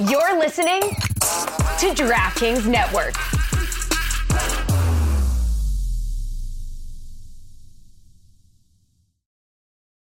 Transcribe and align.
You're 0.00 0.36
listening 0.40 0.80
to 0.80 1.94
DraftKings 1.94 2.66
Network. 2.66 3.14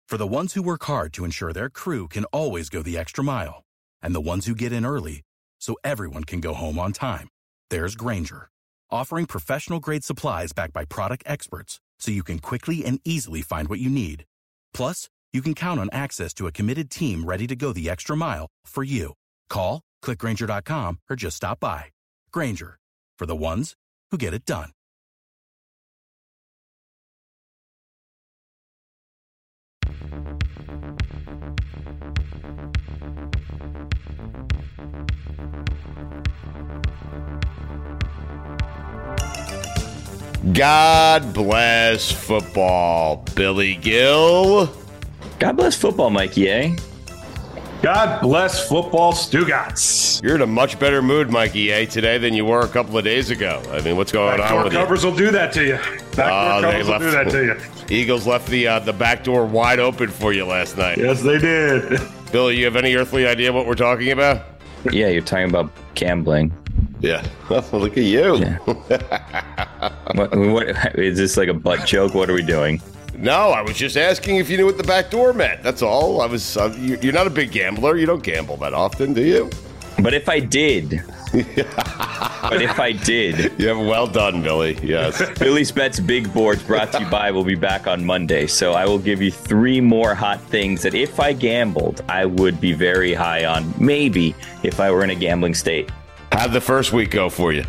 For 0.07 0.19
the 0.19 0.27
ones 0.27 0.53
who 0.53 0.61
work 0.61 0.85
hard 0.85 1.15
to 1.15 1.25
ensure 1.25 1.55
their 1.55 1.71
crew 1.71 2.07
can 2.07 2.27
always 2.27 2.69
go 2.69 2.83
the 2.83 2.99
extra 2.99 3.25
mile, 3.25 3.65
and 4.03 4.15
the 4.15 4.21
ones 4.21 4.45
who 4.45 4.55
get 4.55 4.75
in 4.75 4.85
early 4.85 5.23
so 5.59 5.75
everyone 5.83 6.25
can 6.25 6.41
go 6.41 6.53
home 6.53 6.79
on 6.79 6.93
time, 6.93 7.29
there's 7.71 7.97
Grainger, 7.97 8.51
offering 8.91 9.25
professional 9.25 9.81
grade 9.81 10.05
supplies 10.05 10.53
backed 10.53 10.75
by 10.75 10.85
product 10.85 11.23
experts 11.25 11.81
so 11.99 12.11
you 12.11 12.23
can 12.23 12.41
quickly 12.41 12.85
and 12.85 13.01
easily 13.07 13.41
find 13.41 13.69
what 13.69 13.81
you 13.81 13.89
need. 13.89 14.27
Plus, 14.75 15.09
you 15.33 15.41
can 15.41 15.55
count 15.55 15.81
on 15.81 15.89
access 15.93 16.35
to 16.35 16.47
a 16.47 16.53
committed 16.53 16.91
team 16.91 17.25
ready 17.25 17.47
to 17.47 17.57
go 17.57 17.73
the 17.73 17.89
extra 17.89 18.15
mile 18.15 18.49
for 18.67 18.85
you. 18.85 19.15
Call, 19.49 19.83
clickgranger.com, 20.05 21.01
or 21.11 21.17
just 21.17 21.37
stop 21.37 21.61
by. 21.61 21.85
Grainger, 22.33 22.79
for 23.19 23.27
the 23.27 23.37
ones 23.37 23.75
who 24.11 24.19
get 24.19 24.35
it 24.35 24.45
done. 24.45 24.71
God 40.53 41.35
bless 41.35 42.11
football, 42.11 43.25
Billy 43.35 43.75
Gil. 43.77 44.73
God 45.39 45.57
bless 45.57 45.77
football, 45.77 46.11
Mikey, 46.11 46.49
eh? 46.49 46.77
God 47.83 48.21
bless 48.23 48.69
football, 48.69 49.13
Stugotz. 49.13 50.21
You're 50.23 50.35
in 50.35 50.43
a 50.43 50.47
much 50.47 50.79
better 50.81 51.01
mood, 51.01 51.31
Mikey, 51.31 51.73
eh, 51.73 51.87
today 51.87 52.19
than 52.19 52.35
you 52.35 52.45
were 52.45 52.61
a 52.63 52.69
couple 52.69 52.99
of 52.99 53.05
days 53.05 53.31
ago. 53.31 53.63
I 53.71 53.81
mean, 53.83 53.97
what's 53.97 54.11
going 54.11 54.37
Backdoor 54.37 54.59
on 54.59 54.65
with 54.65 54.73
covers 54.73 55.05
will 55.05 55.15
do 55.15 55.31
that 55.31 55.53
to 55.53 55.65
you. 55.65 55.77
Backdoor 56.17 56.27
Oh, 56.27 56.61
they 56.61 56.71
covers 56.83 56.87
will 56.87 56.93
left- 56.93 57.05
do 57.05 57.11
that 57.13 57.31
to 57.31 57.45
you. 57.45 57.55
you? 57.55 57.97
Eagles 58.03 58.27
left 58.27 58.49
the 58.49 58.67
uh, 58.67 58.79
the 58.81 58.93
back 58.93 59.23
door 59.23 59.47
wide 59.47 59.79
open 59.79 60.09
for 60.09 60.33
you 60.33 60.45
last 60.45 60.77
night. 60.77 60.99
Yes, 60.99 61.23
they 61.23 61.39
did. 61.39 62.01
Billy, 62.33 62.59
you 62.59 62.65
have 62.65 62.77
any 62.77 62.95
earthly 62.97 63.27
idea 63.29 63.53
what 63.53 63.65
we're 63.67 63.75
talking 63.75 64.11
about? 64.11 64.43
Yeah, 64.93 65.09
you're 65.09 65.23
talking 65.23 65.49
about 65.49 65.71
gambling. 65.95 66.53
Yeah. 67.01 67.25
Look 67.73 67.97
at 67.97 68.05
you. 68.05 68.37
Yeah. 68.39 68.59
What, 70.15 70.37
what 70.37 70.99
is 70.99 71.17
this 71.17 71.37
like 71.37 71.49
a 71.49 71.55
butt 71.55 71.87
joke? 71.87 72.13
What 72.15 72.29
are 72.29 72.35
we 72.35 72.43
doing? 72.43 72.83
No, 73.19 73.51
I 73.51 73.63
was 73.63 73.77
just 73.77 73.97
asking 73.97 74.37
if 74.37 74.49
you 74.49 74.57
knew 74.57 74.67
what 74.67 74.77
the 74.77 74.85
back 74.85 75.11
door 75.11 75.33
meant. 75.33 75.63
That's 75.63 75.83
all. 75.83 76.21
I 76.21 76.27
was. 76.27 76.57
Uh, 76.57 76.75
you- 76.79 76.99
you're 77.03 77.13
not 77.13 77.27
a 77.27 77.31
big 77.31 77.51
gambler. 77.51 77.97
You 77.97 78.07
don't 78.07 78.23
gamble 78.23 78.57
that 78.59 78.75
often, 78.75 79.13
do 79.13 79.23
you? 79.23 79.51
But 80.01 80.15
if 80.15 80.29
I 80.29 80.39
did, 80.39 81.03
but 81.33 82.63
if 82.63 82.79
I 82.79 82.93
did, 82.93 83.53
You 83.59 83.67
have 83.69 83.79
well 83.79 84.07
done, 84.07 84.43
Billy. 84.45 84.79
Yes. 84.81 85.21
Billy's 85.41 85.73
Bets 85.73 85.99
Big 85.99 86.33
Boards 86.33 86.63
brought 86.63 86.93
to 86.93 87.01
you 87.01 87.07
by 87.07 87.33
will 87.33 87.43
be 87.43 87.57
back 87.57 87.89
on 87.89 88.05
Monday. 88.05 88.47
So 88.47 88.75
I 88.75 88.87
will 88.87 89.01
give 89.01 89.21
you 89.21 89.33
three 89.33 89.81
more 89.81 90.15
hot 90.15 90.41
things 90.41 90.83
that 90.83 90.95
if 90.95 91.19
I 91.19 91.33
gambled, 91.33 92.03
I 92.09 92.25
would 92.27 92.61
be 92.61 92.73
very 92.73 93.13
high 93.13 93.45
on. 93.47 93.75
Maybe 93.79 94.37
if 94.63 94.79
I 94.79 94.93
were 94.93 95.03
in 95.03 95.11
a 95.11 95.17
gambling 95.17 95.55
state. 95.55 95.91
How'd 96.31 96.53
the 96.53 96.61
first 96.61 96.93
week 96.93 97.11
go 97.11 97.29
for 97.29 97.53
you? 97.53 97.65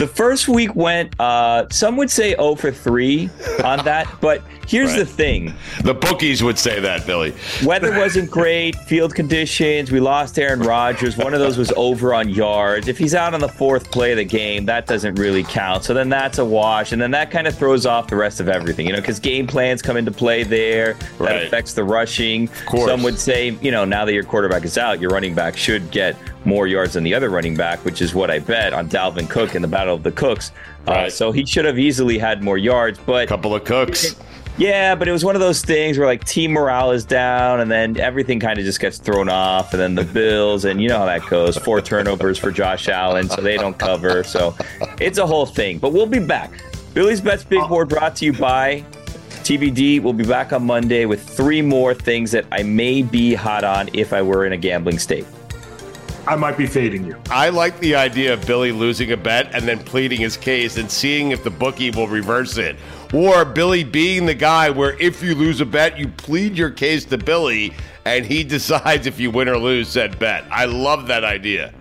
The 0.00 0.06
first 0.06 0.48
week 0.48 0.74
went, 0.74 1.14
uh, 1.20 1.66
some 1.70 1.98
would 1.98 2.10
say 2.10 2.30
0 2.30 2.54
for 2.54 2.72
3 2.72 3.28
on 3.62 3.84
that. 3.84 4.08
But 4.22 4.42
here's 4.66 4.94
the 4.94 5.04
thing 5.04 5.52
The 5.84 5.92
bookies 5.92 6.42
would 6.42 6.58
say 6.58 6.80
that, 6.80 7.06
Billy. 7.06 7.34
Weather 7.66 7.94
wasn't 7.98 8.30
great, 8.30 8.76
field 8.76 9.14
conditions. 9.14 9.92
We 9.92 10.00
lost 10.00 10.38
Aaron 10.38 10.60
Rodgers. 10.60 11.18
One 11.18 11.34
of 11.34 11.40
those 11.40 11.58
was 11.58 11.70
over 11.76 12.14
on 12.14 12.30
yards. 12.30 12.88
If 12.88 12.96
he's 12.96 13.14
out 13.14 13.34
on 13.34 13.40
the 13.40 13.48
fourth 13.48 13.90
play 13.90 14.12
of 14.12 14.16
the 14.16 14.24
game, 14.24 14.64
that 14.64 14.86
doesn't 14.86 15.16
really 15.16 15.42
count. 15.42 15.84
So 15.84 15.92
then 15.92 16.08
that's 16.08 16.38
a 16.38 16.44
wash. 16.46 16.92
And 16.92 17.02
then 17.02 17.10
that 17.10 17.30
kind 17.30 17.46
of 17.46 17.54
throws 17.54 17.84
off 17.84 18.08
the 18.08 18.16
rest 18.16 18.40
of 18.40 18.48
everything, 18.48 18.86
you 18.86 18.92
know, 18.94 19.00
because 19.02 19.20
game 19.20 19.46
plans 19.46 19.82
come 19.82 19.98
into 19.98 20.12
play 20.12 20.44
there. 20.44 20.94
That 20.94 21.20
Right. 21.20 21.42
affects 21.44 21.74
the 21.74 21.84
rushing. 21.84 22.48
Some 22.70 23.02
would 23.02 23.18
say, 23.18 23.50
you 23.60 23.70
know, 23.70 23.84
now 23.84 24.06
that 24.06 24.14
your 24.14 24.24
quarterback 24.24 24.64
is 24.64 24.78
out, 24.78 24.98
your 24.98 25.10
running 25.10 25.34
back 25.34 25.58
should 25.58 25.90
get 25.90 26.16
more 26.46 26.66
yards 26.66 26.94
than 26.94 27.04
the 27.04 27.12
other 27.12 27.28
running 27.28 27.54
back, 27.54 27.84
which 27.84 28.00
is 28.00 28.14
what 28.14 28.30
I 28.30 28.38
bet 28.38 28.72
on 28.72 28.88
Dalvin 28.88 29.28
Cook 29.28 29.54
in 29.54 29.60
the 29.60 29.68
Battle 29.68 29.89
of 29.94 30.02
the 30.02 30.12
Cooks. 30.12 30.52
Uh, 30.86 31.10
so 31.10 31.30
he 31.32 31.44
should 31.44 31.64
have 31.64 31.78
easily 31.78 32.18
had 32.18 32.42
more 32.42 32.58
yards, 32.58 32.98
but 33.04 33.24
a 33.24 33.26
Couple 33.26 33.54
of 33.54 33.64
cooks. 33.64 34.16
yeah, 34.56 34.94
but 34.94 35.06
it 35.08 35.12
was 35.12 35.24
one 35.24 35.36
of 35.36 35.40
those 35.40 35.62
things 35.62 35.98
where 35.98 36.06
like 36.06 36.24
team 36.24 36.52
morale 36.52 36.90
is 36.90 37.04
down, 37.04 37.60
and 37.60 37.70
then 37.70 37.98
everything 38.00 38.40
kind 38.40 38.58
of 38.58 38.64
just 38.64 38.80
gets 38.80 38.98
thrown 38.98 39.28
off, 39.28 39.72
and 39.74 39.80
then 39.80 39.94
the 39.94 40.04
Bills, 40.04 40.64
and 40.64 40.80
you 40.80 40.88
know 40.88 40.98
how 40.98 41.06
that 41.06 41.26
goes. 41.28 41.56
Four 41.58 41.80
turnovers 41.82 42.38
for 42.38 42.50
Josh 42.50 42.88
Allen, 42.88 43.28
so 43.28 43.40
they 43.42 43.56
don't 43.56 43.78
cover. 43.78 44.24
So 44.24 44.56
it's 45.00 45.18
a 45.18 45.26
whole 45.26 45.46
thing. 45.46 45.78
But 45.78 45.92
we'll 45.92 46.06
be 46.06 46.18
back. 46.18 46.50
Billy's 46.94 47.20
Bets 47.20 47.44
Big 47.44 47.66
Board 47.68 47.88
brought 47.88 48.16
to 48.16 48.24
you 48.24 48.32
by 48.32 48.84
TBD. 49.44 50.02
We'll 50.02 50.12
be 50.12 50.24
back 50.26 50.52
on 50.52 50.64
Monday 50.66 51.04
with 51.04 51.22
three 51.22 51.62
more 51.62 51.94
things 51.94 52.30
that 52.32 52.46
I 52.50 52.62
may 52.62 53.02
be 53.02 53.34
hot 53.34 53.64
on 53.64 53.88
if 53.92 54.12
I 54.12 54.22
were 54.22 54.44
in 54.46 54.52
a 54.52 54.56
gambling 54.56 54.98
state. 54.98 55.26
I 56.26 56.36
might 56.36 56.56
be 56.56 56.66
fading 56.66 57.06
you. 57.06 57.16
I 57.30 57.48
like 57.48 57.78
the 57.80 57.94
idea 57.94 58.34
of 58.34 58.46
Billy 58.46 58.72
losing 58.72 59.12
a 59.12 59.16
bet 59.16 59.54
and 59.54 59.66
then 59.66 59.78
pleading 59.78 60.20
his 60.20 60.36
case 60.36 60.76
and 60.76 60.90
seeing 60.90 61.30
if 61.30 61.42
the 61.42 61.50
bookie 61.50 61.90
will 61.90 62.08
reverse 62.08 62.58
it. 62.58 62.76
Or 63.12 63.44
Billy 63.44 63.84
being 63.84 64.26
the 64.26 64.34
guy 64.34 64.70
where 64.70 64.98
if 65.00 65.22
you 65.22 65.34
lose 65.34 65.60
a 65.60 65.66
bet, 65.66 65.98
you 65.98 66.08
plead 66.08 66.56
your 66.56 66.70
case 66.70 67.04
to 67.06 67.18
Billy 67.18 67.72
and 68.04 68.24
he 68.24 68.44
decides 68.56 69.06
if 69.06 69.18
you 69.18 69.30
win 69.30 69.48
or 69.48 69.58
lose 69.58 69.88
said 69.88 70.18
bet. 70.18 70.44
I 70.50 70.66
love 70.66 71.06
that 71.08 71.24
idea. 71.24 71.72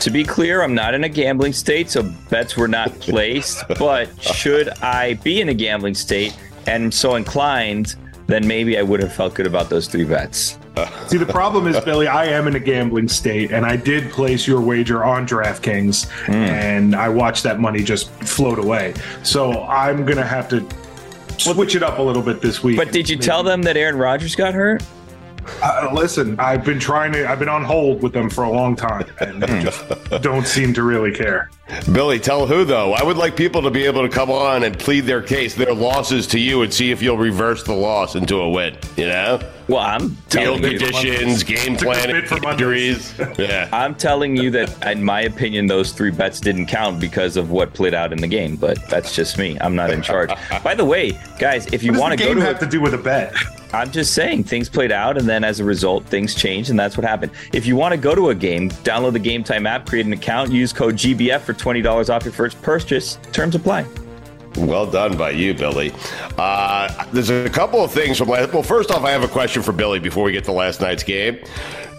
To 0.00 0.10
be 0.10 0.24
clear, 0.24 0.62
I'm 0.62 0.74
not 0.74 0.94
in 0.94 1.04
a 1.04 1.08
gambling 1.08 1.52
state, 1.52 1.90
so 1.90 2.02
bets 2.30 2.56
were 2.56 2.68
not 2.68 2.92
placed. 3.00 3.64
but 3.78 4.08
should 4.22 4.68
I 4.80 5.14
be 5.14 5.40
in 5.40 5.48
a 5.48 5.54
gambling 5.54 5.94
state 5.94 6.36
and 6.66 6.92
so 6.92 7.16
inclined, 7.16 7.94
then 8.26 8.46
maybe 8.46 8.78
I 8.78 8.82
would 8.82 9.00
have 9.00 9.12
felt 9.12 9.34
good 9.34 9.46
about 9.46 9.70
those 9.70 9.88
three 9.88 10.04
bets. 10.04 10.58
See, 11.06 11.16
the 11.18 11.26
problem 11.26 11.66
is, 11.66 11.78
Billy, 11.84 12.06
I 12.06 12.26
am 12.26 12.46
in 12.48 12.56
a 12.56 12.60
gambling 12.60 13.08
state, 13.08 13.50
and 13.52 13.64
I 13.64 13.76
did 13.76 14.10
place 14.10 14.46
your 14.46 14.60
wager 14.60 15.04
on 15.04 15.26
DraftKings, 15.26 16.08
and 16.28 16.94
I 16.94 17.08
watched 17.08 17.42
that 17.44 17.60
money 17.60 17.82
just 17.82 18.10
float 18.10 18.58
away. 18.58 18.94
So 19.22 19.64
I'm 19.64 20.04
gonna 20.04 20.26
have 20.26 20.48
to 20.50 20.66
switch 21.38 21.74
it 21.74 21.82
up 21.82 21.98
a 21.98 22.02
little 22.02 22.22
bit 22.22 22.40
this 22.40 22.62
week. 22.62 22.76
But 22.76 22.92
did 22.92 23.08
you 23.08 23.16
tell 23.16 23.42
them 23.42 23.62
that 23.62 23.76
Aaron 23.76 23.96
Rodgers 23.96 24.34
got 24.34 24.54
hurt? 24.54 24.82
Uh, 25.62 25.88
listen, 25.92 26.38
I've 26.38 26.64
been 26.64 26.78
trying 26.78 27.12
to. 27.12 27.28
I've 27.28 27.38
been 27.38 27.48
on 27.48 27.64
hold 27.64 28.02
with 28.02 28.12
them 28.12 28.28
for 28.28 28.44
a 28.44 28.50
long 28.50 28.76
time, 28.76 29.06
and 29.20 29.42
they 29.42 29.62
just 29.62 29.82
don't 30.22 30.46
seem 30.46 30.74
to 30.74 30.82
really 30.82 31.12
care. 31.12 31.50
Billy, 31.92 32.18
tell 32.18 32.46
who 32.46 32.64
though? 32.64 32.94
I 32.94 33.02
would 33.02 33.16
like 33.16 33.36
people 33.36 33.62
to 33.62 33.70
be 33.70 33.84
able 33.84 34.02
to 34.02 34.08
come 34.08 34.30
on 34.30 34.64
and 34.64 34.78
plead 34.78 35.00
their 35.02 35.20
case, 35.22 35.54
their 35.54 35.74
losses 35.74 36.26
to 36.28 36.38
you, 36.38 36.62
and 36.62 36.72
see 36.72 36.90
if 36.90 37.02
you'll 37.02 37.18
reverse 37.18 37.62
the 37.62 37.74
loss 37.74 38.14
into 38.14 38.36
a 38.40 38.48
win. 38.48 38.76
You 38.96 39.06
know, 39.06 39.40
Well, 39.68 39.78
I'm 39.80 40.10
field 40.30 40.62
conditions, 40.62 41.42
game 41.42 41.74
It's 41.74 41.82
a 41.82 41.84
good 41.84 41.94
planning, 41.94 42.26
for 42.26 42.40
Mondays. 42.40 43.10
injuries. 43.20 43.38
Yeah. 43.38 43.68
I'm 43.72 43.94
telling 43.94 44.36
you 44.36 44.50
that, 44.52 44.86
in 44.86 45.02
my 45.04 45.20
opinion, 45.22 45.66
those 45.66 45.92
three 45.92 46.10
bets 46.10 46.40
didn't 46.40 46.66
count 46.66 46.98
because 47.00 47.36
of 47.36 47.50
what 47.50 47.72
played 47.74 47.94
out 47.94 48.12
in 48.12 48.18
the 48.20 48.26
game. 48.28 48.56
But 48.56 48.88
that's 48.88 49.14
just 49.14 49.38
me. 49.38 49.56
I'm 49.60 49.76
not 49.76 49.90
in 49.90 50.02
charge. 50.02 50.30
By 50.64 50.74
the 50.74 50.84
way, 50.84 51.12
guys, 51.38 51.66
if 51.72 51.82
you 51.82 51.92
want 51.92 52.18
to 52.18 52.24
go 52.24 52.34
to 52.34 52.40
have 52.40 52.56
a, 52.56 52.60
to 52.60 52.66
do 52.66 52.80
with 52.80 52.94
a 52.94 52.98
bet? 52.98 53.34
I'm 53.72 53.90
just 53.90 54.14
saying 54.14 54.44
things 54.44 54.68
played 54.70 54.90
out, 54.90 55.18
and 55.18 55.28
then 55.28 55.44
as 55.44 55.60
a 55.60 55.64
result, 55.64 56.06
things 56.06 56.34
changed, 56.34 56.70
and 56.70 56.78
that's 56.78 56.96
what 56.96 57.04
happened. 57.06 57.32
If 57.52 57.66
you 57.66 57.76
want 57.76 57.92
to 57.92 57.98
go 57.98 58.14
to 58.14 58.30
a 58.30 58.34
game, 58.34 58.70
download 58.70 59.12
the 59.12 59.18
Game 59.18 59.44
Time 59.44 59.66
app, 59.66 59.84
create 59.86 60.06
an 60.06 60.12
account, 60.14 60.50
use 60.50 60.72
code 60.72 60.94
GBF 60.94 61.42
for 61.42 61.52
twenty 61.58 61.82
dollars 61.82 62.08
off 62.08 62.24
your 62.24 62.32
first 62.32 62.60
purchase. 62.62 63.16
Terms 63.32 63.54
apply. 63.54 63.86
Well 64.56 64.90
done 64.90 65.16
by 65.16 65.30
you, 65.30 65.54
Billy. 65.54 65.92
Uh, 66.36 67.04
there's 67.12 67.30
a 67.30 67.50
couple 67.50 67.84
of 67.84 67.92
things 67.92 68.18
from 68.18 68.28
last. 68.28 68.52
Well, 68.52 68.62
first 68.62 68.90
off, 68.90 69.04
I 69.04 69.10
have 69.10 69.22
a 69.22 69.28
question 69.28 69.62
for 69.62 69.72
Billy 69.72 70.00
before 70.00 70.24
we 70.24 70.32
get 70.32 70.44
to 70.44 70.52
last 70.52 70.80
night's 70.80 71.02
game. 71.02 71.38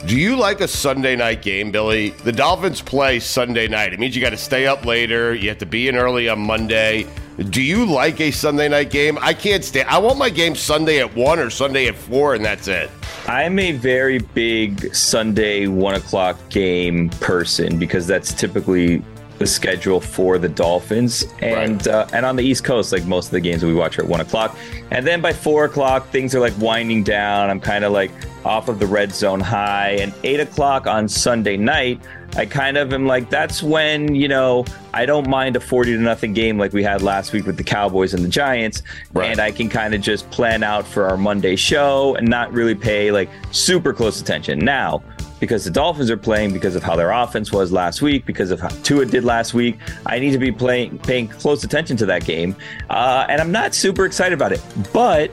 Do 0.05 0.17
you 0.17 0.35
like 0.35 0.61
a 0.61 0.67
Sunday 0.67 1.15
night 1.15 1.41
game, 1.41 1.71
Billy? 1.71 2.09
The 2.09 2.31
Dolphins 2.31 2.81
play 2.81 3.19
Sunday 3.19 3.67
night. 3.67 3.93
It 3.93 3.99
means 3.99 4.15
you 4.15 4.21
got 4.21 4.29
to 4.29 4.37
stay 4.37 4.65
up 4.65 4.85
later. 4.85 5.35
You 5.35 5.49
have 5.49 5.57
to 5.59 5.65
be 5.65 5.89
in 5.89 5.95
early 5.95 6.29
on 6.29 6.39
Monday. 6.39 7.05
Do 7.49 7.61
you 7.61 7.85
like 7.85 8.19
a 8.19 8.31
Sunday 8.31 8.67
night 8.67 8.91
game? 8.91 9.17
I 9.21 9.33
can't 9.33 9.63
stay. 9.63 9.83
I 9.83 9.97
want 9.97 10.17
my 10.17 10.29
game 10.29 10.55
Sunday 10.55 10.99
at 10.99 11.15
one 11.15 11.39
or 11.39 11.49
Sunday 11.49 11.87
at 11.87 11.95
four, 11.95 12.33
and 12.33 12.43
that's 12.43 12.67
it. 12.67 12.89
I'm 13.27 13.59
a 13.59 13.73
very 13.73 14.19
big 14.19 14.93
Sunday 14.93 15.67
one 15.67 15.95
o'clock 15.95 16.37
game 16.49 17.09
person 17.09 17.77
because 17.77 18.07
that's 18.07 18.33
typically 18.33 19.03
the 19.39 19.47
schedule 19.47 19.99
for 19.99 20.37
the 20.37 20.49
Dolphins, 20.49 21.25
and 21.39 21.87
uh, 21.87 22.05
and 22.13 22.25
on 22.25 22.35
the 22.35 22.43
East 22.43 22.63
Coast, 22.63 22.91
like 22.91 23.05
most 23.05 23.27
of 23.27 23.31
the 23.31 23.39
games 23.39 23.63
we 23.63 23.73
watch 23.73 23.97
are 23.97 24.03
at 24.03 24.07
one 24.07 24.19
o'clock, 24.19 24.55
and 24.91 25.07
then 25.07 25.21
by 25.21 25.33
four 25.33 25.65
o'clock 25.65 26.09
things 26.09 26.35
are 26.35 26.39
like 26.39 26.53
winding 26.59 27.03
down. 27.03 27.49
I'm 27.49 27.59
kind 27.59 27.83
of 27.83 27.91
like 27.91 28.11
off 28.45 28.67
of 28.67 28.79
the 28.79 28.85
red 28.85 29.15
zone 29.15 29.39
high, 29.39 29.91
and 30.01 30.13
eight 30.23 30.39
o'clock 30.39 30.85
on 30.85 31.07
Sunday 31.09 31.57
night. 31.57 31.99
I 32.35 32.45
kind 32.45 32.77
of 32.77 32.93
am 32.93 33.07
like, 33.07 33.31
that's 33.31 33.63
when, 33.63 34.13
you 34.13 34.27
know, 34.27 34.63
I 34.93 35.07
don't 35.07 35.27
mind 35.27 35.55
a 35.55 35.59
40 35.59 35.93
to 35.93 35.99
nothing 35.99 36.33
game 36.33 36.59
like 36.59 36.73
we 36.73 36.83
had 36.83 37.01
last 37.01 37.33
week 37.33 37.47
with 37.47 37.57
the 37.57 37.63
Cowboys 37.63 38.13
and 38.13 38.23
the 38.23 38.29
Giants. 38.29 38.83
Right. 39.13 39.31
And 39.31 39.39
I 39.39 39.49
can 39.51 39.67
kind 39.67 39.95
of 39.95 40.01
just 40.01 40.29
plan 40.29 40.61
out 40.61 40.85
for 40.85 41.07
our 41.07 41.17
Monday 41.17 41.55
show 41.55 42.15
and 42.15 42.27
not 42.27 42.53
really 42.53 42.75
pay 42.75 43.11
like 43.11 43.29
super 43.49 43.93
close 43.93 44.21
attention. 44.21 44.59
Now, 44.59 45.01
because 45.39 45.63
the 45.63 45.71
Dolphins 45.71 46.09
are 46.11 46.17
playing, 46.17 46.53
because 46.53 46.75
of 46.75 46.83
how 46.83 46.95
their 46.95 47.11
offense 47.11 47.51
was 47.51 47.71
last 47.71 48.01
week, 48.01 48.25
because 48.25 48.51
of 48.51 48.59
how 48.59 48.69
Tua 48.83 49.05
did 49.05 49.23
last 49.23 49.53
week. 49.53 49.77
I 50.05 50.19
need 50.19 50.31
to 50.31 50.37
be 50.37 50.51
playing, 50.51 50.99
paying 50.99 51.27
close 51.27 51.63
attention 51.63 51.97
to 51.97 52.05
that 52.07 52.25
game, 52.25 52.55
uh, 52.89 53.25
and 53.29 53.41
I'm 53.41 53.51
not 53.51 53.73
super 53.73 54.05
excited 54.05 54.33
about 54.33 54.51
it. 54.51 54.61
But 54.93 55.31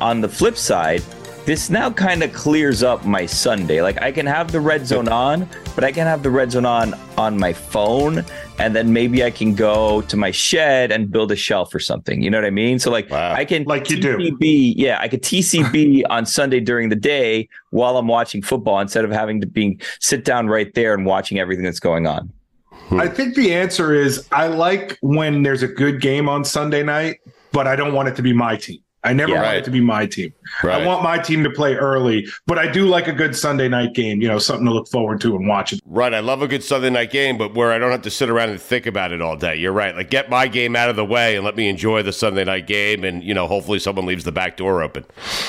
on 0.00 0.20
the 0.20 0.28
flip 0.28 0.56
side, 0.56 1.02
this 1.44 1.70
now 1.70 1.90
kind 1.90 2.22
of 2.22 2.30
clears 2.34 2.82
up 2.82 3.06
my 3.06 3.24
Sunday. 3.24 3.80
Like 3.80 4.02
I 4.02 4.12
can 4.12 4.26
have 4.26 4.52
the 4.52 4.60
red 4.60 4.86
zone 4.86 5.08
on, 5.08 5.48
but 5.74 5.82
I 5.82 5.92
can 5.92 6.06
have 6.06 6.22
the 6.22 6.30
red 6.30 6.52
zone 6.52 6.66
on 6.66 6.94
on 7.16 7.38
my 7.38 7.54
phone, 7.54 8.24
and 8.58 8.74
then 8.74 8.92
maybe 8.92 9.22
I 9.22 9.30
can 9.30 9.54
go 9.54 10.02
to 10.02 10.16
my 10.16 10.30
shed 10.30 10.90
and 10.90 11.10
build 11.10 11.30
a 11.32 11.36
shelf 11.36 11.74
or 11.74 11.78
something. 11.78 12.22
You 12.22 12.30
know 12.30 12.38
what 12.38 12.44
I 12.44 12.50
mean? 12.50 12.78
So 12.78 12.90
like 12.90 13.08
Wow. 13.10 13.32
I 13.32 13.44
can 13.44 13.64
Like 13.64 13.88
you 13.90 14.00
do. 14.00 14.16
TCB, 14.16 14.74
yeah, 14.76 14.98
I 15.00 15.08
could 15.08 15.22
TCB 15.22 16.02
on 16.10 16.26
Sunday 16.26 16.60
during 16.60 16.88
the 16.88 16.96
day 16.96 17.48
while 17.70 17.96
I'm 17.96 18.08
watching 18.08 18.42
football 18.42 18.80
instead 18.80 19.04
of 19.04 19.10
having 19.10 19.40
to 19.40 19.46
be 19.46 19.78
sit 20.00 20.24
down 20.24 20.48
right 20.48 20.72
there 20.74 20.94
and 20.94 21.06
watching 21.06 21.38
everything 21.38 21.64
that's 21.64 21.80
going 21.80 22.06
on. 22.06 22.32
Hmm. 22.72 23.00
I 23.00 23.08
think 23.08 23.34
the 23.34 23.54
answer 23.54 23.94
is 23.94 24.26
I 24.32 24.48
like 24.48 24.98
when 25.02 25.42
there's 25.42 25.62
a 25.62 25.68
good 25.68 26.00
game 26.00 26.28
on 26.28 26.44
Sunday 26.44 26.82
night, 26.82 27.18
but 27.52 27.66
I 27.66 27.76
don't 27.76 27.92
want 27.92 28.08
it 28.08 28.16
to 28.16 28.22
be 28.22 28.32
my 28.32 28.56
team. 28.56 28.80
I 29.04 29.12
never 29.12 29.30
Yeah. 29.32 29.36
want 29.36 29.46
Right. 29.46 29.56
it 29.58 29.64
to 29.64 29.70
be 29.70 29.80
my 29.80 30.06
team. 30.06 30.32
Right. 30.62 30.82
I 30.82 30.86
want 30.86 31.02
my 31.04 31.18
team 31.18 31.44
to 31.44 31.50
play 31.50 31.76
early, 31.76 32.26
but 32.46 32.58
I 32.58 32.66
do 32.66 32.84
like 32.86 33.06
a 33.06 33.12
good 33.12 33.36
Sunday 33.36 33.68
night 33.68 33.94
game, 33.94 34.20
you 34.20 34.26
know, 34.26 34.38
something 34.38 34.66
to 34.66 34.72
look 34.72 34.88
forward 34.88 35.20
to 35.20 35.36
and 35.36 35.46
watch 35.46 35.72
it. 35.72 35.80
Right. 35.86 36.12
I 36.12 36.18
love 36.20 36.42
a 36.42 36.48
good 36.48 36.64
Sunday 36.64 36.90
night 36.90 37.10
game, 37.12 37.38
but 37.38 37.54
where 37.54 37.70
I 37.72 37.78
don't 37.78 37.92
have 37.92 38.02
to 38.02 38.10
sit 38.10 38.28
around 38.28 38.50
and 38.50 38.60
think 38.60 38.86
about 38.86 39.12
it 39.12 39.22
all 39.22 39.36
day. 39.36 39.54
You're 39.56 39.72
right. 39.72 39.94
Like, 39.94 40.10
get 40.10 40.28
my 40.30 40.48
game 40.48 40.74
out 40.74 40.90
of 40.90 40.96
the 40.96 41.04
way 41.04 41.36
and 41.36 41.44
let 41.44 41.54
me 41.56 41.68
enjoy 41.68 42.02
the 42.02 42.12
Sunday 42.12 42.44
night 42.44 42.66
game. 42.66 43.04
And, 43.04 43.22
you 43.22 43.34
know, 43.34 43.46
hopefully 43.46 43.78
someone 43.78 44.04
leaves 44.04 44.24
the 44.24 44.32
back 44.32 44.56
door 44.56 44.82
open. 44.82 45.04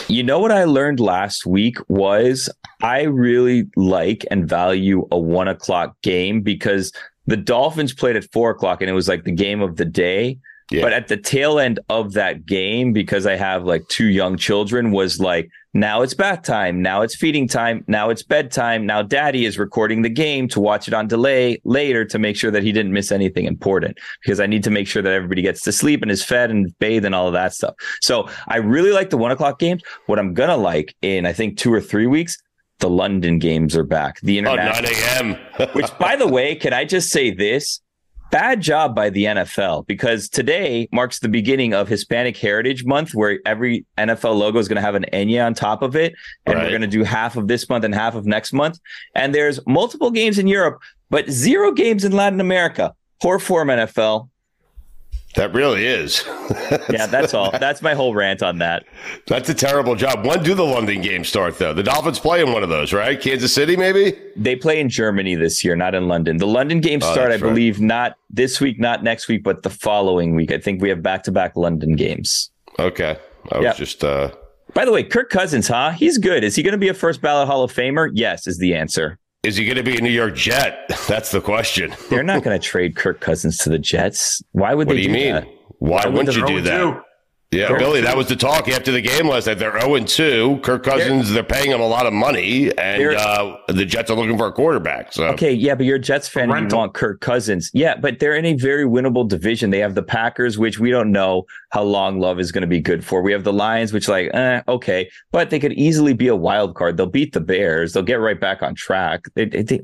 You 0.08 0.22
know 0.22 0.40
what 0.40 0.52
I 0.52 0.66
learned 0.66 1.00
last 1.00 1.46
week 1.46 1.78
was 1.90 2.50
I 2.84 3.02
really 3.04 3.66
like 3.76 4.26
and 4.30 4.48
value 4.48 5.08
a 5.12 5.18
one 5.18 5.48
o'clock 5.48 5.96
game 6.04 6.42
because 6.42 6.94
the 7.26 7.38
Dolphins 7.38 7.94
played 7.94 8.16
at 8.16 8.26
four 8.32 8.52
o'clock 8.52 8.82
and 8.82 8.90
it 8.90 8.94
was 8.94 9.08
like 9.08 9.24
the 9.24 9.32
game 9.32 9.62
of 9.62 9.78
the 9.78 9.86
day. 9.86 10.38
Yeah. 10.72 10.84
But 10.84 10.94
at 10.94 11.08
the 11.08 11.18
tail 11.18 11.60
end 11.60 11.80
of 11.90 12.14
that 12.14 12.46
game, 12.46 12.94
because 12.94 13.26
I 13.26 13.36
have 13.36 13.64
like 13.64 13.88
two 13.88 14.06
young 14.06 14.38
children, 14.38 14.92
was 14.92 15.20
like, 15.20 15.50
now 15.74 16.02
it's 16.02 16.14
bath 16.14 16.44
time, 16.44 16.82
now 16.82 17.02
it's 17.02 17.16
feeding 17.16 17.48
time, 17.48 17.84
now 17.88 18.10
it's 18.10 18.24
bedtime. 18.24 18.86
Now 18.86 19.02
daddy 19.02 19.46
is 19.46 19.60
recording 19.60 20.02
the 20.02 20.10
game 20.10 20.48
to 20.50 20.60
watch 20.60 20.88
it 20.88 20.94
on 20.94 21.08
delay 21.08 21.62
later 21.64 22.06
to 22.06 22.20
make 22.20 22.36
sure 22.36 22.50
that 22.52 22.64
he 22.64 22.72
didn't 22.72 22.92
miss 22.92 23.12
anything 23.12 23.46
important 23.46 23.98
because 24.24 24.40
I 24.40 24.48
need 24.48 24.64
to 24.64 24.72
make 24.72 24.88
sure 24.88 25.02
that 25.02 25.14
everybody 25.14 25.42
gets 25.42 25.62
to 25.62 25.72
sleep 25.72 26.02
and 26.02 26.10
is 26.10 26.24
fed 26.24 26.50
and 26.50 26.78
bathed 26.80 27.06
and 27.06 27.14
all 27.14 27.28
of 27.28 27.34
that 27.34 27.54
stuff. 27.54 27.76
So 28.02 28.30
I 28.48 28.58
really 28.58 28.92
like 28.92 29.12
the 29.12 29.18
one 29.18 29.32
o'clock 29.32 29.60
games. 29.60 29.84
What 30.08 30.18
I'm 30.18 30.34
gonna 30.34 30.58
like 30.58 30.96
in 31.02 31.26
I 31.26 31.34
think 31.34 31.58
two 31.58 31.72
or 31.72 31.82
three 31.82 32.08
weeks, 32.08 32.38
the 32.80 32.90
London 32.90 33.38
games 33.38 33.76
are 33.76 33.84
back. 33.84 34.20
The 34.22 34.40
Oh, 34.40 34.56
9 34.56 34.86
a.m. 34.86 35.38
which 35.74 35.96
by 36.00 36.16
the 36.16 36.28
way, 36.28 36.56
can 36.56 36.74
I 36.74 36.86
just 36.86 37.10
say 37.10 37.32
this? 37.32 37.80
Bad 38.32 38.62
job 38.62 38.94
by 38.94 39.10
the 39.10 39.24
NFL 39.26 39.88
because 39.88 40.30
today 40.30 40.88
marks 40.92 41.18
the 41.20 41.30
beginning 41.30 41.74
of 41.74 41.88
Hispanic 41.88 42.38
Heritage 42.38 42.86
Month, 42.86 43.16
where 43.16 43.40
every 43.44 43.86
NFL 43.98 44.38
logo 44.38 44.60
is 44.60 44.68
going 44.68 44.76
to 44.76 44.82
have 44.84 44.94
an 44.94 45.06
Enya 45.12 45.46
on 45.46 45.56
top 45.56 45.82
of 45.82 45.96
it. 45.96 46.14
And 46.46 46.56
Right. 46.56 46.64
we're 46.66 46.70
going 46.70 46.82
to 46.82 46.88
do 46.88 47.04
half 47.04 47.38
of 47.38 47.48
this 47.48 47.68
month 47.70 47.84
and 47.84 47.96
half 47.96 48.14
of 48.14 48.28
next 48.28 48.54
month. 48.54 48.80
And 49.16 49.34
there's 49.34 49.60
multiple 49.66 50.12
games 50.12 50.38
in 50.38 50.46
Europe, 50.46 50.80
but 51.10 51.28
zero 51.30 51.72
games 51.72 52.06
in 52.06 52.12
Latin 52.12 52.40
America. 52.40 52.94
Poor 53.20 53.40
form, 53.40 53.70
NFL. 53.70 54.30
That 55.40 55.54
really 55.54 55.86
is. 55.86 56.24
Yeah, 56.90 57.06
that's 57.06 57.34
all. 57.34 57.52
That's 57.52 57.82
my 57.82 57.94
whole 57.94 58.14
rant 58.16 58.42
on 58.44 58.58
that. 58.60 58.86
That's 59.28 59.48
a 59.50 59.54
terrible 59.54 59.96
job. 59.96 60.26
When 60.26 60.44
do 60.44 60.54
the 60.56 60.66
London 60.66 61.02
games 61.02 61.28
start, 61.30 61.58
though? 61.58 61.74
The 61.74 61.84
Dolphins 61.84 62.20
play 62.20 62.42
in 62.42 62.52
one 62.52 62.64
of 62.64 62.70
those, 62.70 62.92
right? 62.94 63.20
Kansas 63.20 63.54
City, 63.54 63.78
maybe? 63.78 64.18
They 64.36 64.56
play 64.56 64.80
in 64.80 64.90
Germany 64.90 65.36
this 65.36 65.64
year, 65.64 65.76
not 65.76 65.94
in 65.96 66.08
London. 66.08 66.38
The 66.38 66.48
London 66.48 66.80
games 66.82 67.04
Oh, 67.06 67.12
start, 67.14 67.28
I 67.30 67.34
right. 67.34 67.42
believe, 67.42 67.80
not 67.80 68.18
this 68.30 68.60
week, 68.60 68.80
not 68.80 69.04
next 69.04 69.28
week, 69.28 69.44
but 69.44 69.62
the 69.64 69.70
following 69.70 70.36
week. 70.36 70.52
I 70.52 70.58
think 70.58 70.82
we 70.82 70.90
have 70.90 71.02
back 71.04 71.24
to 71.24 71.32
back 71.32 71.56
London 71.56 71.96
games. 71.96 72.52
Okay. 72.80 73.18
I 73.52 73.60
was 73.60 73.78
just, 73.78 74.04
uh, 74.04 74.32
By 74.74 74.84
the 74.86 74.92
way, 74.92 75.04
Kirk 75.04 75.30
Cousins, 75.30 75.68
huh? 75.68 75.92
He's 75.92 76.18
good. 76.18 76.44
Is 76.44 76.56
he 76.56 76.64
going 76.64 76.74
to 76.74 76.78
be 76.80 76.90
a 76.90 76.94
first 76.94 77.22
ballot 77.22 77.48
Hall 77.48 77.64
of 77.64 77.72
Famer? 77.72 78.10
Yes, 78.14 78.48
is 78.48 78.58
the 78.58 78.74
answer. 78.76 79.18
Is 79.44 79.56
he 79.56 79.66
going 79.66 79.78
to 79.78 79.84
be 79.84 79.98
a 79.98 80.02
New 80.02 80.10
York 80.10 80.36
Jet? 80.36 80.86
That's 81.08 81.32
the 81.32 81.42
question. 81.42 81.94
They're 82.10 82.24
not 82.24 82.44
going 82.44 82.60
to 82.60 82.66
trade 82.66 82.96
Kirk 82.96 83.20
Cousins 83.22 83.58
to 83.60 83.70
the 83.70 83.80
Jets. 83.80 84.44
Why 84.52 84.74
would 84.74 84.88
What 84.88 84.96
they 84.96 85.04
do 85.04 85.08
that? 85.08 85.14
What 85.14 85.18
do 85.18 85.26
you 85.28 85.34
mean? 85.34 85.36
that? 85.36 85.48
Why 85.80 86.06
would 86.06 86.14
wouldn't 86.28 86.36
the 86.36 86.42
you 86.42 86.48
do 86.48 86.62
that? 86.62 86.78
too. 86.78 87.02
Yeah, 87.52 87.70
They're- 87.70 87.80
Billy, 87.80 88.02
that 88.02 88.16
was 88.16 88.28
the 88.28 88.36
talk 88.36 88.68
after 88.68 88.92
the 88.92 89.02
game 89.02 89.28
last 89.28 89.48
night. 89.48 89.56
They're 89.58 89.80
0 89.82 89.98
2. 90.06 90.60
Kirk 90.62 90.84
Cousins, 90.84 91.32
they're 91.32 91.44
paying 91.44 91.72
him 91.72 91.82
a 91.82 91.88
lot 91.88 92.06
of 92.06 92.14
money, 92.14 92.72
and 92.78 93.16
uh, 93.16 93.58
the 93.68 93.86
Jets 93.86 94.12
are 94.12 94.16
looking 94.16 94.38
for 94.38 94.46
a 94.46 94.52
quarterback. 94.52 95.12
So, 95.14 95.26
Okay, 95.30 95.52
yeah, 95.52 95.74
but 95.74 95.88
you're 95.88 95.96
a 95.96 96.00
Jets 96.00 96.28
fan 96.28 96.52
and 96.52 96.72
you 96.72 96.78
want 96.78 96.94
Kirk 96.94 97.22
Cousins. 97.22 97.72
Yeah, 97.74 97.96
but 97.96 98.20
they're 98.20 98.36
in 98.36 98.46
a 98.46 98.54
very 98.54 98.86
winnable 98.86 99.28
division. 99.28 99.72
They 99.72 99.80
have 99.80 99.96
the 99.96 100.04
Packers, 100.04 100.60
which 100.60 100.78
we 100.78 100.92
don't 100.92 101.12
know 101.12 101.48
how 101.72 101.82
long 101.82 102.20
Love 102.20 102.40
is 102.40 102.52
going 102.52 102.62
to 102.62 102.68
be 102.68 102.80
good 102.80 103.04
for. 103.04 103.24
We 103.24 103.32
have 103.32 103.44
the 103.44 103.54
Lions, 103.54 103.94
which 103.94 104.08
like, 104.08 104.30
eh, 104.36 104.62
okay, 104.68 105.10
but 105.32 105.50
they 105.50 105.58
could 105.60 105.74
easily 105.74 106.14
be 106.14 106.28
a 106.28 106.36
wild 106.36 106.76
card. 106.76 106.98
They'll 106.98 107.08
beat 107.08 107.34
the 107.34 107.42
Bears. 107.42 107.94
They'll 107.94 108.04
get 108.04 108.20
right 108.20 108.40
back 108.40 108.62
on 108.62 108.76
track. 108.76 109.26
They, 109.34 109.46
they- 109.46 109.64
they- 109.64 109.82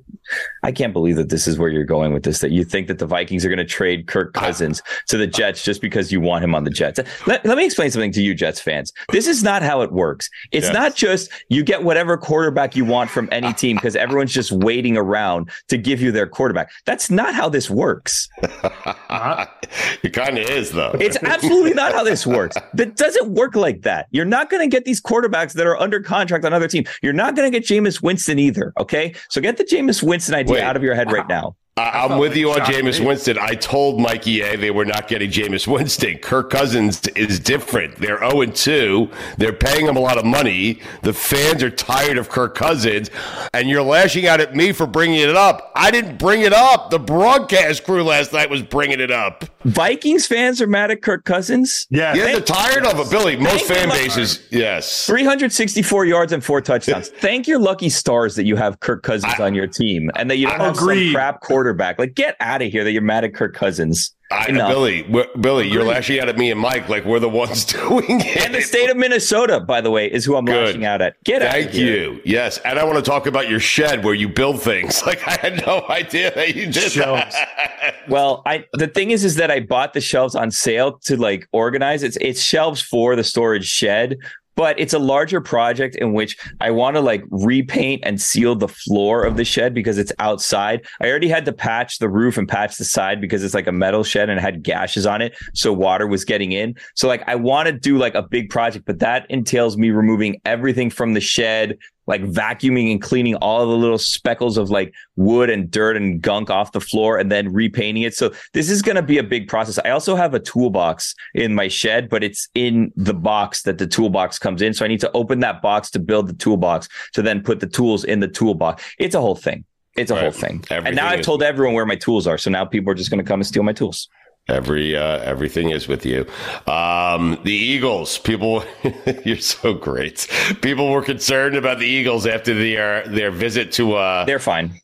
I 0.63 0.71
can't 0.71 0.93
believe 0.93 1.15
that 1.17 1.29
this 1.29 1.47
is 1.47 1.59
where 1.59 1.69
you're 1.69 1.83
going 1.83 2.11
with 2.11 2.23
this. 2.23 2.39
That 2.39 2.49
you 2.51 2.63
think 2.63 2.87
that 2.87 2.97
the 2.97 3.05
Vikings 3.05 3.45
are 3.45 3.49
going 3.49 3.57
to 3.59 3.63
trade 3.65 4.07
Kirk 4.07 4.33
Cousins 4.33 4.81
to 5.07 5.17
the 5.17 5.27
Jets 5.27 5.63
just 5.63 5.81
because 5.81 6.11
you 6.11 6.19
want 6.19 6.43
him 6.43 6.55
on 6.55 6.63
the 6.63 6.71
Jets. 6.71 6.99
Let, 7.27 7.45
let 7.45 7.54
me 7.57 7.65
explain 7.65 7.91
something 7.91 8.11
to 8.13 8.21
you, 8.21 8.33
Jets 8.33 8.59
fans. 8.59 8.91
This 9.11 9.27
is 9.27 9.43
not 9.43 9.61
how 9.61 9.81
it 9.81 9.91
works. 9.91 10.29
It's 10.51 10.65
Yes. 10.67 10.73
not 10.73 10.95
just 10.95 11.29
you 11.49 11.63
get 11.63 11.83
whatever 11.83 12.17
quarterback 12.17 12.75
you 12.75 12.85
want 12.85 13.09
from 13.09 13.29
any 13.31 13.53
team 13.61 13.77
because 13.77 13.95
everyone's 13.95 14.33
just 14.33 14.51
waiting 14.51 14.97
around 14.97 15.49
to 15.69 15.77
give 15.77 16.01
you 16.01 16.11
their 16.11 16.27
quarterback. 16.27 16.71
That's 16.85 17.09
not 17.11 17.33
how 17.35 17.49
this 17.49 17.69
works. 17.69 18.27
it 18.41 20.13
kind 20.13 20.37
of 20.37 20.49
is, 20.49 20.71
though. 20.71 20.95
It's 20.99 21.17
absolutely 21.23 21.73
not 21.73 21.91
how 21.93 22.03
this 22.03 22.25
works. 22.25 22.55
That 22.73 22.95
doesn't 22.95 23.29
work 23.29 23.55
like 23.55 23.81
that. 23.83 24.07
You're 24.11 24.25
not 24.25 24.49
going 24.49 24.67
to 24.67 24.73
get 24.73 24.85
these 24.85 25.01
quarterbacks 25.01 25.53
that 25.53 25.65
are 25.67 25.77
under 25.77 25.99
contract 26.01 26.45
on 26.45 26.53
other 26.53 26.67
teams. 26.67 26.87
You're 27.01 27.13
not 27.13 27.35
going 27.35 27.51
to 27.51 27.59
get 27.59 27.67
Jameis 27.67 28.01
Winston 28.01 28.39
either. 28.39 28.73
Okay. 28.79 29.13
So 29.29 29.41
get 29.41 29.57
the 29.57 29.63
Jameis 29.63 30.01
Winston 30.03 30.35
idea 30.35 30.55
Wait. 30.55 30.63
out 30.63 30.75
of 30.75 30.83
your 30.83 30.95
head 30.95 31.11
right 31.11 31.27
now. 31.27 31.55
I, 31.77 32.05
I'm 32.05 32.19
with 32.19 32.37
you 32.37 32.51
on 32.51 32.59
shocked 32.59 32.71
Jameis 32.71 33.01
me. 33.01 33.07
Winston. 33.07 33.37
I 33.37 33.53
told 33.53 33.99
Mikey 33.99 34.39
A 34.39 34.55
they 34.55 34.71
were 34.71 34.85
not 34.85 35.09
getting 35.09 35.29
Jameis 35.29 35.67
Winston. 35.71 36.19
Kirk 36.19 36.49
Cousins 36.49 37.05
is 37.17 37.37
different. 37.37 37.97
They're 37.97 38.19
0 38.19 38.45
2. 38.45 39.09
They're 39.37 39.51
paying 39.51 39.85
him 39.85 39.97
a 39.97 39.99
lot 39.99 40.17
of 40.17 40.23
money. 40.23 40.79
The 41.01 41.11
fans 41.11 41.61
are 41.63 41.69
tired 41.69 42.17
of 42.17 42.29
Kirk 42.29 42.55
Cousins, 42.55 43.09
and 43.53 43.67
you're 43.67 43.81
lashing 43.81 44.25
out 44.25 44.39
at 44.39 44.55
me 44.55 44.71
for 44.71 44.87
bringing 44.87 45.19
it 45.19 45.35
up. 45.35 45.73
I 45.75 45.91
didn't 45.91 46.17
bring 46.17 46.43
it 46.43 46.53
up. 46.53 46.91
The 46.91 46.99
broadcast 46.99 47.83
crew 47.83 48.03
last 48.03 48.31
night 48.31 48.49
was 48.49 48.61
bringing 48.61 49.01
it 49.01 49.11
up. 49.11 49.43
Vikings 49.65 50.25
fans 50.27 50.61
are 50.61 50.67
mad 50.67 50.91
at 50.91 51.01
Kirk 51.01 51.25
Cousins. 51.25 51.87
Yeah. 51.89 52.13
Yeah, 52.13 52.23
they're 52.25 52.39
tired 52.39 52.85
of 52.85 52.99
it, 53.01 53.11
Billy. 53.11 53.35
Most 53.35 53.65
Thank 53.65 53.79
fan 53.79 53.89
you, 53.89 54.05
bases, 54.05 54.47
yes. 54.49 55.07
364 55.07 56.05
yards 56.05 56.31
and 56.31 56.41
four 56.41 56.61
touchdowns. 56.61 57.09
Thank 57.19 57.49
your 57.49 57.59
lucky 57.59 57.89
stars 57.89 58.35
that 58.37 58.45
you 58.45 58.55
have 58.55 58.79
Kirk 58.79 59.03
Cousins 59.03 59.37
on 59.41 59.53
your 59.53 59.67
team 59.67 60.09
and 60.15 60.31
that 60.31 60.37
you 60.37 60.47
don't 60.47 60.61
have 60.61 60.77
Agreed. 60.77 61.07
some 61.07 61.15
crap 61.15 61.41
quarterback. 61.41 61.64
Back, 61.73 61.97
like, 61.99 62.13
get 62.15 62.35
out 62.39 62.61
of 62.61 62.71
here 62.71 62.83
that 62.83 62.91
you're 62.91 63.01
mad 63.01 63.23
at 63.23 63.33
Kirk 63.33 63.53
Cousins. 63.55 64.11
I, 64.31 64.47
Enough. 64.47 64.69
Billy, 64.71 65.03
we're- 65.03 65.27
Billy, 65.39 65.67
you're 65.69 65.83
lashing 65.83 66.19
out 66.19 66.27
at 66.29 66.35
me 66.37 66.49
and 66.49 66.59
Mike 66.59 66.89
like 66.89 67.05
we're 67.05 67.19
the 67.19 67.29
ones 67.29 67.63
doing 67.65 68.21
it. 68.21 68.37
And 68.43 68.55
the 68.55 68.61
state 68.61 68.89
of 68.89 68.97
Minnesota, 68.97 69.59
by 69.59 69.81
the 69.81 69.91
way, 69.91 70.11
is 70.11 70.25
who 70.25 70.35
I'm 70.35 70.45
Good. 70.45 70.65
lashing 70.65 70.83
out 70.83 70.99
at. 71.01 71.23
Get 71.23 71.43
out 71.43 71.51
Thank 71.51 71.67
of 71.67 71.73
here. 71.73 72.11
you. 72.13 72.21
Yes, 72.25 72.57
and 72.65 72.79
I 72.79 72.83
want 72.85 72.95
to 72.97 73.03
talk 73.03 73.27
about 73.27 73.47
your 73.49 73.59
shed 73.59 74.03
where 74.03 74.15
you 74.15 74.27
build 74.27 74.61
things. 74.61 75.03
Like 75.05 75.25
I 75.27 75.37
had 75.39 75.63
no 75.65 75.85
idea 75.89 76.33
that 76.33 76.55
you 76.55 76.65
did 76.65 76.91
Shelves. 76.91 77.33
that. 77.33 77.95
Well, 78.07 78.41
I 78.45 78.65
the 78.73 78.87
thing 78.87 79.11
is, 79.11 79.23
is 79.23 79.35
that 79.35 79.49
I 79.51 79.59
bought 79.59 79.93
the 79.93 80.01
shelves 80.01 80.35
on 80.35 80.49
sale 80.51 80.99
to 81.05 81.17
like 81.17 81.47
organize. 81.51 82.01
It's 82.03 82.17
it's 82.19 82.41
shelves 82.41 82.81
for 82.81 83.15
the 83.15 83.23
storage 83.23 83.65
shed, 83.67 84.17
but 84.55 84.79
it's 84.79 84.93
a 84.93 84.99
larger 84.99 85.41
project 85.41 85.95
in 85.95 86.13
which 86.13 86.37
I 86.61 86.71
want 86.71 86.95
to 86.95 87.01
like 87.01 87.23
repaint 87.29 88.01
and 88.05 88.21
seal 88.21 88.55
the 88.55 88.67
floor 88.67 89.23
of 89.23 89.37
the 89.37 89.45
shed 89.45 89.73
because 89.73 89.97
it's 89.97 90.11
outside. 90.19 90.85
I 91.01 91.09
already 91.09 91.27
had 91.27 91.45
to 91.45 91.53
patch 91.53 91.99
the 91.99 92.09
roof 92.09 92.37
and 92.37 92.47
patch 92.47 92.77
the 92.77 92.85
side 92.85 93.21
because 93.21 93.43
it's 93.43 93.53
like 93.53 93.67
a 93.67 93.71
metal 93.71 94.03
shed 94.03 94.29
and 94.29 94.39
it 94.39 94.41
had 94.41 94.63
gashes 94.63 95.05
on 95.05 95.21
it, 95.21 95.37
so 95.53 95.73
water 95.73 96.07
was 96.07 96.25
getting 96.25 96.51
in. 96.51 96.75
So 96.95 97.07
like 97.07 97.23
I 97.27 97.35
want 97.35 97.67
to 97.67 97.73
do 97.73 97.97
like 97.97 98.15
a 98.15 98.23
big 98.23 98.49
project, 98.49 98.85
but 98.85 98.99
that 98.99 99.25
entails 99.29 99.77
me 99.77 99.91
removing 99.91 100.41
everything 100.45 100.89
from 100.89 101.13
the 101.13 101.21
shed, 101.21 101.77
like 102.07 102.21
vacuuming 102.23 102.91
and 102.91 103.01
cleaning 103.01 103.35
all 103.35 103.65
the 103.65 103.75
little 103.75 103.97
speckles 103.97 104.57
of 104.57 104.69
like 104.69 104.93
wood 105.15 105.49
and 105.49 105.71
dirt 105.71 105.97
and 105.97 106.21
gunk 106.21 106.49
off 106.49 106.71
the 106.71 106.79
floor 106.81 107.17
and 107.17 107.31
then 107.31 107.51
repainting 107.51 108.03
it. 108.03 108.13
So 108.15 108.31
this 108.53 108.69
is 108.69 108.81
going 108.81 108.95
to 108.95 109.01
be 109.01 109.17
a 109.17 109.23
big 109.23 109.47
process. 109.47 109.79
I 109.83 109.89
also 109.89 110.15
have 110.15 110.33
a 110.33 110.39
toolbox 110.39 111.15
in 111.33 111.55
my 111.55 111.67
shed, 111.67 112.09
but 112.09 112.23
it's 112.23 112.47
in 112.55 112.91
the 112.95 113.13
box 113.13 113.63
that 113.63 113.77
the 113.77 113.87
toolbox 113.87 114.37
comes 114.39 114.61
in. 114.61 114.73
So 114.73 114.85
I 114.85 114.87
need 114.87 114.99
to 115.01 115.11
open 115.13 115.39
that 115.39 115.61
box 115.61 115.89
to 115.91 115.99
build 115.99 116.27
the 116.27 116.33
toolbox 116.33 116.87
to 117.13 117.21
then 117.21 117.41
put 117.41 117.59
the 117.59 117.67
tools 117.67 118.03
in 118.03 118.19
the 118.19 118.27
toolbox. 118.27 118.83
It's 118.99 119.15
a 119.15 119.21
whole 119.21 119.35
thing. 119.35 119.65
It's 119.97 120.11
a 120.11 120.13
Right. 120.15 120.23
whole 120.23 120.31
thing. 120.31 120.63
and 120.69 120.95
now 120.95 121.07
I've 121.07 121.21
is- 121.21 121.25
told 121.25 121.41
everyone 121.41 121.73
where 121.73 121.85
my 121.85 121.95
tools 121.95 122.27
are. 122.27 122.37
So 122.37 122.51
now 122.51 122.65
people 122.65 122.91
are 122.91 122.95
just 122.95 123.09
going 123.09 123.23
to 123.23 123.27
come 123.27 123.39
and 123.39 123.47
steal 123.47 123.63
my 123.63 123.71
tools. 123.73 124.09
Every 124.47 124.95
uh, 124.95 125.19
everything 125.19 125.71
is 125.71 125.87
with 125.87 126.05
you. 126.05 126.27
Um, 126.67 127.39
the 127.43 127.53
Eagles, 127.53 128.19
people, 128.19 128.63
you're 129.25 129.37
so 129.37 129.73
great. 129.73 130.27
People 130.61 130.91
were 130.91 131.01
concerned 131.01 131.55
about 131.55 131.79
the 131.79 131.87
Eagles 131.87 132.27
after 132.27 132.53
their 132.53 133.07
their 133.07 133.31
visit 133.31 133.71
to. 133.73 133.95
Uh, 133.95 134.23
they're 134.25 134.37
fine. 134.37 134.79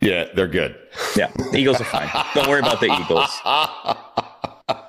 Yeah, 0.00 0.28
they're 0.34 0.48
good. 0.48 0.76
Yeah, 1.14 1.30
the 1.52 1.58
Eagles 1.58 1.80
are 1.80 1.84
fine. 1.84 2.08
Don't 2.34 2.48
worry 2.48 2.60
about 2.60 2.80
the 2.80 2.86
Eagles. 2.86 3.28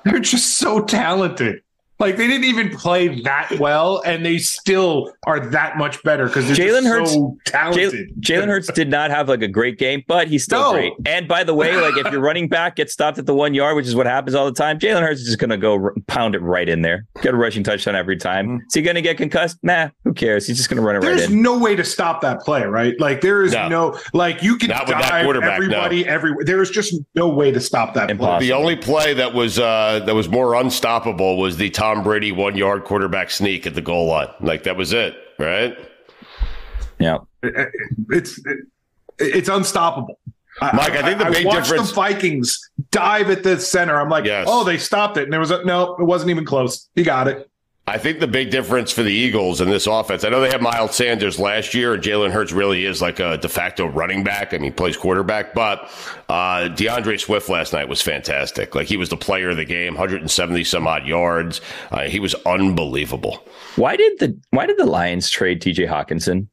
They're 0.04 0.20
just 0.20 0.58
so 0.58 0.80
talented. 0.80 1.62
Like 2.04 2.18
they 2.18 2.26
didn't 2.26 2.44
even 2.44 2.68
play 2.68 3.22
that 3.22 3.58
well, 3.58 4.02
and 4.04 4.26
they 4.26 4.36
still 4.36 5.10
are 5.26 5.40
that 5.40 5.78
much 5.78 6.02
better 6.02 6.26
because 6.26 6.44
Jalen 6.50 6.86
Hurts 6.86 7.12
so 7.12 7.36
talented. 7.46 8.10
Jalen 8.20 8.46
Hurts 8.48 8.70
did 8.72 8.90
not 8.90 9.10
have 9.10 9.28
like 9.28 9.40
a 9.40 9.48
great 9.48 9.78
game, 9.78 10.02
but 10.06 10.28
he's 10.28 10.44
still 10.44 10.60
no. 10.60 10.72
great. 10.72 10.92
And 11.06 11.26
by 11.26 11.44
the 11.44 11.54
way, 11.54 11.76
like 11.80 11.96
if 11.96 12.12
your 12.12 12.20
running 12.24 12.48
back 12.48 12.76
gets 12.76 12.92
stopped 12.92 13.16
at 13.16 13.24
the 13.24 13.34
one 13.34 13.54
yard, 13.54 13.76
which 13.76 13.86
is 13.86 13.94
what 13.94 14.04
happens 14.04 14.34
all 14.34 14.44
the 14.44 14.52
time, 14.52 14.78
Jalen 14.78 15.00
Hurts 15.00 15.20
is 15.20 15.26
just 15.28 15.38
going 15.38 15.50
to 15.50 15.56
go 15.56 15.82
r- 15.82 15.94
pound 16.06 16.34
it 16.34 16.40
right 16.40 16.68
in 16.68 16.82
there, 16.82 17.06
get 17.22 17.32
a 17.32 17.36
rushing 17.36 17.62
touchdown 17.62 17.96
every 17.96 18.18
time. 18.18 18.46
Mm-hmm. 18.46 18.66
Is 18.66 18.74
he 18.74 18.82
going 18.82 18.96
to 18.96 19.02
get 19.02 19.16
concussed? 19.16 19.56
Nah, 19.62 19.88
who 20.04 20.12
cares? 20.12 20.46
He's 20.46 20.58
just 20.58 20.68
going 20.68 20.76
to 20.76 20.82
run 20.82 20.96
it 20.96 21.00
There's 21.00 21.22
right 21.22 21.30
in. 21.30 21.42
There's 21.42 21.42
no 21.42 21.58
way 21.58 21.74
to 21.74 21.84
stop 21.84 22.20
that 22.20 22.40
play, 22.40 22.64
right? 22.64 22.98
Like 23.00 23.22
there 23.22 23.42
is 23.42 23.52
no, 23.52 23.68
no 23.68 24.00
like 24.12 24.42
you 24.42 24.58
can 24.58 24.68
not 24.68 24.86
dive 24.86 25.26
everybody 25.26 26.04
no. 26.04 26.10
everywhere. 26.10 26.44
There 26.44 26.60
is 26.60 26.68
just 26.68 26.94
no 27.14 27.28
way 27.28 27.50
to 27.50 27.60
stop 27.60 27.94
that. 27.94 28.10
Impossible. 28.10 28.38
Play. 28.38 28.46
The 28.46 28.52
only 28.52 28.76
play 28.76 29.14
that 29.14 29.32
was 29.32 29.58
uh, 29.58 30.02
that 30.04 30.14
was 30.14 30.28
more 30.28 30.54
unstoppable 30.54 31.38
was 31.38 31.56
the 31.56 31.70
Tom 31.70 31.93
Brady 32.02 32.32
one 32.32 32.56
yard 32.56 32.74
yard 32.74 32.84
quarterback 32.84 33.30
sneak 33.30 33.66
at 33.66 33.74
the 33.74 33.82
goal 33.82 34.06
line. 34.06 34.28
Like 34.40 34.64
that 34.64 34.76
was 34.76 34.92
it, 34.92 35.14
right? 35.38 35.76
Yeah, 36.98 37.18
it's 38.10 38.40
it's 39.18 39.48
unstoppable. 39.48 40.18
Mike, 40.60 40.92
I, 40.92 40.98
I 40.98 41.02
think 41.02 41.18
the 41.18 41.30
big 41.30 41.46
I 41.46 41.48
watched 41.48 41.68
difference. 41.68 41.88
The 41.90 41.94
Vikings 41.94 42.70
dive 42.90 43.28
at 43.30 43.42
the 43.42 43.58
center. 43.58 44.00
I'm 44.00 44.08
like, 44.08 44.24
yes. 44.24 44.46
oh, 44.48 44.62
they 44.62 44.78
stopped 44.78 45.16
it, 45.16 45.24
and 45.24 45.32
there 45.32 45.40
was 45.40 45.50
a 45.50 45.64
no. 45.64 45.96
It 45.96 46.04
wasn't 46.04 46.30
even 46.30 46.44
close. 46.44 46.88
He 46.94 47.02
got 47.02 47.28
it. 47.28 47.50
I 47.86 47.98
think 47.98 48.18
the 48.18 48.26
big 48.26 48.50
difference 48.50 48.92
for 48.92 49.02
the 49.02 49.12
Eagles 49.12 49.60
in 49.60 49.68
this 49.68 49.86
offense, 49.86 50.24
I 50.24 50.30
know 50.30 50.40
they 50.40 50.48
had 50.48 50.62
Miles 50.62 50.96
Sanders 50.96 51.38
last 51.38 51.74
year, 51.74 51.92
and 51.92 52.02
Jalen 52.02 52.30
Hurts 52.30 52.50
really 52.50 52.86
is 52.86 53.02
like 53.02 53.20
a 53.20 53.36
de 53.36 53.48
facto 53.48 53.84
running 53.84 54.24
back. 54.24 54.54
I 54.54 54.56
mean, 54.56 54.64
he 54.64 54.70
plays 54.70 54.96
quarterback, 54.96 55.52
but 55.52 55.90
uh, 56.30 56.68
D'Andre 56.68 57.18
Swift 57.18 57.50
last 57.50 57.74
night 57.74 57.86
was 57.86 58.00
fantastic. 58.00 58.74
Like 58.74 58.86
he 58.86 58.96
was 58.96 59.10
the 59.10 59.18
player 59.18 59.50
of 59.50 59.58
the 59.58 59.66
game, 59.66 59.92
170 59.94 60.64
some 60.64 60.86
odd 60.86 61.06
yards. 61.06 61.60
Uh, 61.90 62.04
he 62.04 62.20
was 62.20 62.34
unbelievable. 62.46 63.44
Why 63.76 63.96
did 63.96 64.18
the 64.18 64.40
Why 64.48 64.64
did 64.64 64.78
the 64.78 64.86
Lions 64.86 65.28
trade 65.28 65.60
T.J. 65.60 65.86
Hockenson? 65.86 66.48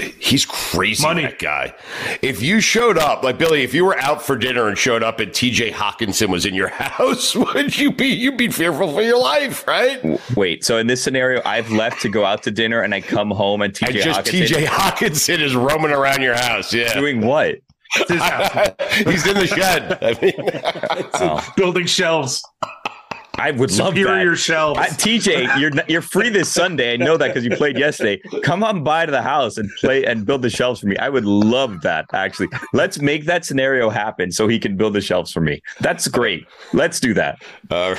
He's 0.00 0.44
crazy, 0.46 1.02
Money. 1.02 1.22
that 1.22 1.38
guy. 1.38 1.74
If 2.22 2.42
you 2.42 2.60
showed 2.60 2.98
up, 2.98 3.22
like 3.22 3.38
Billy, 3.38 3.62
if 3.62 3.74
you 3.74 3.84
were 3.84 3.98
out 3.98 4.22
for 4.22 4.36
dinner 4.36 4.68
and 4.68 4.76
showed 4.76 5.02
up 5.02 5.20
and 5.20 5.30
TJ 5.30 5.72
Hockenson 5.72 6.28
was 6.28 6.46
in 6.46 6.54
your 6.54 6.68
house, 6.72 7.34
would 7.34 7.76
you 7.78 7.92
be 7.92 8.06
you'd 8.06 8.36
be 8.36 8.48
fearful 8.48 8.92
for 8.92 9.02
your 9.02 9.20
life, 9.20 9.66
right? 9.66 10.20
Wait, 10.36 10.64
so 10.64 10.78
in 10.78 10.86
this 10.86 11.02
scenario, 11.02 11.42
I've 11.44 11.70
left 11.70 12.02
to 12.02 12.08
go 12.08 12.24
out 12.24 12.42
to 12.44 12.50
dinner 12.50 12.82
and 12.82 12.94
I 12.94 13.00
come 13.00 13.30
home 13.30 13.62
and 13.62 13.72
TJ 13.72 13.88
and 13.88 13.96
just 14.02 14.20
TJ 14.20 14.66
Hockenson 14.66 15.40
is 15.40 15.54
roaming 15.54 15.92
around 15.92 16.22
your 16.22 16.34
house. 16.34 16.72
Yeah. 16.72 16.94
Doing 16.94 17.20
what? 17.26 17.60
He's 17.96 19.26
in 19.26 19.34
the 19.34 19.50
shed. 19.52 19.98
I 20.02 20.16
mean, 20.22 20.34
oh. 21.14 21.52
building 21.56 21.86
shelves. 21.86 22.44
I 23.40 23.52
would 23.52 23.72
love 23.72 23.96
superior 23.96 24.36
shelves. 24.36 24.78
I, 24.78 24.88
TJ, 24.88 25.58
you're 25.58 25.70
you're 25.88 26.02
free 26.02 26.28
this 26.28 26.50
Sunday. 26.50 26.92
I 26.92 26.96
know 26.96 27.16
that 27.16 27.28
because 27.28 27.42
you 27.42 27.50
played 27.56 27.78
yesterday. 27.78 28.20
Come 28.42 28.62
on 28.62 28.84
by 28.84 29.06
to 29.06 29.10
the 29.10 29.22
house 29.22 29.56
and 29.56 29.70
play 29.80 30.04
and 30.04 30.26
build 30.26 30.42
the 30.42 30.50
shelves 30.50 30.80
for 30.80 30.88
me. 30.88 30.98
I 30.98 31.08
would 31.08 31.24
love 31.24 31.80
that. 31.80 32.04
Actually, 32.12 32.48
let's 32.74 33.00
make 33.00 33.24
that 33.24 33.46
scenario 33.46 33.88
happen 33.88 34.30
so 34.30 34.46
he 34.46 34.58
can 34.58 34.76
build 34.76 34.92
the 34.92 35.00
shelves 35.00 35.32
for 35.32 35.40
me. 35.40 35.62
That's 35.80 36.06
great. 36.06 36.46
Let's 36.74 37.00
do 37.00 37.14
that. 37.14 37.42
Uh, 37.70 37.96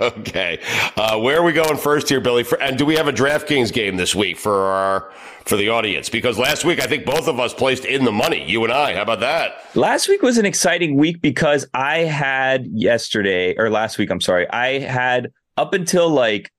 okay, 0.18 0.60
uh, 0.96 1.18
where 1.18 1.38
are 1.38 1.42
we 1.42 1.52
going 1.52 1.78
first 1.78 2.10
here, 2.10 2.20
Billy? 2.20 2.44
For, 2.44 2.60
and 2.60 2.76
do 2.76 2.84
we 2.84 2.96
have 2.96 3.08
a 3.08 3.12
DraftKings 3.12 3.72
game 3.72 3.96
this 3.96 4.14
week 4.14 4.36
for 4.36 4.66
our 4.66 5.12
for 5.44 5.56
the 5.56 5.68
audience 5.68 6.08
because 6.08 6.38
last 6.38 6.64
week 6.64 6.80
I 6.80 6.86
think 6.86 7.04
both 7.04 7.28
of 7.28 7.40
us 7.40 7.52
placed 7.52 7.84
in 7.84 8.04
the 8.04 8.12
money, 8.12 8.44
you 8.48 8.64
and 8.64 8.72
I. 8.72 8.94
How 8.94 9.02
about 9.02 9.20
that? 9.20 9.64
Last 9.74 10.08
week 10.08 10.22
was 10.22 10.38
an 10.38 10.44
exciting 10.44 10.96
week 10.96 11.20
because 11.20 11.66
I 11.74 11.98
had 11.98 12.66
yesterday 12.66 13.54
or 13.56 13.70
last 13.70 13.98
week, 13.98 14.10
I'm 14.10 14.20
sorry, 14.20 14.48
I 14.50 14.78
had 14.78 15.32
up 15.56 15.74
until 15.74 16.08
like 16.08 16.50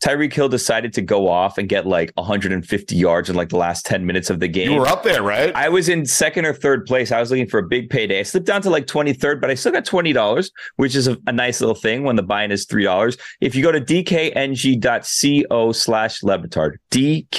Tyreek 0.00 0.32
Hill 0.32 0.48
decided 0.48 0.92
to 0.94 1.02
go 1.02 1.28
off 1.28 1.58
and 1.58 1.68
get 1.68 1.86
like 1.86 2.12
150 2.14 2.96
yards 2.96 3.28
in 3.28 3.36
like 3.36 3.48
the 3.48 3.56
last 3.56 3.84
10 3.86 4.06
minutes 4.06 4.30
of 4.30 4.40
the 4.40 4.48
game. 4.48 4.70
You 4.70 4.78
were 4.78 4.86
up 4.86 5.02
there, 5.02 5.22
right? 5.22 5.54
I 5.54 5.68
was 5.68 5.88
in 5.88 6.06
second 6.06 6.46
or 6.46 6.54
third 6.54 6.86
place. 6.86 7.10
I 7.12 7.20
was 7.20 7.30
looking 7.30 7.48
for 7.48 7.58
a 7.58 7.62
big 7.62 7.90
payday. 7.90 8.20
I 8.20 8.22
slipped 8.22 8.46
down 8.46 8.62
to 8.62 8.70
like 8.70 8.86
23rd, 8.86 9.40
but 9.40 9.50
I 9.50 9.54
still 9.54 9.72
got 9.72 9.84
$20, 9.84 10.50
which 10.76 10.94
is 10.94 11.08
a, 11.08 11.18
a 11.26 11.32
nice 11.32 11.60
little 11.60 11.74
thing 11.74 12.04
when 12.04 12.16
the 12.16 12.22
buy-in 12.22 12.52
is 12.52 12.66
$3. 12.66 13.18
If 13.40 13.54
you 13.54 13.62
go 13.62 13.72
to 13.72 13.80
dkng.co 13.80 15.72
slash 15.72 16.22
Le 16.22 16.38
Batard, 16.38 16.76
dkng.co 16.90 17.30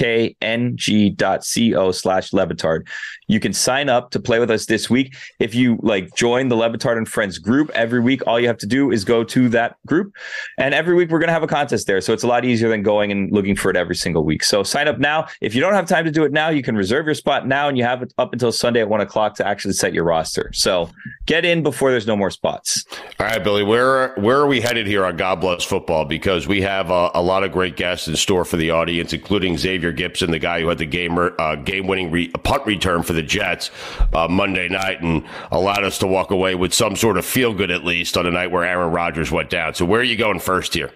slash 1.91 2.33
Le 2.33 2.47
Batard, 2.47 2.87
you 3.29 3.39
can 3.39 3.53
sign 3.53 3.87
up 3.87 4.09
to 4.11 4.19
play 4.19 4.39
with 4.39 4.51
us 4.51 4.65
this 4.65 4.89
week. 4.89 5.15
If 5.39 5.55
you 5.55 5.79
like 5.81 6.13
join 6.15 6.49
the 6.49 6.55
Le 6.55 6.69
Batard 6.69 6.97
and 6.97 7.07
Friends 7.07 7.37
group 7.37 7.69
every 7.69 7.99
week, 7.99 8.25
all 8.27 8.39
you 8.39 8.47
have 8.47 8.57
to 8.57 8.67
do 8.67 8.91
is 8.91 9.05
go 9.05 9.23
to 9.23 9.47
that 9.49 9.77
group. 9.85 10.13
And 10.57 10.73
every 10.73 10.95
week 10.95 11.09
we're 11.09 11.19
going 11.19 11.27
to 11.27 11.33
have 11.33 11.43
a 11.43 11.47
contest 11.47 11.87
there. 11.87 12.01
So 12.01 12.11
it's 12.11 12.23
a 12.23 12.27
lot 12.27 12.43
easier 12.43 12.69
than 12.69 12.81
going 12.81 13.11
and 13.11 13.31
looking 13.31 13.55
for 13.55 13.69
it 13.69 13.77
every 13.77 13.95
single 13.95 14.25
week. 14.25 14.43
So 14.43 14.63
sign 14.63 14.87
up 14.87 14.97
now. 14.97 15.27
If 15.41 15.53
you 15.53 15.61
don't 15.61 15.73
have 15.73 15.87
time 15.87 16.05
to 16.05 16.11
do 16.11 16.23
it 16.23 16.31
now, 16.31 16.49
you 16.49 16.63
can 16.63 16.75
reserve 16.75 17.05
your 17.05 17.15
spot 17.15 17.47
now 17.47 17.69
and 17.69 17.77
you 17.77 17.83
have 17.83 18.01
it 18.01 18.13
up 18.17 18.33
until 18.33 18.51
Sunday 18.51 18.81
at 18.81 18.89
one 18.89 18.99
o'clock 18.99 19.35
to 19.35 19.47
actually 19.47 19.75
set 19.75 19.93
your 19.93 20.03
roster. 20.03 20.49
So 20.53 20.89
get 21.27 21.45
in 21.45 21.61
before 21.61 21.91
there's 21.91 22.07
no 22.07 22.17
more 22.17 22.31
spots. 22.31 22.83
All 23.19 23.27
right, 23.27 23.43
Billy, 23.43 23.63
where 23.63 24.15
where 24.15 24.37
are 24.37 24.47
we 24.47 24.59
headed 24.59 24.87
here 24.87 25.05
on 25.05 25.17
God 25.17 25.39
Bless 25.39 25.63
Football? 25.63 26.05
Because 26.05 26.47
we 26.47 26.61
have 26.61 26.89
a, 26.89 27.11
a 27.13 27.21
lot 27.21 27.43
of 27.43 27.51
great 27.51 27.75
guests 27.75 28.07
in 28.07 28.15
store 28.15 28.43
for 28.43 28.57
the 28.57 28.71
audience, 28.71 29.13
including 29.13 29.57
Xavier 29.57 29.93
Gipson, 29.93 30.31
the 30.31 30.39
guy 30.39 30.61
who 30.61 30.67
had 30.67 30.79
the 30.79 30.85
game 30.85 31.17
uh, 31.17 31.55
game 31.55 31.85
winning 31.85 32.09
re- 32.09 32.29
punt 32.29 32.65
return 32.65 33.03
for 33.03 33.13
the 33.13 33.18
Jets 33.21 33.71
uh, 34.13 34.27
Monday 34.27 34.69
night 34.69 35.01
and 35.01 35.25
allowed 35.51 35.83
us 35.83 35.97
to 35.99 36.07
walk 36.07 36.31
away 36.31 36.55
with 36.55 36.73
some 36.73 36.95
sort 36.95 37.17
of 37.17 37.25
feel 37.25 37.53
good 37.53 37.71
at 37.71 37.83
least 37.83 38.17
on 38.17 38.25
a 38.25 38.31
night 38.31 38.51
where 38.51 38.63
Aaron 38.63 38.91
Rodgers 38.91 39.31
went 39.31 39.49
down. 39.49 39.73
So 39.73 39.85
where 39.85 40.01
are 40.01 40.03
you 40.03 40.17
going 40.17 40.39
first 40.39 40.73
here? 40.73 40.91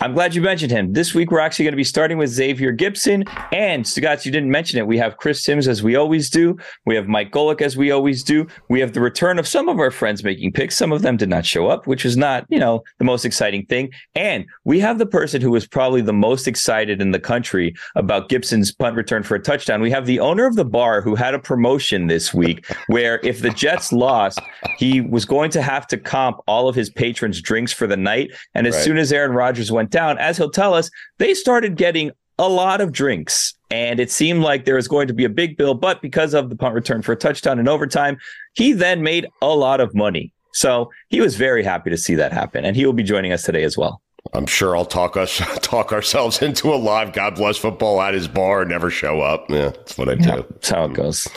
I'm 0.00 0.14
glad 0.14 0.32
you 0.32 0.40
mentioned 0.40 0.70
him. 0.70 0.92
This 0.92 1.12
week, 1.12 1.32
we're 1.32 1.40
actually 1.40 1.64
going 1.64 1.72
to 1.72 1.76
be 1.76 1.82
starting 1.82 2.18
with 2.18 2.30
Xavier 2.30 2.72
Gipson. 2.72 3.28
And 3.52 3.84
Stugotz, 3.84 4.24
you 4.24 4.30
didn't 4.30 4.50
mention 4.50 4.78
it. 4.78 4.86
We 4.86 4.96
have 4.98 5.16
Chris 5.16 5.42
Simms 5.42 5.66
as 5.66 5.82
we 5.82 5.96
always 5.96 6.30
do. 6.30 6.56
We 6.86 6.94
have 6.94 7.08
Mike 7.08 7.32
Golic 7.32 7.60
as 7.60 7.76
we 7.76 7.90
always 7.90 8.22
do. 8.22 8.46
We 8.68 8.78
have 8.78 8.92
the 8.92 9.00
return 9.00 9.40
of 9.40 9.48
some 9.48 9.68
of 9.68 9.80
our 9.80 9.90
friends 9.90 10.22
making 10.22 10.52
picks. 10.52 10.76
Some 10.76 10.92
of 10.92 11.02
them 11.02 11.16
did 11.16 11.28
not 11.28 11.44
show 11.44 11.66
up, 11.66 11.88
which 11.88 12.04
is 12.04 12.16
not, 12.16 12.46
you 12.48 12.60
know, 12.60 12.84
the 12.98 13.04
most 13.04 13.24
exciting 13.24 13.66
thing. 13.66 13.90
And 14.14 14.46
we 14.64 14.78
have 14.78 14.98
the 14.98 15.06
person 15.06 15.42
who 15.42 15.50
was 15.50 15.66
probably 15.66 16.00
the 16.00 16.12
most 16.12 16.46
excited 16.46 17.02
in 17.02 17.10
the 17.10 17.18
country 17.18 17.74
about 17.96 18.28
Gipson's 18.28 18.70
punt 18.70 18.94
return 18.94 19.24
for 19.24 19.34
a 19.34 19.42
touchdown. 19.42 19.80
We 19.80 19.90
have 19.90 20.06
the 20.06 20.20
owner 20.20 20.46
of 20.46 20.54
the 20.54 20.64
bar 20.64 21.00
who 21.00 21.16
had 21.16 21.34
a 21.34 21.40
promotion 21.40 22.06
this 22.06 22.32
week 22.32 22.70
where 22.86 23.18
if 23.24 23.40
the 23.40 23.50
Jets 23.50 23.92
lost, 23.92 24.38
he 24.78 25.00
was 25.00 25.24
going 25.24 25.50
to 25.50 25.62
have 25.62 25.88
to 25.88 25.96
comp 25.96 26.38
all 26.46 26.68
of 26.68 26.76
his 26.76 26.88
patrons' 26.88 27.42
drinks 27.42 27.72
for 27.72 27.88
the 27.88 27.96
night. 27.96 28.30
And 28.54 28.64
as 28.64 28.76
right. 28.76 28.84
soon 28.84 28.98
as 28.98 29.12
Aaron 29.12 29.32
Rodgers 29.32 29.72
went 29.72 29.87
went 29.88 29.92
down, 29.92 30.18
as 30.18 30.36
he'll 30.36 30.50
tell 30.50 30.74
us, 30.74 30.90
they 31.18 31.34
started 31.34 31.76
getting 31.76 32.10
a 32.38 32.48
lot 32.48 32.80
of 32.80 32.92
drinks. 32.92 33.54
And 33.70 34.00
it 34.00 34.10
seemed 34.10 34.42
like 34.42 34.64
there 34.64 34.76
was 34.76 34.88
going 34.88 35.08
to 35.08 35.14
be 35.14 35.24
a 35.24 35.28
big 35.28 35.56
bill, 35.56 35.74
but 35.74 36.00
because 36.00 36.34
of 36.34 36.50
the 36.50 36.56
punt 36.56 36.74
return 36.74 37.02
for 37.02 37.12
a 37.12 37.16
touchdown 37.16 37.58
in 37.58 37.68
overtime, 37.68 38.18
he 38.54 38.72
then 38.72 39.02
made 39.02 39.26
a 39.42 39.48
lot 39.48 39.80
of 39.80 39.94
money. 39.94 40.32
So 40.52 40.90
he 41.08 41.20
was 41.20 41.36
very 41.36 41.62
happy 41.62 41.90
to 41.90 41.96
see 41.96 42.14
that 42.16 42.32
happen. 42.32 42.64
And 42.64 42.74
he 42.76 42.86
will 42.86 42.94
be 42.94 43.02
joining 43.02 43.32
us 43.32 43.42
today 43.42 43.64
as 43.64 43.76
well. 43.76 44.00
I'm 44.34 44.46
sure 44.46 44.76
I'll 44.76 44.84
talk 44.84 45.16
us 45.16 45.36
talk 45.62 45.92
ourselves 45.92 46.42
into 46.42 46.74
a 46.74 46.76
live 46.76 47.12
God 47.12 47.36
bless 47.36 47.56
football 47.56 48.02
at 48.02 48.12
his 48.14 48.28
bar 48.28 48.64
never 48.64 48.90
show 48.90 49.20
up. 49.20 49.48
Yeah, 49.48 49.70
that's 49.70 49.96
what 49.96 50.08
I 50.08 50.16
do. 50.16 50.28
Yeah, 50.28 50.42
that's 50.50 50.68
how 50.68 50.84
it 50.84 50.92
goes. 50.92 51.28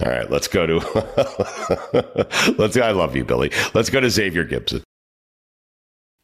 All 0.00 0.10
right, 0.10 0.28
let's 0.30 0.48
go 0.48 0.66
to 0.66 2.54
let's 2.58 2.76
I 2.76 2.90
love 2.90 3.14
you, 3.14 3.24
Billy. 3.24 3.52
Let's 3.74 3.90
go 3.90 4.00
to 4.00 4.10
Xavier 4.10 4.44
Gipson. 4.44 4.82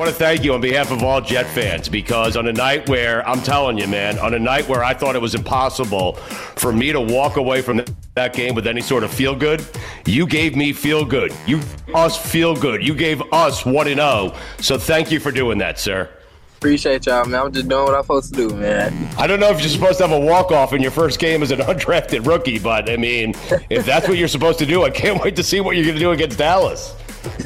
Want 0.00 0.08
to 0.08 0.16
thank 0.16 0.42
you 0.42 0.54
on 0.54 0.62
behalf 0.62 0.90
of 0.90 1.02
all 1.02 1.20
Jet 1.20 1.44
fans 1.48 1.86
because 1.86 2.34
on 2.34 2.48
a 2.48 2.52
night 2.54 2.88
where 2.88 3.26
I'm 3.28 3.42
telling 3.42 3.76
you, 3.76 3.86
man, 3.86 4.18
on 4.18 4.32
a 4.32 4.38
night 4.38 4.66
where 4.66 4.82
I 4.82 4.94
thought 4.94 5.14
it 5.14 5.20
was 5.20 5.34
impossible 5.34 6.14
for 6.14 6.72
me 6.72 6.90
to 6.90 6.98
walk 6.98 7.36
away 7.36 7.60
from 7.60 7.82
that 8.14 8.32
game 8.32 8.54
with 8.54 8.66
any 8.66 8.80
sort 8.80 9.04
of 9.04 9.12
feel 9.12 9.36
good, 9.36 9.62
you 10.06 10.26
gave 10.26 10.56
me 10.56 10.72
feel 10.72 11.04
good. 11.04 11.34
You 11.46 11.60
us 11.92 12.16
feel 12.16 12.56
good. 12.56 12.82
You 12.82 12.94
gave 12.94 13.20
us 13.30 13.66
1 13.66 13.88
and 13.88 13.96
0. 13.96 14.34
So 14.60 14.78
thank 14.78 15.10
you 15.10 15.20
for 15.20 15.30
doing 15.30 15.58
that, 15.58 15.78
sir. 15.78 16.08
Appreciate 16.56 17.04
y'all, 17.04 17.26
man. 17.26 17.42
I'm 17.42 17.52
just 17.52 17.68
doing 17.68 17.84
what 17.84 17.94
I'm 17.94 18.02
supposed 18.02 18.32
to 18.32 18.48
do, 18.48 18.56
man. 18.56 19.06
I 19.18 19.26
don't 19.26 19.38
know 19.38 19.50
if 19.50 19.60
you're 19.60 19.68
supposed 19.68 19.98
to 19.98 20.08
have 20.08 20.16
a 20.16 20.24
walk 20.24 20.50
off 20.50 20.72
in 20.72 20.80
your 20.80 20.92
first 20.92 21.18
game 21.18 21.42
as 21.42 21.50
an 21.50 21.58
undrafted 21.60 22.26
rookie, 22.26 22.58
but 22.58 22.88
I 22.88 22.96
mean, 22.96 23.34
if 23.68 23.84
that's 23.84 24.08
what 24.08 24.16
you're 24.16 24.28
supposed 24.28 24.60
to 24.60 24.66
do, 24.66 24.82
I 24.82 24.88
can't 24.88 25.22
wait 25.22 25.36
to 25.36 25.42
see 25.42 25.60
what 25.60 25.76
you're 25.76 25.84
going 25.84 25.96
to 25.96 26.00
do 26.00 26.12
against 26.12 26.38
Dallas. 26.38 26.94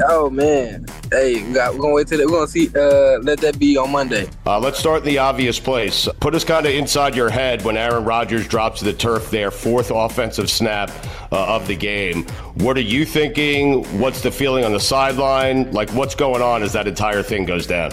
Oh 0.09 0.31
man, 0.31 0.87
hey, 1.11 1.43
we 1.43 1.53
got, 1.53 1.75
we're 1.75 1.81
gonna 1.81 1.95
wait 1.95 2.09
till 2.09 2.19
we're 2.19 2.27
gonna 2.27 2.47
see. 2.47 2.69
Uh, 2.69 3.19
let 3.21 3.41
that 3.41 3.59
be 3.59 3.77
on 3.77 3.91
Monday. 3.91 4.29
Uh, 4.47 4.59
let's 4.59 4.79
start 4.79 5.01
in 5.01 5.07
the 5.07 5.19
obvious 5.19 5.59
place. 5.59 6.09
Put 6.21 6.35
us 6.35 6.45
kind 6.45 6.67
of 6.67 6.73
inside 6.73 7.15
your 7.15 7.31
head 7.31 7.63
when 7.63 7.77
Aaron 7.77 8.05
Rodgers 8.05 8.47
drops 8.47 8.81
to 8.81 8.85
the 8.85 8.93
turf 8.93 9.31
there, 9.31 9.51
fourth 9.51 9.91
offensive 9.91 10.51
snap 10.51 10.91
uh, 11.33 11.57
of 11.57 11.67
the 11.67 11.77
game. 11.77 12.25
What 12.55 12.77
are 12.77 12.83
you 12.83 13.05
thinking? 13.05 13.85
What's 13.99 14.21
the 14.21 14.31
feeling 14.31 14.65
on 14.65 14.73
the 14.73 14.81
sideline? 14.81 15.71
Like, 15.73 15.91
what's 15.91 16.15
going 16.15 16.43
on 16.43 16.63
as 16.63 16.73
that 16.73 16.87
entire 16.87 17.23
thing 17.23 17.45
goes 17.45 17.67
down? 17.67 17.93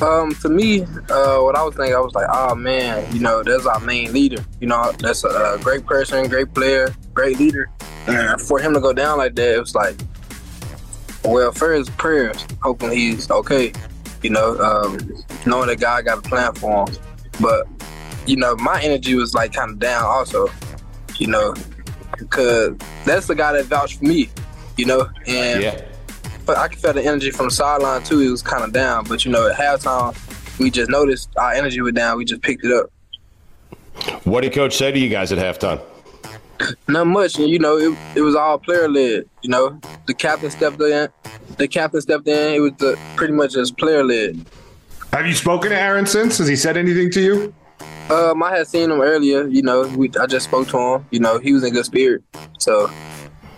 Um, 0.00 0.34
to 0.36 0.48
me, 0.48 0.82
uh, 0.82 1.40
what 1.40 1.56
I 1.56 1.62
was 1.62 1.74
thinking, 1.74 1.94
I 1.94 2.00
was 2.00 2.14
like, 2.14 2.28
oh 2.30 2.54
man, 2.54 3.12
you 3.14 3.20
know, 3.20 3.42
that's 3.42 3.66
our 3.66 3.80
main 3.80 4.12
leader. 4.12 4.42
You 4.60 4.66
know, 4.66 4.92
that's 4.92 5.24
a, 5.24 5.54
a 5.54 5.58
great 5.62 5.84
person, 5.84 6.26
great 6.28 6.54
player, 6.54 6.94
great 7.12 7.38
leader. 7.38 7.70
And 8.06 8.40
for 8.40 8.58
him 8.58 8.72
to 8.72 8.80
go 8.80 8.94
down 8.94 9.18
like 9.18 9.34
that, 9.34 9.56
it 9.56 9.60
was 9.60 9.74
like, 9.74 10.00
well, 11.24 11.52
first 11.52 11.96
prayers, 11.96 12.46
hoping 12.62 12.90
he's 12.90 13.30
okay. 13.30 13.72
You 14.22 14.30
know, 14.30 14.58
um, 14.60 14.98
knowing 15.46 15.68
that 15.68 15.80
God 15.80 16.04
got 16.04 16.18
a 16.18 16.22
plan 16.22 16.54
for 16.54 16.86
him. 16.88 16.96
But 17.40 17.66
you 18.26 18.36
know, 18.36 18.54
my 18.56 18.80
energy 18.82 19.14
was 19.14 19.34
like 19.34 19.52
kind 19.52 19.70
of 19.70 19.78
down 19.78 20.04
also. 20.04 20.48
You 21.18 21.26
know, 21.26 21.54
because 22.18 22.76
that's 23.04 23.26
the 23.26 23.34
guy 23.34 23.52
that 23.52 23.66
vouched 23.66 23.98
for 23.98 24.04
me. 24.04 24.28
You 24.76 24.86
know, 24.86 25.08
and 25.26 25.62
Yeah. 25.62 25.84
but 26.46 26.56
I 26.56 26.68
could 26.68 26.78
feel 26.78 26.92
the 26.94 27.04
energy 27.04 27.30
from 27.30 27.46
the 27.46 27.54
sideline 27.54 28.02
too. 28.02 28.20
It 28.20 28.30
was 28.30 28.42
kind 28.42 28.64
of 28.64 28.72
down, 28.72 29.04
but 29.04 29.24
you 29.24 29.30
know, 29.30 29.48
at 29.48 29.56
halftime, 29.56 30.16
we 30.58 30.70
just 30.70 30.90
noticed 30.90 31.30
our 31.36 31.52
energy 31.52 31.80
was 31.80 31.92
down. 31.92 32.16
We 32.18 32.24
just 32.24 32.42
picked 32.42 32.64
it 32.64 32.72
up. 32.72 32.90
What 34.24 34.42
did 34.42 34.52
Coach 34.54 34.76
say 34.76 34.92
to 34.92 34.98
you 34.98 35.08
guys 35.10 35.32
at 35.32 35.38
halftime? 35.38 35.80
Not 36.88 37.06
much, 37.06 37.38
and 37.38 37.48
you 37.48 37.58
know, 37.58 37.76
it, 37.78 37.96
it 38.16 38.20
was 38.20 38.34
all 38.34 38.58
player 38.58 38.88
led. 38.88 39.24
You 39.42 39.50
know, 39.50 39.80
the 40.06 40.14
captain 40.14 40.50
stepped 40.50 40.80
in. 40.80 41.08
The 41.56 41.68
captain 41.68 42.00
stepped 42.00 42.28
in. 42.28 42.54
It 42.54 42.60
was 42.60 42.72
the, 42.78 42.98
pretty 43.16 43.32
much 43.32 43.52
just 43.52 43.76
player 43.78 44.04
led. 44.04 44.44
Have 45.12 45.26
you 45.26 45.34
spoken 45.34 45.70
to 45.70 45.78
Aaron 45.78 46.06
since? 46.06 46.38
Has 46.38 46.48
he 46.48 46.56
said 46.56 46.76
anything 46.76 47.10
to 47.12 47.20
you? 47.20 47.54
Um, 48.10 48.42
I 48.42 48.56
had 48.56 48.66
seen 48.66 48.90
him 48.90 49.00
earlier. 49.00 49.46
You 49.46 49.62
know, 49.62 49.86
we, 49.88 50.10
I 50.20 50.26
just 50.26 50.46
spoke 50.46 50.68
to 50.68 50.78
him. 50.78 51.06
You 51.10 51.20
know, 51.20 51.38
he 51.38 51.52
was 51.52 51.64
in 51.64 51.72
good 51.72 51.84
spirit. 51.84 52.22
So 52.58 52.90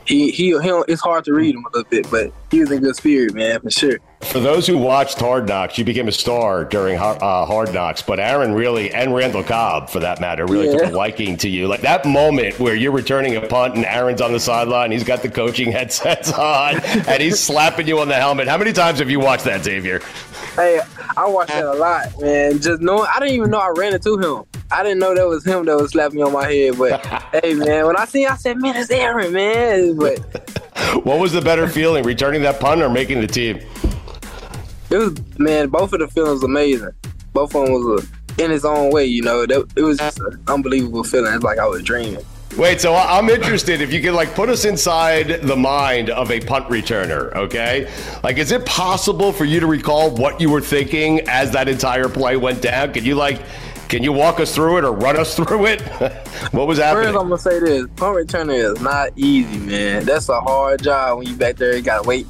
he 0.06 0.30
he 0.30 0.58
he. 0.58 0.82
It's 0.88 1.00
hard 1.00 1.24
to 1.26 1.32
read 1.34 1.54
him 1.54 1.64
a 1.64 1.68
little 1.76 1.88
bit, 1.90 2.10
but 2.10 2.32
he 2.50 2.60
was 2.60 2.70
in 2.70 2.80
good 2.80 2.96
spirit, 2.96 3.34
man, 3.34 3.60
for 3.60 3.70
sure. 3.70 3.98
For 4.22 4.38
those 4.38 4.66
who 4.68 4.78
watched 4.78 5.18
Hard 5.18 5.48
Knocks, 5.48 5.76
you 5.78 5.84
became 5.84 6.06
a 6.06 6.12
star 6.12 6.64
during 6.64 6.96
uh, 6.96 7.44
Hard 7.44 7.74
Knocks, 7.74 8.02
but 8.02 8.20
Aaron 8.20 8.52
really, 8.54 8.92
and 8.92 9.12
Randall 9.14 9.42
Cobb 9.42 9.90
for 9.90 9.98
that 10.00 10.20
matter, 10.20 10.46
really 10.46 10.66
Yeah. 10.70 10.78
took 10.78 10.92
a 10.92 10.96
liking 10.96 11.36
to 11.38 11.48
you. 11.48 11.66
Like 11.66 11.80
that 11.80 12.04
moment 12.06 12.58
where 12.60 12.74
you're 12.76 12.92
returning 12.92 13.34
a 13.36 13.40
punt 13.40 13.74
and 13.74 13.84
Aaron's 13.84 14.20
on 14.20 14.32
the 14.32 14.38
sideline, 14.40 14.92
he's 14.92 15.02
got 15.04 15.22
the 15.22 15.28
coaching 15.28 15.72
headsets 15.72 16.32
on, 16.32 16.80
and 16.84 17.20
he's 17.22 17.40
slapping 17.40 17.88
you 17.88 17.98
on 17.98 18.08
the 18.08 18.14
helmet. 18.14 18.46
How 18.46 18.58
many 18.58 18.72
times 18.72 19.00
have 19.00 19.10
you 19.10 19.18
watched 19.18 19.44
that, 19.44 19.64
Xavier? 19.64 20.00
Hey, 20.54 20.80
I 21.16 21.26
watched 21.26 21.50
that 21.52 21.64
a 21.64 21.72
lot, 21.74 22.06
man. 22.20 22.60
Just 22.60 22.80
knowing, 22.80 23.08
I 23.12 23.18
didn't 23.18 23.34
even 23.34 23.50
know 23.50 23.58
I 23.58 23.72
ran 23.76 23.92
into 23.94 24.18
him. 24.18 24.44
I 24.72 24.82
didn't 24.82 25.00
know 25.00 25.14
that 25.14 25.28
was 25.28 25.44
him 25.44 25.66
that 25.66 25.76
was 25.76 25.90
slapping 25.90 26.16
me 26.16 26.22
on 26.22 26.32
my 26.32 26.50
head. 26.50 26.78
But 26.78 27.04
hey, 27.42 27.54
man, 27.54 27.86
when 27.86 27.96
I 27.96 28.06
seen, 28.06 28.26
I 28.26 28.36
said, 28.36 28.60
man, 28.60 28.76
it's 28.76 28.90
Aaron, 28.90 29.32
man. 29.32 29.96
But 29.96 30.60
What 31.04 31.18
was 31.18 31.32
the 31.32 31.40
better 31.40 31.68
feeling, 31.68 32.04
returning 32.04 32.42
that 32.42 32.60
punt 32.60 32.82
or 32.82 32.88
making 32.88 33.20
the 33.20 33.26
team? 33.26 33.60
it 34.90 34.98
was, 34.98 35.38
man, 35.38 35.68
both 35.68 35.92
of 35.92 36.00
the 36.00 36.08
feelings 36.08 36.42
amazing. 36.42 36.90
Both 37.32 37.54
of 37.54 37.64
them 37.64 37.72
was 37.72 38.02
uh, 38.02 38.42
in 38.44 38.50
its 38.50 38.64
own 38.64 38.90
way, 38.90 39.06
you 39.06 39.22
know. 39.22 39.46
That, 39.46 39.72
it 39.74 39.82
was 39.82 39.98
just 39.98 40.20
an 40.20 40.42
unbelievable 40.48 41.02
feeling. 41.04 41.32
It's 41.32 41.42
like 41.42 41.58
I 41.58 41.66
was 41.66 41.82
dreaming. 41.82 42.24
Wait, 42.58 42.82
so 42.82 42.94
I'm 42.94 43.30
interested 43.30 43.80
if 43.80 43.90
you 43.90 44.02
could 44.02 44.12
like 44.12 44.34
put 44.34 44.50
us 44.50 44.66
inside 44.66 45.40
the 45.42 45.56
mind 45.56 46.10
of 46.10 46.30
a 46.30 46.40
punt 46.40 46.68
returner, 46.68 47.34
okay? 47.34 47.90
Like, 48.22 48.36
is 48.36 48.52
it 48.52 48.66
possible 48.66 49.32
for 49.32 49.46
you 49.46 49.58
to 49.60 49.66
recall 49.66 50.14
what 50.14 50.38
you 50.38 50.50
were 50.50 50.60
thinking 50.60 51.20
as 51.28 51.50
that 51.52 51.66
entire 51.66 52.10
play 52.10 52.36
went 52.36 52.60
down? 52.60 52.92
Can 52.92 53.06
you 53.06 53.14
like, 53.14 53.40
can 53.92 54.02
you 54.02 54.10
walk 54.10 54.40
us 54.40 54.54
through 54.54 54.78
it 54.78 54.84
or 54.84 54.92
run 54.92 55.18
us 55.18 55.34
through 55.36 55.66
it? 55.66 55.82
what 56.52 56.66
was 56.66 56.78
First. 56.78 57.08
I'm 57.08 57.12
gonna 57.12 57.36
say 57.36 57.60
this: 57.60 57.86
punt 57.96 58.16
returner 58.16 58.72
is 58.72 58.80
not 58.80 59.10
easy, 59.16 59.58
man. 59.58 60.06
That's 60.06 60.30
a 60.30 60.40
hard 60.40 60.82
job 60.82 61.18
when 61.18 61.26
you 61.26 61.36
back 61.36 61.56
there. 61.56 61.76
You 61.76 61.82
gotta 61.82 62.08
wait 62.08 62.26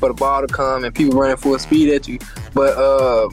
for 0.00 0.08
the 0.08 0.14
ball 0.14 0.40
to 0.40 0.46
come 0.46 0.84
and 0.84 0.94
people 0.94 1.20
running 1.20 1.36
full 1.36 1.58
speed 1.58 1.92
at 1.92 2.08
you. 2.08 2.18
But 2.54 2.78
uh, 2.78 3.28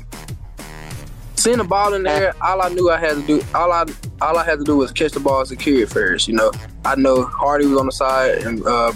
seeing 1.35 1.59
the 1.59 1.63
ball 1.63 1.93
in 1.93 2.03
there, 2.03 2.35
all 2.43 2.61
I 2.61 2.67
knew 2.67 2.91
I 2.91 2.97
had 2.97 3.15
to 3.15 3.25
do, 3.25 3.41
all 3.55 3.71
I 3.71 3.85
all 4.21 4.37
I 4.37 4.43
had 4.43 4.59
to 4.59 4.65
do 4.65 4.75
was 4.75 4.91
catch 4.91 5.13
the 5.13 5.21
ball, 5.21 5.45
secure 5.45 5.81
it 5.83 5.89
first. 5.89 6.27
You 6.27 6.33
know, 6.33 6.51
I 6.83 6.95
know 6.95 7.23
Hardy 7.23 7.65
was 7.65 7.79
on 7.79 7.85
the 7.85 7.93
side 7.93 8.39
and 8.39 8.61
uh, 8.65 8.91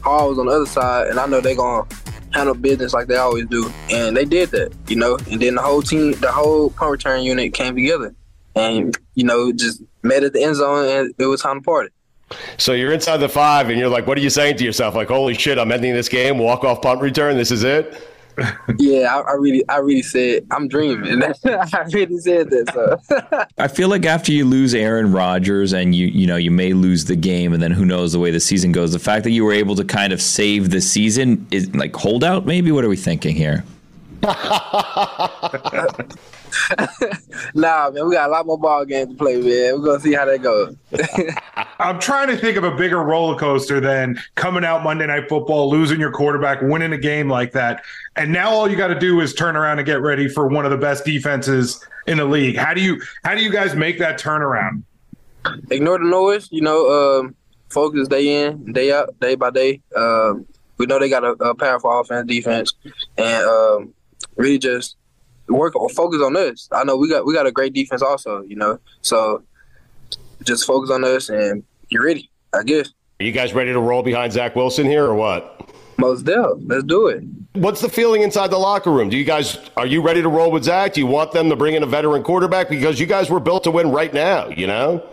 Hall 0.00 0.30
was 0.30 0.38
on 0.38 0.46
the 0.46 0.52
other 0.52 0.64
side, 0.64 1.08
and 1.08 1.20
I 1.20 1.26
know 1.26 1.42
they're 1.42 1.54
gonna 1.54 1.86
handle 2.32 2.54
business 2.54 2.94
like 2.94 3.08
they 3.08 3.16
always 3.16 3.44
do, 3.44 3.70
and 3.90 4.16
they 4.16 4.24
did 4.24 4.52
that. 4.52 4.72
You 4.88 4.96
know, 4.96 5.18
and 5.30 5.38
then 5.38 5.56
the 5.56 5.62
whole 5.62 5.82
team, 5.82 6.12
the 6.12 6.32
whole 6.32 6.70
punt 6.70 6.92
return 6.92 7.24
unit 7.24 7.52
came 7.52 7.74
together, 7.74 8.14
and 8.54 8.96
you 9.14 9.24
know, 9.24 9.52
just 9.52 9.82
met 10.02 10.24
at 10.24 10.32
the 10.32 10.42
end 10.42 10.56
zone, 10.56 10.88
and 10.88 11.14
it 11.18 11.26
was 11.26 11.42
time 11.42 11.60
to 11.60 11.64
party. 11.64 11.90
So 12.56 12.72
you're 12.72 12.92
inside 12.92 13.18
the 13.18 13.28
five, 13.28 13.68
and 13.68 13.78
you're 13.78 13.88
like, 13.88 14.06
what 14.06 14.16
are 14.18 14.22
you 14.22 14.30
saying 14.30 14.56
to 14.58 14.64
yourself? 14.64 14.94
Like, 14.94 15.08
holy 15.08 15.34
shit, 15.34 15.58
I'm 15.58 15.70
ending 15.70 15.94
this 15.94 16.08
game. 16.08 16.38
Walk 16.38 16.64
off 16.64 16.82
punt 16.82 17.00
return. 17.00 17.36
This 17.36 17.50
is 17.50 17.64
it. 17.64 18.08
Yeah, 18.78 19.14
I, 19.14 19.32
I 19.32 19.34
really, 19.34 19.68
I 19.68 19.76
really 19.76 20.02
said 20.02 20.46
I'm 20.50 20.66
dreaming. 20.66 21.22
I 21.44 21.84
really 21.92 22.18
said 22.18 22.48
that. 22.50 22.72
So. 22.72 23.46
I 23.58 23.68
feel 23.68 23.88
like 23.88 24.06
after 24.06 24.32
you 24.32 24.44
lose 24.46 24.74
Aaron 24.74 25.12
Rodgers 25.12 25.72
and 25.74 25.94
you 25.94 26.06
you 26.06 26.26
know 26.26 26.36
you 26.36 26.50
may 26.50 26.72
lose 26.72 27.04
the 27.04 27.16
game 27.16 27.52
and 27.52 27.62
then 27.62 27.70
who 27.72 27.84
knows 27.84 28.12
the 28.12 28.18
way 28.18 28.30
the 28.30 28.40
season 28.40 28.72
goes. 28.72 28.92
The 28.92 28.98
fact 28.98 29.24
that 29.24 29.30
you 29.30 29.44
were 29.44 29.52
able 29.52 29.76
to 29.76 29.84
kind 29.84 30.12
of 30.12 30.22
save 30.22 30.70
the 30.70 30.80
season 30.80 31.46
is 31.50 31.74
like 31.74 31.94
holdout. 31.94 32.46
Maybe 32.46 32.72
what 32.72 32.84
are 32.84 32.88
we 32.88 32.96
thinking 32.96 33.36
here? 33.36 33.64
Nah, 37.54 37.90
man, 37.90 38.06
we 38.08 38.14
got 38.14 38.28
a 38.28 38.32
lot 38.32 38.46
more 38.46 38.58
ball 38.58 38.84
games 38.84 39.10
to 39.10 39.16
play, 39.16 39.36
man. 39.36 39.74
We're 39.74 39.84
gonna 39.84 40.00
see 40.00 40.12
how 40.12 40.24
that 40.24 40.42
goes. 40.42 40.76
I'm 41.78 41.98
trying 41.98 42.28
to 42.28 42.36
think 42.36 42.56
of 42.56 42.64
a 42.64 42.74
bigger 42.74 43.02
roller 43.02 43.38
coaster 43.38 43.80
than 43.80 44.18
coming 44.34 44.64
out 44.64 44.82
Monday 44.82 45.06
Night 45.06 45.28
Football, 45.28 45.70
losing 45.70 46.00
your 46.00 46.12
quarterback, 46.12 46.60
winning 46.62 46.92
a 46.92 46.98
game 46.98 47.28
like 47.28 47.52
that, 47.52 47.84
and 48.16 48.32
now 48.32 48.50
all 48.50 48.70
you 48.70 48.76
got 48.76 48.88
to 48.88 48.98
do 48.98 49.20
is 49.20 49.34
turn 49.34 49.56
around 49.56 49.78
and 49.78 49.86
get 49.86 50.00
ready 50.00 50.28
for 50.28 50.48
one 50.48 50.64
of 50.64 50.70
the 50.70 50.78
best 50.78 51.04
defenses 51.04 51.84
in 52.06 52.18
the 52.18 52.24
league. 52.24 52.56
How 52.56 52.74
do 52.74 52.80
you 52.80 53.00
how 53.24 53.34
do 53.34 53.42
you 53.42 53.50
guys 53.50 53.74
make 53.74 53.98
that 53.98 54.18
turnaround? 54.18 54.82
Ignore 55.70 55.98
the 55.98 56.04
noise, 56.04 56.48
you 56.52 56.60
know. 56.60 57.20
Um, 57.20 57.34
focus 57.72 58.06
day 58.08 58.44
in, 58.44 58.72
day 58.72 58.92
out, 58.92 59.18
day 59.20 59.34
by 59.34 59.50
day. 59.50 59.80
Um, 59.96 60.46
we 60.78 60.86
know 60.86 60.98
they 60.98 61.08
got 61.08 61.24
a, 61.24 61.30
a 61.32 61.54
powerful 61.54 62.00
offense, 62.00 62.28
defense, 62.28 62.74
and 63.16 63.44
um, 63.44 63.94
really 64.36 64.58
just 64.58 64.96
work 65.48 65.74
or 65.76 65.88
focus 65.88 66.20
on 66.22 66.36
us. 66.36 66.68
I 66.72 66.84
know 66.84 66.96
we 66.96 67.08
got 67.08 67.26
we 67.26 67.34
got 67.34 67.46
a 67.46 67.52
great 67.52 67.72
defense 67.72 68.02
also, 68.02 68.42
you 68.42 68.56
know. 68.56 68.78
So 69.02 69.42
just 70.44 70.66
focus 70.66 70.90
on 70.90 71.04
us 71.04 71.28
and 71.28 71.62
get 71.90 71.98
ready. 71.98 72.30
I 72.54 72.62
guess 72.62 72.90
Are 73.20 73.24
you 73.24 73.32
guys 73.32 73.54
ready 73.54 73.72
to 73.72 73.80
roll 73.80 74.02
behind 74.02 74.32
Zach 74.32 74.54
Wilson 74.56 74.86
here 74.86 75.04
or 75.06 75.14
what? 75.14 75.70
most 75.98 76.24
deal. 76.24 76.58
Let's 76.66 76.82
do 76.84 77.06
it. 77.06 77.22
What's 77.52 77.80
the 77.80 77.88
feeling 77.88 78.22
inside 78.22 78.50
the 78.50 78.58
locker 78.58 78.90
room? 78.90 79.08
Do 79.08 79.16
you 79.16 79.24
guys 79.24 79.58
are 79.76 79.86
you 79.86 80.02
ready 80.02 80.20
to 80.22 80.28
roll 80.28 80.50
with 80.50 80.64
Zach? 80.64 80.94
Do 80.94 81.00
you 81.00 81.06
want 81.06 81.32
them 81.32 81.48
to 81.50 81.56
bring 81.56 81.74
in 81.74 81.82
a 81.82 81.86
veteran 81.86 82.22
quarterback 82.22 82.68
because 82.68 82.98
you 82.98 83.06
guys 83.06 83.30
were 83.30 83.40
built 83.40 83.64
to 83.64 83.70
win 83.70 83.90
right 83.90 84.12
now? 84.12 84.48
You 84.48 84.66
know. 84.66 85.06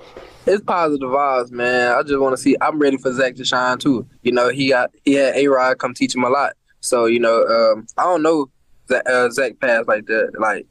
It's 0.47 0.63
positive 0.63 1.09
vibes, 1.09 1.51
man. 1.51 1.91
I 1.91 2.01
just 2.01 2.17
want 2.19 2.35
to 2.35 2.41
see. 2.41 2.55
I'm 2.59 2.79
ready 2.79 2.97
for 2.97 3.13
Zach 3.13 3.35
to 3.35 3.45
shine 3.45 3.77
too. 3.77 4.07
You 4.23 4.31
know, 4.31 4.49
he 4.49 4.69
got 4.69 4.89
he 5.05 5.13
had 5.13 5.35
A 5.35 5.47
Rod 5.47 5.77
come 5.77 5.93
teach 5.93 6.15
him 6.15 6.23
a 6.23 6.29
lot. 6.29 6.53
So 6.81 7.05
you 7.05 7.19
know, 7.19 7.43
um, 7.45 7.85
I 7.97 8.03
don't 8.03 8.23
know 8.23 8.49
uh, 8.91 9.29
Zach 9.29 9.59
pass 9.59 9.85
like 9.87 10.05
that, 10.07 10.31
like 10.39 10.65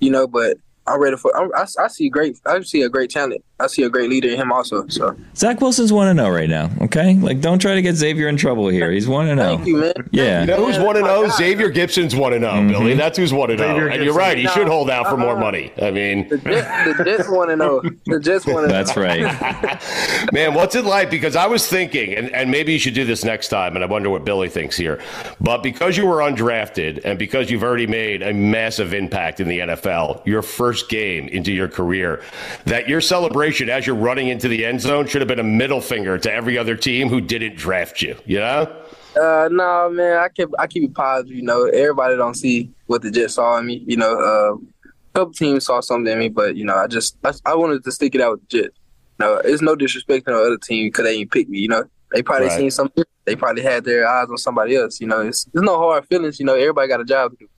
you 0.00 0.10
know, 0.10 0.26
but 0.26 0.56
I'm 0.86 1.00
ready 1.00 1.16
for. 1.16 1.36
I'm, 1.36 1.50
I, 1.54 1.66
I 1.82 1.88
see 1.88 2.08
great. 2.08 2.38
I 2.46 2.60
see 2.60 2.82
a 2.82 2.88
great 2.88 3.10
talent 3.10 3.44
I 3.58 3.68
see 3.68 3.82
a 3.84 3.88
great 3.88 4.10
leader 4.10 4.28
in 4.28 4.36
him 4.36 4.52
also. 4.52 4.86
So 4.88 5.16
Zach 5.34 5.62
Wilson's 5.62 5.90
one 5.92 6.08
to 6.08 6.14
know 6.14 6.28
right 6.28 6.48
now. 6.48 6.70
Okay, 6.82 7.14
like 7.14 7.40
don't 7.40 7.58
try 7.58 7.74
to 7.74 7.80
get 7.80 7.94
Xavier 7.94 8.28
in 8.28 8.36
trouble 8.36 8.68
here. 8.68 8.90
He's 8.90 9.08
one 9.08 9.26
to 9.26 9.34
know. 9.34 9.56
thank 9.56 9.66
you, 9.66 9.76
man. 9.78 9.92
Yeah. 10.10 10.40
You 10.42 10.46
know 10.48 10.66
who's 10.66 10.78
one 10.78 10.94
to 10.96 11.00
know? 11.00 11.26
Xavier 11.30 11.70
Gipson's 11.70 12.14
one 12.14 12.32
to 12.32 12.38
know, 12.38 12.52
Mm-hmm. 12.52 12.68
Billy. 12.68 12.94
That's 12.94 13.16
who's 13.16 13.32
one 13.32 13.48
to 13.48 13.56
know. 13.56 13.78
And 13.88 14.04
you're 14.04 14.12
right. 14.14 14.36
He 14.36 14.46
should 14.48 14.68
hold 14.68 14.90
out 14.90 15.08
for 15.08 15.16
more 15.16 15.30
Uh-uh. 15.32 15.40
money. 15.40 15.72
I 15.80 15.90
mean, 15.90 16.28
The 16.28 16.36
Jets, 16.38 16.98
the 16.98 17.04
Jets 17.04 17.28
want 17.30 17.48
to 17.50 17.56
know. 17.56 17.82
The 18.04 18.20
Jets 18.20 18.44
want 18.46 18.66
to. 18.66 18.72
That's 18.72 18.94
right. 18.96 19.22
Man, 20.32 20.52
what's 20.54 20.74
it 20.74 20.84
like? 20.84 21.10
Because 21.10 21.34
I 21.36 21.46
was 21.46 21.66
thinking, 21.66 22.14
and, 22.14 22.30
and 22.34 22.50
maybe 22.50 22.72
you 22.74 22.78
should 22.78 22.94
do 22.94 23.04
this 23.04 23.24
next 23.24 23.48
time, 23.48 23.74
and 23.74 23.82
I 23.84 23.86
wonder 23.86 24.10
what 24.10 24.24
Billy 24.24 24.48
thinks 24.48 24.76
here. 24.76 25.00
But 25.40 25.62
because 25.62 25.96
you 25.96 26.06
were 26.06 26.18
undrafted 26.18 27.00
and 27.04 27.18
because 27.18 27.50
you've 27.50 27.62
already 27.62 27.86
made 27.86 28.22
a 28.22 28.34
massive 28.34 28.92
impact 28.92 29.40
in 29.40 29.48
the 29.48 29.60
NFL, 29.60 30.26
your 30.26 30.42
first 30.42 30.88
game 30.88 31.28
into 31.28 31.52
your 31.52 31.68
career, 31.68 32.22
that 32.66 32.88
your 32.88 33.00
celebration 33.46 33.70
as 33.70 33.86
you're 33.86 33.96
running 33.96 34.28
into 34.28 34.48
the 34.48 34.64
end 34.64 34.80
zone 34.80 35.06
should 35.06 35.20
have 35.20 35.28
been 35.28 35.38
a 35.38 35.42
middle 35.44 35.80
finger 35.80 36.18
to 36.18 36.32
every 36.32 36.58
other 36.58 36.76
team 36.76 37.08
who 37.08 37.20
didn't 37.20 37.56
draft 37.56 38.02
you. 38.02 38.16
You 38.26 38.38
know? 38.40 38.82
Uh, 39.20 39.48
no, 39.50 39.90
man. 39.90 40.18
I 40.18 40.28
keep 40.28 40.48
I 40.58 40.66
keep 40.66 40.82
it 40.84 40.94
positive. 40.94 41.34
You 41.36 41.42
know, 41.42 41.64
everybody 41.66 42.16
don't 42.16 42.34
see 42.34 42.70
what 42.86 43.02
the 43.02 43.10
Jets 43.10 43.34
saw 43.34 43.56
in 43.58 43.66
me. 43.66 43.82
You 43.86 43.96
know, 43.96 44.12
uh, 44.18 44.54
a 44.84 45.18
couple 45.18 45.32
teams 45.32 45.64
saw 45.64 45.80
something 45.80 46.12
in 46.12 46.18
me, 46.18 46.28
but 46.28 46.56
you 46.56 46.64
know, 46.64 46.76
I 46.76 46.86
just 46.86 47.16
I, 47.24 47.32
I 47.46 47.54
wanted 47.54 47.84
to 47.84 47.92
stick 47.92 48.14
it 48.14 48.20
out 48.20 48.32
with 48.32 48.48
the 48.48 48.62
Jets. 48.62 48.76
No, 49.18 49.36
it's 49.36 49.62
no 49.62 49.74
disrespect 49.74 50.26
to 50.26 50.32
no 50.32 50.44
other 50.44 50.58
team 50.58 50.88
because 50.88 51.04
they 51.04 51.14
ain't 51.16 51.30
picked 51.30 51.48
me. 51.48 51.58
You 51.60 51.68
know, 51.68 51.84
they 52.12 52.22
probably 52.22 52.48
Right. 52.48 52.58
seen 52.58 52.70
something. 52.70 53.04
They 53.24 53.34
probably 53.36 53.62
had 53.62 53.84
their 53.84 54.06
eyes 54.06 54.28
on 54.28 54.36
somebody 54.36 54.76
else. 54.76 55.00
You 55.00 55.06
know, 55.06 55.20
it's 55.22 55.44
there's 55.46 55.64
no 55.64 55.78
hard 55.78 56.06
feelings. 56.06 56.38
You 56.38 56.44
know, 56.46 56.54
everybody 56.54 56.88
got 56.88 57.00
a 57.00 57.04
job 57.04 57.32
to 57.32 57.36
do. 57.38 57.48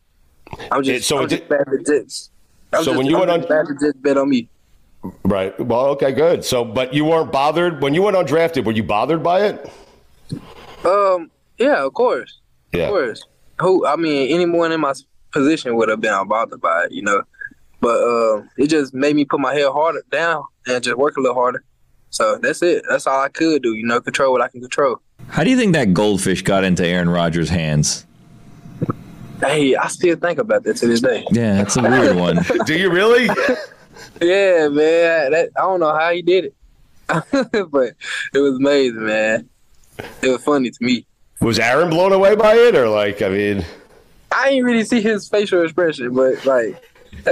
I'm 0.70 0.82
just 0.84 1.00
It- 1.00 1.04
so 1.04 1.18
I'm 1.18 1.24
it 1.24 1.30
just 1.30 1.42
did- 1.42 1.48
glad 1.48 1.64
the 1.66 1.78
Jets. 1.84 2.30
I'm 2.72 2.80
So 2.84 2.90
just, 2.92 2.98
when 2.98 3.06
you 3.06 3.14
I'm 3.16 3.26
went 3.28 3.50
on- 3.50 3.78
Jets 3.80 3.98
bet 3.98 4.16
on 4.16 4.28
me. 4.28 4.48
Right. 5.24 5.58
Well, 5.60 5.86
okay, 5.86 6.12
good. 6.12 6.44
So, 6.44 6.64
but 6.64 6.92
you 6.92 7.04
weren't 7.04 7.30
bothered 7.30 7.82
when 7.82 7.94
you 7.94 8.02
went 8.02 8.16
undrafted. 8.16 8.64
Were 8.64 8.72
you 8.72 8.82
bothered 8.82 9.22
by 9.22 9.46
it? 9.46 9.70
Um, 10.84 11.30
yeah, 11.58 11.84
of 11.84 11.94
course. 11.94 12.40
Yeah. 12.72 12.84
Of 12.84 12.90
course. 12.90 13.24
Who? 13.60 13.86
I 13.86 13.96
mean, 13.96 14.30
anyone 14.30 14.72
in 14.72 14.80
my 14.80 14.94
position 15.32 15.76
would 15.76 15.88
have 15.88 16.00
been 16.00 16.26
bothered 16.26 16.60
by 16.60 16.84
it, 16.84 16.92
you 16.92 17.02
know. 17.02 17.22
But 17.80 18.02
uh, 18.02 18.42
it 18.56 18.68
just 18.68 18.92
made 18.92 19.14
me 19.14 19.24
put 19.24 19.40
my 19.40 19.54
head 19.54 19.70
harder 19.70 20.02
down 20.10 20.44
and 20.66 20.82
just 20.82 20.96
work 20.96 21.16
a 21.16 21.20
little 21.20 21.36
harder. 21.36 21.64
So 22.10 22.38
that's 22.38 22.62
it. 22.62 22.84
That's 22.88 23.06
all 23.06 23.20
I 23.22 23.28
could 23.28 23.62
do, 23.62 23.74
you 23.74 23.86
know. 23.86 24.00
Control 24.00 24.32
what 24.32 24.40
I 24.40 24.48
can 24.48 24.60
control. 24.60 25.00
How 25.28 25.44
do 25.44 25.50
you 25.50 25.56
think 25.56 25.74
that 25.74 25.94
goldfish 25.94 26.42
got 26.42 26.64
into 26.64 26.84
Aaron 26.84 27.10
Rodgers' 27.10 27.50
hands? 27.50 28.06
Hey, 29.40 29.76
I 29.76 29.86
still 29.88 30.16
think 30.16 30.38
about 30.38 30.64
that 30.64 30.76
to 30.78 30.86
this 30.86 31.00
day. 31.00 31.24
Yeah, 31.30 31.54
that's 31.54 31.76
a 31.76 31.82
weird 31.82 32.16
one. 32.16 32.40
Do 32.66 32.76
you 32.76 32.90
really? 32.90 33.28
Yeah, 34.20 34.68
man. 34.68 35.32
That, 35.32 35.50
I 35.56 35.60
don't 35.60 35.80
know 35.80 35.96
how 35.96 36.10
he 36.12 36.22
did 36.22 36.46
it, 36.46 36.54
but 37.70 37.94
it 38.34 38.38
was 38.38 38.56
amazing, 38.56 39.06
man. 39.06 39.48
It 40.22 40.28
was 40.28 40.42
funny 40.44 40.70
to 40.70 40.84
me. 40.84 41.06
Was 41.40 41.58
Aaron 41.58 41.90
blown 41.90 42.12
away 42.12 42.34
by 42.34 42.54
it, 42.54 42.74
or 42.74 42.88
like, 42.88 43.22
I 43.22 43.28
mean, 43.28 43.64
I 44.32 44.50
didn't 44.50 44.64
really 44.64 44.84
see 44.84 45.00
his 45.00 45.28
facial 45.28 45.62
expression, 45.62 46.14
but 46.14 46.44
like, 46.44 46.82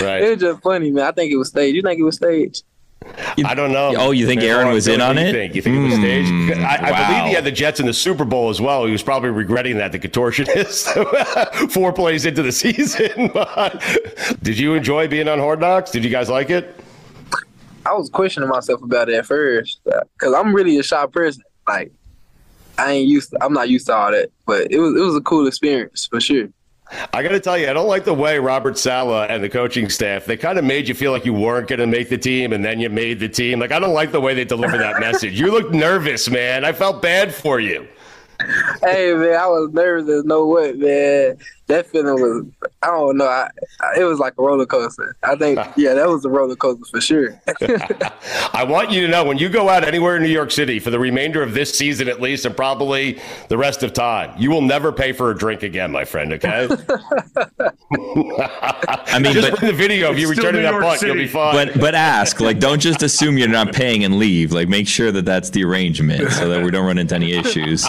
right? 0.00 0.22
it 0.22 0.30
was 0.30 0.40
just 0.40 0.62
funny, 0.62 0.90
man. 0.90 1.04
I 1.04 1.12
think 1.12 1.32
it 1.32 1.36
was 1.36 1.48
staged. 1.48 1.76
You 1.76 1.82
think 1.82 2.00
it 2.00 2.04
was 2.04 2.16
staged? 2.16 2.64
I 3.44 3.54
don't 3.54 3.72
know. 3.72 3.94
Oh, 3.96 4.10
you 4.10 4.26
think 4.26 4.40
Man, 4.40 4.50
Aaron 4.50 4.72
was 4.72 4.88
in 4.88 5.00
on 5.00 5.18
it? 5.18 5.32
Think? 5.32 5.54
You 5.54 5.62
think 5.62 5.76
it 5.76 5.80
was 5.80 5.94
staged? 5.94 6.28
Hmm, 6.28 6.64
I, 6.64 6.76
I 6.76 6.90
wow. 6.90 7.08
believe 7.08 7.24
he 7.28 7.34
had 7.34 7.44
the 7.44 7.52
Jets 7.52 7.80
in 7.80 7.86
the 7.86 7.92
Super 7.92 8.24
Bowl 8.24 8.48
as 8.48 8.60
well. 8.60 8.84
He 8.86 8.92
was 8.92 9.02
probably 9.02 9.30
regretting 9.30 9.76
that 9.78 9.92
the 9.92 9.98
contortionist 9.98 11.70
four 11.70 11.92
plays 11.92 12.26
into 12.26 12.42
the 12.42 12.52
season. 12.52 13.30
Did 14.42 14.58
you 14.58 14.74
enjoy 14.74 15.08
being 15.08 15.28
on 15.28 15.38
Hard 15.38 15.60
Knocks? 15.60 15.90
Did 15.90 16.04
you 16.04 16.10
guys 16.10 16.28
like 16.28 16.50
it? 16.50 16.78
I 17.86 17.92
was 17.92 18.10
questioning 18.10 18.48
myself 18.48 18.82
about 18.82 19.08
it 19.08 19.14
at 19.14 19.26
first 19.26 19.80
because 19.84 20.34
I'm 20.34 20.54
really 20.54 20.78
a 20.78 20.82
shy 20.82 21.06
person. 21.06 21.42
Like, 21.66 21.92
I 22.76 22.92
ain't 22.92 23.08
used. 23.08 23.30
To, 23.30 23.38
I'm 23.42 23.52
not 23.52 23.68
used 23.68 23.86
to 23.86 23.94
all 23.94 24.10
that, 24.10 24.30
but 24.46 24.70
it 24.70 24.78
was 24.78 24.94
it 24.96 25.04
was 25.04 25.16
a 25.16 25.20
cool 25.20 25.46
experience 25.46 26.06
for 26.06 26.20
sure. 26.20 26.48
I 27.12 27.22
got 27.22 27.30
to 27.30 27.40
tell 27.40 27.58
you, 27.58 27.68
I 27.68 27.72
don't 27.72 27.88
like 27.88 28.04
the 28.04 28.14
way 28.14 28.38
Robert 28.38 28.78
Saleh 28.78 29.30
and 29.30 29.42
the 29.42 29.48
coaching 29.48 29.88
staff, 29.88 30.24
they 30.24 30.36
kind 30.36 30.58
of 30.58 30.64
made 30.64 30.88
you 30.88 30.94
feel 30.94 31.12
like 31.12 31.24
you 31.24 31.34
weren't 31.34 31.68
going 31.68 31.80
to 31.80 31.86
make 31.86 32.08
the 32.08 32.18
team 32.18 32.52
and 32.52 32.64
then 32.64 32.80
you 32.80 32.88
made 32.88 33.20
the 33.20 33.28
team. 33.28 33.60
Like, 33.60 33.72
I 33.72 33.78
don't 33.78 33.92
like 33.92 34.12
the 34.12 34.20
way 34.20 34.34
they 34.34 34.44
deliver 34.44 34.78
that 34.78 35.00
message. 35.00 35.38
You 35.38 35.50
looked 35.50 35.72
nervous, 35.72 36.30
man. 36.30 36.64
I 36.64 36.72
felt 36.72 37.02
bad 37.02 37.34
for 37.34 37.60
you. 37.60 37.86
hey 38.82 39.12
man, 39.14 39.34
I 39.34 39.48
was 39.48 39.70
nervous 39.72 40.08
as 40.08 40.24
no 40.24 40.46
what, 40.46 40.76
man. 40.76 41.36
That 41.68 41.86
feeling 41.86 42.14
was 42.14 42.46
I 42.82 42.86
don't 42.88 43.16
know. 43.16 43.26
I, 43.26 43.50
I, 43.80 44.00
it 44.00 44.04
was 44.04 44.18
like 44.18 44.34
a 44.38 44.42
roller 44.42 44.64
coaster. 44.64 45.16
I 45.22 45.36
think 45.36 45.58
yeah, 45.76 45.94
that 45.94 46.08
was 46.08 46.24
a 46.24 46.28
roller 46.28 46.56
coaster 46.56 46.84
for 46.90 47.00
sure. 47.00 47.40
I 48.54 48.64
want 48.64 48.90
you 48.90 49.02
to 49.02 49.08
know 49.08 49.24
when 49.24 49.36
you 49.38 49.48
go 49.48 49.68
out 49.68 49.84
anywhere 49.84 50.16
in 50.16 50.22
New 50.22 50.28
York 50.28 50.50
City 50.50 50.78
for 50.78 50.90
the 50.90 50.98
remainder 50.98 51.42
of 51.42 51.54
this 51.54 51.76
season 51.76 52.08
at 52.08 52.20
least, 52.20 52.46
and 52.46 52.56
probably 52.56 53.20
the 53.48 53.58
rest 53.58 53.82
of 53.82 53.92
time, 53.92 54.32
you 54.38 54.50
will 54.50 54.62
never 54.62 54.92
pay 54.92 55.12
for 55.12 55.30
a 55.30 55.36
drink 55.36 55.62
again, 55.62 55.92
my 55.92 56.04
friend. 56.04 56.32
Okay. 56.32 56.68
I 57.90 59.18
mean, 59.20 59.34
Just 59.34 59.50
but, 59.50 59.60
bring 59.60 59.70
the 59.70 59.76
video 59.76 60.10
of 60.10 60.18
you 60.18 60.30
It's 60.30 60.38
still 60.38 60.52
returning 60.52 60.62
New 60.62 60.66
that 60.66 60.72
York 60.72 60.84
punt. 60.84 61.02
You'll 61.02 61.14
be 61.16 61.26
fine. 61.26 61.54
but 61.54 61.80
but 61.80 61.94
ask 61.94 62.40
like, 62.40 62.60
don't 62.60 62.80
just 62.80 63.02
assume 63.02 63.36
you're 63.36 63.48
not 63.48 63.72
paying 63.74 64.04
and 64.04 64.18
leave. 64.18 64.52
Like, 64.52 64.68
make 64.68 64.88
sure 64.88 65.12
that 65.12 65.24
that's 65.24 65.50
the 65.50 65.64
arrangement 65.64 66.30
so 66.32 66.48
that 66.48 66.64
we 66.64 66.70
don't 66.70 66.86
run 66.86 66.98
into 66.98 67.14
any 67.14 67.32
issues. 67.32 67.86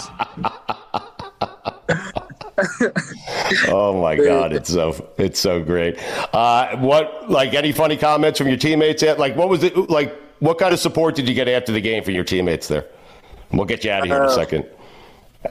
oh 3.68 4.00
my 4.00 4.16
God, 4.16 4.52
it's 4.52 4.70
so 4.72 5.10
it's 5.18 5.38
so 5.40 5.62
great. 5.62 5.98
Uh, 6.34 6.76
what 6.78 7.30
like 7.30 7.54
any 7.54 7.72
funny 7.72 7.96
comments 7.96 8.38
from 8.38 8.48
your 8.48 8.56
teammates? 8.56 9.02
At 9.02 9.18
like 9.18 9.36
what 9.36 9.48
was 9.48 9.62
it 9.64 9.76
like? 9.90 10.14
What 10.40 10.58
kind 10.58 10.72
of 10.72 10.80
support 10.80 11.14
did 11.16 11.28
you 11.28 11.34
get 11.34 11.48
after 11.48 11.72
the 11.72 11.80
game 11.80 12.02
from 12.02 12.14
your 12.14 12.24
teammates 12.24 12.68
there? 12.68 12.86
We'll 13.52 13.66
get 13.66 13.84
you 13.84 13.90
out 13.90 14.00
of 14.02 14.06
here 14.06 14.16
in 14.16 14.22
a 14.22 14.26
Uh, 14.26 14.34
second. 14.34 14.64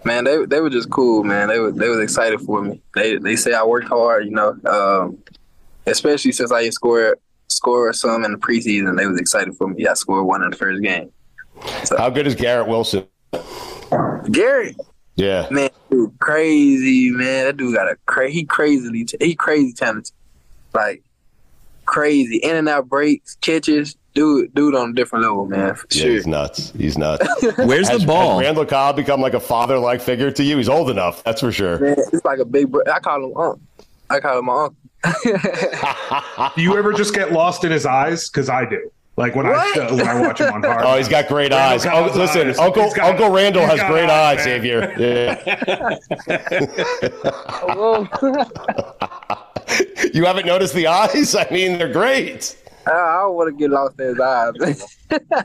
man, 0.04 0.24
they 0.24 0.46
they 0.46 0.62
were 0.62 0.70
just 0.70 0.90
cool, 0.90 1.24
man. 1.24 1.48
They 1.48 1.60
were 1.60 1.72
they 1.72 1.90
was 1.90 2.00
excited 2.00 2.40
for 2.42 2.62
me. 2.62 2.82
They 2.96 3.18
they 3.18 3.36
say 3.36 3.54
I 3.54 3.64
worked 3.64 3.88
hard, 3.88 4.26
you 4.26 4.32
know. 4.32 4.58
Um, 4.66 5.18
especially 5.86 6.32
since 6.32 6.52
I 6.52 6.70
scored 6.70 7.20
scored 7.48 7.96
some 7.96 8.24
in 8.26 8.32
the 8.32 8.38
preseason. 8.38 8.98
They 8.98 9.06
was 9.08 9.20
excited 9.20 9.56
for 9.56 9.68
me. 9.68 9.86
I 9.88 9.94
scored 9.96 10.26
one 10.26 10.44
in 10.44 10.50
the 10.52 10.56
first 10.58 10.82
game. 10.82 11.12
How 11.98 12.10
good 12.10 12.26
is 12.28 12.36
Garrett 12.36 12.68
Wilson? 12.68 13.06
Gary, 14.32 14.76
Yeah. 15.20 15.48
man, 15.52 15.70
dude, 15.92 16.18
crazy 16.20 17.12
man. 17.12 17.46
That 17.46 17.58
dude 17.58 17.76
got 17.76 17.92
a 17.92 17.96
cra- 18.06 18.30
he 18.30 18.46
crazily 18.46 19.04
t- 19.06 19.18
he 19.20 19.36
crazy 19.36 19.74
talented, 19.74 20.14
like 20.74 21.04
crazy 21.86 22.38
in 22.38 22.56
and 22.56 22.70
out 22.70 22.88
breaks, 22.90 23.36
catches. 23.42 23.96
Dude, 24.16 24.54
dude 24.56 24.74
on 24.76 24.90
a 24.90 24.94
different 24.94 25.24
level, 25.24 25.46
man. 25.46 25.76
For 25.76 25.86
Yeah, 25.92 26.02
sure. 26.02 26.12
he's 26.12 26.28
nuts. 26.28 26.72
He's 26.72 26.98
nuts. 26.98 27.26
Where's 27.58 27.88
Has, 27.88 28.02
the 28.02 28.08
ball? 28.08 28.40
has 28.40 28.46
Randall 28.48 28.66
Cobb 28.66 28.96
become 28.96 29.22
like 29.22 29.36
a 29.36 29.40
father-like 29.40 30.02
figure 30.02 30.32
to 30.32 30.44
you? 30.44 30.58
He's 30.58 30.68
old 30.68 30.90
enough, 30.90 31.24
that's 31.24 31.42
for 31.42 31.52
sure. 31.52 31.78
Man, 31.80 31.96
it's 32.12 32.26
like 32.26 32.40
a 32.40 32.46
big. 32.46 32.72
Bro- 32.72 32.84
I 32.92 33.00
call 33.00 33.18
him 33.26 33.38
uncle. 33.38 33.62
I 34.10 34.20
call 34.20 34.40
him 34.40 34.46
my 34.46 34.64
uncle. 34.64 34.76
Do 36.56 36.62
you 36.62 36.76
ever 36.78 36.92
just 36.94 37.14
get 37.14 37.32
lost 37.32 37.64
in 37.64 37.72
his 37.72 37.86
eyes? 37.86 38.30
Because 38.30 38.50
I 38.50 38.66
do. 38.66 38.92
Like 39.20 39.36
when 39.36 39.46
I 39.48 39.50
What? 39.50 39.78
uh, 39.78 39.96
when 39.98 40.08
I 40.08 40.22
watch 40.22 40.40
him 40.40 40.54
on 40.54 40.64
Hard. 40.72 40.86
Oh, 40.86 40.96
he's 40.96 41.10
got 41.10 41.28
great 41.28 41.52
Randall 41.52 41.74
eyes. 41.74 41.86
Oh, 41.86 42.18
listen, 42.18 42.48
eyes. 42.48 42.58
Uncle 42.58 42.90
got- 42.96 43.10
Uncle 43.10 43.30
Randall 43.30 43.66
has 43.66 43.82
great 43.82 44.10
eyes, 44.10 44.38
man. 44.38 44.46
Xavier. 44.62 44.96
Yeah. 44.98 45.98
You 50.14 50.26
haven't 50.26 50.46
noticed 50.48 50.74
the 50.74 50.88
eyes? 50.88 51.36
I 51.36 51.48
mean, 51.52 51.78
they're 51.78 51.92
great. 51.94 52.58
I 52.88 52.92
I 52.92 53.22
don't 53.22 53.36
want 53.36 53.50
to 53.50 53.56
get 53.62 53.70
lost 53.70 54.00
in 54.00 54.08
his 54.08 54.20
eyes. 54.20 54.98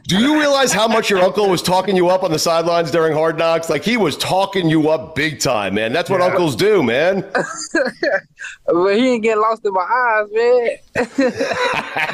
Do 0.07 0.19
you 0.19 0.39
realize 0.39 0.73
how 0.73 0.87
much 0.87 1.09
your 1.09 1.21
uncle 1.21 1.49
was 1.49 1.63
talking 1.63 1.97
you 1.97 2.09
up 2.09 2.23
on 2.23 2.31
the 2.31 2.39
sidelines 2.39 2.91
during 2.91 3.13
Hard 3.15 3.39
Knocks? 3.39 3.71
Like 3.71 3.83
he 3.83 3.97
was 3.97 4.17
talking 4.17 4.69
you 4.69 4.91
up 4.91 5.15
big 5.15 5.41
time, 5.41 5.75
man. 5.75 5.93
That's 5.93 6.11
what 6.11 6.21
Yeah. 6.21 6.27
uncles 6.27 6.55
do, 6.57 6.83
man. 6.83 7.25
but 8.67 8.97
he 8.97 9.13
ain't 9.15 9.23
getting 9.23 9.41
lost 9.41 9.65
in 9.65 9.73
my 9.73 9.81
eyes, 9.83 10.29
man. 10.33 10.69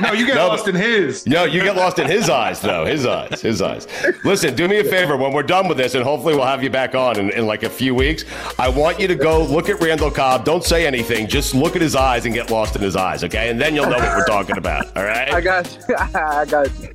No, 0.00 0.12
you 0.12 0.26
get 0.26 0.36
No, 0.36 0.48
lost 0.48 0.68
in 0.68 0.74
his. 0.74 1.26
No, 1.26 1.44
you 1.44 1.60
get 1.62 1.76
lost 1.76 1.98
in 1.98 2.06
his 2.06 2.30
eyes, 2.30 2.60
though. 2.60 2.84
His 2.84 3.04
eyes, 3.06 3.40
his 3.40 3.60
eyes. 3.62 3.86
Listen, 4.24 4.54
do 4.54 4.68
me 4.68 4.78
a 4.78 4.84
favor. 4.84 5.16
When 5.16 5.32
we're 5.32 5.42
done 5.42 5.66
with 5.68 5.76
this, 5.76 5.94
and 5.94 6.04
hopefully 6.04 6.34
we'll 6.36 6.46
have 6.46 6.62
you 6.62 6.70
back 6.70 6.94
on 6.94 7.18
in, 7.18 7.30
in 7.30 7.46
like 7.46 7.62
a 7.64 7.70
few 7.70 7.94
weeks, 7.94 8.24
I 8.58 8.68
want 8.68 9.00
you 9.00 9.08
to 9.08 9.14
go 9.16 9.42
look 9.44 9.68
at 9.68 9.80
Randall 9.82 10.10
Cobb. 10.10 10.44
Don't 10.44 10.64
say 10.64 10.86
anything. 10.86 11.26
Just 11.26 11.54
look 11.54 11.74
at 11.76 11.82
his 11.82 11.96
eyes 11.96 12.24
and 12.26 12.34
get 12.34 12.50
lost 12.50 12.76
in 12.76 12.82
his 12.82 12.96
eyes, 12.96 13.24
okay? 13.24 13.50
And 13.50 13.60
then 13.60 13.74
you'll 13.74 13.86
know 13.90 13.98
what 13.98 14.16
we're 14.16 14.24
talking 14.26 14.56
about, 14.56 14.96
all 14.96 15.04
right? 15.04 15.32
I 15.32 15.40
got 15.40 15.70
you. 15.88 15.96
I 15.98 16.44
got 16.46 16.68
you. 16.80 16.88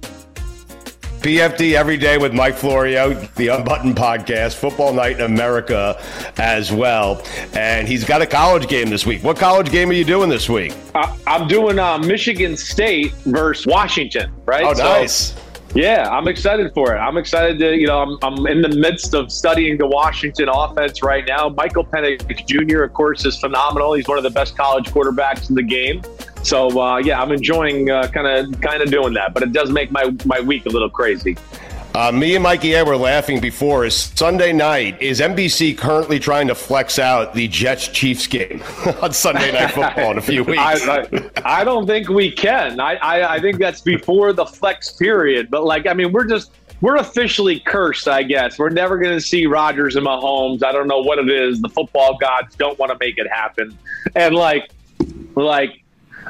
PFT 1.25 1.73
every 1.73 1.97
day 1.97 2.19
with 2.19 2.35
Mike 2.35 2.53
Florio, 2.53 3.15
the 3.35 3.47
Unbuttoned 3.47 3.95
podcast, 3.95 4.53
Football 4.57 4.93
Night 4.93 5.13
in 5.19 5.21
America 5.25 5.99
as 6.38 6.71
well. 6.71 7.19
And 7.55 7.88
he's 7.88 8.03
got 8.03 8.21
a 8.21 8.27
college 8.27 8.67
game 8.67 8.91
this 8.91 9.07
week. 9.07 9.23
What 9.23 9.35
college 9.35 9.71
game 9.71 9.89
are 9.89 9.93
you 9.93 10.05
doing 10.05 10.29
this 10.29 10.47
week? 10.47 10.75
I, 10.93 11.17
I'm 11.25 11.47
doing 11.47 11.79
uh, 11.79 11.97
Michigan 11.97 12.55
State 12.55 13.11
versus 13.25 13.65
Washington, 13.65 14.31
right? 14.45 14.65
Oh, 14.65 14.75
So, 14.75 14.83
nice. 14.83 15.33
yeah, 15.73 16.07
I'm 16.11 16.27
excited 16.27 16.71
for 16.75 16.93
it. 16.95 16.99
I'm 16.99 17.17
excited 17.17 17.57
to, 17.57 17.75
you 17.75 17.88
know, 17.88 18.03
I'm, 18.03 18.19
I'm 18.21 18.45
in 18.45 18.61
the 18.61 18.75
midst 18.77 19.15
of 19.15 19.31
studying 19.31 19.79
the 19.79 19.88
Washington 19.88 20.47
offense 20.47 21.01
right 21.01 21.25
now. 21.27 21.49
Michael 21.49 21.85
Penix 21.85 22.45
Jr., 22.45 22.83
of 22.83 22.93
course, 22.93 23.25
is 23.25 23.39
phenomenal. 23.39 23.93
He's 23.93 24.07
one 24.07 24.19
of 24.19 24.23
the 24.23 24.29
best 24.29 24.55
college 24.55 24.85
quarterbacks 24.91 25.49
in 25.49 25.55
the 25.55 25.63
game. 25.63 26.03
So 26.45 26.79
uh, 26.79 26.97
yeah, 26.97 27.21
I'm 27.21 27.31
enjoying 27.31 27.88
kind 27.88 28.27
of 28.27 28.62
kind 28.62 28.81
of 28.81 28.91
doing 28.91 29.13
that, 29.13 29.34
but 29.34 29.41
it 29.41 29.51
does 29.51 29.71
make 29.71 29.91
my 29.91 30.15
my 30.25 30.39
week 30.39 30.65
a 30.67 30.69
little 30.69 30.89
crazy. 30.89 31.38
Uh, 31.95 32.12
me 32.12 32.36
and 32.36 32.43
Mikey 32.43 32.73
A 32.73 32.84
were 32.84 32.97
laughing 32.97 33.39
before. 33.39 33.86
Is 33.86 33.95
Sunday 33.95 34.51
night 34.51 35.01
is 35.01 35.21
NBC 35.21 35.77
currently 35.77 36.19
trying 36.19 36.45
to 36.49 36.53
flex 36.53 36.99
out 36.99 37.34
the 37.34 37.47
Jets 37.47 37.88
Chiefs 37.88 38.27
game 38.27 38.62
on 39.01 39.13
Sunday 39.13 39.53
Night 39.53 39.71
Football 39.71 40.12
in 40.12 40.17
a 40.17 40.21
few 40.21 40.43
weeks? 40.51 40.60
I, 40.62 40.99
I, 40.99 41.62
I 41.62 41.63
don't 41.63 41.88
think 41.88 42.10
we 42.10 42.31
can. 42.31 42.81
I, 42.81 42.95
I, 42.95 43.36
I 43.36 43.39
think 43.39 43.60
that's 43.60 43.79
before 43.79 44.34
the 44.34 44.45
flex 44.45 44.91
period. 44.91 45.49
But 45.49 45.63
like, 45.63 45.88
I 45.88 45.93
mean, 45.93 46.12
we're 46.12 46.27
just 46.27 46.51
we're 46.81 46.97
officially 46.97 47.62
cursed. 47.62 48.10
I 48.10 48.23
guess 48.23 48.60
we're 48.60 48.69
never 48.69 48.97
going 48.97 49.15
to 49.15 49.25
see 49.25 49.45
Rodgers 49.45 49.95
and 49.95 50.05
Mahomes. 50.05 50.63
I 50.63 50.73
don't 50.73 50.89
know 50.89 50.99
what 50.99 51.17
it 51.17 51.29
is. 51.29 51.62
The 51.62 51.69
football 51.69 52.17
gods 52.17 52.58
don't 52.58 52.77
want 52.77 52.91
to 52.91 52.97
make 52.99 53.17
it 53.17 53.27
happen, 53.31 53.75
and 54.15 54.36
like, 54.36 54.69
like 55.36 55.84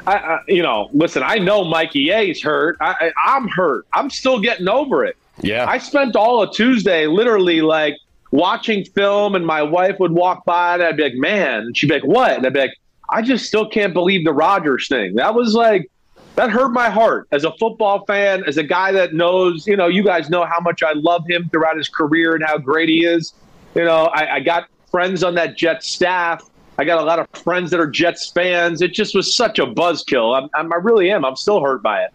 I, 0.06 0.16
I, 0.16 0.38
you 0.48 0.62
know, 0.62 0.88
listen, 0.92 1.22
I 1.24 1.36
know 1.36 1.64
Mikey 1.64 2.10
A's 2.10 2.42
hurt. 2.42 2.76
I, 2.80 3.12
am 3.26 3.48
hurt. 3.48 3.86
I'm 3.92 4.10
still 4.10 4.40
getting 4.40 4.68
over 4.68 5.04
it. 5.04 5.16
Yeah. 5.40 5.66
I 5.68 5.78
spent 5.78 6.16
all 6.16 6.42
of 6.42 6.54
Tuesday 6.54 7.06
literally 7.06 7.60
like 7.60 7.96
watching 8.30 8.84
film, 8.84 9.34
and 9.34 9.46
my 9.46 9.62
wife 9.62 9.96
would 9.98 10.12
walk 10.12 10.44
by, 10.44 10.74
and 10.74 10.82
I'd 10.82 10.96
be 10.96 11.04
like, 11.04 11.14
man. 11.14 11.62
And 11.62 11.76
she'd 11.76 11.88
be 11.88 11.94
like, 11.94 12.04
what? 12.04 12.36
And 12.36 12.46
I'd 12.46 12.52
be 12.52 12.60
like, 12.60 12.74
I 13.10 13.22
just 13.22 13.46
still 13.46 13.68
can't 13.68 13.92
believe 13.92 14.24
the 14.24 14.32
Rodgers 14.32 14.88
thing. 14.88 15.14
That 15.14 15.34
was 15.34 15.54
like, 15.54 15.90
that 16.36 16.50
hurt 16.50 16.68
my 16.68 16.90
heart 16.90 17.28
as 17.32 17.44
a 17.44 17.52
football 17.52 18.04
fan, 18.04 18.44
as 18.46 18.58
a 18.58 18.62
guy 18.62 18.92
that 18.92 19.14
knows, 19.14 19.66
you 19.66 19.76
know, 19.76 19.86
you 19.86 20.04
guys 20.04 20.28
know 20.28 20.44
how 20.44 20.60
much 20.60 20.82
I 20.82 20.92
love 20.92 21.24
him 21.28 21.48
throughout 21.48 21.76
his 21.76 21.88
career 21.88 22.34
and 22.34 22.44
how 22.44 22.58
great 22.58 22.88
he 22.88 23.04
is. 23.04 23.32
You 23.74 23.84
know, 23.84 24.06
I, 24.06 24.34
I 24.34 24.40
got 24.40 24.68
friends 24.90 25.24
on 25.24 25.34
that 25.36 25.56
Jets 25.56 25.88
staff. 25.88 26.48
I 26.78 26.84
got 26.84 27.00
a 27.00 27.04
lot 27.04 27.18
of 27.18 27.28
friends 27.42 27.70
that 27.70 27.80
are 27.80 27.86
Jets 27.86 28.30
fans. 28.30 28.82
It 28.82 28.92
just 28.92 29.14
was 29.14 29.34
such 29.34 29.58
a 29.58 29.66
buzzkill. 29.66 30.36
I'm, 30.36 30.50
I'm, 30.54 30.72
I 30.72 30.76
really 30.76 31.10
am. 31.10 31.24
I'm 31.24 31.36
still 31.36 31.60
hurt 31.60 31.82
by 31.82 32.02
it. 32.02 32.12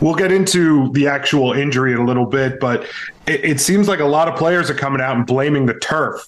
We'll 0.00 0.14
get 0.14 0.32
into 0.32 0.90
the 0.92 1.06
actual 1.06 1.52
injury 1.52 1.92
in 1.92 1.98
a 1.98 2.04
little 2.04 2.24
bit, 2.24 2.58
but 2.58 2.84
it, 3.26 3.44
it, 3.44 3.60
seems 3.60 3.86
like 3.86 4.00
a 4.00 4.06
lot 4.06 4.28
of 4.28 4.36
players 4.36 4.70
are 4.70 4.74
coming 4.74 5.00
out 5.00 5.14
and 5.14 5.26
blaming 5.26 5.66
the 5.66 5.74
turf. 5.74 6.26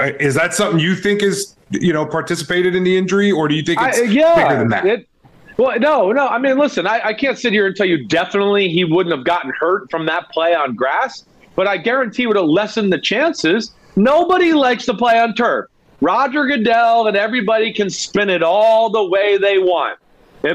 Uh, 0.00 0.10
is 0.18 0.34
that 0.34 0.54
something 0.54 0.80
you 0.80 0.96
think 0.96 1.22
is 1.22 1.54
you 1.70 1.92
know 1.92 2.04
participated 2.04 2.74
in 2.74 2.82
the 2.82 2.96
injury, 2.96 3.30
or 3.30 3.46
do 3.46 3.54
you 3.54 3.62
think 3.62 3.80
it's 3.80 3.98
I, 3.98 4.02
yeah, 4.02 4.34
bigger 4.34 4.58
than 4.58 4.68
that? 4.70 4.86
It, 4.86 5.08
well, 5.56 5.78
no, 5.78 6.12
no. 6.12 6.26
I 6.26 6.38
mean, 6.38 6.58
listen, 6.58 6.86
I, 6.86 7.00
I 7.06 7.14
can't 7.14 7.38
sit 7.38 7.52
here 7.52 7.66
and 7.66 7.74
tell 7.74 7.86
you 7.86 8.04
definitely 8.06 8.68
he 8.68 8.84
wouldn't 8.84 9.14
have 9.14 9.24
gotten 9.24 9.52
hurt 9.58 9.90
from 9.90 10.04
that 10.06 10.28
play 10.30 10.54
on 10.54 10.74
grass, 10.74 11.24
but 11.54 11.66
I 11.66 11.76
guarantee 11.76 12.26
would 12.26 12.36
have 12.36 12.46
lessened 12.46 12.92
the 12.92 13.00
chances. 13.00 13.72
Nobody 13.94 14.52
likes 14.52 14.84
to 14.86 14.94
play 14.94 15.18
on 15.18 15.34
turf. 15.34 15.66
Roger 16.00 16.46
Goodell 16.46 17.06
and 17.06 17.16
everybody 17.16 17.72
can 17.72 17.88
spin 17.90 18.28
it 18.28 18.42
all 18.42 18.90
the 18.90 19.04
way 19.04 19.38
they 19.38 19.58
want. 19.58 19.98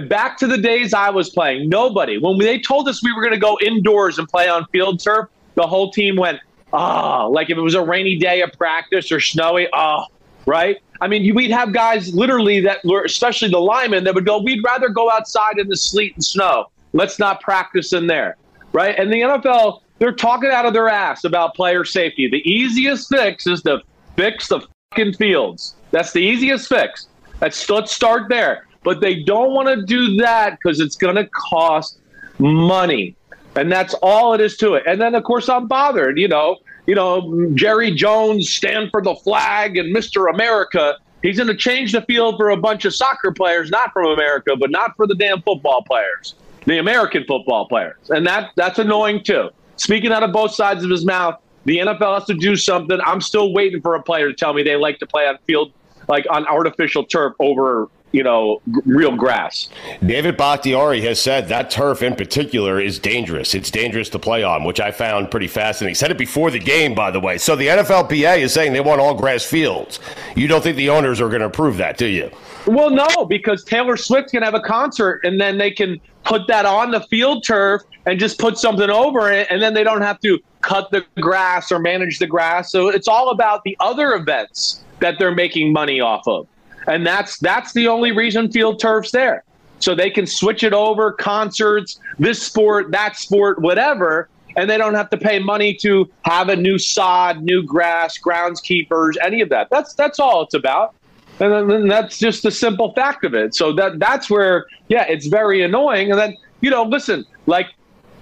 Back 0.08 0.38
to 0.38 0.48
the 0.48 0.58
days 0.58 0.94
I 0.94 1.10
was 1.10 1.30
playing, 1.30 1.68
nobody. 1.68 2.18
When 2.18 2.38
they 2.38 2.60
told 2.60 2.88
us 2.88 3.04
we 3.04 3.12
were 3.14 3.22
going 3.22 3.34
to 3.34 3.40
go 3.40 3.58
indoors 3.62 4.20
and 4.20 4.28
play 4.28 4.48
on 4.48 4.66
field 4.68 5.02
turf, 5.02 5.28
the 5.56 5.68
whole 5.68 5.92
team 5.92 6.16
went, 6.16 6.40
ah, 6.72 7.24
oh, 7.24 7.30
like 7.30 7.50
if 7.50 7.58
it 7.58 7.62
was 7.62 7.74
a 7.74 7.84
rainy 7.84 8.18
day 8.18 8.42
of 8.42 8.52
practice 8.54 9.12
or 9.12 9.20
snowy, 9.20 9.68
oh, 9.74 10.06
right? 10.46 10.78
I 11.02 11.08
mean, 11.08 11.36
we'd 11.36 11.52
have 11.52 11.74
guys 11.74 12.14
literally 12.14 12.62
that 12.62 12.80
especially 13.06 13.50
the 13.50 13.60
linemen, 13.60 14.04
that 14.04 14.14
would 14.14 14.26
go, 14.26 14.42
we'd 14.42 14.64
rather 14.64 14.88
go 14.88 15.12
outside 15.12 15.58
in 15.58 15.68
the 15.68 15.76
sleet 15.76 16.14
and 16.16 16.24
snow. 16.24 16.70
Let's 16.94 17.20
not 17.20 17.42
practice 17.42 17.92
in 17.92 18.08
there, 18.08 18.38
right? 18.72 18.98
And 18.98 19.12
the 19.12 19.22
NFL, 19.22 19.82
they're 20.00 20.14
talking 20.14 20.52
out 20.52 20.66
of 20.66 20.74
their 20.74 20.88
ass 20.88 21.24
about 21.24 21.56
player 21.56 21.84
safety. 21.84 22.30
The 22.30 22.48
easiest 22.50 23.10
fix 23.10 23.48
is 23.48 23.62
to 23.64 23.82
fix 24.16 24.48
the 24.48 24.62
fucking 24.92 25.14
fields. 25.14 25.76
That's 25.92 26.14
the 26.14 26.22
easiest 26.22 26.70
fix. 26.70 27.08
Let's, 27.42 27.70
let's 27.70 27.92
start 27.92 28.30
there 28.30 28.68
but 28.84 29.02
they 29.02 29.24
don't 29.24 29.52
want 29.52 29.68
to 29.68 29.84
do 29.86 30.18
that 30.18 30.58
because 30.58 30.80
it's 30.80 30.96
going 30.96 31.16
to 31.16 31.28
cost 31.28 32.00
money. 32.40 33.16
And 33.56 33.72
that's 33.72 33.94
all 33.96 34.34
it 34.34 34.42
is 34.42 34.58
to 34.58 34.76
it. 34.76 34.84
And 34.88 35.00
then, 35.00 35.14
of 35.14 35.24
course, 35.24 35.50
I'm 35.50 35.68
bothered. 35.68 36.18
You 36.18 36.28
know, 36.28 36.58
you 36.88 36.96
know, 36.96 37.52
Jerry 37.54 37.92
Jones 37.92 38.50
stand 38.50 38.90
for 38.92 39.02
the 39.02 39.16
flag 39.16 39.78
and 39.78 39.96
Mr. 39.96 40.34
America. 40.34 40.98
He's 41.22 41.38
going 41.38 41.50
to 41.50 41.56
change 41.56 41.92
the 41.92 42.02
field 42.04 42.38
for 42.38 42.50
a 42.50 42.58
bunch 42.58 42.86
of 42.86 42.96
soccer 42.96 43.32
players, 43.32 43.70
not 43.70 43.94
from 43.94 44.08
America, 44.08 44.56
but 44.56 44.72
not 44.72 44.96
for 44.96 45.06
the 45.06 45.16
damn 45.16 45.42
football 45.42 45.84
players, 45.84 46.34
the 46.66 46.80
American 46.80 47.26
football 47.26 47.68
players. 47.68 48.10
And 48.10 48.26
that 48.26 48.52
that's 48.56 48.80
annoying 48.80 49.24
too. 49.24 49.50
Speaking 49.76 50.12
out 50.12 50.24
of 50.24 50.32
both 50.32 50.54
sides 50.54 50.84
of 50.84 50.90
his 50.90 51.06
mouth, 51.06 51.41
the 51.66 51.78
NFL 51.78 52.16
has 52.20 52.26
to 52.26 52.34
do 52.34 52.56
something. 52.56 53.00
I'm 53.06 53.22
still 53.22 53.54
waiting 53.54 53.82
for 53.82 53.96
a 53.96 54.04
player 54.04 54.28
to 54.28 54.34
tell 54.34 54.54
me 54.54 54.64
they 54.64 54.76
like 54.76 55.00
to 55.00 55.06
play 55.06 55.28
on 55.28 55.38
field 55.48 55.74
like 56.08 56.26
on 56.30 56.46
artificial 56.48 57.06
turf 57.06 57.34
over 57.40 57.90
you 58.12 58.24
know, 58.24 58.62
g- 58.66 58.82
real 58.86 59.16
grass. 59.16 59.70
David 60.06 60.38
Bakhtiari 60.38 61.02
has 61.02 61.22
said 61.22 61.48
that 61.48 61.72
turf 61.72 62.02
in 62.02 62.16
particular 62.16 62.80
is 62.80 63.00
dangerous. 63.00 63.56
It's 63.56 63.72
dangerous 63.72 64.10
to 64.10 64.20
play 64.20 64.44
on, 64.44 64.64
which 64.64 64.80
I 64.80 64.92
found 64.92 65.32
pretty 65.32 65.48
fascinating. 65.48 65.92
He 65.92 65.96
said 65.96 66.12
it 66.12 66.18
before 66.18 66.52
the 66.52 66.60
game, 66.60 66.94
by 66.94 67.12
the 67.12 67.20
way. 67.20 67.38
So 67.38 67.56
the 67.56 67.68
NFLPA 67.68 68.40
is 68.40 68.54
saying 68.54 68.74
they 68.74 68.82
want 68.82 69.02
all 69.02 69.14
grass 69.14 69.46
fields. 69.46 70.00
You 70.36 70.48
don't 70.48 70.62
think 70.62 70.78
the 70.78 70.90
owners 70.90 71.22
are 71.22 71.30
going 71.30 71.42
to 71.42 71.48
approve 71.48 71.78
that, 71.78 71.98
do 71.98 72.06
you? 72.06 72.32
Well, 72.68 72.90
no, 72.90 73.26
because 73.26 73.64
Taylor 73.64 73.98
Swift 73.98 74.32
can 74.32 74.44
have 74.44 74.54
a 74.54 74.60
concert 74.60 75.22
and 75.24 75.42
then 75.42 75.58
they 75.58 75.72
can 75.72 76.00
put 76.24 76.48
that 76.48 76.66
on 76.66 76.92
the 76.92 77.02
field 77.02 77.44
turf 77.44 77.82
and 78.06 78.20
just 78.20 78.40
put 78.40 78.58
something 78.58 78.90
over 78.90 79.32
it, 79.32 79.48
and 79.50 79.62
then 79.62 79.74
they 79.74 79.84
don't 79.84 80.02
have 80.02 80.20
to 80.22 80.40
cut 80.62 80.90
the 80.92 81.04
grass 81.20 81.72
or 81.72 81.80
manage 81.80 82.20
the 82.20 82.28
grass. 82.28 82.72
So 82.72 82.90
it's 82.90 83.08
all 83.08 83.30
about 83.30 83.64
the 83.64 83.76
other 83.80 84.14
events 84.14 84.84
that 85.00 85.18
they're 85.20 85.34
making 85.34 85.74
money 85.74 86.00
off 86.00 86.28
of 86.28 86.48
and 86.88 87.06
that's 87.06 87.38
that's 87.40 87.74
the 87.74 87.88
only 87.88 88.12
reason 88.12 88.52
field 88.52 88.80
turf's 88.80 89.12
there. 89.12 89.44
So 89.80 89.96
they 89.96 90.12
can 90.12 90.28
switch 90.28 90.64
it 90.64 90.74
over, 90.74 91.12
concerts, 91.12 92.00
this 92.20 92.42
sport, 92.42 92.92
that 92.92 93.16
sport, 93.18 93.60
whatever, 93.60 94.30
and 94.56 94.70
they 94.70 94.78
don't 94.78 94.94
have 94.94 95.10
to 95.10 95.18
pay 95.18 95.40
money 95.40 95.74
to 95.82 96.08
have 96.24 96.50
a 96.50 96.56
new 96.56 96.78
sod, 96.78 97.42
new 97.42 97.64
grass, 97.64 98.20
groundskeepers, 98.20 99.14
any 99.24 99.42
of 99.42 99.50
that. 99.50 99.70
That's 99.70 99.94
that's 99.94 100.20
all 100.20 100.44
it's 100.44 100.54
about. 100.54 100.96
And 101.42 101.70
then 101.72 101.88
that's 101.88 102.20
just 102.20 102.44
the 102.44 102.52
simple 102.52 102.94
fact 102.94 103.26
of 103.26 103.34
it. 103.34 103.56
So 103.56 103.74
that 103.74 103.98
that's 103.98 104.30
where, 104.30 104.68
yeah, 104.90 105.06
it's 105.08 105.26
very 105.26 105.64
annoying. 105.64 106.12
And 106.12 106.20
then, 106.20 106.38
you 106.62 106.70
know, 106.70 106.84
listen, 106.84 107.26
like 107.48 107.68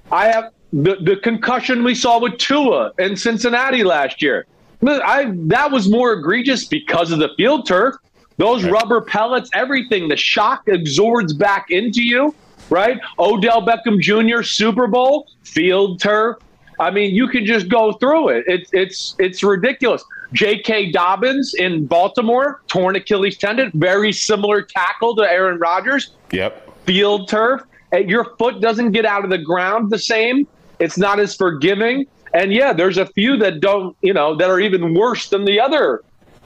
I 0.10 0.27
have 0.27 0.51
the, 0.71 0.95
the 1.01 1.17
concussion 1.17 1.84
we 1.84 1.95
saw 1.95 2.19
with 2.19 2.38
Tua 2.38 2.93
in 2.97 3.17
Cincinnati 3.17 3.84
last 3.84 4.21
year. 4.21 4.45
I 4.88 5.34
that 5.47 5.69
was 5.69 5.89
more 5.89 6.13
egregious 6.13 6.65
because 6.65 7.12
of 7.12 7.19
the 7.19 7.29
field 7.36 7.67
turf. 7.67 7.95
Those 8.38 8.63
right. 8.63 8.71
rubber 8.71 9.01
pellets, 9.01 9.49
everything, 9.53 10.08
the 10.08 10.15
shock 10.15 10.69
absorbs 10.69 11.34
back 11.34 11.71
into 11.71 12.01
you, 12.01 12.34
right? 12.69 12.97
Odell 13.19 13.62
Beckham 13.62 13.99
Jr. 13.99 14.43
Super 14.43 14.88
Bowl, 14.88 15.27
field 15.43 15.99
turf. 15.99 16.38
I 16.79 16.89
mean, 16.91 17.13
you 17.13 17.27
can 17.27 17.45
just 17.45 17.67
go 17.67 17.91
through 17.91 18.29
it. 18.29 18.45
It's 18.47 18.69
it's 18.71 19.15
it's 19.19 19.43
ridiculous. 19.43 20.05
J.K. 20.33 20.91
Dobbins 20.91 21.53
in 21.55 21.85
Baltimore, 21.85 22.61
torn 22.67 22.95
Achilles 22.95 23.37
tendon, 23.37 23.71
very 23.73 24.11
similar 24.11 24.61
tackle 24.61 25.15
to 25.15 25.23
Aaron 25.23 25.59
Rodgers. 25.59 26.11
Yep. 26.31 26.85
Field 26.85 27.29
turf. 27.29 27.61
Your 28.05 28.35
foot 28.37 28.61
doesn't 28.61 28.91
get 28.91 29.05
out 29.05 29.23
of 29.23 29.31
the 29.31 29.37
ground 29.37 29.89
the 29.89 29.97
same. 29.97 30.47
It's 30.79 30.97
not 30.97 31.19
as 31.19 31.35
forgiving. 31.35 32.05
And 32.33 32.53
yeah, 32.53 32.73
there's 32.73 32.97
a 32.97 33.07
few 33.07 33.37
that 33.37 33.59
don't, 33.59 33.97
you 34.01 34.13
know, 34.13 34.35
that 34.35 34.49
are 34.49 34.59
even 34.59 34.93
worse 34.93 35.29
than 35.29 35.45
the 35.45 35.59
other 35.59 36.03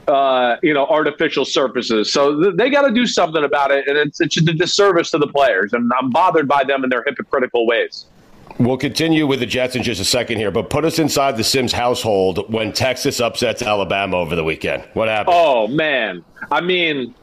uh, 0.08 0.56
you 0.62 0.74
know, 0.74 0.86
artificial 0.86 1.44
surfaces. 1.44 2.12
So 2.12 2.40
th- 2.40 2.56
they 2.56 2.70
got 2.70 2.86
to 2.86 2.92
do 2.92 3.06
something 3.06 3.42
about 3.42 3.70
it, 3.70 3.86
and 3.88 3.96
it's, 3.96 4.20
it's 4.20 4.36
a 4.36 4.40
disservice 4.42 5.10
to 5.12 5.18
the 5.18 5.26
players. 5.26 5.72
And 5.72 5.90
I'm 5.98 6.10
bothered 6.10 6.46
by 6.46 6.64
them 6.64 6.84
in 6.84 6.90
their 6.90 7.02
hypocritical 7.04 7.66
ways. 7.66 8.06
We'll 8.58 8.76
continue 8.76 9.26
with 9.26 9.40
the 9.40 9.46
Jets 9.46 9.74
in 9.74 9.82
just 9.82 10.00
a 10.00 10.04
second 10.04 10.38
here, 10.38 10.50
but 10.50 10.70
put 10.70 10.84
us 10.84 10.98
inside 10.98 11.36
the 11.36 11.44
Simms 11.44 11.72
household 11.72 12.52
when 12.52 12.72
Texas 12.72 13.20
upsets 13.20 13.62
Alabama 13.62 14.16
over 14.18 14.36
the 14.36 14.44
weekend. 14.44 14.84
What 14.94 15.08
happened? 15.08 15.34
Oh 15.36 15.66
man, 15.66 16.24
I 16.52 16.60
mean, 16.60 17.14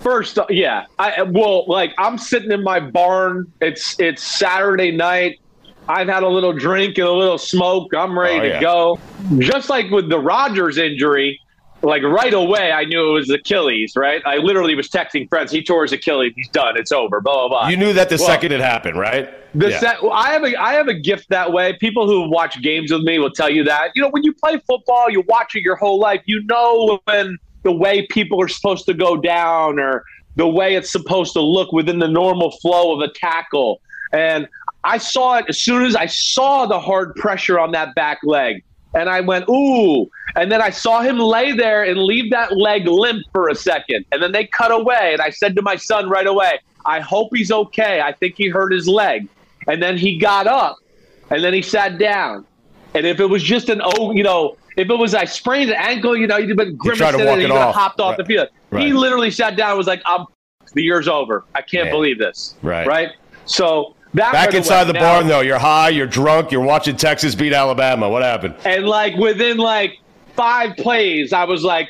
first, 0.00 0.38
yeah, 0.48 0.86
I 0.98 1.22
well, 1.22 1.66
like 1.68 1.92
I'm 1.98 2.18
sitting 2.18 2.50
in 2.50 2.64
my 2.64 2.80
barn. 2.80 3.50
It's 3.60 3.98
it's 4.00 4.24
Saturday 4.24 4.90
night. 4.90 5.38
I've 5.88 6.08
had 6.08 6.24
a 6.24 6.28
little 6.28 6.52
drink 6.52 6.98
and 6.98 7.06
a 7.06 7.12
little 7.12 7.38
smoke. 7.38 7.94
I'm 7.94 8.18
ready 8.18 8.40
oh, 8.40 8.42
yeah. 8.42 8.54
to 8.54 8.60
go. 8.60 9.00
Just 9.38 9.68
like 9.68 9.90
with 9.90 10.08
the 10.08 10.18
Rodgers 10.18 10.78
injury, 10.78 11.40
like 11.82 12.02
right 12.02 12.34
away, 12.34 12.72
I 12.72 12.84
knew 12.84 13.10
it 13.10 13.12
was 13.12 13.30
Achilles, 13.30 13.94
right? 13.96 14.22
I 14.26 14.36
literally 14.36 14.74
was 14.74 14.88
texting 14.88 15.28
friends. 15.28 15.50
He 15.50 15.62
tore 15.62 15.82
his 15.82 15.92
Achilles. 15.92 16.32
He's 16.36 16.48
done. 16.48 16.76
It's 16.76 16.92
over. 16.92 17.20
Blah 17.20 17.48
blah 17.48 17.48
blah. 17.48 17.68
You 17.68 17.76
knew 17.76 17.92
that 17.92 18.08
the 18.08 18.16
well, 18.16 18.26
second 18.26 18.52
it 18.52 18.60
happened, 18.60 18.98
right? 18.98 19.28
The 19.54 19.70
yeah. 19.70 19.96
well, 20.02 20.12
I 20.12 20.30
have 20.30 20.44
a 20.44 20.54
I 20.60 20.74
have 20.74 20.88
a 20.88 20.94
gift 20.94 21.28
that 21.30 21.52
way. 21.52 21.72
People 21.74 22.06
who 22.06 22.30
watch 22.30 22.60
games 22.62 22.92
with 22.92 23.02
me 23.02 23.18
will 23.18 23.30
tell 23.30 23.50
you 23.50 23.64
that. 23.64 23.92
You 23.94 24.02
know, 24.02 24.10
when 24.10 24.22
you 24.22 24.32
play 24.34 24.58
football, 24.66 25.10
you 25.10 25.22
watch 25.22 25.54
it 25.54 25.62
your 25.62 25.76
whole 25.76 25.98
life. 25.98 26.20
You 26.26 26.42
know 26.44 27.00
when 27.04 27.38
the 27.62 27.72
way 27.72 28.06
people 28.06 28.40
are 28.42 28.48
supposed 28.48 28.86
to 28.86 28.94
go 28.94 29.16
down 29.16 29.78
or 29.78 30.04
the 30.36 30.48
way 30.48 30.74
it's 30.74 30.90
supposed 30.90 31.32
to 31.34 31.40
look 31.40 31.72
within 31.72 31.98
the 31.98 32.08
normal 32.08 32.50
flow 32.58 32.94
of 32.94 33.00
a 33.00 33.12
tackle. 33.12 33.80
And 34.12 34.48
I 34.84 34.98
saw 34.98 35.38
it 35.38 35.46
as 35.48 35.60
soon 35.60 35.84
as 35.84 35.94
I 35.94 36.06
saw 36.06 36.66
the 36.66 36.80
hard 36.80 37.14
pressure 37.16 37.58
on 37.58 37.72
that 37.72 37.94
back 37.94 38.20
leg 38.22 38.64
and 38.94 39.08
I 39.08 39.20
went, 39.20 39.48
ooh. 39.48 40.08
And 40.36 40.50
then 40.50 40.60
I 40.62 40.70
saw 40.70 41.00
him 41.00 41.18
lay 41.18 41.52
there 41.52 41.84
and 41.84 41.98
leave 42.00 42.30
that 42.30 42.56
leg 42.56 42.86
limp 42.86 43.22
for 43.32 43.48
a 43.48 43.54
second. 43.54 44.04
And 44.12 44.22
then 44.22 44.32
they 44.32 44.46
cut 44.46 44.72
away. 44.72 45.10
And 45.12 45.20
I 45.20 45.30
said 45.30 45.56
to 45.56 45.62
my 45.62 45.76
son 45.76 46.08
right 46.08 46.26
away, 46.26 46.58
I 46.86 47.00
hope 47.00 47.28
he's 47.34 47.50
okay. 47.52 48.00
I 48.00 48.12
think 48.12 48.34
he 48.36 48.48
hurt 48.48 48.72
his 48.72 48.88
leg. 48.88 49.28
And 49.66 49.82
then 49.82 49.96
he 49.96 50.18
got 50.18 50.46
up 50.46 50.76
and 51.30 51.44
then 51.44 51.52
he 51.52 51.62
sat 51.62 51.98
down. 51.98 52.46
And 52.94 53.06
if 53.06 53.20
it 53.20 53.26
was 53.26 53.42
just 53.42 53.68
an 53.68 53.80
oh, 53.84 54.12
you 54.12 54.22
know, 54.22 54.56
if 54.76 54.88
it 54.88 54.94
was 54.96 55.14
I 55.14 55.24
sprained 55.24 55.70
an 55.70 55.76
ankle, 55.78 56.16
you 56.16 56.26
know, 56.26 56.36
you'd 56.38 56.48
have 56.48 56.58
been 56.58 56.76
grimacing 56.76 57.20
and 57.20 57.42
you 57.42 57.48
would 57.48 57.56
have 57.56 57.68
off. 57.68 57.74
hopped 57.74 58.00
off 58.00 58.10
Right. 58.10 58.18
the 58.18 58.24
field. 58.24 58.48
He 58.76 58.92
literally 58.92 59.30
sat 59.30 59.56
down 59.56 59.70
and 59.70 59.78
was 59.78 59.86
like, 59.86 60.02
I'm 60.06 60.26
the 60.74 60.82
year's 60.82 61.08
over. 61.08 61.44
I 61.54 61.62
can't 61.62 61.86
Yeah. 61.86 61.92
believe 61.92 62.18
this. 62.18 62.54
Right. 62.62 62.86
Right. 62.86 63.10
So 63.44 63.94
that 64.14 64.32
Back 64.32 64.54
inside 64.54 64.82
away. 64.82 64.92
the 64.92 64.98
barn, 64.98 65.28
though, 65.28 65.40
you're 65.40 65.58
high, 65.58 65.90
you're 65.90 66.06
drunk, 66.06 66.50
you're 66.50 66.60
watching 66.62 66.96
Texas 66.96 67.34
beat 67.34 67.52
Alabama. 67.52 68.08
What 68.08 68.22
happened? 68.22 68.54
and 68.64 68.86
like 68.86 69.14
within 69.16 69.56
like 69.56 69.98
five 70.34 70.76
plays, 70.76 71.32
I 71.32 71.44
was 71.44 71.62
like, 71.62 71.88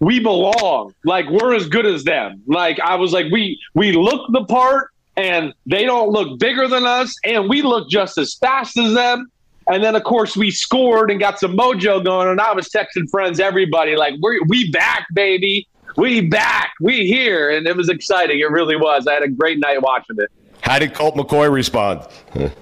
we 0.00 0.18
belong. 0.20 0.94
Like 1.04 1.28
we're 1.30 1.54
as 1.54 1.68
good 1.68 1.86
as 1.86 2.04
them. 2.04 2.42
Like 2.46 2.80
I 2.80 2.96
was 2.96 3.12
like, 3.12 3.26
we 3.30 3.60
we 3.74 3.92
look 3.92 4.30
the 4.32 4.44
part, 4.44 4.90
and 5.16 5.54
they 5.66 5.84
don't 5.84 6.10
look 6.10 6.38
bigger 6.38 6.66
than 6.68 6.84
us, 6.84 7.14
and 7.24 7.48
we 7.48 7.62
look 7.62 7.88
just 7.88 8.18
as 8.18 8.34
fast 8.34 8.76
as 8.76 8.94
them. 8.94 9.30
And 9.68 9.82
then 9.82 9.94
of 9.94 10.02
course 10.02 10.36
we 10.36 10.50
scored 10.50 11.10
and 11.12 11.20
got 11.20 11.38
some 11.38 11.56
mojo 11.56 12.04
going, 12.04 12.28
and 12.28 12.40
I 12.40 12.52
was 12.52 12.68
texting 12.68 13.08
friends, 13.10 13.38
everybody 13.38 13.94
like, 13.96 14.14
we 14.20 14.40
we 14.48 14.70
back, 14.72 15.06
baby. 15.14 15.68
We 15.96 16.22
back, 16.22 16.72
we 16.80 17.06
here, 17.06 17.50
and 17.50 17.66
it 17.66 17.76
was 17.76 17.90
exciting. 17.90 18.40
It 18.40 18.50
really 18.50 18.76
was. 18.76 19.06
I 19.06 19.12
had 19.12 19.22
a 19.22 19.28
great 19.28 19.58
night 19.58 19.80
watching 19.82 20.16
it. 20.18 20.32
How 20.62 20.78
did 20.78 20.94
Colt 20.94 21.14
McCoy 21.16 21.50
respond? 21.52 22.06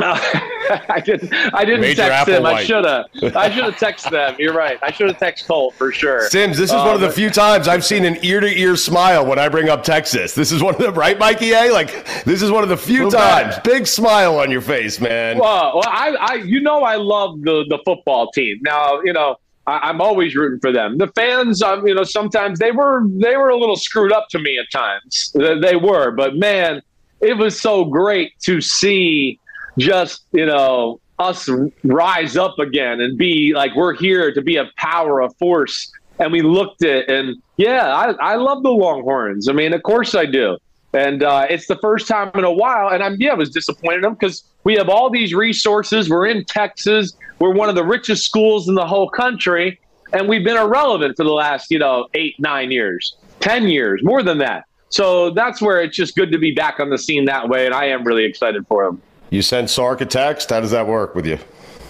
I 0.00 1.00
didn't. 1.04 1.32
I 1.54 1.64
didn't 1.64 1.82
Major 1.82 2.02
text 2.02 2.28
him. 2.28 2.44
I 2.46 2.64
should 2.64 2.84
have. 2.84 3.06
I 3.36 3.50
should 3.50 3.64
have 3.64 3.74
texted 3.76 4.10
them. 4.10 4.34
You're 4.38 4.54
right. 4.54 4.78
I 4.82 4.90
should 4.90 5.06
have 5.08 5.18
texted 5.18 5.46
Colt 5.46 5.74
for 5.74 5.92
sure. 5.92 6.28
Simms, 6.30 6.56
this 6.58 6.70
is 6.70 6.74
Uh, 6.74 6.82
one 6.84 6.94
of 6.94 7.00
the 7.00 7.06
but- 7.08 7.14
few 7.14 7.30
times 7.30 7.68
I've 7.68 7.84
seen 7.84 8.04
an 8.04 8.18
ear 8.24 8.40
to 8.40 8.46
ear 8.48 8.74
smile 8.76 9.24
when 9.24 9.38
I 9.38 9.48
bring 9.48 9.68
up 9.68 9.84
Texas. 9.84 10.34
This 10.34 10.50
is 10.52 10.62
one 10.62 10.74
of 10.74 10.80
the 10.80 10.90
right, 10.90 11.16
Mikey 11.18 11.52
A. 11.52 11.70
Like 11.70 12.24
this 12.24 12.42
is 12.42 12.50
one 12.50 12.62
of 12.64 12.70
the 12.70 12.76
few 12.76 13.08
times. 13.10 13.52
man. 13.54 13.60
Big 13.62 13.86
smile 13.86 14.38
on 14.38 14.50
your 14.50 14.62
face, 14.62 15.00
man. 15.00 15.38
Well, 15.38 15.74
well, 15.76 15.84
I, 15.86 16.16
I, 16.18 16.34
you 16.36 16.60
know, 16.60 16.80
I 16.82 16.96
love 16.96 17.40
the 17.42 17.64
the 17.68 17.78
football 17.84 18.30
team. 18.32 18.58
Now, 18.62 19.00
you 19.02 19.12
know, 19.12 19.36
I, 19.66 19.78
I'm 19.90 20.00
always 20.00 20.34
rooting 20.34 20.58
for 20.60 20.72
them. 20.72 20.98
The 20.98 21.08
fans, 21.08 21.62
um, 21.62 21.86
you 21.86 21.94
know, 21.94 22.04
sometimes 22.04 22.58
they 22.58 22.72
were 22.72 23.02
they 23.06 23.36
were 23.36 23.50
a 23.50 23.56
little 23.56 23.76
screwed 23.76 24.12
up 24.12 24.28
to 24.30 24.38
me 24.40 24.58
at 24.58 24.70
times. 24.72 25.30
They 25.36 25.58
they 25.60 25.76
were, 25.76 26.10
but 26.10 26.34
man, 26.34 26.82
it 27.24 27.38
was 27.38 27.60
so 27.60 27.84
great 27.84 28.32
to 28.40 28.60
see 28.60 29.38
just 29.78 30.24
you 30.32 30.46
know 30.46 31.00
us 31.18 31.48
rise 31.84 32.36
up 32.36 32.58
again 32.58 33.00
and 33.00 33.16
be 33.16 33.52
like 33.54 33.74
we're 33.74 33.94
here 33.94 34.32
to 34.32 34.42
be 34.42 34.56
a 34.56 34.70
power, 34.76 35.20
a 35.20 35.30
force. 35.30 35.90
And 36.18 36.32
we 36.32 36.42
looked 36.42 36.84
at 36.84 37.08
and 37.08 37.36
yeah, 37.56 37.94
I, 37.94 38.32
I 38.32 38.36
love 38.36 38.62
the 38.62 38.70
Longhorns. 38.70 39.48
I 39.48 39.52
mean, 39.52 39.72
of 39.72 39.82
course 39.82 40.14
I 40.14 40.26
do. 40.26 40.58
And 40.92 41.24
uh, 41.24 41.46
it's 41.50 41.66
the 41.66 41.78
first 41.78 42.06
time 42.06 42.30
in 42.34 42.44
a 42.44 42.52
while. 42.52 42.88
And 42.88 43.02
I'm, 43.02 43.16
yeah, 43.18 43.32
I 43.32 43.34
was 43.34 43.50
disappointed 43.50 43.96
in 43.96 44.02
them 44.02 44.14
because 44.14 44.44
we 44.62 44.74
have 44.74 44.88
all 44.88 45.10
these 45.10 45.34
resources. 45.34 46.08
We're 46.08 46.26
in 46.26 46.44
Texas. 46.44 47.14
We're 47.40 47.52
one 47.52 47.68
of 47.68 47.74
the 47.74 47.84
richest 47.84 48.24
schools 48.24 48.68
in 48.68 48.76
the 48.76 48.86
whole 48.86 49.08
country. 49.08 49.80
And 50.12 50.28
we've 50.28 50.44
been 50.44 50.56
irrelevant 50.56 51.16
for 51.16 51.24
the 51.24 51.32
last, 51.32 51.70
you 51.70 51.80
know, 51.80 52.06
eight, 52.14 52.36
nine 52.38 52.70
years, 52.70 53.16
10 53.40 53.66
years, 53.68 54.00
more 54.04 54.22
than 54.22 54.38
that. 54.38 54.64
So 54.94 55.30
that's 55.30 55.60
where 55.60 55.82
it's 55.82 55.96
just 55.96 56.14
good 56.14 56.30
to 56.30 56.38
be 56.38 56.52
back 56.52 56.78
on 56.78 56.88
the 56.88 56.98
scene 56.98 57.24
that 57.24 57.48
way. 57.48 57.66
And 57.66 57.74
I 57.74 57.86
am 57.86 58.04
really 58.04 58.24
excited 58.24 58.64
for 58.68 58.84
him. 58.84 59.02
You 59.30 59.42
send 59.42 59.68
Sark 59.68 60.00
a 60.00 60.06
text. 60.06 60.50
How 60.50 60.60
does 60.60 60.70
that 60.70 60.86
work 60.86 61.16
with 61.16 61.26
you? 61.26 61.36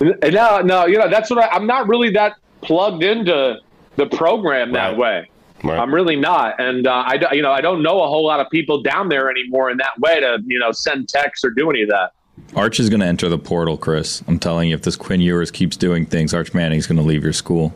No, 0.01 0.62
no, 0.62 0.87
you 0.87 0.97
know, 0.97 1.11
that's 1.11 1.29
what 1.29 1.38
I, 1.38 1.49
I'm 1.49 1.67
not 1.67 1.87
really 1.87 2.09
that 2.12 2.37
plugged 2.62 3.03
into 3.05 3.59
the 3.97 4.07
program 4.07 4.73
that 4.73 4.93
Right. 4.93 4.97
way. 4.99 5.31
Right. 5.62 5.79
I'm 5.79 5.95
really 5.95 6.17
not, 6.17 6.59
and 6.59 6.87
uh, 6.87 7.05
I, 7.07 7.19
don't- 7.19 7.35
you 7.35 7.43
know, 7.43 7.53
I 7.53 7.61
don't 7.61 7.83
know 7.83 8.03
a 8.03 8.07
whole 8.09 8.25
lot 8.25 8.40
of 8.40 8.49
people 8.51 8.83
down 8.83 9.11
there 9.11 9.31
anymore 9.31 9.71
in 9.71 9.77
that 9.79 9.99
way 9.99 10.21
to, 10.21 10.38
you 10.47 10.59
know, 10.59 10.73
send 10.73 11.09
texts 11.11 11.45
or 11.45 11.51
do 11.51 11.69
any 11.71 11.83
of 11.83 11.90
that. 11.90 12.12
Arch 12.57 12.81
is 12.81 12.88
going 12.88 13.01
to 13.01 13.07
enter 13.07 13.29
the 13.29 13.38
portal, 13.38 13.77
Chris. 13.77 14.23
I'm 14.27 14.38
telling 14.38 14.71
you, 14.71 14.75
if 14.75 14.83
this 14.83 14.97
Quinn 14.97 15.21
Ewers 15.21 15.51
keeps 15.51 15.77
doing 15.77 16.07
things, 16.07 16.33
Arch 16.33 16.55
Manning's 16.55 16.87
going 16.87 16.97
to 16.97 17.03
leave 17.03 17.23
your 17.23 17.33
school. 17.35 17.73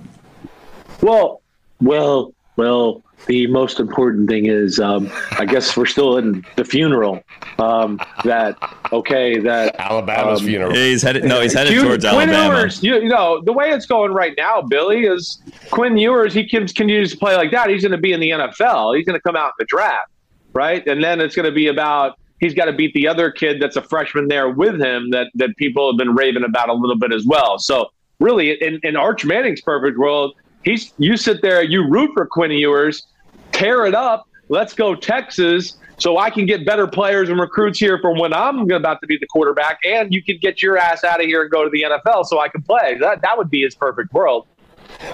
Well, 1.03 1.43
well, 1.81 2.33
well. 2.59 3.03
The 3.27 3.47
most 3.49 3.81
important 3.81 4.29
thing 4.29 4.47
is, 4.47 4.79
um, 4.79 5.11
I 5.33 5.44
guess 5.44 5.77
we're 5.77 5.87
still 5.87 6.18
in 6.18 6.44
the 6.57 6.64
funeral. 6.64 7.21
Um, 7.59 8.01
that 8.25 8.57
okay, 8.92 9.38
that 9.40 9.75
Alabama's 9.79 10.40
Um, 10.40 10.47
funeral. 10.47 10.73
He's 10.73 11.03
headed. 11.03 11.25
No, 11.25 11.40
he's 11.40 11.53
headed 11.53 11.73
Quinn- 11.73 11.85
towards 11.87 12.05
Quinn 12.05 12.31
Alabama. 12.31 12.61
Ewers, 12.61 12.83
you, 12.83 12.94
you 12.94 13.09
know, 13.09 13.42
the 13.44 13.53
way 13.53 13.71
it's 13.71 13.87
going 13.87 14.12
right 14.12 14.35
now, 14.37 14.62
Billy, 14.62 15.05
is 15.07 15.42
Quinn 15.71 15.97
Ewers, 15.99 16.33
he 16.33 16.49
can 16.49 16.66
continues 16.66 17.11
to 17.11 17.18
play 17.18 17.35
like 17.35 17.51
that. 17.51 17.68
He's 17.71 17.83
going 17.83 17.92
to 17.92 17.99
be 17.99 18.12
in 18.12 18.21
the 18.21 18.31
NFL. 18.31 18.97
He's 18.97 19.05
going 19.05 19.18
to 19.18 19.23
come 19.23 19.35
out 19.37 19.49
in 19.49 19.53
the 19.59 19.64
draft, 19.64 20.11
right? 20.53 20.87
And 20.87 21.03
then 21.03 21.21
it's 21.21 21.35
going 21.35 21.47
to 21.47 21.53
be 21.55 21.66
about 21.66 22.18
he's 22.40 22.55
got 22.55 22.66
to 22.66 22.73
beat 22.73 22.94
the 22.94 23.09
other 23.09 23.33
kid 23.33 23.61
that's 23.61 23.75
a 23.77 23.83
freshman 23.83 24.29
there 24.29 24.49
with 24.49 24.81
him 24.81 25.11
that, 25.11 25.27
that 25.35 25.51
people 25.57 25.90
have 25.90 25.99
been 25.99 26.14
raving 26.14 26.44
about 26.44 26.68
a 26.68 26.73
little 26.75 26.97
bit 26.97 27.12
as 27.12 27.27
well. 27.27 27.59
So, 27.59 27.88
really, 28.21 28.53
in, 28.62 28.79
in 28.85 28.94
Arch 28.97 29.25
Manning's 29.25 29.61
perfect 29.61 29.99
world, 29.99 30.35
he's 30.64 30.92
you 30.99 31.16
sit 31.16 31.42
there, 31.42 31.62
you 31.62 31.88
root 31.88 32.11
for 32.14 32.27
Quinn 32.27 32.51
Ewers, 32.51 33.07
tear 33.53 33.87
it 33.87 33.94
up. 33.94 34.29
Let's 34.49 34.73
go 34.73 34.94
Texas, 34.94 35.77
so 35.99 36.16
I 36.16 36.31
can 36.31 36.47
get 36.47 36.64
better 36.64 36.87
players 36.87 37.29
and 37.29 37.38
recruits 37.38 37.79
here 37.79 37.99
for 38.01 38.18
when 38.18 38.33
I'm 38.33 38.71
about 38.71 39.01
to 39.03 39.07
be 39.07 39.18
the 39.18 39.27
quarterback, 39.27 39.79
and 39.85 40.12
you 40.12 40.23
can 40.23 40.38
get 40.40 40.62
your 40.62 40.79
ass 40.79 41.05
out 41.05 41.21
of 41.21 41.27
here 41.27 41.42
and 41.42 41.51
go 41.51 41.64
to 41.64 41.71
the 41.71 41.83
NFL, 41.83 42.25
so 42.25 42.40
I 42.40 42.49
can 42.49 42.62
play. 42.62 42.97
That 42.99 43.21
that 43.23 43.37
would 43.37 43.51
be 43.51 43.62
his 43.62 43.75
perfect 43.75 44.12
world. 44.12 44.47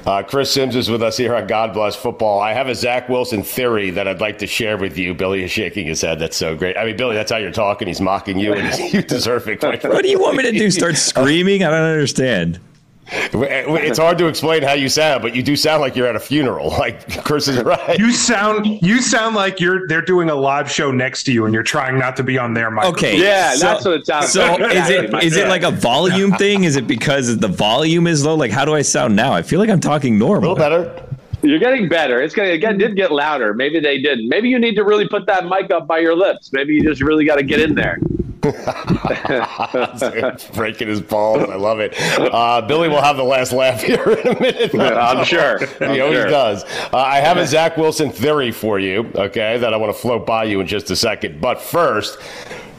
Uh, 0.07 0.22
Chris 0.22 0.50
Simms 0.50 0.76
is 0.76 0.88
with 0.88 1.02
us 1.02 1.16
here 1.16 1.35
on 1.35 1.46
God 1.46 1.74
Bless 1.74 1.96
Football. 1.96 2.40
I 2.40 2.52
have 2.52 2.68
a 2.68 2.74
Zach 2.74 3.09
Wilson 3.09 3.42
theory 3.42 3.90
that 3.90 4.09
I'd 4.09 4.20
like 4.20 4.38
to 4.38 4.46
share 4.46 4.78
with 4.78 4.96
you. 4.96 5.14
Billy 5.14 5.42
is 5.42 5.50
shaking 5.50 5.87
his 5.87 6.00
head. 6.00 6.18
That's 6.18 6.37
so 6.37 6.57
great. 6.57 6.76
I 6.76 6.85
mean, 6.85 6.96
Billy, 6.96 7.14
that's 7.14 7.30
how 7.30 7.38
you're 7.38 7.50
talking. 7.50 7.88
He's 7.88 8.00
mocking 8.00 8.38
you, 8.38 8.54
and 8.54 8.92
you 8.92 9.02
deserve 9.02 9.48
it. 9.48 9.61
quite 9.61 9.85
What 9.85 10.02
do 10.02 10.09
you 10.09 10.20
want 10.20 10.37
me 10.37 10.44
to 10.44 10.52
do? 10.52 10.70
Start 10.70 10.96
screaming? 10.96 11.64
I 11.64 11.70
don't 11.70 11.80
understand. 11.80 12.61
It's 13.06 13.98
hard 13.98 14.18
to 14.18 14.26
explain 14.26 14.62
how 14.62 14.72
you 14.72 14.88
sound, 14.88 15.22
but 15.22 15.34
you 15.36 15.42
do 15.42 15.56
sound 15.56 15.80
like 15.80 15.94
you're 15.96 16.06
at 16.06 16.16
a 16.16 16.20
funeral. 16.20 16.70
Like 16.84 17.24
Chris 17.24 17.48
is 17.48 17.62
right. 17.62 17.98
You 17.98 18.10
sound 18.12 18.66
you 18.66 19.00
sound 19.00 19.34
like 19.36 19.60
you're 19.60 19.86
they're 19.88 20.02
doing 20.02 20.28
a 20.30 20.34
live 20.34 20.70
show 20.70 20.90
next 20.90 21.24
to 21.24 21.32
you 21.32 21.44
and 21.44 21.54
you're 21.54 21.62
trying 21.62 21.98
not 21.98 22.16
to 22.16 22.22
be 22.22 22.36
on 22.36 22.52
their 22.52 22.70
mic. 22.70 22.84
Okay. 22.86 23.20
Yeah, 23.20 23.54
so- 23.54 23.66
that's 23.66 23.84
what 23.84 23.94
it 23.94 24.06
sounds 24.06 24.30
So 24.32 24.40
like. 24.44 24.60
is 24.74 24.90
it 24.90 25.14
is 25.24 25.36
it 25.36 25.48
like 25.48 25.62
a 25.62 25.70
volume 25.70 26.32
thing? 26.32 26.64
Is 26.64 26.76
it 26.76 26.86
because 26.86 27.38
the 27.38 27.48
volume 27.48 28.06
is 28.06 28.24
low? 28.24 28.34
Like 28.34 28.50
how 28.50 28.64
do 28.64 28.74
I 28.74 28.82
sound 28.82 29.14
now? 29.16 29.32
I 29.32 29.42
feel 29.42 29.60
like 29.60 29.70
I'm 29.70 29.80
talking 29.80 30.14
a 30.16 30.18
normal. 30.18 30.54
little 30.54 30.56
better. 30.56 31.02
You're 31.42 31.58
getting 31.58 31.88
better. 31.88 32.20
It's 32.22 32.34
gonna 32.34 32.50
again 32.50 32.78
did 32.78 32.96
get 32.96 33.12
louder. 33.12 33.54
Maybe 33.54 33.78
they 33.80 34.00
didn't. 34.00 34.28
Maybe 34.28 34.48
you 34.48 34.58
need 34.58 34.74
to 34.76 34.84
really 34.84 35.06
put 35.08 35.26
that 35.26 35.44
mic 35.46 35.70
up 35.70 35.86
by 35.86 35.98
your 35.98 36.16
lips. 36.16 36.52
Maybe 36.52 36.74
you 36.74 36.82
just 36.82 37.02
really 37.02 37.24
got 37.26 37.36
to 37.36 37.42
get 37.42 37.60
in 37.60 37.74
there. 37.74 37.98
Breaking 40.54 40.88
his 40.88 41.00
balls. 41.00 41.48
I 41.48 41.57
love 41.57 41.80
it. 41.80 41.94
Uh, 42.18 42.62
Billy 42.62 42.88
will 42.88 43.02
have 43.02 43.16
the 43.16 43.24
last 43.24 43.52
laugh 43.52 43.83
here 43.83 44.02
in 44.02 44.37
a 44.37 44.40
minute. 44.40 44.74
I'm 44.78 45.24
sure. 45.24 45.61
I'm 45.80 45.94
he 45.94 46.00
always 46.00 46.18
sure. 46.18 46.28
does. 46.28 46.64
Uh, 46.64 46.98
I 46.98 47.20
have 47.20 47.37
a 47.37 47.46
Zach 47.46 47.76
Wilson 47.76 48.11
theory 48.11 48.50
for 48.50 48.78
you, 48.78 49.11
okay, 49.14 49.59
that 49.59 49.72
I 49.72 49.76
want 49.76 49.94
to 49.94 50.00
float 50.00 50.26
by 50.26 50.44
you 50.44 50.61
in 50.61 50.66
just 50.66 50.90
a 50.90 50.96
second. 50.96 51.40
But 51.40 51.61
first, 51.61 52.18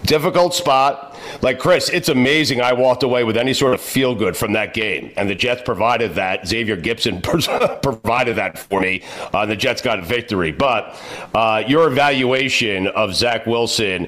difficult 0.05 0.53
spot. 0.53 1.17
Like 1.41 1.59
Chris, 1.59 1.89
it's 1.89 2.09
amazing. 2.09 2.61
I 2.61 2.73
walked 2.73 3.03
away 3.03 3.23
with 3.23 3.37
any 3.37 3.53
sort 3.53 3.73
of 3.73 3.81
feel 3.81 4.15
good 4.15 4.37
from 4.37 4.53
that 4.53 4.73
game, 4.73 5.11
and 5.17 5.29
the 5.29 5.35
Jets 5.35 5.61
provided 5.63 6.15
that. 6.15 6.47
Xavier 6.47 6.77
Gipson 6.77 7.21
provided 7.81 8.37
that 8.37 8.59
for 8.59 8.79
me. 8.79 9.03
Uh, 9.33 9.39
and 9.39 9.51
the 9.51 9.55
Jets 9.55 9.81
got 9.81 9.99
a 9.99 10.01
victory. 10.01 10.51
But 10.51 10.99
uh, 11.33 11.63
your 11.67 11.87
evaluation 11.87 12.87
of 12.87 13.15
Zach 13.15 13.45
Wilson 13.45 14.07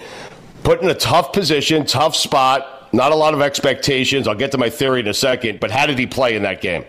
put 0.68 0.82
in 0.82 0.90
a 0.90 0.94
tough 0.94 1.32
position, 1.32 1.86
tough 1.86 2.14
spot, 2.14 2.94
not 2.94 3.14
a 3.14 3.16
lot 3.16 3.34
of 3.34 3.42
expectations. 3.42 4.28
I'll 4.28 4.36
get 4.36 4.52
to 4.52 4.58
my 4.58 4.70
theory 4.70 5.00
in 5.00 5.08
a 5.08 5.14
second. 5.14 5.62
But 5.62 5.72
how 5.72 5.86
did 5.86 5.98
he 5.98 6.06
play 6.06 6.36
in 6.36 6.44
that 6.44 6.60
game? 6.60 6.84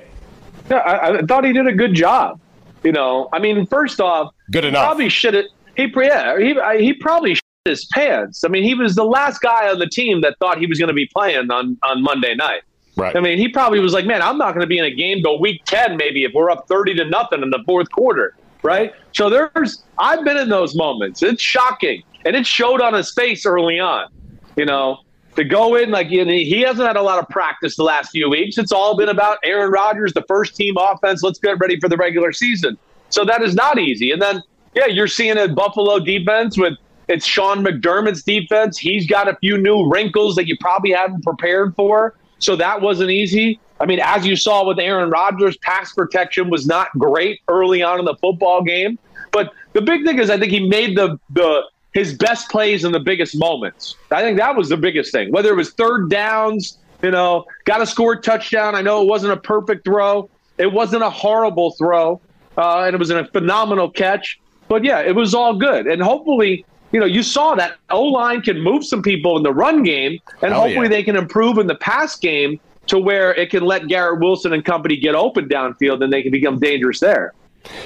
Yeah, 0.68 0.78
I, 0.78 1.18
I 1.18 1.22
thought 1.22 1.44
he 1.44 1.52
did 1.52 1.68
a 1.68 1.72
good 1.72 1.94
job. 1.94 2.40
You 2.82 2.90
know, 2.90 3.28
I 3.32 3.38
mean, 3.38 3.66
first 3.66 4.00
off, 4.00 4.34
Good 4.50 4.64
enough. 4.64 4.84
probably 4.84 5.08
should 5.08 5.34
have. 5.34 5.44
He 5.76 5.92
yeah, 5.96 6.36
he 6.40 6.58
I- 6.58 6.78
he 6.78 6.92
probably 6.92 7.34
shit 7.36 7.44
his 7.66 7.84
pants. 7.86 8.42
I 8.42 8.48
mean, 8.48 8.64
he 8.64 8.74
was 8.74 8.96
the 8.96 9.04
last 9.04 9.40
guy 9.40 9.68
on 9.70 9.78
the 9.78 9.88
team 9.88 10.22
that 10.22 10.36
thought 10.40 10.58
he 10.58 10.66
was 10.66 10.78
going 10.80 10.88
to 10.88 10.94
be 10.94 11.06
playing 11.06 11.50
on 11.52 11.78
on 11.84 12.02
Monday 12.02 12.34
night. 12.34 12.62
Right. 12.96 13.14
I 13.14 13.20
mean, 13.20 13.38
he 13.38 13.48
probably 13.48 13.78
was 13.78 13.92
like, 13.92 14.06
"Man, 14.06 14.22
I'm 14.22 14.38
not 14.38 14.54
going 14.54 14.62
to 14.62 14.66
be 14.66 14.78
in 14.78 14.84
a 14.86 14.90
game 14.94 15.22
till 15.22 15.38
week 15.38 15.64
ten, 15.66 15.96
maybe 15.96 16.24
if 16.24 16.32
we're 16.34 16.50
up 16.50 16.66
thirty 16.66 16.94
to 16.94 17.04
nothing 17.04 17.42
in 17.42 17.50
the 17.50 17.62
fourth 17.64 17.90
quarter." 17.92 18.34
Right. 18.64 18.92
So 19.12 19.31
there's, 19.31 19.85
I've 19.98 20.24
been 20.24 20.37
in 20.37 20.48
those 20.48 20.74
moments. 20.74 21.22
It's 21.22 21.40
shocking, 21.40 22.02
and 22.25 22.37
it 22.37 22.46
showed 22.46 22.81
on 22.81 22.94
his 22.94 23.12
face 23.12 23.46
early 23.46 23.79
on. 23.79 24.08
You 24.56 24.64
know, 24.64 24.98
to 25.37 25.44
go 25.44 25.77
in 25.77 25.90
like 25.90 26.10
you 26.10 26.25
know, 26.25 26.33
he 26.33 26.60
hasn't 26.62 26.87
had 26.87 26.96
a 26.96 27.02
lot 27.02 27.19
of 27.19 27.29
practice 27.29 27.77
the 27.77 27.85
last 27.85 28.10
few 28.10 28.29
weeks. 28.29 28.58
It's 28.58 28.73
all 28.73 28.96
been 28.96 29.08
about 29.08 29.38
Aaron 29.44 29.71
Rodgers, 29.71 30.12
the 30.12 30.25
first 30.27 30.56
team 30.56 30.77
offense. 30.77 31.23
Let's 31.23 31.38
get 31.38 31.58
ready 31.58 31.79
for 31.79 31.88
the 31.88 31.96
regular 31.96 32.33
season. 32.33 32.77
So 33.10 33.25
that 33.25 33.42
is 33.42 33.54
not 33.54 33.79
easy. 33.79 34.10
And 34.10 34.21
then, 34.21 34.42
yeah, 34.75 34.87
you're 34.87 35.06
seeing 35.06 35.38
a 35.38 35.48
Buffalo 35.48 35.98
defense 35.98 36.58
with 36.58 36.75
it's 37.08 37.25
Sean 37.25 37.64
McDermott's 37.64 38.23
defense. 38.23 38.79
He's 38.79 39.06
got 39.06 39.29
a 39.29 39.37
few 39.37 39.56
new 39.56 39.88
wrinkles 39.90 40.35
that 40.37 40.46
you 40.46 40.56
probably 40.60 40.92
haven't 40.92 41.25
prepared 41.25 41.75
for. 41.75 42.14
So 42.38 42.54
that 42.56 42.81
wasn't 42.81 43.10
easy. 43.10 43.58
I 43.81 43.87
mean, 43.87 44.00
as 44.02 44.27
you 44.27 44.37
saw 44.37 44.66
with 44.66 44.79
Aaron 44.79 45.08
Rodgers, 45.08 45.56
pass 45.58 45.92
protection 45.92 46.50
was 46.50 46.66
not 46.66 46.88
great 46.98 47.40
early 47.48 47.83
on 47.83 47.98
in 47.98 48.04
the 48.04 48.16
football 48.16 48.62
game. 48.62 48.98
But 49.33 49.52
the 49.73 49.81
big 49.81 50.04
thing 50.04 50.19
is, 50.19 50.31
I 50.31 50.38
think 50.38 50.52
he 50.52 50.69
made 50.69 50.96
the 50.96 51.19
the 51.31 51.62
his 51.94 52.16
best 52.16 52.50
plays 52.50 52.84
in 52.84 52.92
the 52.92 53.00
biggest 53.00 53.38
moments. 53.38 53.96
I 54.10 54.22
think 54.22 54.38
that 54.38 54.56
was 54.56 54.68
the 54.68 54.76
biggest 54.76 55.12
thing. 55.12 55.32
Whether 55.32 55.50
it 55.50 55.56
was 55.56 55.70
third 55.70 56.10
downs, 56.10 56.78
you 57.02 57.10
know, 57.10 57.44
got 57.64 57.80
a 57.80 57.86
scored 57.86 58.22
touchdown. 58.22 58.74
I 58.74 58.82
know 58.82 59.02
it 59.02 59.08
wasn't 59.08 59.32
a 59.32 59.36
perfect 59.36 59.84
throw. 59.84 60.28
It 60.58 60.72
wasn't 60.72 61.02
a 61.02 61.10
horrible 61.10 61.72
throw, 61.72 62.20
uh, 62.56 62.80
and 62.80 62.94
it 62.94 62.98
was 62.98 63.10
a 63.10 63.24
phenomenal 63.26 63.90
catch. 63.90 64.40
But 64.66 64.84
yeah, 64.84 65.00
it 65.00 65.14
was 65.14 65.34
all 65.34 65.56
good. 65.56 65.86
And 65.86 66.02
hopefully, 66.02 66.64
you 66.92 67.00
know, 67.00 67.06
you 67.06 67.22
saw 67.22 67.54
that 67.54 67.76
O 67.90 68.02
line 68.02 68.42
can 68.42 68.60
move 68.60 68.84
some 68.84 69.02
people 69.02 69.36
in 69.36 69.42
the 69.42 69.52
run 69.52 69.82
game, 69.82 70.18
and 70.42 70.52
Hell 70.52 70.62
hopefully 70.62 70.86
yeah. 70.86 70.88
they 70.88 71.02
can 71.02 71.16
improve 71.16 71.58
in 71.58 71.68
the 71.68 71.76
pass 71.76 72.16
game 72.16 72.60
to 72.88 72.98
where 72.98 73.34
it 73.34 73.50
can 73.50 73.62
let 73.62 73.86
Garrett 73.86 74.20
Wilson 74.20 74.52
and 74.52 74.64
company 74.64 74.96
get 74.96 75.14
open 75.14 75.48
downfield, 75.48 76.02
and 76.02 76.12
they 76.12 76.22
can 76.22 76.32
become 76.32 76.58
dangerous 76.58 77.00
there. 77.00 77.34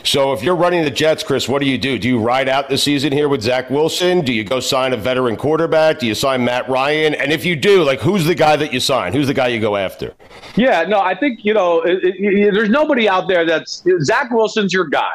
So 0.05 0.33
if 0.33 0.43
you're 0.43 0.57
running 0.57 0.85
the 0.85 0.91
Jets, 0.91 1.23
Chris, 1.23 1.49
what 1.49 1.61
do 1.61 1.69
you 1.69 1.79
do? 1.79 1.99
Do 1.99 2.09
you 2.09 2.19
ride 2.19 2.49
out 2.49 2.69
the 2.69 2.79
season 2.79 3.13
here 3.13 3.29
with 3.29 3.43
Zach 3.43 3.71
Wilson? 3.71 4.21
Do 4.21 4.33
you 4.33 4.45
go 4.45 4.61
sign 4.61 4.93
a 4.93 4.97
veteran 4.97 5.37
quarterback? 5.37 5.99
Do 5.99 6.07
you 6.07 6.15
sign 6.15 6.45
Matt 6.45 6.69
Ryan? 6.69 7.15
And 7.15 7.33
if 7.33 7.45
you 7.45 7.57
do, 7.57 7.83
like, 7.83 8.01
who's 8.01 8.25
the 8.25 8.35
guy 8.35 8.57
that 8.57 8.73
you 8.73 8.81
sign? 8.81 9.13
Who's 9.13 9.27
the 9.27 9.35
guy 9.35 9.49
you 9.49 9.61
go 9.61 9.77
after? 9.77 10.15
Yeah, 10.57 10.85
no, 10.85 11.01
I 11.01 11.15
think 11.15 11.45
you 11.45 11.55
know, 11.55 11.81
it, 11.83 12.01
it, 12.03 12.55
there's 12.55 12.69
nobody 12.69 13.09
out 13.09 13.29
there 13.29 13.45
that's 13.45 13.83
Zach 14.03 14.31
Wilson's 14.31 14.73
your 14.73 14.87
guy, 14.87 15.11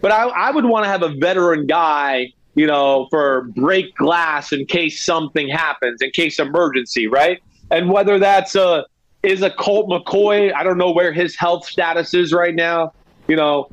but 0.00 0.12
I, 0.12 0.28
I 0.28 0.50
would 0.50 0.64
want 0.64 0.84
to 0.84 0.90
have 0.90 1.02
a 1.02 1.14
veteran 1.16 1.66
guy, 1.66 2.32
you 2.54 2.66
know, 2.66 3.06
for 3.10 3.42
break 3.54 3.94
glass 3.96 4.52
in 4.52 4.66
case 4.66 5.02
something 5.02 5.48
happens, 5.48 6.02
in 6.02 6.10
case 6.10 6.38
emergency, 6.38 7.06
right? 7.06 7.42
And 7.70 7.90
whether 7.90 8.18
that's 8.18 8.54
a 8.54 8.86
is 9.22 9.42
a 9.42 9.50
Colt 9.50 9.88
McCoy, 9.88 10.52
I 10.54 10.62
don't 10.62 10.78
know 10.78 10.92
where 10.92 11.12
his 11.12 11.36
health 11.36 11.66
status 11.66 12.14
is 12.14 12.32
right 12.32 12.54
now, 12.54 12.92
you 13.28 13.36
know, 13.36 13.68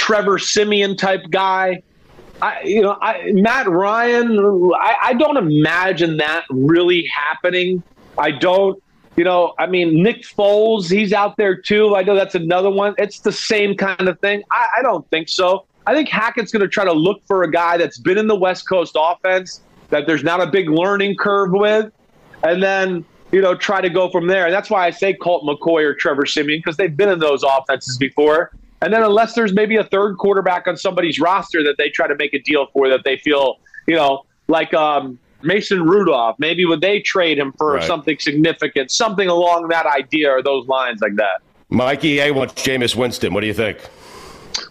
Trevor 0.00 0.38
Siemian 0.38 0.96
type 0.96 1.20
guy. 1.28 1.82
I, 2.40 2.62
you 2.62 2.80
know, 2.80 2.96
I, 3.02 3.32
Matt 3.34 3.68
Ryan, 3.68 4.38
I, 4.74 4.96
I 5.02 5.12
don't 5.12 5.36
imagine 5.36 6.16
that 6.16 6.46
really 6.48 7.04
happening. 7.04 7.82
I 8.16 8.30
don't, 8.30 8.82
you 9.16 9.24
know, 9.24 9.52
I 9.58 9.66
mean, 9.66 10.02
Nick 10.02 10.22
Foles, 10.22 10.90
he's 10.90 11.12
out 11.12 11.36
there 11.36 11.54
too. 11.54 11.96
I 11.96 12.02
know 12.02 12.14
that's 12.14 12.34
another 12.34 12.70
one. 12.70 12.94
It's 12.96 13.20
the 13.20 13.30
same 13.30 13.76
kind 13.76 14.08
of 14.08 14.18
thing. 14.20 14.42
I, 14.50 14.68
I 14.78 14.82
don't 14.82 15.06
think 15.10 15.28
so. 15.28 15.66
I 15.86 15.92
think 15.92 16.08
Hackett's 16.08 16.50
going 16.50 16.62
to 16.62 16.68
try 16.68 16.86
to 16.86 16.94
look 16.94 17.20
for 17.26 17.42
a 17.42 17.50
guy 17.50 17.76
that's 17.76 17.98
been 17.98 18.16
in 18.16 18.26
the 18.26 18.36
West 18.36 18.66
Coast 18.66 18.96
offense, 18.98 19.60
that 19.90 20.06
there's 20.06 20.24
not 20.24 20.40
a 20.40 20.46
big 20.46 20.70
learning 20.70 21.16
curve 21.16 21.50
with, 21.52 21.92
and 22.42 22.62
then, 22.62 23.04
you 23.32 23.42
know, 23.42 23.54
try 23.54 23.82
to 23.82 23.90
go 23.90 24.10
from 24.10 24.28
there. 24.28 24.46
And 24.46 24.54
that's 24.54 24.70
why 24.70 24.86
I 24.86 24.92
say 24.92 25.12
Colt 25.12 25.44
McCoy 25.44 25.82
or 25.82 25.92
Trevor 25.92 26.24
Siemian, 26.24 26.60
because 26.60 26.78
they've 26.78 26.96
been 26.96 27.10
in 27.10 27.18
those 27.18 27.42
offenses 27.42 27.98
before. 27.98 28.50
And 28.82 28.92
then 28.92 29.02
unless 29.02 29.34
there's 29.34 29.52
maybe 29.52 29.76
a 29.76 29.84
third 29.84 30.16
quarterback 30.16 30.66
on 30.66 30.76
somebody's 30.76 31.20
roster 31.20 31.62
that 31.64 31.76
they 31.76 31.90
try 31.90 32.06
to 32.06 32.14
make 32.16 32.32
a 32.32 32.38
deal 32.38 32.66
for 32.72 32.88
that 32.88 33.00
they 33.04 33.18
feel, 33.18 33.56
you 33.86 33.94
know, 33.94 34.24
like 34.48 34.72
um, 34.72 35.18
Mason 35.42 35.84
Rudolph, 35.84 36.36
maybe 36.38 36.64
would 36.64 36.80
they 36.80 37.00
trade 37.00 37.38
him 37.38 37.52
for 37.58 37.74
Right. 37.74 37.84
something 37.84 38.18
significant, 38.18 38.90
something 38.90 39.28
along 39.28 39.68
that 39.68 39.86
idea 39.86 40.30
or 40.30 40.42
those 40.42 40.66
lines 40.66 41.00
like 41.02 41.14
that. 41.16 41.42
Mikey 41.68 42.20
A 42.20 42.30
wants 42.32 42.54
Jameis 42.54 42.96
Winston. 42.96 43.32
What 43.34 43.42
do 43.42 43.46
you 43.46 43.54
think? 43.54 43.78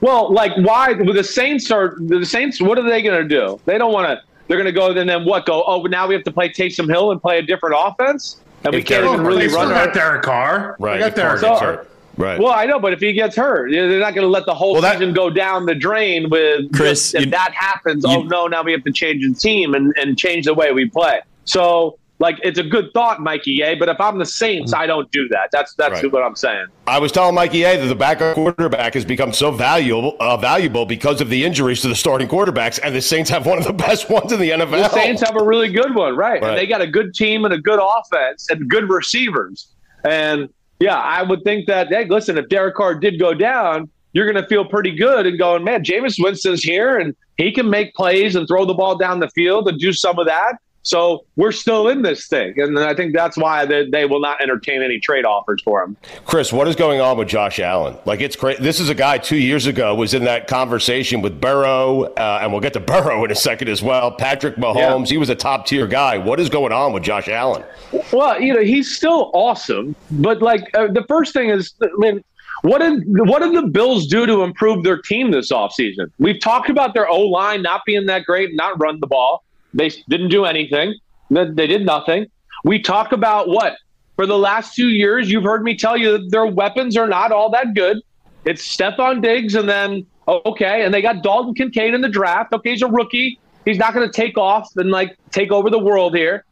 Well, 0.01 0.33
like 0.33 0.51
why 0.57 0.93
with 0.93 1.15
the 1.15 1.23
Saints 1.23 1.71
are 1.71 1.95
the 1.99 2.25
Saints? 2.25 2.61
What 2.61 2.77
are 2.77 2.89
they 2.89 3.01
going 3.01 3.21
to 3.21 3.27
do? 3.27 3.59
They 3.65 3.77
don't 3.77 3.93
want 3.93 4.07
to. 4.07 4.21
They're 4.47 4.57
going 4.57 4.65
to 4.65 4.71
go 4.71 4.91
and 4.91 5.07
then 5.09 5.23
what? 5.25 5.45
Go 5.45 5.63
oh, 5.65 5.83
now 5.83 6.07
we 6.07 6.15
have 6.15 6.23
to 6.23 6.31
play 6.31 6.49
Taysom 6.49 6.89
Hill 6.89 7.11
and 7.11 7.21
play 7.21 7.37
a 7.39 7.41
different 7.41 7.75
offense, 7.77 8.41
and 8.65 8.73
we 8.73 8.83
can't 8.83 9.05
even 9.05 9.25
really 9.25 9.47
run. 9.47 9.69
They 9.69 9.75
our- 9.75 9.85
got 9.85 9.93
Derek 9.93 10.23
Carr. 10.23 10.75
Right. 10.79 10.93
They 10.95 10.99
got 10.99 11.07
if 11.09 11.15
Carr 11.15 11.37
Derek 11.39 11.59
Carr. 11.59 11.87
Right. 12.19 12.37
Well, 12.37 12.51
I 12.53 12.65
know, 12.65 12.79
but 12.79 12.91
if 12.91 12.99
he 12.99 13.13
gets 13.13 13.35
hurt, 13.37 13.71
they're 13.71 13.97
not 13.99 14.13
going 14.13 14.25
to 14.25 14.29
let 14.29 14.45
the 14.45 14.53
whole 14.53 14.73
Well, 14.73 14.81
that- 14.81 14.99
season 14.99 15.13
go 15.13 15.29
down 15.29 15.65
the 15.65 15.73
drain 15.73 16.29
with 16.29 16.71
Chris, 16.73 17.15
If 17.15 17.25
you- 17.25 17.31
that 17.31 17.53
happens, 17.53 18.03
you- 18.03 18.09
oh 18.11 18.21
no, 18.23 18.47
now 18.47 18.61
we 18.61 18.73
have 18.73 18.83
to 18.83 18.91
change 18.91 19.25
the 19.25 19.33
team 19.33 19.73
and, 19.73 19.93
and 19.97 20.17
change 20.17 20.45
the 20.45 20.53
way 20.53 20.73
we 20.73 20.89
play. 20.89 21.21
So, 21.45 21.97
like, 22.19 22.37
it's 22.43 22.59
a 22.59 22.63
good 22.63 22.91
thought, 22.93 23.21
Mikey. 23.21 23.51
Yeah, 23.53 23.75
but 23.79 23.87
if 23.87 24.01
I'm 24.01 24.17
the 24.17 24.25
Saints, 24.25 24.73
I 24.73 24.85
don't 24.85 25.09
do 25.13 25.29
that. 25.29 25.47
That's 25.53 25.73
that's 25.75 26.03
Right. 26.03 26.11
what 26.11 26.21
I'm 26.21 26.35
saying. 26.35 26.65
I 26.85 26.99
was 26.99 27.13
telling 27.13 27.33
Mikey 27.35 27.63
A 27.63 27.77
that 27.77 27.85
the 27.87 27.95
backup 27.95 28.35
quarterback 28.35 28.95
has 28.95 29.05
become 29.05 29.31
so 29.31 29.49
valuable, 29.51 30.17
uh, 30.19 30.35
valuable 30.35 30.85
because 30.85 31.21
of 31.21 31.29
the 31.29 31.45
injuries 31.45 31.81
to 31.83 31.87
the 31.87 31.95
starting 31.95 32.27
quarterbacks, 32.27 32.77
and 32.83 32.93
the 32.93 33.01
Saints 33.01 33.29
have 33.29 33.45
one 33.45 33.57
of 33.59 33.63
the 33.63 33.71
best 33.87 34.09
ones 34.09 34.33
in 34.33 34.41
the 34.41 34.49
NFL. 34.49 34.71
The 34.71 34.89
Saints 34.89 35.21
have 35.21 35.37
a 35.39 35.43
really 35.45 35.71
good 35.71 35.95
one, 35.95 36.17
right? 36.17 36.41
Right. 36.41 36.49
And 36.49 36.57
they 36.57 36.67
got 36.67 36.81
a 36.81 36.87
good 36.87 37.13
team 37.13 37.45
and 37.45 37.53
a 37.53 37.57
good 37.57 37.79
offense 37.81 38.49
and 38.49 38.69
good 38.69 38.89
receivers. 38.89 39.67
And 40.03 40.49
yeah, 40.79 40.97
I 40.97 41.23
would 41.23 41.43
think 41.43 41.67
that, 41.67 41.89
hey, 41.89 42.05
listen, 42.05 42.37
if 42.37 42.47
Derek 42.49 42.75
Carr 42.75 42.95
did 42.95 43.19
go 43.19 43.33
down, 43.33 43.89
you're 44.13 44.31
going 44.31 44.41
to 44.41 44.47
feel 44.47 44.65
pretty 44.65 44.95
good 44.95 45.27
and 45.27 45.37
going, 45.37 45.63
man, 45.63 45.83
Jameis 45.83 46.15
Winston's 46.17 46.63
here 46.63 46.97
and 46.97 47.15
he 47.37 47.51
can 47.51 47.69
make 47.69 47.93
plays 47.93 48.35
and 48.35 48.47
throw 48.47 48.65
the 48.65 48.73
ball 48.73 48.97
down 48.97 49.19
the 49.19 49.29
field 49.29 49.67
and 49.67 49.79
do 49.79 49.93
some 49.93 50.17
of 50.17 50.25
that. 50.25 50.55
So 50.83 51.25
we're 51.35 51.51
still 51.51 51.89
in 51.89 52.01
this 52.01 52.27
thing. 52.27 52.53
And 52.57 52.79
I 52.79 52.93
think 52.93 53.13
that's 53.13 53.37
why 53.37 53.65
they, 53.65 53.89
they 53.89 54.05
will 54.05 54.21
not 54.21 54.41
entertain 54.41 54.81
any 54.81 54.99
trade 54.99 55.25
offers 55.25 55.61
for 55.61 55.83
him. 55.83 55.97
Chris, 56.25 56.53
what 56.53 56.67
is 56.67 56.75
going 56.75 57.01
on 57.01 57.17
with 57.17 57.27
Josh 57.27 57.59
Allen? 57.59 57.97
Like 58.05 58.21
it's 58.21 58.35
crazy. 58.35 58.61
This 58.63 58.79
is 58.79 58.89
a 58.89 58.95
guy 58.95 59.17
two 59.17 59.37
years 59.37 59.65
ago 59.65 59.93
was 59.93 60.13
in 60.13 60.23
that 60.25 60.47
conversation 60.47 61.21
with 61.21 61.39
Burrow, 61.39 62.03
uh, 62.03 62.39
and 62.41 62.51
we'll 62.51 62.61
get 62.61 62.73
to 62.73 62.79
Burrow 62.89 63.23
in 63.25 63.31
a 63.31 63.35
second 63.35 63.67
as 63.67 63.83
well. 63.83 64.11
Patrick 64.11 64.55
Mahomes, 64.55 65.09
he 65.09 65.17
was 65.17 65.29
a 65.29 65.35
top 65.35 65.65
tier 65.65 65.87
guy. 65.87 66.17
What 66.17 66.39
is 66.39 66.49
going 66.49 66.71
on 66.71 66.93
with 66.93 67.03
Josh 67.03 67.27
Allen? 67.27 67.63
Well, 68.11 68.41
you 68.41 68.53
know, 68.53 68.61
he's 68.61 68.95
still 68.95 69.31
awesome, 69.33 69.95
but 70.11 70.41
like 70.41 70.69
uh, 70.73 70.87
the 70.87 71.03
first 71.07 71.33
thing 71.33 71.49
is, 71.49 71.73
I 71.81 71.87
mean, 71.97 72.23
what 72.61 72.79
did 72.79 73.03
what 73.27 73.39
did 73.41 73.53
the 73.53 73.67
Bills 73.67 74.07
do 74.07 74.25
to 74.25 74.43
improve 74.43 74.83
their 74.83 75.01
team 75.01 75.31
this 75.31 75.51
offseason? 75.51 76.11
We've 76.19 76.39
talked 76.39 76.69
about 76.69 76.93
their 76.93 77.07
O 77.07 77.21
line 77.21 77.61
not 77.61 77.81
being 77.85 78.05
that 78.07 78.25
great, 78.25 78.53
not 78.53 78.79
run 78.79 78.99
the 78.99 79.07
ball. 79.07 79.43
They 79.73 79.89
didn't 80.09 80.29
do 80.29 80.45
anything. 80.45 80.95
They 81.29 81.67
did 81.67 81.85
nothing. 81.85 82.27
We 82.63 82.81
talk 82.81 83.11
about 83.11 83.47
what 83.47 83.77
for 84.15 84.25
the 84.25 84.37
last 84.37 84.75
two 84.75 84.89
years. 84.89 85.31
You've 85.31 85.43
heard 85.43 85.63
me 85.63 85.75
tell 85.75 85.95
you 85.95 86.17
that 86.17 86.31
their 86.31 86.45
weapons 86.45 86.97
are 86.97 87.07
not 87.07 87.31
all 87.31 87.49
that 87.51 87.73
good. 87.73 88.01
It's 88.45 88.67
Stefon 88.67 89.21
Diggs, 89.21 89.55
and 89.55 89.69
then 89.69 90.05
oh, 90.27 90.41
okay, 90.45 90.83
and 90.83 90.93
they 90.93 91.01
got 91.01 91.23
Dalton 91.23 91.53
Kincaid 91.53 91.93
in 91.93 92.01
the 92.01 92.09
draft. 92.09 92.51
Okay, 92.53 92.71
he's 92.71 92.81
a 92.81 92.87
rookie. 92.87 93.39
He's 93.63 93.77
not 93.77 93.93
going 93.93 94.09
to 94.09 94.11
take 94.11 94.37
off 94.37 94.75
and 94.75 94.91
like 94.91 95.15
take 95.31 95.51
over 95.51 95.69
the 95.69 95.79
world 95.79 96.15
here. 96.15 96.43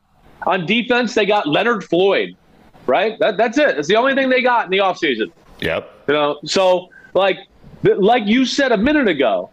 On 0.46 0.66
defense, 0.66 1.16
they 1.16 1.26
got 1.26 1.48
Leonard 1.48 1.84
Floyd, 1.84 2.38
right? 2.86 3.18
That, 3.20 3.38
that's 3.38 3.58
it. 3.58 3.78
It's 3.78 3.88
the 3.88 3.96
only 3.96 4.14
thing 4.14 4.30
they 4.30 4.42
got 4.42 4.66
in 4.66 4.72
the 4.72 4.78
offseason. 4.78 5.32
Yep. 5.60 5.92
You 6.08 6.14
know, 6.14 6.40
so 6.46 6.90
like 7.14 7.40
like 7.84 8.28
you 8.28 8.46
said 8.46 8.72
a 8.72 8.78
minute 8.78 9.08
ago, 9.08 9.50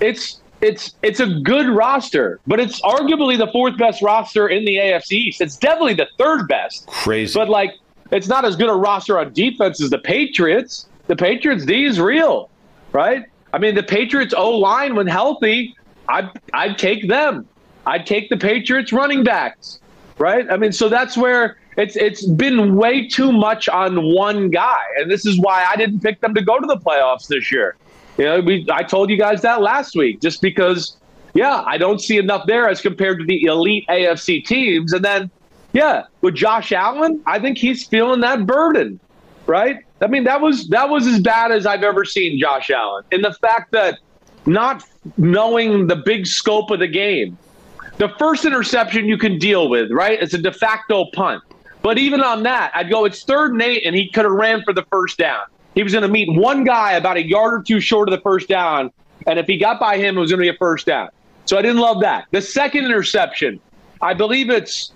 it's 0.00 0.41
it's 0.62 0.94
it's 1.02 1.20
a 1.20 1.26
good 1.26 1.68
roster, 1.68 2.40
but 2.46 2.60
it's 2.60 2.80
arguably 2.82 3.36
the 3.36 3.48
fourth 3.48 3.76
best 3.76 4.00
roster 4.00 4.48
in 4.48 4.64
the 4.64 4.76
AFC 4.76 5.12
East. 5.12 5.40
It's 5.40 5.56
definitely 5.56 5.94
the 5.94 6.08
third 6.18 6.46
best, 6.48 6.86
Crazy. 6.86 7.38
but 7.38 7.48
like 7.48 7.72
it's 8.12 8.28
not 8.28 8.44
as 8.44 8.56
good 8.56 8.68
a 8.70 8.74
roster 8.74 9.18
on 9.18 9.32
defense 9.32 9.82
as 9.82 9.90
the 9.90 9.98
Patriots. 9.98 10.86
The 11.08 11.16
Patriots 11.16 11.66
D 11.66 11.84
is 11.84 11.98
real, 12.00 12.48
right? 12.92 13.24
I 13.52 13.58
mean, 13.58 13.74
the 13.74 13.82
Patriots 13.82 14.32
O 14.36 14.50
line 14.50 14.94
when 14.94 15.08
healthy, 15.08 15.74
I'd 16.08 16.30
I'd 16.54 16.78
take 16.78 17.08
them. 17.08 17.46
I'd 17.86 18.06
take 18.06 18.30
the 18.30 18.36
Patriots 18.36 18.92
running 18.92 19.24
backs, 19.24 19.80
right? 20.18 20.46
I 20.50 20.56
mean, 20.56 20.70
so 20.70 20.88
that's 20.88 21.16
where 21.16 21.56
it's 21.76 21.96
it's 21.96 22.24
been 22.24 22.76
way 22.76 23.08
too 23.08 23.32
much 23.32 23.68
on 23.68 24.14
one 24.14 24.50
guy, 24.50 24.82
and 24.98 25.10
this 25.10 25.26
is 25.26 25.40
why 25.40 25.64
I 25.68 25.74
didn't 25.74 26.00
pick 26.00 26.20
them 26.20 26.34
to 26.34 26.42
go 26.42 26.60
to 26.60 26.66
the 26.66 26.76
playoffs 26.76 27.26
this 27.26 27.50
year. 27.50 27.76
You 28.18 28.24
know, 28.24 28.40
we 28.40 28.66
I 28.70 28.82
told 28.82 29.10
you 29.10 29.18
guys 29.18 29.42
that 29.42 29.62
last 29.62 29.96
week, 29.96 30.20
just 30.20 30.42
because, 30.42 30.96
yeah, 31.34 31.62
I 31.66 31.78
don't 31.78 32.00
see 32.00 32.18
enough 32.18 32.46
there 32.46 32.68
as 32.68 32.80
compared 32.80 33.18
to 33.20 33.24
the 33.24 33.44
elite 33.44 33.86
AFC 33.88 34.44
teams, 34.44 34.92
and 34.92 35.04
then, 35.04 35.30
yeah, 35.72 36.04
with 36.20 36.34
Josh 36.34 36.72
Allen, 36.72 37.22
I 37.26 37.38
think 37.38 37.58
he's 37.58 37.86
feeling 37.86 38.20
that 38.20 38.46
burden, 38.46 39.00
right? 39.46 39.78
I 40.00 40.08
mean, 40.08 40.24
that 40.24 40.40
was 40.40 40.68
that 40.68 40.90
was 40.90 41.06
as 41.06 41.20
bad 41.20 41.52
as 41.52 41.64
I've 41.64 41.84
ever 41.84 42.04
seen 42.04 42.38
Josh 42.38 42.70
Allen, 42.70 43.04
in 43.10 43.22
the 43.22 43.32
fact 43.40 43.72
that 43.72 43.98
not 44.46 44.84
knowing 45.16 45.86
the 45.86 45.96
big 45.96 46.26
scope 46.26 46.70
of 46.70 46.80
the 46.80 46.88
game. 46.88 47.38
The 47.98 48.08
first 48.18 48.44
interception 48.44 49.06
you 49.06 49.18
can 49.18 49.38
deal 49.38 49.68
with, 49.68 49.90
right? 49.90 50.20
It's 50.20 50.34
a 50.34 50.38
de 50.38 50.52
facto 50.52 51.06
punt. 51.12 51.42
But 51.82 51.98
even 51.98 52.20
on 52.20 52.44
that, 52.44 52.72
I'd 52.74 52.90
go, 52.90 53.04
it's 53.04 53.24
third 53.24 53.52
and 53.52 53.62
eight, 53.62 53.84
and 53.84 53.94
he 53.94 54.10
could 54.10 54.24
have 54.24 54.32
ran 54.32 54.62
for 54.62 54.72
the 54.72 54.84
first 54.90 55.18
down. 55.18 55.42
He 55.74 55.82
was 55.82 55.92
going 55.92 56.02
to 56.02 56.08
meet 56.08 56.28
one 56.30 56.64
guy 56.64 56.92
about 56.92 57.16
a 57.16 57.26
yard 57.26 57.54
or 57.54 57.62
two 57.62 57.80
short 57.80 58.08
of 58.08 58.14
the 58.14 58.20
first 58.20 58.48
down. 58.48 58.90
And 59.26 59.38
if 59.38 59.46
he 59.46 59.56
got 59.56 59.80
by 59.80 59.98
him, 59.98 60.16
it 60.16 60.20
was 60.20 60.30
going 60.30 60.44
to 60.44 60.50
be 60.50 60.54
a 60.54 60.58
first 60.58 60.86
down. 60.86 61.08
So 61.44 61.58
I 61.58 61.62
didn't 61.62 61.80
love 61.80 62.00
that. 62.02 62.26
The 62.30 62.42
second 62.42 62.84
interception, 62.84 63.60
I 64.00 64.14
believe 64.14 64.50
it's 64.50 64.92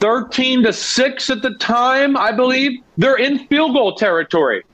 13 0.00 0.64
to 0.64 0.72
6 0.72 1.30
at 1.30 1.42
the 1.42 1.54
time, 1.54 2.16
I 2.16 2.32
believe. 2.32 2.80
They're 2.96 3.16
in 3.16 3.46
field 3.46 3.74
goal 3.74 3.94
territory. 3.94 4.64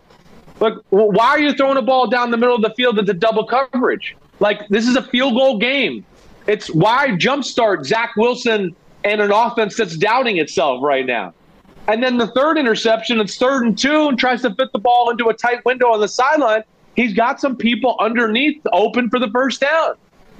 Look, 0.60 0.84
why 0.90 1.28
are 1.28 1.40
you 1.40 1.54
throwing 1.54 1.78
a 1.78 1.82
ball 1.82 2.06
down 2.08 2.30
the 2.30 2.36
middle 2.36 2.54
of 2.54 2.62
the 2.62 2.74
field 2.74 2.98
into 2.98 3.14
double 3.14 3.46
coverage? 3.46 4.16
Like, 4.40 4.68
this 4.68 4.86
is 4.86 4.96
a 4.96 5.02
field 5.02 5.34
goal 5.34 5.58
game. 5.58 6.04
It's 6.46 6.68
why 6.68 7.08
jumpstart 7.08 7.84
Zach 7.86 8.14
Wilson 8.16 8.74
and 9.04 9.20
an 9.20 9.30
offense 9.30 9.76
that's 9.76 9.96
doubting 9.96 10.38
itself 10.38 10.82
right 10.82 11.06
now. 11.06 11.32
And 11.88 12.02
then 12.02 12.18
the 12.18 12.28
third 12.28 12.58
interception, 12.58 13.20
it's 13.20 13.36
third 13.36 13.64
and 13.64 13.76
two, 13.76 14.08
and 14.08 14.18
tries 14.18 14.42
to 14.42 14.54
fit 14.54 14.72
the 14.72 14.78
ball 14.78 15.10
into 15.10 15.28
a 15.28 15.34
tight 15.34 15.64
window 15.64 15.86
on 15.86 16.00
the 16.00 16.08
sideline. 16.08 16.62
He's 16.94 17.14
got 17.14 17.40
some 17.40 17.56
people 17.56 17.96
underneath 18.00 18.60
open 18.72 19.10
for 19.10 19.18
the 19.18 19.28
first 19.30 19.60
down. 19.60 19.94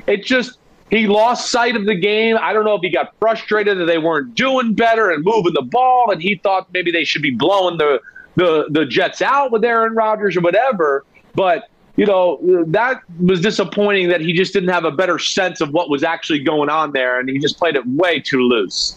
It 0.07 0.25
just, 0.25 0.59
he 0.91 1.07
lost 1.07 1.51
sight 1.51 1.77
of 1.77 1.87
the 1.87 1.95
game. 1.95 2.37
I 2.41 2.53
don't 2.53 2.65
know 2.65 2.75
if 2.75 2.83
he 2.83 2.91
got 2.91 3.15
frustrated 3.19 3.79
that 3.79 3.87
they 3.87 3.99
weren't 3.99 4.35
doing 4.35 4.75
better 4.75 5.11
and 5.11 5.25
moving 5.25 5.55
the 5.55 5.63
ball, 5.63 6.11
and 6.11 6.21
he 6.21 6.37
thought 6.37 6.69
maybe 6.73 6.91
they 6.91 7.05
should 7.05 7.23
be 7.23 7.31
blowing 7.31 7.79
the 7.79 8.01
the 8.37 8.67
the 8.71 8.87
Jets 8.87 9.23
out 9.23 9.53
with 9.53 9.65
Aaron 9.65 9.95
Rodgers 9.95 10.37
or 10.37 10.41
whatever. 10.41 11.05
But 11.35 11.69
you 11.97 12.07
know 12.07 12.65
that 12.69 13.03
was 13.21 13.41
disappointing 13.41 14.09
that 14.09 14.21
he 14.21 14.33
just 14.33 14.53
didn't 14.53 14.71
have 14.71 14.85
a 14.85 14.91
better 14.91 15.19
sense 15.19 15.61
of 15.61 15.71
what 15.73 15.89
was 15.89 16.03
actually 16.03 16.41
going 16.41 16.71
on 16.71 16.93
there, 16.93 17.21
and 17.21 17.29
he 17.29 17.39
just 17.39 17.59
played 17.59 17.77
it 17.77 17.87
way 17.87 18.19
too 18.19 18.41
loose. 18.41 18.97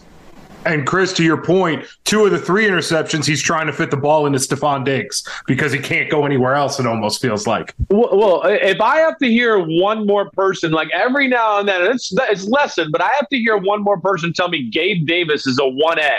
And 0.64 0.86
Chris, 0.86 1.12
to 1.14 1.24
your 1.24 1.42
point, 1.42 1.84
two 2.04 2.24
of 2.24 2.30
the 2.30 2.38
three 2.38 2.66
interceptions, 2.66 3.26
he's 3.26 3.42
trying 3.42 3.66
to 3.66 3.72
fit 3.72 3.90
the 3.90 3.96
ball 3.96 4.26
into 4.26 4.38
Stefon 4.38 4.84
Diggs 4.84 5.26
because 5.46 5.72
he 5.72 5.78
can't 5.78 6.10
go 6.10 6.24
anywhere 6.24 6.54
else. 6.54 6.80
It 6.80 6.86
almost 6.86 7.20
feels 7.20 7.46
like. 7.46 7.74
Well, 7.90 8.16
well, 8.16 8.42
if 8.44 8.80
I 8.80 8.98
have 8.98 9.18
to 9.18 9.26
hear 9.26 9.58
one 9.58 10.06
more 10.06 10.30
person, 10.30 10.72
like 10.72 10.88
every 10.92 11.28
now 11.28 11.58
and 11.58 11.68
then, 11.68 11.82
it's 11.90 12.12
it's 12.30 12.46
lesson, 12.46 12.90
but 12.90 13.02
I 13.02 13.10
have 13.14 13.28
to 13.28 13.38
hear 13.38 13.56
one 13.56 13.82
more 13.82 14.00
person 14.00 14.32
tell 14.32 14.48
me 14.48 14.68
Gabe 14.68 15.06
Davis 15.06 15.46
is 15.46 15.58
a 15.58 15.66
one 15.66 15.98
A. 15.98 16.12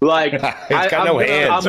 Like 0.00 0.42
I, 0.70 0.88
am 0.90 1.04
no 1.04 1.14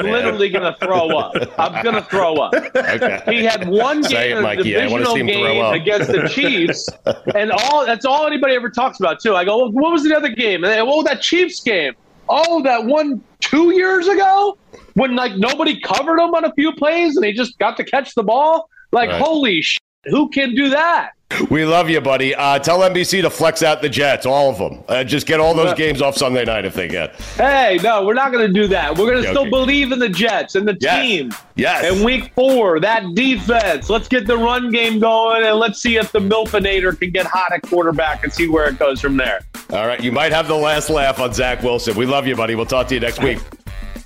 literally 0.02 0.50
gonna 0.50 0.76
throw 0.80 1.10
up. 1.18 1.34
I'm 1.60 1.84
gonna 1.84 2.04
throw 2.04 2.36
up. 2.36 2.54
Okay. 2.54 3.22
He 3.28 3.44
had 3.44 3.68
one 3.68 4.02
game, 4.02 4.46
it, 4.46 4.64
divisional 4.64 5.16
game 5.16 5.74
against 5.74 6.12
the 6.12 6.28
Chiefs, 6.30 6.90
and 7.36 7.52
all 7.52 7.86
that's 7.86 8.06
all 8.06 8.26
anybody 8.26 8.56
ever 8.56 8.70
talks 8.70 9.00
about 9.00 9.20
too. 9.20 9.36
I 9.36 9.44
go, 9.44 9.58
well, 9.58 9.72
what 9.72 9.92
was 9.92 10.04
the 10.04 10.16
other 10.16 10.30
game? 10.30 10.64
And 10.64 10.72
they, 10.72 10.80
oh, 10.80 11.04
that 11.04 11.22
Chiefs 11.22 11.62
game. 11.62 11.94
Oh, 12.30 12.62
that 12.64 12.86
one 12.86 13.24
two 13.40 13.74
years 13.74 14.08
ago 14.08 14.58
when 14.94 15.16
like 15.16 15.36
nobody 15.36 15.80
covered 15.80 16.20
him 16.20 16.34
on 16.34 16.46
a 16.46 16.54
few 16.54 16.74
plays 16.74 17.16
and 17.16 17.26
he 17.26 17.34
just 17.34 17.58
got 17.60 17.78
to 17.78 17.84
catch 17.84 18.16
the 18.16 18.24
ball. 18.24 18.70
Like, 18.92 19.10
right. 19.10 19.22
holy 19.22 19.62
shit, 19.62 19.82
who 20.10 20.30
can 20.30 20.56
do 20.56 20.70
that? 20.70 21.12
We 21.50 21.66
love 21.66 21.90
you, 21.90 22.00
buddy. 22.00 22.34
Uh, 22.34 22.58
tell 22.58 22.80
NBC 22.80 23.22
to 23.22 23.30
flex 23.30 23.62
out 23.62 23.82
the 23.82 23.90
Jets, 23.90 24.26
all 24.26 24.50
of 24.50 24.58
them. 24.58 24.84
Uh, 24.88 25.04
just 25.04 25.28
get 25.28 25.40
all 25.40 25.54
those 25.54 25.74
games 25.74 26.02
off 26.02 26.16
Sunday 26.16 26.46
night 26.46 26.64
if 26.66 26.74
they 26.74 26.88
get. 26.88 27.16
Hey, 27.36 27.80
no, 27.84 28.06
we're 28.06 28.14
not 28.14 28.32
going 28.32 28.48
to 28.48 28.54
do 28.54 28.68
that. 28.70 28.98
We're 28.98 29.12
going 29.12 29.24
to 29.24 29.30
still 29.30 29.50
believe 29.50 29.92
in 29.92 30.00
the 30.00 30.10
Jets 30.10 30.56
and 30.56 30.68
the 30.68 30.78
yes. 30.80 31.02
team. 31.02 31.34
Yes. 31.56 31.94
And 31.94 32.04
week 32.04 32.32
four, 32.34 32.80
that 32.80 33.14
defense. 33.14 33.90
Let's 33.90 34.08
get 34.08 34.26
the 34.26 34.38
run 34.38 34.72
game 34.72 35.00
going 35.00 35.46
and 35.46 35.58
let's 35.58 35.82
see 35.82 35.98
if 35.98 36.12
the 36.12 36.20
Milfinator 36.20 36.98
can 36.98 37.12
get 37.12 37.26
hot 37.26 37.52
at 37.52 37.62
quarterback 37.64 38.24
and 38.24 38.32
see 38.32 38.48
where 38.48 38.70
it 38.70 38.80
goes 38.80 39.02
from 39.02 39.18
there. 39.18 39.42
All 39.72 39.86
right. 39.86 40.02
You 40.02 40.14
might 40.14 40.32
have 40.32 40.48
the 40.48 40.56
last 40.56 40.90
laugh 40.90 41.20
on 41.20 41.34
Zach 41.34 41.62
Wilson. 41.62 41.96
We 41.96 42.06
love 42.06 42.26
you, 42.26 42.36
buddy. 42.36 42.56
We'll 42.56 42.66
talk 42.66 42.88
to 42.88 42.94
you 42.94 43.02
next 43.02 43.22
week. 43.22 43.40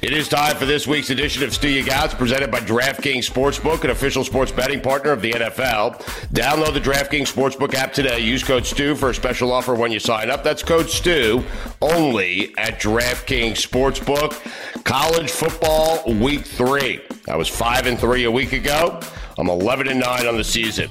It 0.01 0.13
is 0.13 0.27
time 0.27 0.55
for 0.55 0.65
this 0.65 0.87
week's 0.87 1.11
edition 1.11 1.43
of 1.43 1.53
Stu 1.53 1.69
Ya 1.69 1.83
Gotz, 1.83 2.17
presented 2.17 2.49
by 2.49 2.59
DraftKings 2.61 3.29
Sportsbook, 3.29 3.83
an 3.83 3.91
official 3.91 4.23
sports 4.23 4.51
betting 4.51 4.81
partner 4.81 5.11
of 5.11 5.21
the 5.21 5.31
NFL. 5.31 6.01
Download 6.33 6.73
the 6.73 6.81
DraftKings 6.81 7.31
Sportsbook 7.31 7.75
app 7.75 7.93
today. 7.93 8.17
Use 8.17 8.43
code 8.43 8.65
STU 8.65 8.95
for 8.95 9.11
a 9.11 9.13
special 9.13 9.51
offer 9.51 9.75
when 9.75 9.91
you 9.91 9.99
sign 9.99 10.31
up. 10.31 10.43
That's 10.43 10.63
code 10.63 10.89
STU 10.89 11.43
only 11.83 12.51
at 12.57 12.79
DraftKings 12.79 13.57
Sportsbook. 13.63 14.83
College 14.85 15.29
football 15.29 16.11
week 16.15 16.45
three. 16.45 17.01
I 17.27 17.35
was 17.35 17.47
five 17.47 17.85
and 17.85 17.99
three 17.99 18.23
a 18.23 18.31
week 18.31 18.53
ago. 18.53 18.99
I'm 19.37 19.49
11 19.49 19.87
and 19.87 19.99
nine 19.99 20.25
on 20.25 20.35
the 20.35 20.43
season. 20.43 20.89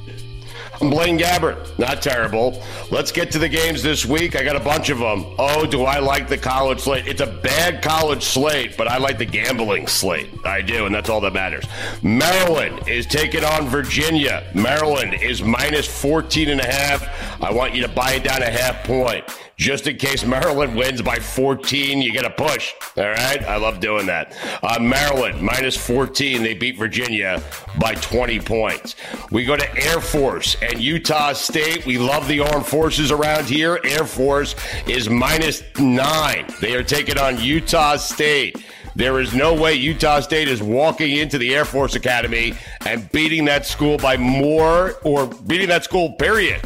I'm 0.81 0.89
Blaine 0.89 1.18
Gabbert. 1.18 1.78
Not 1.78 2.01
terrible. 2.01 2.62
Let's 2.91 3.12
get 3.12 3.31
to 3.33 3.39
the 3.39 3.51
games 3.51 3.83
this 3.83 4.07
week. 4.07 4.35
I 4.35 4.43
got 4.43 4.57
a 4.57 4.61
bunch 4.61 4.89
of 4.89 4.99
them. 4.99 5.26
Oh, 5.39 5.66
do 5.66 5.83
I 5.83 5.99
like 5.99 6.26
the 6.26 6.39
college 6.39 6.81
slate? 6.81 7.07
It's 7.07 7.20
a 7.20 7.26
bad 7.26 7.83
college 7.83 8.22
slate, 8.22 8.78
but 8.78 8.89
I 8.89 8.97
like 8.97 9.18
the 9.18 9.26
gambling 9.26 9.87
slate. 9.87 10.31
I 10.47 10.62
do, 10.62 10.87
and 10.87 10.95
that's 10.95 11.11
all 11.11 11.20
that 11.20 11.35
matters. 11.35 11.66
Maryland 12.03 12.89
is 12.89 13.05
taking 13.05 13.45
on 13.45 13.68
Virginia. 13.68 14.51
Maryland 14.55 15.12
is 15.12 15.43
minus 15.43 15.87
14 15.87 16.49
and 16.49 16.62
a 16.62 16.66
half. 16.66 17.43
I 17.43 17.53
want 17.53 17.74
you 17.74 17.83
to 17.83 17.89
buy 17.89 18.12
it 18.12 18.24
down 18.24 18.43
a 18.43 18.51
half 18.51 18.83
point 18.85 19.24
just 19.61 19.87
in 19.87 19.99
case 19.99 20.25
Maryland 20.25 20.75
wins 20.75 21.03
by 21.03 21.17
14, 21.17 22.01
you 22.01 22.13
get 22.13 22.25
a 22.25 22.31
push. 22.31 22.73
All 22.97 23.05
right. 23.05 23.43
I 23.43 23.57
love 23.57 23.79
doing 23.79 24.07
that. 24.07 24.35
Uh, 24.63 24.79
Maryland 24.81 25.43
minus 25.43 25.77
14. 25.77 26.43
They 26.43 26.55
beat 26.55 26.79
Virginia 26.79 27.43
by 27.79 27.95
20 27.97 28.41
points. 28.41 28.97
We 29.31 29.45
go 29.45 29.57
to 29.57 29.77
Air 29.77 30.01
Force 30.01 30.57
and 30.63 30.81
Utah 30.81 31.35
State. 31.35 31.85
We 31.85 31.99
love 31.99 32.27
the 32.27 32.41
armed 32.41 32.65
forces 32.65 33.13
around 33.13 33.45
here. 33.45 33.79
Air 33.85 34.07
Force 34.07 34.57
is 34.89 35.11
minus 35.11 35.63
nine. 35.79 36.47
They 36.63 36.75
are 36.75 36.83
taking 36.83 37.19
on 37.19 37.39
Utah 37.39 37.97
State. 37.97 38.65
There 38.97 39.21
is 39.21 39.35
no 39.35 39.55
way 39.55 39.75
Utah 39.75 40.21
State 40.21 40.49
is 40.49 40.63
walking 40.63 41.17
into 41.17 41.37
the 41.37 41.55
Air 41.55 41.67
Force 41.67 41.97
Academy 41.97 42.55
and 42.87 43.13
beating 43.13 43.45
that 43.45 43.67
school 43.67 43.99
by 43.99 44.17
more 44.17 44.95
or 45.05 45.27
beating 45.27 45.69
that 45.69 45.85
school, 45.85 46.13
period. 46.13 46.63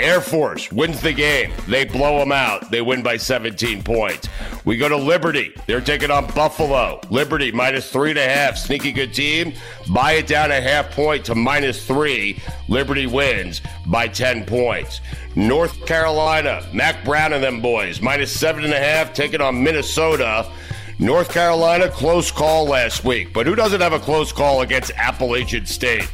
Air 0.00 0.20
Force 0.20 0.72
wins 0.72 1.00
the 1.00 1.12
game. 1.12 1.52
They 1.68 1.84
blow 1.84 2.18
them 2.18 2.32
out. 2.32 2.70
They 2.70 2.80
win 2.82 3.02
by 3.02 3.16
17 3.16 3.82
points. 3.82 4.28
We 4.64 4.76
go 4.76 4.88
to 4.88 4.96
Liberty. 4.96 5.54
They're 5.66 5.80
taking 5.80 6.10
on 6.10 6.26
Buffalo. 6.34 7.00
Liberty 7.10 7.52
minus 7.52 7.90
three 7.90 8.10
and 8.10 8.18
a 8.18 8.28
half. 8.28 8.56
Sneaky 8.56 8.92
good 8.92 9.14
team. 9.14 9.52
Buy 9.92 10.12
it 10.12 10.26
down 10.26 10.50
a 10.50 10.60
half 10.60 10.90
point 10.90 11.24
to 11.26 11.34
minus 11.34 11.86
three. 11.86 12.40
Liberty 12.68 13.06
wins 13.06 13.60
by 13.86 14.08
10 14.08 14.44
points. 14.46 15.00
North 15.36 15.86
Carolina, 15.86 16.66
Mack 16.72 17.04
Brown 17.04 17.32
and 17.32 17.42
them 17.42 17.60
boys, 17.60 18.00
minus 18.00 18.34
seven 18.34 18.64
and 18.64 18.72
a 18.72 18.78
half, 18.78 19.14
taking 19.14 19.40
on 19.40 19.62
Minnesota. 19.62 20.50
North 20.98 21.32
Carolina, 21.32 21.88
close 21.88 22.30
call 22.30 22.66
last 22.66 23.04
week. 23.04 23.32
But 23.32 23.46
who 23.46 23.54
doesn't 23.54 23.80
have 23.80 23.94
a 23.94 24.00
close 24.00 24.32
call 24.32 24.60
against 24.60 24.90
Appalachian 24.96 25.64
State? 25.64 26.10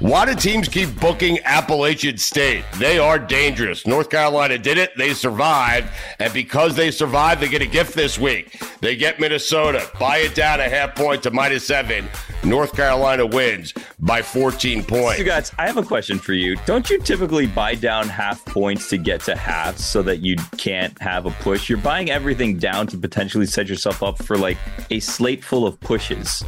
Why 0.00 0.24
do 0.24 0.34
teams 0.34 0.66
keep 0.66 0.98
booking 0.98 1.40
Appalachian 1.44 2.16
State? 2.16 2.64
They 2.78 2.98
are 2.98 3.18
dangerous. 3.18 3.86
North 3.86 4.08
Carolina 4.08 4.56
did 4.56 4.78
it. 4.78 4.96
They 4.96 5.12
survived. 5.12 5.88
And 6.18 6.32
because 6.32 6.74
they 6.74 6.90
survived, 6.90 7.42
they 7.42 7.48
get 7.48 7.60
a 7.60 7.66
gift 7.66 7.94
this 7.94 8.18
week. 8.18 8.58
They 8.80 8.96
get 8.96 9.20
Minnesota. 9.20 9.86
Buy 10.00 10.18
it 10.18 10.34
down 10.34 10.58
a 10.58 10.70
half 10.70 10.94
point 10.94 11.22
to 11.24 11.30
minus 11.30 11.66
seven. 11.66 12.08
North 12.42 12.74
Carolina 12.74 13.26
wins 13.26 13.74
by 13.98 14.22
14 14.22 14.84
points. 14.84 15.22
Guys, 15.22 15.52
I 15.58 15.66
have 15.66 15.76
a 15.76 15.82
question 15.82 16.18
for 16.18 16.32
you. 16.32 16.56
Don't 16.64 16.88
you 16.88 16.98
typically 16.98 17.46
buy 17.46 17.74
down 17.74 18.08
half 18.08 18.42
points 18.46 18.88
to 18.88 18.96
get 18.96 19.20
to 19.24 19.36
halves 19.36 19.84
so 19.84 20.00
that 20.04 20.20
you 20.20 20.36
can't 20.56 20.98
have 21.02 21.26
a 21.26 21.30
push? 21.30 21.68
You're 21.68 21.76
buying 21.76 22.10
everything 22.10 22.56
down 22.56 22.86
to 22.86 22.96
potentially 22.96 23.44
set 23.44 23.68
yourself 23.68 24.02
up 24.02 24.16
for 24.22 24.38
like 24.38 24.56
a 24.88 24.98
slate 25.00 25.44
full 25.44 25.66
of 25.66 25.78
pushes. 25.80 26.42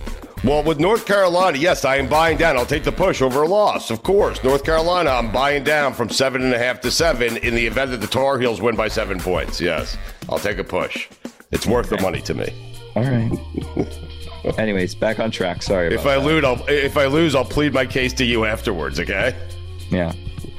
Well, 0.45 0.65
with 0.65 0.81
North 0.81 1.07
Carolina, 1.07 1.57
yes, 1.57 1.85
I 1.85 1.97
am 1.97 2.09
buying 2.09 2.37
down. 2.37 2.57
I'll 2.57 2.67
take 2.67 2.83
the 2.83 2.91
push 2.91 3.23
over 3.23 3.43
a 3.43 3.49
loss, 3.49 3.93
of 3.93 4.03
course. 4.03 4.43
North 4.43 4.65
Carolina, 4.65 5.11
I'm 5.11 5.31
buying 5.31 5.63
down 5.63 5.95
from 5.95 6.09
seven 6.09 6.43
and 6.43 6.53
a 6.53 6.59
half 6.59 6.81
to 6.81 6.91
seven 6.91 7.37
in 7.39 7.55
the 7.55 7.65
event 7.65 7.93
that 7.93 8.01
the 8.01 8.09
Tar 8.09 8.41
Heels 8.41 8.61
win 8.61 8.75
by 8.75 8.89
seven 8.89 9.21
points. 9.21 9.61
Yes, 9.61 9.97
I'll 10.29 10.41
take 10.41 10.59
a 10.59 10.65
push. 10.65 11.09
It's 11.53 11.65
worth 11.67 11.91
the 11.91 12.01
money 12.01 12.21
to 12.23 12.35
me. 12.35 12.81
All 12.97 13.05
right. 13.05 13.31
Anyways, 14.59 14.97
back 14.97 15.21
on 15.21 15.31
track. 15.31 15.63
Sorry. 15.63 15.95
if 15.95 16.07
I 16.07 16.17
that. 16.17 16.25
lose, 16.25 16.45
I'll 16.45 16.65
if 16.67 16.97
I 16.97 17.07
lose, 17.07 17.37
I'll 17.37 17.45
plead 17.45 17.73
my 17.73 17.87
case 17.87 18.13
to 18.15 18.25
you 18.25 18.45
afterwards. 18.45 18.99
Okay. 18.99 19.37
Yeah. 19.91 20.13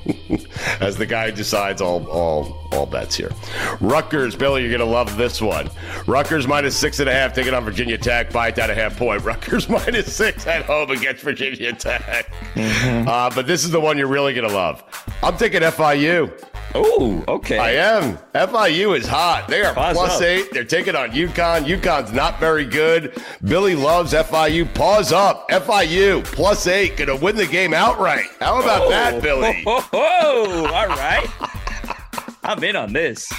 as 0.80 0.98
the 0.98 1.06
guy 1.06 1.32
decides 1.32 1.82
all 1.82 2.06
all 2.08 2.68
all 2.72 2.86
bets 2.86 3.16
here. 3.16 3.32
Rutgers, 3.80 4.36
Billy, 4.36 4.64
you're 4.64 4.72
gonna 4.72 4.90
love 4.90 5.18
this 5.18 5.42
one. 5.42 5.70
Rutgers 6.08 6.48
minus 6.48 6.76
six 6.76 7.00
and 7.00 7.10
a 7.10 7.14
half, 7.14 7.34
taking 7.34 7.54
on 7.54 7.64
Virginia 7.64 7.98
Tech, 7.98 8.32
buy 8.32 8.50
it 8.50 8.56
down 8.56 8.70
a 8.70 8.76
half 8.76 8.98
point. 8.98 9.22
Rutgers 9.26 9.70
minus 9.70 10.14
six 10.14 10.46
at 10.48 10.66
home 10.66 10.92
against 10.92 11.24
Virginia 11.24 11.74
Tech. 11.74 12.32
Mm-hmm. 12.56 13.08
Uh, 13.08 13.30
but 13.30 13.48
this 13.48 13.64
is 13.64 13.72
the 13.72 13.80
one 13.80 13.98
you're 13.98 14.08
really 14.08 14.34
gonna 14.34 14.48
love. 14.48 14.84
I'm 15.22 15.38
taking 15.38 15.62
FIU. 15.62 16.32
Oh, 16.76 17.24
okay. 17.28 17.58
I 17.58 17.72
am. 17.72 18.18
FIU 18.34 18.98
is 18.98 19.08
hot. 19.08 19.48
They 19.48 19.64
are 19.64 19.74
Pause 19.74 19.96
plus 19.96 20.22
eight. 20.22 20.52
They're 20.52 20.64
taking 20.64 20.96
on 20.96 21.12
UConn. 21.12 21.66
UConn's 21.66 22.12
not 22.12 22.40
very 22.40 22.66
good. 22.66 23.22
Billy 23.44 23.76
loves 23.76 24.14
FIU. 24.14 24.74
Pause 24.74 25.14
up. 25.14 25.50
FIU 25.50 26.24
plus 26.24 26.66
eight. 26.68 26.98
Going 26.98 27.16
to 27.16 27.24
win 27.24 27.36
the 27.36 27.46
game 27.46 27.74
outright. 27.74 28.26
How 28.40 28.60
about 28.60 28.84
oh, 28.84 28.90
that, 28.90 29.22
Billy? 29.22 29.64
Oh, 29.94 30.66
all 30.74 30.88
right. 30.88 31.28
I'm 32.44 32.64
in 32.64 32.76
on 32.76 32.92
this. 32.92 33.32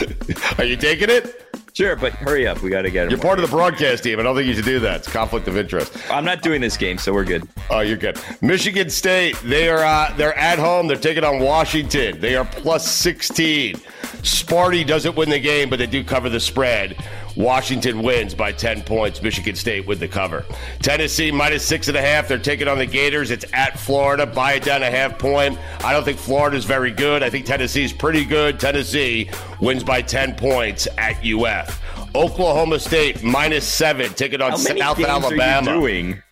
Are 0.59 0.64
you 0.64 0.77
taking 0.77 1.11
it? 1.11 1.44
Sure, 1.75 1.97
but 1.97 2.12
hurry 2.12 2.47
up. 2.47 2.62
We 2.62 2.70
got 2.70 2.83
to 2.83 2.91
get 2.91 3.07
it. 3.07 3.11
You're 3.11 3.18
part 3.18 3.41
of 3.41 3.43
the 3.43 3.51
broadcast 3.51 4.05
team. 4.05 4.20
I 4.20 4.22
don't 4.22 4.37
think 4.37 4.47
you 4.47 4.55
should 4.55 4.64
do 4.64 4.79
that. 4.79 4.99
It's 4.99 5.11
conflict 5.11 5.49
of 5.49 5.57
interest. 5.57 5.93
I'm 6.09 6.25
not 6.25 6.41
doing 6.41 6.61
this 6.61 6.77
game, 6.77 6.99
so 6.99 7.12
we're 7.12 7.25
good. 7.25 7.49
Oh, 7.68 7.81
you're 7.81 7.97
good. 7.97 8.16
Michigan 8.41 8.89
State. 8.89 9.37
They 9.43 9.68
are 9.68 9.85
uh, 9.85 10.14
they're 10.16 10.39
at 10.39 10.61
home. 10.61 10.87
They're 10.87 10.97
taking 10.97 11.25
on 11.25 11.41
Washington. 11.41 12.20
They 12.20 12.37
are 12.37 12.45
plus 12.45 12.89
16. 12.89 13.75
Sparty 14.22 14.87
doesn't 14.87 15.16
win 15.16 15.31
the 15.31 15.41
game, 15.41 15.68
but 15.68 15.81
they 15.81 15.89
do 15.89 16.05
cover 16.05 16.29
the 16.29 16.39
spread. 16.39 16.97
Washington 17.37 18.03
wins 18.03 18.35
by 18.35 18.53
10 18.53 18.82
points. 18.82 19.22
Michigan 19.22 19.55
State 19.57 19.87
with 19.87 20.01
the 20.01 20.09
cover. 20.09 20.45
Tennessee 20.80 21.30
minus 21.30 21.64
six 21.64 21.89
and 21.89 21.97
a 21.97 22.01
half. 22.01 22.28
They're 22.28 22.39
taking 22.39 22.68
on 22.68 22.78
the 22.78 22.87
Gators. 22.87 23.30
It's 23.30 23.45
at 23.53 23.78
Florida. 23.78 24.26
Buy 24.26 24.55
it 24.55 24.62
down 24.64 24.82
a 24.82 24.91
half 24.91 25.18
point. 25.18 25.59
I 25.85 25.93
don't 25.93 26.05
think 26.05 26.18
Florida's 26.18 26.64
very 26.64 26.91
good. 26.91 27.22
I 27.22 27.30
think 27.30 27.47
Tennessee's 27.47 27.93
pretty 27.93 28.24
good. 28.24 28.61
Tennessee 28.61 29.30
wins 29.61 29.82
by 29.85 30.03
10 30.03 30.35
points 30.37 30.87
at 30.99 31.16
UF. 31.24 31.80
Oklahoma 32.14 32.78
State 32.78 33.22
minus 33.24 33.66
seven. 33.66 34.12
Taking 34.14 34.41
on 34.41 34.57
South 34.57 35.01
Alabama. 35.01 35.72
doing? 35.72 36.22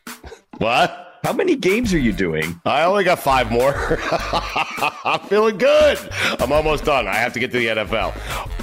What? 0.58 1.20
How 1.24 1.32
many 1.32 1.54
games 1.54 1.94
are 1.94 1.98
you 1.98 2.12
doing? 2.12 2.60
I 2.64 2.82
only 2.84 3.04
got 3.04 3.18
five 3.20 3.50
more. 3.50 3.74
I'm 5.04 5.20
feeling 5.28 5.56
good. 5.56 5.98
I'm 6.40 6.52
almost 6.52 6.84
done. 6.84 7.06
I 7.06 7.14
have 7.14 7.32
to 7.34 7.40
get 7.40 7.52
to 7.52 7.58
the 7.58 7.66
NFL. 7.66 8.12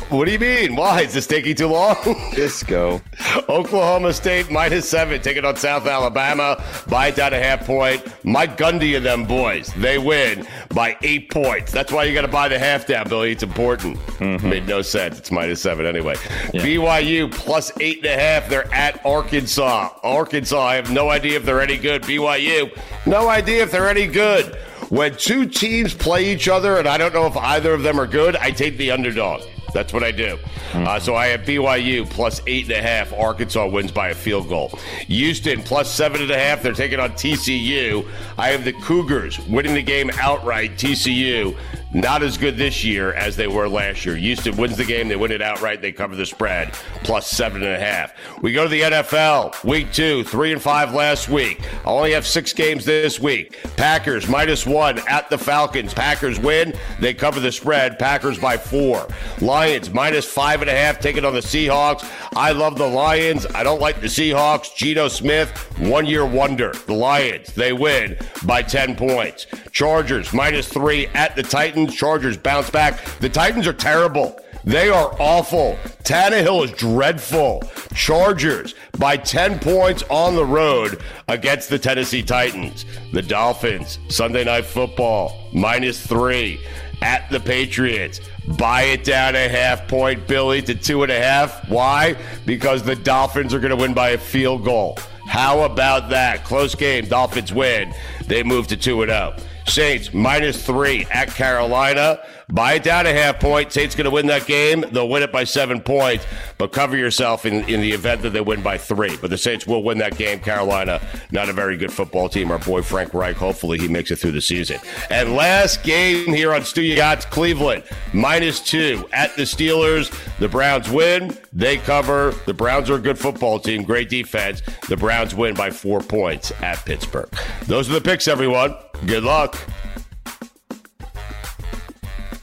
What 0.09 0.25
do 0.25 0.31
you 0.31 0.39
mean? 0.39 0.75
Why? 0.75 1.01
Is 1.01 1.13
this 1.13 1.27
taking 1.27 1.53
too 1.55 1.67
long? 1.67 1.95
Disco. 2.33 2.99
Oklahoma 3.49 4.11
State 4.11 4.49
minus 4.49 4.89
seven, 4.89 5.21
taking 5.21 5.45
on 5.45 5.55
South 5.55 5.85
Alabama. 5.85 6.63
By 6.87 7.11
down 7.11 7.33
a 7.33 7.39
half 7.39 7.67
point. 7.67 8.03
Mike 8.25 8.57
Gundy 8.57 8.97
and 8.97 9.05
them 9.05 9.25
boys, 9.25 9.71
they 9.77 9.99
win 9.99 10.47
by 10.73 10.97
eight 11.03 11.29
points. 11.29 11.71
That's 11.71 11.91
why 11.91 12.05
you 12.05 12.15
got 12.15 12.21
to 12.21 12.27
buy 12.27 12.47
the 12.47 12.57
half 12.57 12.87
down, 12.87 13.07
Billy. 13.07 13.31
It's 13.31 13.43
important. 13.43 13.97
Mm-hmm. 14.17 14.49
Made 14.49 14.67
no 14.67 14.81
sense. 14.81 15.19
It's 15.19 15.31
minus 15.31 15.61
seven 15.61 15.85
anyway. 15.85 16.15
Yeah. 16.55 16.63
BYU 16.63 17.31
plus 17.31 17.71
eight 17.79 17.97
and 17.97 18.07
a 18.07 18.19
half. 18.19 18.49
They're 18.49 18.73
at 18.73 19.05
Arkansas. 19.05 19.89
Arkansas, 20.01 20.59
I 20.59 20.73
have 20.73 20.91
no 20.91 21.09
idea 21.09 21.37
if 21.37 21.45
they're 21.45 21.61
any 21.61 21.77
good. 21.77 22.01
BYU, 22.01 22.75
no 23.05 23.29
idea 23.29 23.61
if 23.61 23.69
they're 23.69 23.89
any 23.89 24.07
good. 24.07 24.55
When 24.89 25.15
two 25.15 25.45
teams 25.45 25.93
play 25.93 26.33
each 26.33 26.47
other, 26.47 26.77
and 26.77 26.87
I 26.87 26.97
don't 26.97 27.13
know 27.13 27.27
if 27.27 27.37
either 27.37 27.73
of 27.73 27.83
them 27.83 27.99
are 27.99 28.07
good, 28.07 28.35
I 28.37 28.49
take 28.49 28.75
the 28.77 28.89
underdog. 28.89 29.43
That's 29.73 29.93
what 29.93 30.03
I 30.03 30.11
do. 30.11 30.37
Mm-hmm. 30.37 30.87
Uh, 30.87 30.99
so 30.99 31.15
I 31.15 31.27
have 31.27 31.41
BYU 31.41 32.09
plus 32.09 32.41
eight 32.47 32.65
and 32.65 32.73
a 32.73 32.81
half. 32.81 33.13
Arkansas 33.13 33.67
wins 33.67 33.91
by 33.91 34.09
a 34.09 34.15
field 34.15 34.49
goal. 34.49 34.69
Houston 35.07 35.61
plus 35.61 35.93
seven 35.93 36.21
and 36.21 36.31
a 36.31 36.37
half. 36.37 36.61
They're 36.61 36.73
taking 36.73 36.99
on 36.99 37.11
TCU. 37.11 38.09
I 38.37 38.49
have 38.49 38.63
the 38.63 38.73
Cougars 38.73 39.39
winning 39.47 39.73
the 39.73 39.83
game 39.83 40.09
outright. 40.19 40.71
TCU 40.71 41.57
not 41.93 42.21
as 42.21 42.37
good 42.37 42.55
this 42.55 42.83
year 42.83 43.13
as 43.13 43.35
they 43.35 43.47
were 43.47 43.67
last 43.67 44.05
year. 44.05 44.15
Houston 44.15 44.55
wins 44.57 44.77
the 44.77 44.85
game. 44.85 45.07
They 45.07 45.15
win 45.15 45.31
it 45.31 45.41
outright. 45.41 45.81
They 45.81 45.91
cover 45.91 46.15
the 46.15 46.25
spread 46.25 46.71
plus 47.03 47.27
seven 47.27 47.63
and 47.63 47.73
a 47.73 47.79
half. 47.79 48.13
We 48.41 48.53
go 48.53 48.63
to 48.63 48.69
the 48.69 48.81
NFL. 48.81 49.63
Week 49.63 49.91
two, 49.91 50.23
three 50.23 50.51
and 50.51 50.61
five 50.61 50.93
last 50.93 51.29
week. 51.29 51.61
I 51.85 51.89
only 51.89 52.11
have 52.11 52.27
six 52.27 52.53
games 52.53 52.85
this 52.85 53.19
week. 53.19 53.57
Packers 53.75 54.27
minus 54.27 54.67
one 54.67 54.99
at 55.07 55.29
the 55.29 55.37
Falcons. 55.37 55.93
Packers 55.93 56.39
win. 56.39 56.73
They 56.99 57.13
cover 57.13 57.39
the 57.39 57.51
spread. 57.51 57.97
Packers 57.97 58.37
by 58.37 58.57
four. 58.57 59.07
Lions 59.41 59.89
minus 59.89 60.25
five 60.25 60.61
and 60.61 60.69
a 60.69 60.75
half 60.75 60.99
taking 60.99 61.25
on 61.25 61.33
the 61.33 61.39
Seahawks. 61.39 62.07
I 62.35 62.51
love 62.51 62.77
the 62.77 62.87
Lions. 62.87 63.47
I 63.47 63.63
don't 63.63 63.81
like 63.81 63.99
the 63.99 64.07
Seahawks. 64.07 64.75
Geno 64.75 65.07
Smith, 65.07 65.49
one 65.79 66.05
year 66.05 66.25
wonder. 66.25 66.73
The 66.85 66.93
Lions, 66.93 67.53
they 67.53 67.73
win 67.73 68.15
by 68.45 68.61
10 68.61 68.95
points. 68.95 69.47
Chargers 69.71 70.33
minus 70.33 70.67
three 70.67 71.07
at 71.07 71.35
the 71.35 71.43
Titans. 71.43 71.78
Chargers 71.87 72.37
bounce 72.37 72.69
back. 72.69 73.03
The 73.19 73.29
Titans 73.29 73.67
are 73.67 73.73
terrible. 73.73 74.39
They 74.65 74.89
are 74.89 75.15
awful. 75.19 75.77
Tannehill 76.03 76.65
is 76.65 76.71
dreadful. 76.71 77.63
Chargers 77.93 78.75
by 78.97 79.17
10 79.17 79.59
points 79.59 80.03
on 80.09 80.35
the 80.35 80.45
road 80.45 81.01
against 81.27 81.69
the 81.69 81.79
Tennessee 81.79 82.23
Titans. 82.23 82.85
The 83.13 83.21
Dolphins, 83.21 83.99
Sunday 84.09 84.43
Night 84.43 84.65
Football, 84.65 85.49
minus 85.53 86.05
three 86.05 86.59
at 87.01 87.29
the 87.29 87.39
Patriots. 87.39 88.19
Buy 88.57 88.83
it 88.83 89.03
down 89.03 89.35
a 89.35 89.47
half 89.47 89.87
point, 89.87 90.27
Billy, 90.27 90.61
to 90.63 90.75
two 90.75 91.03
and 91.03 91.11
a 91.11 91.19
half. 91.19 91.69
Why? 91.69 92.15
Because 92.45 92.83
the 92.83 92.95
Dolphins 92.95 93.53
are 93.53 93.59
going 93.59 93.71
to 93.71 93.75
win 93.75 93.93
by 93.93 94.09
a 94.09 94.17
field 94.17 94.65
goal. 94.65 94.97
How 95.25 95.61
about 95.61 96.09
that? 96.09 96.43
Close 96.43 96.73
game. 96.73 97.05
Dolphins 97.05 97.53
win. 97.53 97.93
They 98.25 98.41
move 98.41 98.67
to 98.67 98.77
2 98.77 99.05
0. 99.05 99.35
Saints 99.65 100.13
minus 100.13 100.65
three 100.65 101.05
at 101.11 101.29
Carolina. 101.29 102.19
Buy 102.51 102.73
it 102.73 102.83
down 102.83 103.05
a 103.05 103.13
half 103.13 103.39
point. 103.39 103.71
Saints 103.71 103.95
going 103.95 104.05
to 104.05 104.11
win 104.11 104.25
that 104.27 104.47
game. 104.47 104.83
They'll 104.91 105.07
win 105.07 105.21
it 105.21 105.31
by 105.31 105.43
seven 105.43 105.81
points, 105.81 106.25
but 106.57 106.71
cover 106.71 106.97
yourself 106.97 107.45
in, 107.45 107.63
in 107.69 107.79
the 107.79 107.91
event 107.91 108.23
that 108.23 108.31
they 108.31 108.41
win 108.41 108.63
by 108.63 108.77
three. 108.77 109.17
But 109.17 109.29
the 109.29 109.37
Saints 109.37 109.67
will 109.67 109.83
win 109.83 109.99
that 109.99 110.17
game. 110.17 110.39
Carolina, 110.39 110.99
not 111.31 111.49
a 111.49 111.53
very 111.53 111.77
good 111.77 111.93
football 111.93 112.27
team. 112.27 112.49
Our 112.49 112.57
boy 112.57 112.81
Frank 112.81 113.13
Reich, 113.13 113.35
hopefully 113.35 113.77
he 113.77 113.87
makes 113.87 114.09
it 114.09 114.17
through 114.17 114.31
the 114.31 114.41
season. 114.41 114.79
And 115.11 115.35
last 115.35 115.83
game 115.83 116.33
here 116.33 116.53
on 116.53 116.63
Stu 116.63 116.81
Ya 116.81 117.15
Gotz, 117.15 117.29
Cleveland, 117.29 117.83
minus 118.13 118.59
two 118.59 119.07
at 119.13 119.35
the 119.35 119.43
Steelers. 119.43 120.09
The 120.39 120.49
Browns 120.49 120.89
win. 120.89 121.37
They 121.53 121.77
cover. 121.77 122.33
The 122.45 122.53
Browns 122.53 122.89
are 122.89 122.95
a 122.95 122.99
good 122.99 123.19
football 123.19 123.59
team, 123.59 123.83
great 123.83 124.09
defense. 124.09 124.63
The 124.87 124.97
Browns 124.97 125.35
win 125.35 125.53
by 125.53 125.69
four 125.69 126.01
points 126.01 126.51
at 126.61 126.83
Pittsburgh. 126.85 127.29
Those 127.65 127.89
are 127.89 127.93
the 127.93 128.01
picks, 128.01 128.27
everyone. 128.27 128.75
Good 129.05 129.23
luck. 129.23 129.55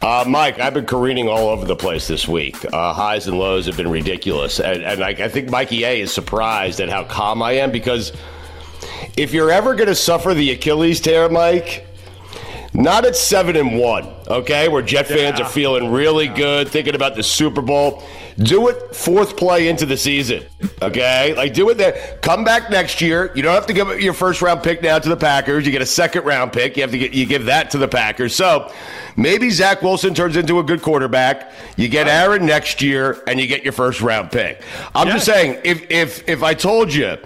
Uh, 0.03 0.24
Mike, 0.28 0.59
I've 0.59 0.74
been 0.74 0.86
careening 0.86 1.28
all 1.28 1.49
over 1.49 1.64
the 1.64 1.76
place 1.76 2.07
this 2.07 2.28
week. 2.28 2.57
Uh, 2.72 2.92
highs 2.92 3.26
and 3.26 3.38
lows 3.38 3.66
have 3.66 3.76
been 3.76 3.90
ridiculous. 3.90 4.61
And, 4.61 4.82
and 4.82 5.03
I, 5.03 5.11
I 5.11 5.28
think 5.28 5.51
Mikey 5.51 5.84
A 5.84 6.01
is 6.01 6.12
surprised 6.12 6.80
at 6.80 6.88
how 6.88 7.05
calm 7.05 7.42
I 7.42 7.53
am 7.53 7.72
because 7.72 8.12
if 9.16 9.32
you're 9.32 9.51
ever 9.51 9.74
going 9.74 9.88
to 9.88 9.94
suffer 9.94 10.34
the 10.34 10.53
Achilles 10.53 11.01
tear, 11.01 11.28
Mike, 11.28 11.86
not 12.74 13.07
at 13.07 13.16
seven 13.16 13.57
and 13.57 13.78
one, 13.78 14.07
okay, 14.28 14.68
where 14.68 14.82
Jet 14.82 15.07
fans 15.07 15.38
yeah. 15.38 15.47
are 15.47 15.49
feeling 15.49 15.90
really 15.90 16.28
good, 16.28 16.68
thinking 16.68 16.94
about 16.94 17.16
the 17.16 17.22
Super 17.22 17.62
Bowl. 17.62 18.03
Do 18.39 18.68
it 18.68 18.95
fourth 18.95 19.37
play 19.37 19.68
into 19.68 19.87
the 19.87 19.97
season, 19.97 20.45
okay? 20.82 21.34
Like 21.34 21.55
do 21.55 21.70
it 21.70 21.78
there. 21.78 22.18
Come 22.20 22.45
back 22.45 22.70
next 22.70 23.01
year. 23.01 23.32
You 23.34 23.43
don't 23.43 23.55
have 23.55 23.66
to 23.66 23.72
give 23.72 23.99
your 24.01 24.12
first 24.12 24.43
round 24.43 24.62
pick 24.62 24.82
now 24.82 24.99
to 24.99 25.09
the 25.09 25.16
Packers. 25.16 25.64
You 25.64 25.72
get 25.72 25.80
a 25.80 25.87
second 25.87 26.24
round 26.24 26.53
pick. 26.53 26.76
You 26.76 26.82
have 26.82 26.91
to 26.91 26.99
get 26.99 27.14
you 27.14 27.24
give 27.24 27.47
that 27.47 27.70
to 27.70 27.78
the 27.78 27.89
Packers. 27.89 28.34
So 28.34 28.70
maybe 29.16 29.49
Zach 29.49 29.80
Wilson 29.80 30.12
turns 30.12 30.37
into 30.37 30.59
a 30.59 30.62
good 30.62 30.82
quarterback. 30.82 31.51
You 31.76 31.89
get 31.89 32.09
Aaron 32.09 32.45
next 32.45 32.82
year, 32.82 33.22
and 33.26 33.41
you 33.41 33.47
get 33.47 33.62
your 33.64 33.72
first 33.72 34.03
round 34.03 34.30
pick. 34.30 34.62
I'm 34.95 35.09
just 35.09 35.24
saying, 35.24 35.61
if 35.64 35.91
if 35.91 36.28
if 36.28 36.43
I 36.43 36.53
told 36.53 36.93
you 36.93 37.16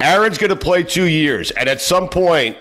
Aaron's 0.00 0.38
going 0.38 0.50
to 0.50 0.56
play 0.56 0.84
two 0.84 1.06
years, 1.06 1.50
and 1.50 1.68
at 1.68 1.80
some 1.80 2.08
point 2.08 2.56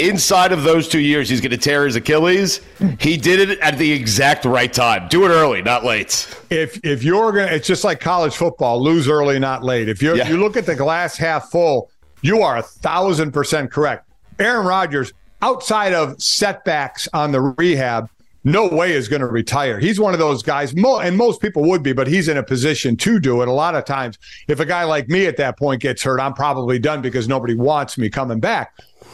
inside 0.00 0.52
of 0.52 0.62
those 0.62 0.88
two 0.88 1.00
years, 1.00 1.28
he's 1.28 1.40
going 1.40 1.50
to 1.50 1.58
tear 1.58 1.84
his 1.84 1.96
Achilles. 1.96 2.60
He 2.98 3.16
did 3.16 3.50
it 3.50 3.58
at 3.60 3.78
the 3.78 3.92
exact 3.92 4.44
right 4.44 4.72
time. 4.72 5.08
Do 5.08 5.24
it 5.26 5.28
early, 5.28 5.62
not 5.62 5.84
late. 5.84 6.34
If 6.50 6.80
if 6.84 7.02
you're 7.02 7.32
gonna, 7.32 7.52
it's 7.52 7.66
just 7.66 7.84
like 7.84 8.00
college 8.00 8.36
football: 8.36 8.82
lose 8.82 9.08
early, 9.08 9.38
not 9.38 9.62
late. 9.62 9.88
If 9.88 10.02
you 10.02 10.16
yeah. 10.16 10.28
you 10.28 10.38
look 10.38 10.56
at 10.56 10.66
the 10.66 10.74
glass 10.74 11.16
half 11.16 11.50
full, 11.50 11.90
you 12.22 12.42
are 12.42 12.58
a 12.58 12.62
thousand 12.62 13.32
percent 13.32 13.70
correct. 13.70 14.08
Aaron 14.38 14.66
Rodgers, 14.66 15.12
outside 15.42 15.92
of 15.92 16.20
setbacks 16.20 17.08
on 17.12 17.32
the 17.32 17.40
rehab, 17.40 18.08
no 18.44 18.68
way 18.68 18.92
is 18.92 19.08
going 19.08 19.20
to 19.20 19.26
retire. 19.26 19.78
He's 19.78 20.00
one 20.00 20.14
of 20.14 20.18
those 20.18 20.42
guys, 20.42 20.72
and 20.72 21.16
most 21.16 21.42
people 21.42 21.62
would 21.68 21.82
be, 21.82 21.92
but 21.92 22.06
he's 22.06 22.28
in 22.28 22.38
a 22.38 22.42
position 22.42 22.96
to 22.98 23.20
do 23.20 23.42
it. 23.42 23.48
A 23.48 23.52
lot 23.52 23.74
of 23.74 23.84
times, 23.84 24.18
if 24.48 24.60
a 24.60 24.66
guy 24.66 24.84
like 24.84 25.08
me 25.08 25.26
at 25.26 25.36
that 25.36 25.58
point 25.58 25.82
gets 25.82 26.02
hurt, 26.02 26.20
I'm 26.20 26.32
probably 26.32 26.78
done 26.78 27.02
because 27.02 27.28
nobody 27.28 27.54
wants 27.54 27.98
me 27.98 28.08
coming 28.08 28.40
back. 28.40 28.72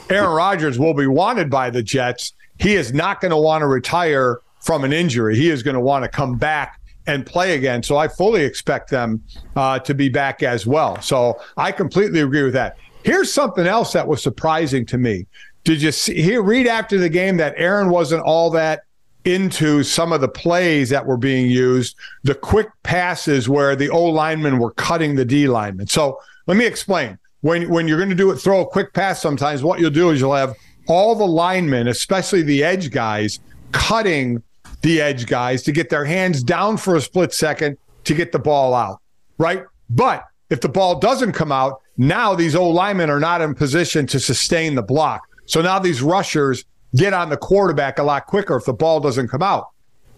Aaron 0.09 0.31
Rodgers 0.31 0.79
will 0.79 0.95
be 0.95 1.07
wanted 1.07 1.51
by 1.51 1.71
the 1.71 1.83
Jets. 1.83 2.33
He 2.59 2.75
is 2.75 2.93
not 2.93 3.21
going 3.21 3.31
to 3.31 3.37
want 3.37 3.63
to 3.63 3.67
retire 3.67 4.41
from 4.61 4.85
an 4.85 4.93
injury. 4.93 5.37
He 5.37 5.51
is 5.51 5.63
going 5.63 5.75
to 5.75 5.81
want 5.81 6.05
to 6.05 6.09
come 6.09 6.37
back 6.37 6.81
and 7.07 7.25
play 7.25 7.55
again. 7.55 7.83
So 7.83 7.97
I 7.97 8.09
fully 8.09 8.43
expect 8.43 8.91
them 8.91 9.23
uh, 9.55 9.79
to 9.81 9.95
be 9.95 10.09
back 10.09 10.43
as 10.43 10.67
well. 10.67 11.01
So 11.01 11.41
I 11.57 11.73
completely 11.73 12.21
agree 12.21 12.43
with 12.43 12.55
that. 12.55 12.77
Here's 13.05 13.33
something 13.33 13.67
else 13.67 13.93
that 13.93 14.07
was 14.07 14.23
surprising 14.23 14.87
to 14.87 14.99
me. 14.99 15.27
Did 15.65 15.83
you 15.83 15.93
see, 15.93 16.21
hear, 16.21 16.43
read 16.43 16.67
after 16.67 16.99
the 16.99 17.09
game 17.09 17.37
that 17.37 17.55
Aaron 17.57 17.91
wasn't 17.91 18.23
all 18.23 18.51
that 18.51 18.83
into 19.25 19.83
some 19.83 20.13
of 20.13 20.21
the 20.21 20.29
plays 20.29 20.89
that 20.91 21.05
were 21.05 21.17
being 21.17 21.51
used, 21.51 21.97
the 22.23 22.35
quick 22.35 22.69
passes 22.85 23.49
where 23.49 23.75
the 23.75 23.91
O 23.91 24.05
linemen 24.05 24.59
were 24.59 24.71
cutting 24.73 25.17
the 25.17 25.25
D 25.25 25.49
linemen. 25.49 25.89
So 25.89 26.21
let 26.47 26.57
me 26.57 26.65
explain 26.65 27.19
when 27.47 27.69
when 27.69 27.87
you're 27.87 27.99
going 27.99 28.11
to 28.11 28.17
do 28.17 28.33
it, 28.33 28.37
throw 28.37 28.61
a 28.61 28.67
quick 28.67 28.93
pass. 28.93 29.23
Sometimes 29.23 29.63
what 29.63 29.79
you'll 29.79 29.91
do 29.91 30.11
is 30.11 30.21
you'll 30.21 30.35
have 30.35 30.57
all 30.89 31.15
the 31.15 31.27
linemen, 31.27 31.87
especially 31.87 32.43
the 32.43 32.65
edge 32.65 32.91
guys, 32.91 33.39
cutting 33.71 34.43
the 34.83 35.01
edge 35.01 35.27
guys 35.27 35.63
to 35.63 35.73
get 35.73 35.89
their 35.89 36.05
hands 36.05 36.43
down 36.43 36.77
for 36.77 36.97
a 36.97 37.01
split 37.01 37.33
second 37.33 37.79
to 38.05 38.15
get 38.15 38.33
the 38.33 38.39
ball 38.39 38.75
out, 38.75 39.01
right? 39.39 39.65
But 39.89 40.25
if 40.51 40.61
the 40.61 40.69
ball 40.69 40.99
doesn't 40.99 41.33
come 41.33 41.53
out, 41.53 41.81
now 41.97 42.35
these 42.35 42.57
old 42.57 42.75
linemen 42.75 43.11
are 43.11 43.21
not 43.21 43.41
in 43.41 43.55
position 43.55 44.07
to 44.09 44.19
sustain 44.19 44.75
the 44.75 44.83
block. 44.83 45.23
So 45.47 45.63
now 45.63 45.79
these 45.79 46.03
rushers 46.03 46.65
get 46.97 47.13
on 47.13 47.31
the 47.31 47.37
quarterback 47.37 47.99
a 47.99 48.03
lot 48.03 48.27
quicker 48.27 48.57
if 48.57 48.65
the 48.65 48.73
ball 48.73 48.99
doesn't 48.99 49.29
come 49.29 49.43
out. 49.43 49.69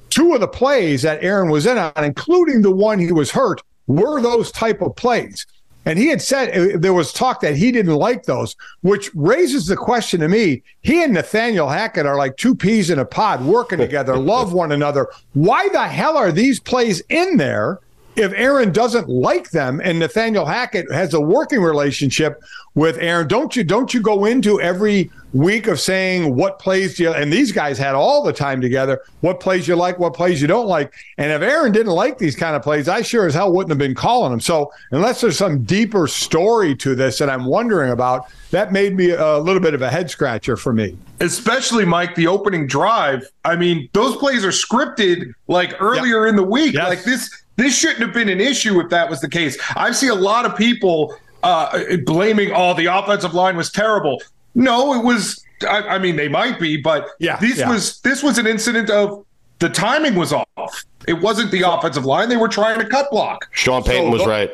Two 0.09 0.35
of 0.35 0.41
the 0.41 0.49
plays 0.49 1.03
that 1.03 1.23
Aaron 1.23 1.51
was 1.51 1.67
in 1.67 1.77
on, 1.77 1.93
including 2.03 2.63
the 2.63 2.71
one 2.71 2.99
he 2.99 3.13
was 3.13 3.31
hurt, 3.31 3.61
were 3.87 4.21
those 4.21 4.51
type 4.51 4.81
of 4.81 4.97
plays. 4.97 5.47
And 5.89 5.99
he 5.99 6.09
had 6.09 6.21
said 6.21 6.51
uh, 6.51 6.77
there 6.79 6.93
was 6.93 7.15
talk 7.15 7.41
that 7.41 7.57
he 7.57 7.73
didn't 7.73 7.95
like 7.95 8.25
those, 8.25 8.57
which 8.83 9.11
raises 9.15 9.67
the 9.67 9.77
question 9.77 10.21
to 10.21 10.29
me. 10.29 10.63
He 10.83 11.03
and 11.03 11.15
Nathaniel 11.15 11.67
Hackett 11.67 12.05
are 12.05 12.19
like 12.19 12.37
two 12.37 12.55
peas 12.55 12.91
in 12.91 12.99
a 12.99 13.07
pod 13.07 13.43
working 13.43 13.79
together, 13.79 14.15
love 14.19 14.53
one 14.53 14.73
another. 14.73 15.09
Why 15.33 15.67
the 15.71 15.89
hell 15.89 16.19
are 16.19 16.31
these 16.31 16.61
plays 16.61 17.01
in 17.09 17.39
there 17.39 17.81
if 18.19 18.33
Aaron 18.35 18.73
doesn't 18.73 19.09
like 19.09 19.51
them 19.51 19.81
and 19.83 19.99
Nathaniel 19.99 20.45
Hackett 20.45 20.91
has 20.93 21.15
a 21.15 21.21
working 21.21 21.61
relationship 21.61 22.43
with 22.75 22.99
Aaron, 22.99 23.29
don't 23.29 23.55
you 23.57 23.65
don't 23.65 23.93
you 23.93 24.01
go 24.01 24.25
into 24.25 24.61
every 24.61 25.11
week 25.35 25.67
of 25.67 25.79
saying 25.79 26.35
what 26.35 26.59
plays 26.59 26.97
do 26.97 27.03
you 27.03 27.13
and 27.13 27.33
these 27.33 27.53
guys 27.53 27.77
had 27.77 27.95
all 27.95 28.23
the 28.23 28.33
time 28.33 28.61
together, 28.61 29.03
what 29.21 29.41
plays 29.41 29.69
you 29.69 29.77
like, 29.77 29.99
what 29.99 30.15
plays 30.15 30.41
you 30.41 30.49
don't 30.49 30.67
like. 30.67 30.93
And 31.19 31.31
if 31.33 31.43
Aaron 31.43 31.73
didn't 31.73 31.93
like 31.93 32.19
these 32.19 32.37
kind 32.37 32.57
of 32.57 32.63
plays, 32.63 32.89
I 32.89 33.03
sure 33.03 33.27
as 33.27 33.35
hell 33.35 33.53
wouldn't 33.53 33.71
have 33.71 33.79
been 33.79 33.95
calling 33.95 34.31
them. 34.31 34.41
So 34.41 34.73
unless 34.91 35.21
there's 35.21 35.39
some 35.39 35.65
deeper 35.65 36.07
story 36.07 36.75
to 36.77 36.95
this 36.95 37.19
that 37.19 37.29
I'm 37.29 37.45
wondering 37.45 37.91
about, 37.91 38.27
that 38.51 38.73
made 38.73 38.97
me 38.97 39.11
a 39.11 39.39
little 39.39 39.61
bit 39.61 39.75
of 39.75 39.83
a 39.83 39.91
head 39.91 40.11
scratcher 40.11 40.57
for 40.57 40.73
me. 40.73 40.97
Especially 41.21 41.85
Mike, 41.85 42.15
the 42.15 42.27
opening 42.27 42.67
drive. 42.67 43.29
I 43.45 43.57
mean, 43.57 43.89
those 43.93 44.17
plays 44.17 44.45
are 44.45 44.51
scripted 44.51 45.33
like 45.49 45.75
earlier 45.81 46.25
yep. 46.25 46.31
in 46.31 46.37
the 46.37 46.45
week. 46.45 46.75
Yes. 46.75 46.89
Like 46.89 47.05
this 47.05 47.43
this 47.59 47.77
shouldn't 47.77 48.01
have 48.01 48.15
been 48.15 48.29
an 48.29 48.41
issue 48.41 48.81
if 48.81 48.89
that 48.91 49.11
was 49.11 49.21
the 49.21 49.29
case. 49.29 49.59
I 49.75 49.91
see 49.91 50.07
a 50.07 50.15
lot 50.15 50.47
of 50.47 50.57
people 50.57 51.15
uh, 51.43 51.97
blaming, 52.07 52.53
oh, 52.55 52.73
the 52.73 52.87
offensive 52.87 53.35
line 53.35 53.57
was 53.57 53.71
terrible. 53.71 54.23
No, 54.55 54.95
it 54.95 55.05
was. 55.05 55.45
I, 55.69 55.83
I 55.83 55.99
mean, 55.99 56.15
they 56.15 56.29
might 56.29 56.61
be, 56.61 56.77
but 56.77 57.09
yeah, 57.19 57.37
this 57.41 57.59
yeah. 57.59 57.69
was 57.69 58.01
this 58.01 58.23
was 58.23 58.39
an 58.39 58.47
incident 58.47 58.91
of 58.91 59.27
the 59.59 59.69
timing 59.69 60.15
was 60.15 60.33
off. 60.33 60.85
It 61.09 61.15
wasn't 61.15 61.51
the 61.51 61.63
offensive 61.69 62.05
line; 62.05 62.29
they 62.29 62.37
were 62.37 62.49
trying 62.49 62.79
to 62.79 62.87
cut 62.87 63.11
block. 63.11 63.49
Sean 63.51 63.83
Payton 63.83 64.07
so, 64.07 64.11
was 64.11 64.27
right. 64.27 64.51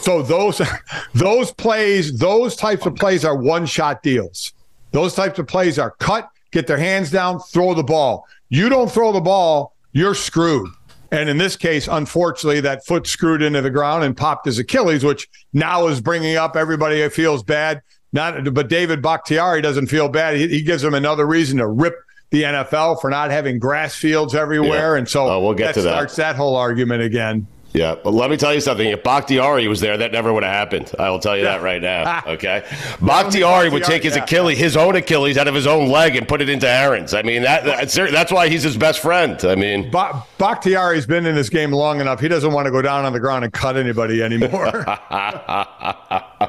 So 0.00 0.22
those 0.22 0.60
those 1.14 1.52
plays, 1.52 2.18
those 2.18 2.56
types 2.56 2.86
of 2.86 2.96
plays 2.96 3.24
are 3.24 3.36
one 3.36 3.66
shot 3.66 4.02
deals. 4.02 4.52
Those 4.90 5.14
types 5.14 5.38
of 5.38 5.46
plays 5.46 5.78
are 5.78 5.92
cut, 5.92 6.28
get 6.50 6.66
their 6.66 6.78
hands 6.78 7.12
down, 7.12 7.38
throw 7.38 7.74
the 7.74 7.84
ball. 7.84 8.26
You 8.48 8.68
don't 8.68 8.90
throw 8.90 9.12
the 9.12 9.20
ball, 9.20 9.74
you're 9.92 10.14
screwed. 10.14 10.70
And 11.10 11.28
in 11.28 11.38
this 11.38 11.56
case, 11.56 11.88
unfortunately, 11.88 12.60
that 12.60 12.84
foot 12.84 13.06
screwed 13.06 13.42
into 13.42 13.62
the 13.62 13.70
ground 13.70 14.04
and 14.04 14.16
popped 14.16 14.46
his 14.46 14.58
Achilles, 14.58 15.04
which 15.04 15.28
now 15.52 15.86
is 15.86 16.00
bringing 16.00 16.36
up 16.36 16.54
everybody 16.54 17.00
who 17.00 17.08
feels 17.08 17.42
bad. 17.42 17.82
Not, 18.12 18.52
but 18.54 18.68
David 18.68 19.02
Bakhtiari 19.02 19.60
doesn't 19.62 19.88
feel 19.88 20.08
bad. 20.08 20.36
He, 20.36 20.48
he 20.48 20.62
gives 20.62 20.82
him 20.82 20.94
another 20.94 21.26
reason 21.26 21.58
to 21.58 21.66
rip 21.66 21.94
the 22.30 22.42
NFL 22.42 23.00
for 23.00 23.10
not 23.10 23.30
having 23.30 23.58
grass 23.58 23.94
fields 23.94 24.34
everywhere, 24.34 24.94
yeah. 24.94 24.98
and 24.98 25.08
so 25.08 25.28
uh, 25.28 25.40
we'll 25.40 25.54
get 25.54 25.68
that 25.68 25.74
to 25.74 25.82
that. 25.82 25.92
starts 25.92 26.16
that 26.16 26.36
whole 26.36 26.56
argument 26.56 27.02
again. 27.02 27.46
Yeah, 27.74 27.96
but 28.02 28.12
let 28.14 28.30
me 28.30 28.36
tell 28.36 28.54
you 28.54 28.60
something. 28.60 28.88
If 28.88 29.02
Bakhtiari 29.02 29.68
was 29.68 29.80
there, 29.80 29.96
that 29.98 30.10
never 30.10 30.32
would 30.32 30.42
have 30.42 30.52
happened. 30.52 30.90
I 30.98 31.10
will 31.10 31.18
tell 31.18 31.36
you 31.36 31.44
that 31.44 31.62
right 31.62 31.82
now. 31.82 32.22
Okay, 32.28 32.62
Bakhtiari 33.00 33.68
would 33.70 33.84
take 33.84 34.02
his 34.02 34.16
Achilles, 34.16 34.58
his 34.58 34.76
own 34.76 34.96
Achilles, 34.96 35.38
out 35.38 35.48
of 35.48 35.54
his 35.54 35.66
own 35.66 35.88
leg 35.88 36.14
and 36.16 36.28
put 36.28 36.40
it 36.42 36.48
into 36.48 36.68
Aaron's. 36.68 37.14
I 37.14 37.22
mean, 37.22 37.42
that 37.42 37.64
that's, 37.64 37.94
that's 37.94 38.30
why 38.30 38.48
he's 38.48 38.62
his 38.62 38.76
best 38.76 39.00
friend. 39.00 39.42
I 39.44 39.54
mean, 39.54 39.90
ba- 39.90 40.22
Bakhtiari's 40.36 41.06
been 41.06 41.26
in 41.26 41.34
this 41.34 41.48
game 41.48 41.72
long 41.72 42.00
enough. 42.00 42.20
He 42.20 42.28
doesn't 42.28 42.52
want 42.52 42.66
to 42.66 42.70
go 42.70 42.82
down 42.82 43.04
on 43.04 43.12
the 43.12 43.20
ground 43.20 43.44
and 43.44 43.52
cut 43.52 43.76
anybody 43.76 44.22
anymore. 44.22 44.84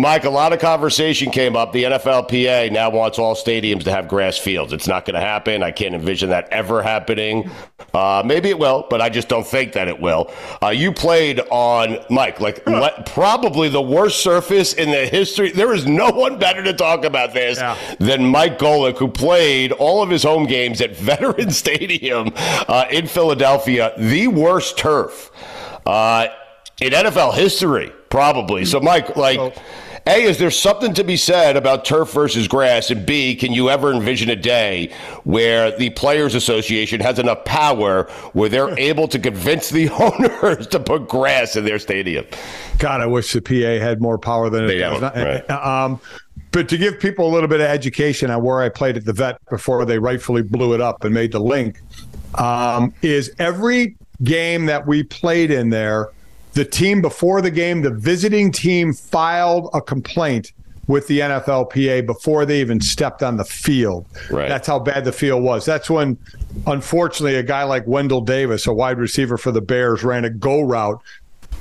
Mike, 0.00 0.24
a 0.24 0.30
lot 0.30 0.54
of 0.54 0.60
conversation 0.60 1.30
came 1.30 1.54
up. 1.54 1.72
The 1.72 1.84
NFLPA 1.84 2.72
now 2.72 2.88
wants 2.88 3.18
all 3.18 3.34
stadiums 3.34 3.84
to 3.84 3.90
have 3.90 4.08
grass 4.08 4.38
fields. 4.38 4.72
It's 4.72 4.88
not 4.88 5.04
going 5.04 5.12
to 5.12 5.20
happen. 5.20 5.62
I 5.62 5.72
can't 5.72 5.94
envision 5.94 6.30
that 6.30 6.48
ever 6.48 6.82
happening. 6.82 7.50
Uh, 7.92 8.22
maybe 8.24 8.48
it 8.48 8.58
will, 8.58 8.86
but 8.88 9.02
I 9.02 9.10
just 9.10 9.28
don't 9.28 9.46
think 9.46 9.74
that 9.74 9.88
it 9.88 10.00
will. 10.00 10.32
Uh, 10.62 10.68
you 10.68 10.90
played 10.90 11.40
on 11.50 11.98
Mike, 12.08 12.40
like 12.40 12.66
le- 12.66 13.02
probably 13.04 13.68
the 13.68 13.82
worst 13.82 14.22
surface 14.22 14.72
in 14.72 14.90
the 14.90 15.06
history. 15.06 15.50
There 15.50 15.74
is 15.74 15.86
no 15.86 16.08
one 16.08 16.38
better 16.38 16.62
to 16.62 16.72
talk 16.72 17.04
about 17.04 17.34
this 17.34 17.58
yeah. 17.58 17.76
than 17.98 18.24
Mike 18.24 18.58
Golic, 18.58 18.96
who 18.96 19.08
played 19.08 19.70
all 19.72 20.02
of 20.02 20.08
his 20.08 20.22
home 20.22 20.46
games 20.46 20.80
at 20.80 20.96
Veteran 20.96 21.50
Stadium 21.50 22.32
uh, 22.36 22.86
in 22.90 23.06
Philadelphia, 23.06 23.92
the 23.98 24.28
worst 24.28 24.78
turf 24.78 25.30
uh, 25.84 26.28
in 26.80 26.94
NFL 26.94 27.34
history, 27.34 27.92
probably. 28.08 28.64
So, 28.64 28.80
Mike, 28.80 29.14
like. 29.14 29.36
So- 29.36 29.52
a, 30.06 30.22
is 30.22 30.38
there 30.38 30.50
something 30.50 30.94
to 30.94 31.04
be 31.04 31.16
said 31.16 31.56
about 31.56 31.84
turf 31.84 32.12
versus 32.12 32.48
grass? 32.48 32.90
And 32.90 33.04
B, 33.04 33.36
can 33.36 33.52
you 33.52 33.70
ever 33.70 33.92
envision 33.92 34.30
a 34.30 34.36
day 34.36 34.92
where 35.24 35.76
the 35.76 35.90
Players 35.90 36.34
Association 36.34 37.00
has 37.00 37.18
enough 37.18 37.44
power 37.44 38.04
where 38.32 38.48
they're 38.48 38.78
able 38.78 39.08
to 39.08 39.18
convince 39.18 39.70
the 39.70 39.88
owners 39.90 40.66
to 40.68 40.80
put 40.80 41.08
grass 41.08 41.56
in 41.56 41.64
their 41.64 41.78
stadium? 41.78 42.26
God, 42.78 43.00
I 43.00 43.06
wish 43.06 43.32
the 43.32 43.42
PA 43.42 43.84
had 43.84 44.00
more 44.00 44.18
power 44.18 44.48
than 44.50 44.66
they 44.66 44.78
it 44.78 45.00
does. 45.00 45.02
Right. 45.02 45.50
Um, 45.50 46.00
but 46.52 46.68
to 46.70 46.78
give 46.78 46.98
people 46.98 47.28
a 47.28 47.32
little 47.32 47.48
bit 47.48 47.60
of 47.60 47.66
education 47.66 48.30
on 48.30 48.42
where 48.42 48.60
I 48.60 48.68
played 48.68 48.96
at 48.96 49.04
the 49.04 49.12
vet 49.12 49.38
before 49.50 49.84
they 49.84 49.98
rightfully 49.98 50.42
blew 50.42 50.74
it 50.74 50.80
up 50.80 51.04
and 51.04 51.14
made 51.14 51.32
the 51.32 51.38
Linc, 51.38 51.80
um, 52.36 52.92
is 53.02 53.32
every 53.38 53.96
game 54.24 54.66
that 54.66 54.86
we 54.86 55.02
played 55.02 55.50
in 55.50 55.70
there– 55.70 56.08
the 56.52 56.64
team 56.64 57.00
before 57.00 57.40
the 57.42 57.50
game, 57.50 57.82
the 57.82 57.90
visiting 57.90 58.52
team 58.52 58.92
filed 58.92 59.70
a 59.74 59.80
complaint 59.80 60.52
with 60.86 61.06
the 61.06 61.20
NFLPA 61.20 62.04
before 62.04 62.44
they 62.44 62.60
even 62.60 62.80
stepped 62.80 63.22
on 63.22 63.36
the 63.36 63.44
field. 63.44 64.06
Right. 64.30 64.48
That's 64.48 64.66
how 64.66 64.80
bad 64.80 65.04
the 65.04 65.12
field 65.12 65.42
was. 65.42 65.64
That's 65.64 65.88
when, 65.88 66.18
unfortunately, 66.66 67.36
a 67.36 67.44
guy 67.44 67.62
like 67.62 67.86
Wendell 67.86 68.22
Davis, 68.22 68.66
a 68.66 68.72
wide 68.72 68.98
receiver 68.98 69.38
for 69.38 69.52
the 69.52 69.60
Bears, 69.60 70.02
ran 70.02 70.24
a 70.24 70.30
go 70.30 70.62
route, 70.62 71.00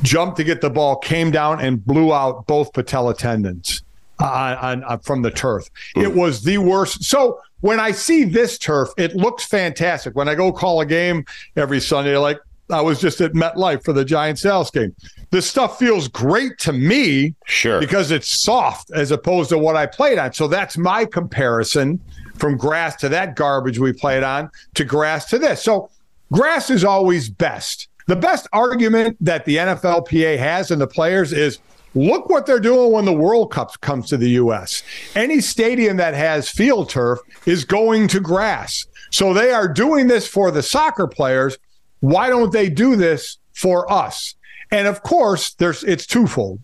jumped 0.02 0.38
to 0.38 0.44
get 0.44 0.62
the 0.62 0.70
ball, 0.70 0.96
came 0.96 1.30
down 1.30 1.62
and 1.62 1.86
blew 1.86 2.12
out 2.12 2.48
both 2.48 2.74
patella 2.74 3.14
tendons 3.14 3.84
uh, 4.20 4.58
on, 4.60 4.84
on, 4.84 5.00
from 5.00 5.22
the 5.22 5.32
turf. 5.32 5.70
Mm. 5.96 6.04
It 6.04 6.16
was 6.16 6.44
the 6.44 6.58
worst. 6.58 7.04
So 7.04 7.40
when 7.62 7.80
I 7.80 7.92
see 7.92 8.24
this 8.24 8.58
turf, 8.58 8.90
it 8.98 9.16
looks 9.16 9.46
fantastic. 9.46 10.16
When 10.16 10.28
I 10.28 10.36
go 10.36 10.52
call 10.52 10.82
a 10.82 10.86
game 10.86 11.26
every 11.56 11.80
Sunday, 11.80 12.18
like 12.18 12.40
I 12.72 12.82
was 12.82 13.00
just 13.00 13.22
at 13.22 13.34
MetLife 13.34 13.84
for 13.84 13.94
the 13.94 14.06
Giants 14.06 14.44
Dallas 14.44 14.70
game. 14.70 14.96
This 15.32 15.50
stuff 15.50 15.80
feels 15.80 16.08
great 16.08 16.58
to 16.60 16.74
me, 16.74 17.36
sure, 17.46 17.80
because 17.80 18.12
it's 18.12 18.28
soft 18.28 18.92
as 18.92 19.12
opposed 19.12 19.50
to 19.50 19.58
what 19.58 19.76
I 19.76 19.86
played 19.86 20.18
on. 20.18 20.34
So 20.34 20.48
that's 20.48 20.78
my 20.78 21.06
comparison 21.06 22.00
from 22.36 22.58
grass 22.58 22.96
to 22.98 23.10
that 23.10 23.36
garbage 23.36 23.80
we 23.80 23.94
played 23.94 24.24
on 24.24 24.50
to 24.76 24.86
grass 24.86 25.26
to 25.30 25.40
this. 25.40 25.62
So 25.62 25.90
grass 26.32 26.70
is 26.70 26.84
always 26.84 27.30
best. 27.30 27.88
The 28.08 28.16
best 28.16 28.48
argument 28.54 29.18
that 29.22 29.46
the 29.46 29.58
NFLPA 29.58 30.38
has 30.38 30.72
and 30.72 30.82
the 30.82 30.88
players 30.88 31.32
is 31.32 31.60
look 31.94 32.30
what 32.30 32.46
they're 32.46 32.60
doing 32.60 32.92
when 32.92 33.06
the 33.06 33.14
World 33.14 33.52
Cup 33.52 33.80
comes 33.82 34.10
to 34.10 34.18
the 34.18 34.32
U.S. 34.32 34.82
Any 35.16 35.42
stadium 35.42 35.98
that 35.98 36.16
has 36.16 36.50
field 36.50 36.90
turf 36.90 37.20
is 37.46 37.66
going 37.66 38.08
to 38.10 38.20
grass. 38.20 38.86
So 39.12 39.34
they 39.34 39.52
are 39.52 39.68
doing 39.68 40.08
this 40.08 40.28
for 40.28 40.50
the 40.50 40.64
soccer 40.64 41.08
players 41.08 41.58
why 42.00 42.30
don't 42.30 42.52
they 42.52 42.70
do 42.70 42.96
this 42.96 43.38
for 43.54 43.92
us? 43.92 44.36
And 44.72 44.88
of 44.88 45.02
course, 45.04 45.54
there's 45.56 45.84
it's 45.84 46.06
twofold. 46.06 46.60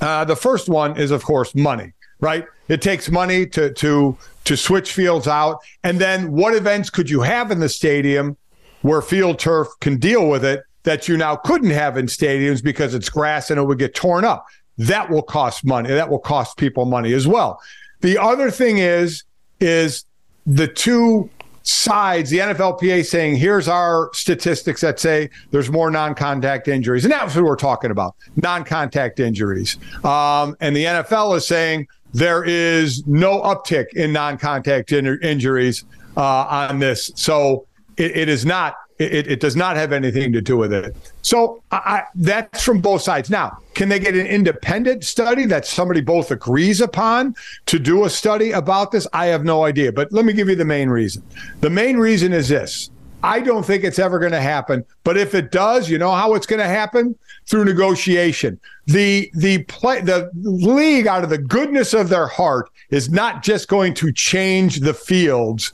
Uh, 0.00 0.24
the 0.24 0.36
first 0.36 0.68
one 0.68 0.96
is, 0.96 1.10
of 1.10 1.24
course, 1.24 1.54
money. 1.54 1.92
Right? 2.20 2.46
It 2.68 2.80
takes 2.80 3.10
money 3.10 3.46
to 3.48 3.72
to 3.74 4.16
to 4.44 4.56
switch 4.56 4.92
fields 4.92 5.26
out, 5.26 5.58
and 5.82 5.98
then 5.98 6.32
what 6.32 6.54
events 6.54 6.90
could 6.90 7.10
you 7.10 7.20
have 7.22 7.50
in 7.50 7.60
the 7.60 7.68
stadium 7.68 8.36
where 8.82 9.02
field 9.02 9.38
turf 9.38 9.68
can 9.80 9.96
deal 9.98 10.28
with 10.28 10.44
it 10.44 10.62
that 10.82 11.08
you 11.08 11.16
now 11.16 11.34
couldn't 11.34 11.70
have 11.70 11.96
in 11.96 12.06
stadiums 12.06 12.62
because 12.62 12.94
it's 12.94 13.08
grass 13.08 13.50
and 13.50 13.58
it 13.58 13.64
would 13.64 13.78
get 13.78 13.94
torn 13.94 14.24
up? 14.24 14.46
That 14.78 15.10
will 15.10 15.22
cost 15.22 15.64
money. 15.64 15.88
That 15.88 16.08
will 16.08 16.18
cost 16.18 16.56
people 16.56 16.84
money 16.84 17.12
as 17.12 17.26
well. 17.26 17.60
The 18.00 18.18
other 18.18 18.50
thing 18.50 18.78
is 18.78 19.24
is 19.60 20.04
the 20.46 20.68
two 20.68 21.30
sides, 21.64 22.30
the 22.30 22.38
NFLPA 22.38 23.04
saying, 23.04 23.36
here's 23.36 23.68
our 23.68 24.10
statistics 24.12 24.80
that 24.82 25.00
say 25.00 25.30
there's 25.50 25.70
more 25.70 25.90
non 25.90 26.14
contact 26.14 26.68
injuries. 26.68 27.04
And 27.04 27.12
that's 27.12 27.34
what 27.34 27.44
we're 27.44 27.56
talking 27.56 27.90
about 27.90 28.14
non 28.36 28.64
contact 28.64 29.18
injuries. 29.18 29.78
Um, 30.04 30.56
and 30.60 30.76
the 30.76 30.84
NFL 30.84 31.36
is 31.36 31.46
saying 31.46 31.88
there 32.12 32.44
is 32.44 33.04
no 33.06 33.40
uptick 33.42 33.92
in 33.94 34.12
non 34.12 34.38
contact 34.38 34.92
in- 34.92 35.18
injuries 35.22 35.84
uh, 36.16 36.66
on 36.70 36.78
this. 36.78 37.10
So 37.16 37.66
it, 37.96 38.16
it 38.16 38.28
is 38.28 38.46
not 38.46 38.76
it, 38.98 39.26
it, 39.26 39.40
does 39.40 39.56
not 39.56 39.76
have 39.76 39.92
anything 39.92 40.32
to 40.32 40.40
do 40.40 40.56
with 40.56 40.72
it. 40.72 40.94
So 41.22 41.62
I, 41.72 42.04
that's 42.14 42.62
from 42.62 42.80
both 42.80 43.02
sides. 43.02 43.28
Now, 43.28 43.58
can 43.74 43.88
they 43.88 43.98
get 43.98 44.14
an 44.14 44.26
independent 44.26 45.04
study 45.04 45.46
that 45.46 45.66
somebody 45.66 46.00
both 46.00 46.30
agrees 46.30 46.80
upon 46.80 47.34
to 47.66 47.78
do 47.78 48.04
a 48.04 48.10
study 48.10 48.52
about 48.52 48.92
this? 48.92 49.06
I 49.12 49.26
have 49.26 49.44
no 49.44 49.64
idea. 49.64 49.92
But 49.92 50.12
let 50.12 50.24
me 50.24 50.32
give 50.32 50.48
you 50.48 50.54
the 50.54 50.64
main 50.64 50.90
reason. 50.90 51.24
The 51.60 51.70
main 51.70 51.96
reason 51.96 52.32
is 52.32 52.48
this. 52.48 52.90
I 53.24 53.40
don't 53.40 53.64
think 53.64 53.84
it's 53.84 53.98
ever 53.98 54.18
going 54.18 54.32
to 54.32 54.40
happen. 54.40 54.84
But 55.02 55.16
if 55.16 55.34
it 55.34 55.50
does, 55.50 55.88
you 55.88 55.96
know 55.96 56.12
how 56.12 56.34
it's 56.34 56.46
going 56.46 56.60
to 56.60 56.66
happen 56.66 57.16
through 57.46 57.64
negotiation. 57.64 58.60
The 58.86 59.30
the 59.34 59.62
play 59.64 60.02
the 60.02 60.30
league 60.34 61.06
out 61.06 61.24
of 61.24 61.30
the 61.30 61.38
goodness 61.38 61.94
of 61.94 62.10
their 62.10 62.26
heart 62.26 62.70
is 62.90 63.08
not 63.08 63.42
just 63.42 63.68
going 63.68 63.94
to 63.94 64.12
change 64.12 64.80
the 64.80 64.92
fields 64.92 65.72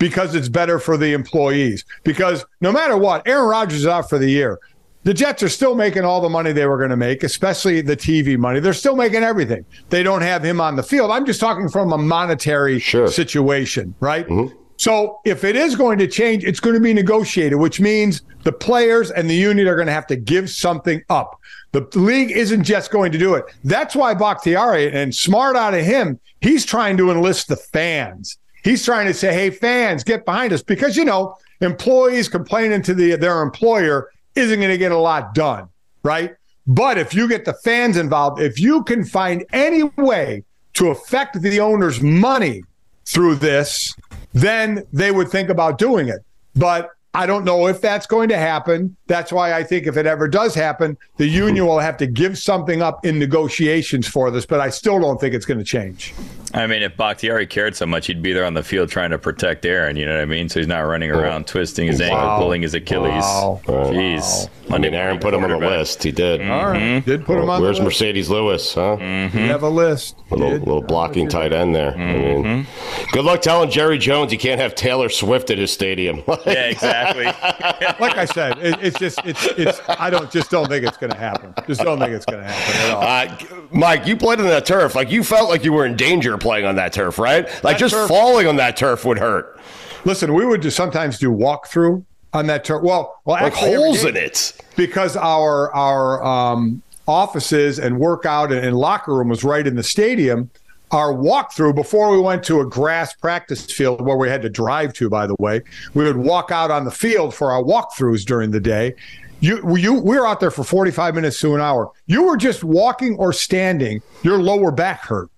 because 0.00 0.34
it's 0.34 0.48
better 0.48 0.80
for 0.80 0.96
the 0.96 1.12
employees. 1.12 1.84
Because 2.02 2.44
no 2.60 2.72
matter 2.72 2.96
what, 2.96 3.28
Aaron 3.28 3.48
Rodgers 3.48 3.80
is 3.80 3.86
out 3.86 4.08
for 4.08 4.18
the 4.18 4.28
year. 4.28 4.58
The 5.04 5.14
Jets 5.14 5.42
are 5.42 5.48
still 5.48 5.74
making 5.74 6.04
all 6.04 6.20
the 6.20 6.28
money 6.28 6.52
they 6.52 6.66
were 6.66 6.76
going 6.76 6.90
to 6.90 6.96
make, 6.96 7.22
especially 7.22 7.80
the 7.80 7.96
TV 7.96 8.36
money. 8.36 8.60
They're 8.60 8.74
still 8.74 8.96
making 8.96 9.22
everything. 9.22 9.64
They 9.90 10.02
don't 10.02 10.22
have 10.22 10.42
him 10.42 10.60
on 10.60 10.76
the 10.76 10.82
field. 10.82 11.10
I'm 11.10 11.24
just 11.24 11.40
talking 11.40 11.68
from 11.68 11.92
a 11.92 11.98
monetary 11.98 12.80
sure. 12.80 13.08
situation, 13.08 13.94
right? 14.00 14.26
Mm-hmm. 14.26 14.56
So 14.76 15.20
if 15.26 15.44
it 15.44 15.56
is 15.56 15.76
going 15.76 15.98
to 15.98 16.06
change, 16.06 16.44
it's 16.44 16.60
going 16.60 16.74
to 16.74 16.80
be 16.80 16.94
negotiated, 16.94 17.58
which 17.58 17.80
means 17.80 18.22
the 18.44 18.52
players 18.52 19.10
and 19.10 19.28
the 19.28 19.34
union 19.34 19.68
are 19.68 19.74
going 19.74 19.86
to 19.86 19.92
have 19.92 20.06
to 20.06 20.16
give 20.16 20.48
something 20.48 21.02
up. 21.10 21.38
The 21.72 21.86
league 21.94 22.30
isn't 22.30 22.64
just 22.64 22.90
going 22.90 23.12
to 23.12 23.18
do 23.18 23.34
it. 23.34 23.44
That's 23.64 23.94
why 23.94 24.14
Bakhtiari 24.14 24.90
and 24.90 25.14
smart 25.14 25.56
out 25.56 25.74
of 25.74 25.84
him, 25.84 26.18
he's 26.40 26.64
trying 26.64 26.96
to 26.96 27.10
enlist 27.10 27.48
the 27.48 27.56
fans. 27.56 28.38
He's 28.62 28.84
trying 28.84 29.06
to 29.06 29.14
say, 29.14 29.32
"Hey, 29.32 29.50
fans, 29.50 30.04
get 30.04 30.24
behind 30.24 30.52
us," 30.52 30.62
because 30.62 30.96
you 30.96 31.04
know 31.04 31.36
employees 31.60 32.28
complaining 32.28 32.82
to 32.82 32.94
the, 32.94 33.16
their 33.16 33.42
employer 33.42 34.10
isn't 34.34 34.58
going 34.58 34.70
to 34.70 34.78
get 34.78 34.92
a 34.92 34.98
lot 34.98 35.34
done, 35.34 35.68
right? 36.02 36.34
But 36.66 36.98
if 36.98 37.14
you 37.14 37.28
get 37.28 37.44
the 37.44 37.54
fans 37.54 37.96
involved, 37.96 38.40
if 38.40 38.60
you 38.60 38.84
can 38.84 39.04
find 39.04 39.44
any 39.52 39.82
way 39.82 40.44
to 40.74 40.90
affect 40.90 41.40
the 41.40 41.60
owner's 41.60 42.00
money 42.00 42.62
through 43.06 43.36
this, 43.36 43.94
then 44.32 44.84
they 44.92 45.10
would 45.10 45.28
think 45.28 45.48
about 45.48 45.78
doing 45.78 46.08
it. 46.08 46.20
But 46.54 46.90
I 47.12 47.26
don't 47.26 47.44
know 47.44 47.66
if 47.66 47.80
that's 47.80 48.06
going 48.06 48.28
to 48.28 48.36
happen. 48.36 48.96
That's 49.06 49.32
why 49.32 49.52
I 49.52 49.64
think 49.64 49.88
if 49.88 49.96
it 49.96 50.06
ever 50.06 50.28
does 50.28 50.54
happen, 50.54 50.96
the 51.16 51.26
union 51.26 51.66
will 51.66 51.80
have 51.80 51.96
to 51.96 52.06
give 52.06 52.38
something 52.38 52.82
up 52.82 53.04
in 53.04 53.18
negotiations 53.18 54.06
for 54.06 54.30
this, 54.30 54.46
but 54.46 54.60
I 54.60 54.70
still 54.70 55.00
don't 55.00 55.20
think 55.20 55.34
it's 55.34 55.46
going 55.46 55.58
to 55.58 55.64
change. 55.64 56.14
I 56.52 56.66
mean, 56.66 56.82
if 56.82 56.96
Bakhtiari 56.96 57.46
cared 57.46 57.76
so 57.76 57.86
much, 57.86 58.06
he'd 58.06 58.22
be 58.22 58.32
there 58.32 58.44
on 58.44 58.54
the 58.54 58.62
field 58.62 58.88
trying 58.88 59.10
to 59.10 59.18
protect 59.18 59.64
Aaron. 59.64 59.96
You 59.96 60.06
know 60.06 60.14
what 60.14 60.22
I 60.22 60.24
mean? 60.24 60.48
So 60.48 60.58
he's 60.58 60.66
not 60.66 60.80
running 60.80 61.10
around 61.10 61.46
twisting 61.46 61.86
his 61.86 62.00
wow. 62.00 62.06
ankle, 62.06 62.38
pulling 62.38 62.62
his 62.62 62.74
Achilles. 62.74 63.22
Wow. 63.22 63.60
Jeez. 63.64 64.48
Wow. 64.68 64.76
I 64.76 64.78
mean, 64.78 64.94
Aaron 64.94 65.18
put 65.18 65.34
him 65.34 65.44
on 65.44 65.50
the 65.50 65.58
list. 65.58 66.02
He 66.02 66.10
did. 66.10 66.40
Mm-hmm. 66.40 66.50
All 66.50 66.66
right. 66.66 67.04
Did 67.04 67.24
put 67.24 67.38
him 67.38 67.48
on 67.50 67.60
Where's 67.60 67.78
Marcedes 67.78 68.28
Lewis, 68.28 68.74
huh? 68.74 68.96
Mm-hmm. 68.98 69.36
We 69.36 69.44
have 69.44 69.62
a 69.62 69.68
list. 69.68 70.16
Little, 70.30 70.50
little 70.50 70.82
blocking 70.82 71.28
tight 71.28 71.52
end 71.52 71.74
there. 71.74 71.92
Mm-hmm. 71.92 72.00
I 72.00 72.42
mean, 72.42 72.66
good 73.12 73.24
luck 73.24 73.42
telling 73.42 73.70
Jerry 73.70 73.98
Jones 73.98 74.32
he 74.32 74.38
can't 74.38 74.60
have 74.60 74.74
Taylor 74.74 75.08
Swift 75.08 75.50
at 75.50 75.58
his 75.58 75.72
stadium. 75.72 76.22
yeah, 76.46 76.66
exactly. 76.66 76.99
like 78.00 78.16
I 78.16 78.24
said, 78.24 78.58
it, 78.58 78.78
it's 78.80 78.98
just, 78.98 79.20
it's, 79.24 79.46
it's, 79.46 79.80
I 79.88 80.10
don't, 80.10 80.30
just 80.30 80.50
don't 80.50 80.68
think 80.68 80.86
it's 80.86 80.96
going 80.96 81.12
to 81.12 81.18
happen. 81.18 81.54
Just 81.66 81.80
don't 81.80 81.98
think 81.98 82.12
it's 82.12 82.26
going 82.26 82.42
to 82.42 82.48
happen 82.48 82.80
at 82.80 82.90
all. 82.90 83.02
Uh, 83.02 83.66
Mike, 83.70 84.06
you 84.06 84.16
played 84.16 84.40
on 84.40 84.46
that 84.46 84.66
turf. 84.66 84.94
Like, 84.94 85.10
you 85.10 85.22
felt 85.24 85.48
like 85.48 85.64
you 85.64 85.72
were 85.72 85.86
in 85.86 85.96
danger 85.96 86.36
playing 86.38 86.66
on 86.66 86.76
that 86.76 86.92
turf, 86.92 87.18
right? 87.18 87.44
Like, 87.62 87.62
that 87.62 87.78
just 87.78 87.94
turf, 87.94 88.08
falling 88.08 88.46
on 88.46 88.56
that 88.56 88.76
turf 88.76 89.04
would 89.04 89.18
hurt. 89.18 89.58
Listen, 90.04 90.34
we 90.34 90.46
would 90.46 90.62
just 90.62 90.76
sometimes 90.76 91.18
do 91.18 91.30
walkthrough 91.30 92.04
on 92.32 92.46
that 92.46 92.64
turf. 92.64 92.82
Well, 92.82 93.20
well, 93.24 93.36
like 93.42 93.52
actually, 93.52 93.74
holes 93.74 94.04
in 94.04 94.16
it 94.16 94.52
because 94.76 95.16
our 95.16 95.72
our 95.74 96.24
um, 96.24 96.82
offices 97.06 97.78
and 97.78 97.98
workout 97.98 98.52
and, 98.52 98.64
and 98.64 98.76
locker 98.76 99.14
room 99.14 99.28
was 99.28 99.44
right 99.44 99.66
in 99.66 99.76
the 99.76 99.82
stadium. 99.82 100.50
Our 100.92 101.14
walkthrough 101.14 101.74
before 101.76 102.10
we 102.10 102.18
went 102.18 102.42
to 102.44 102.60
a 102.60 102.66
grass 102.66 103.14
practice 103.14 103.64
field 103.70 104.00
where 104.00 104.16
we 104.16 104.28
had 104.28 104.42
to 104.42 104.48
drive 104.50 104.92
to, 104.94 105.08
by 105.08 105.26
the 105.26 105.36
way, 105.38 105.62
we 105.94 106.04
would 106.04 106.16
walk 106.16 106.50
out 106.50 106.70
on 106.70 106.84
the 106.84 106.90
field 106.90 107.32
for 107.34 107.52
our 107.52 107.62
walkthroughs 107.62 108.24
during 108.24 108.50
the 108.50 108.60
day. 108.60 108.94
You, 109.38 109.76
you, 109.76 109.94
we 109.94 110.18
were 110.18 110.26
out 110.26 110.40
there 110.40 110.50
for 110.50 110.64
45 110.64 111.14
minutes 111.14 111.40
to 111.40 111.54
an 111.54 111.60
hour. 111.60 111.90
You 112.06 112.24
were 112.24 112.36
just 112.36 112.64
walking 112.64 113.16
or 113.16 113.32
standing, 113.32 114.02
your 114.22 114.38
lower 114.38 114.70
back 114.70 115.02
hurt. 115.02 115.30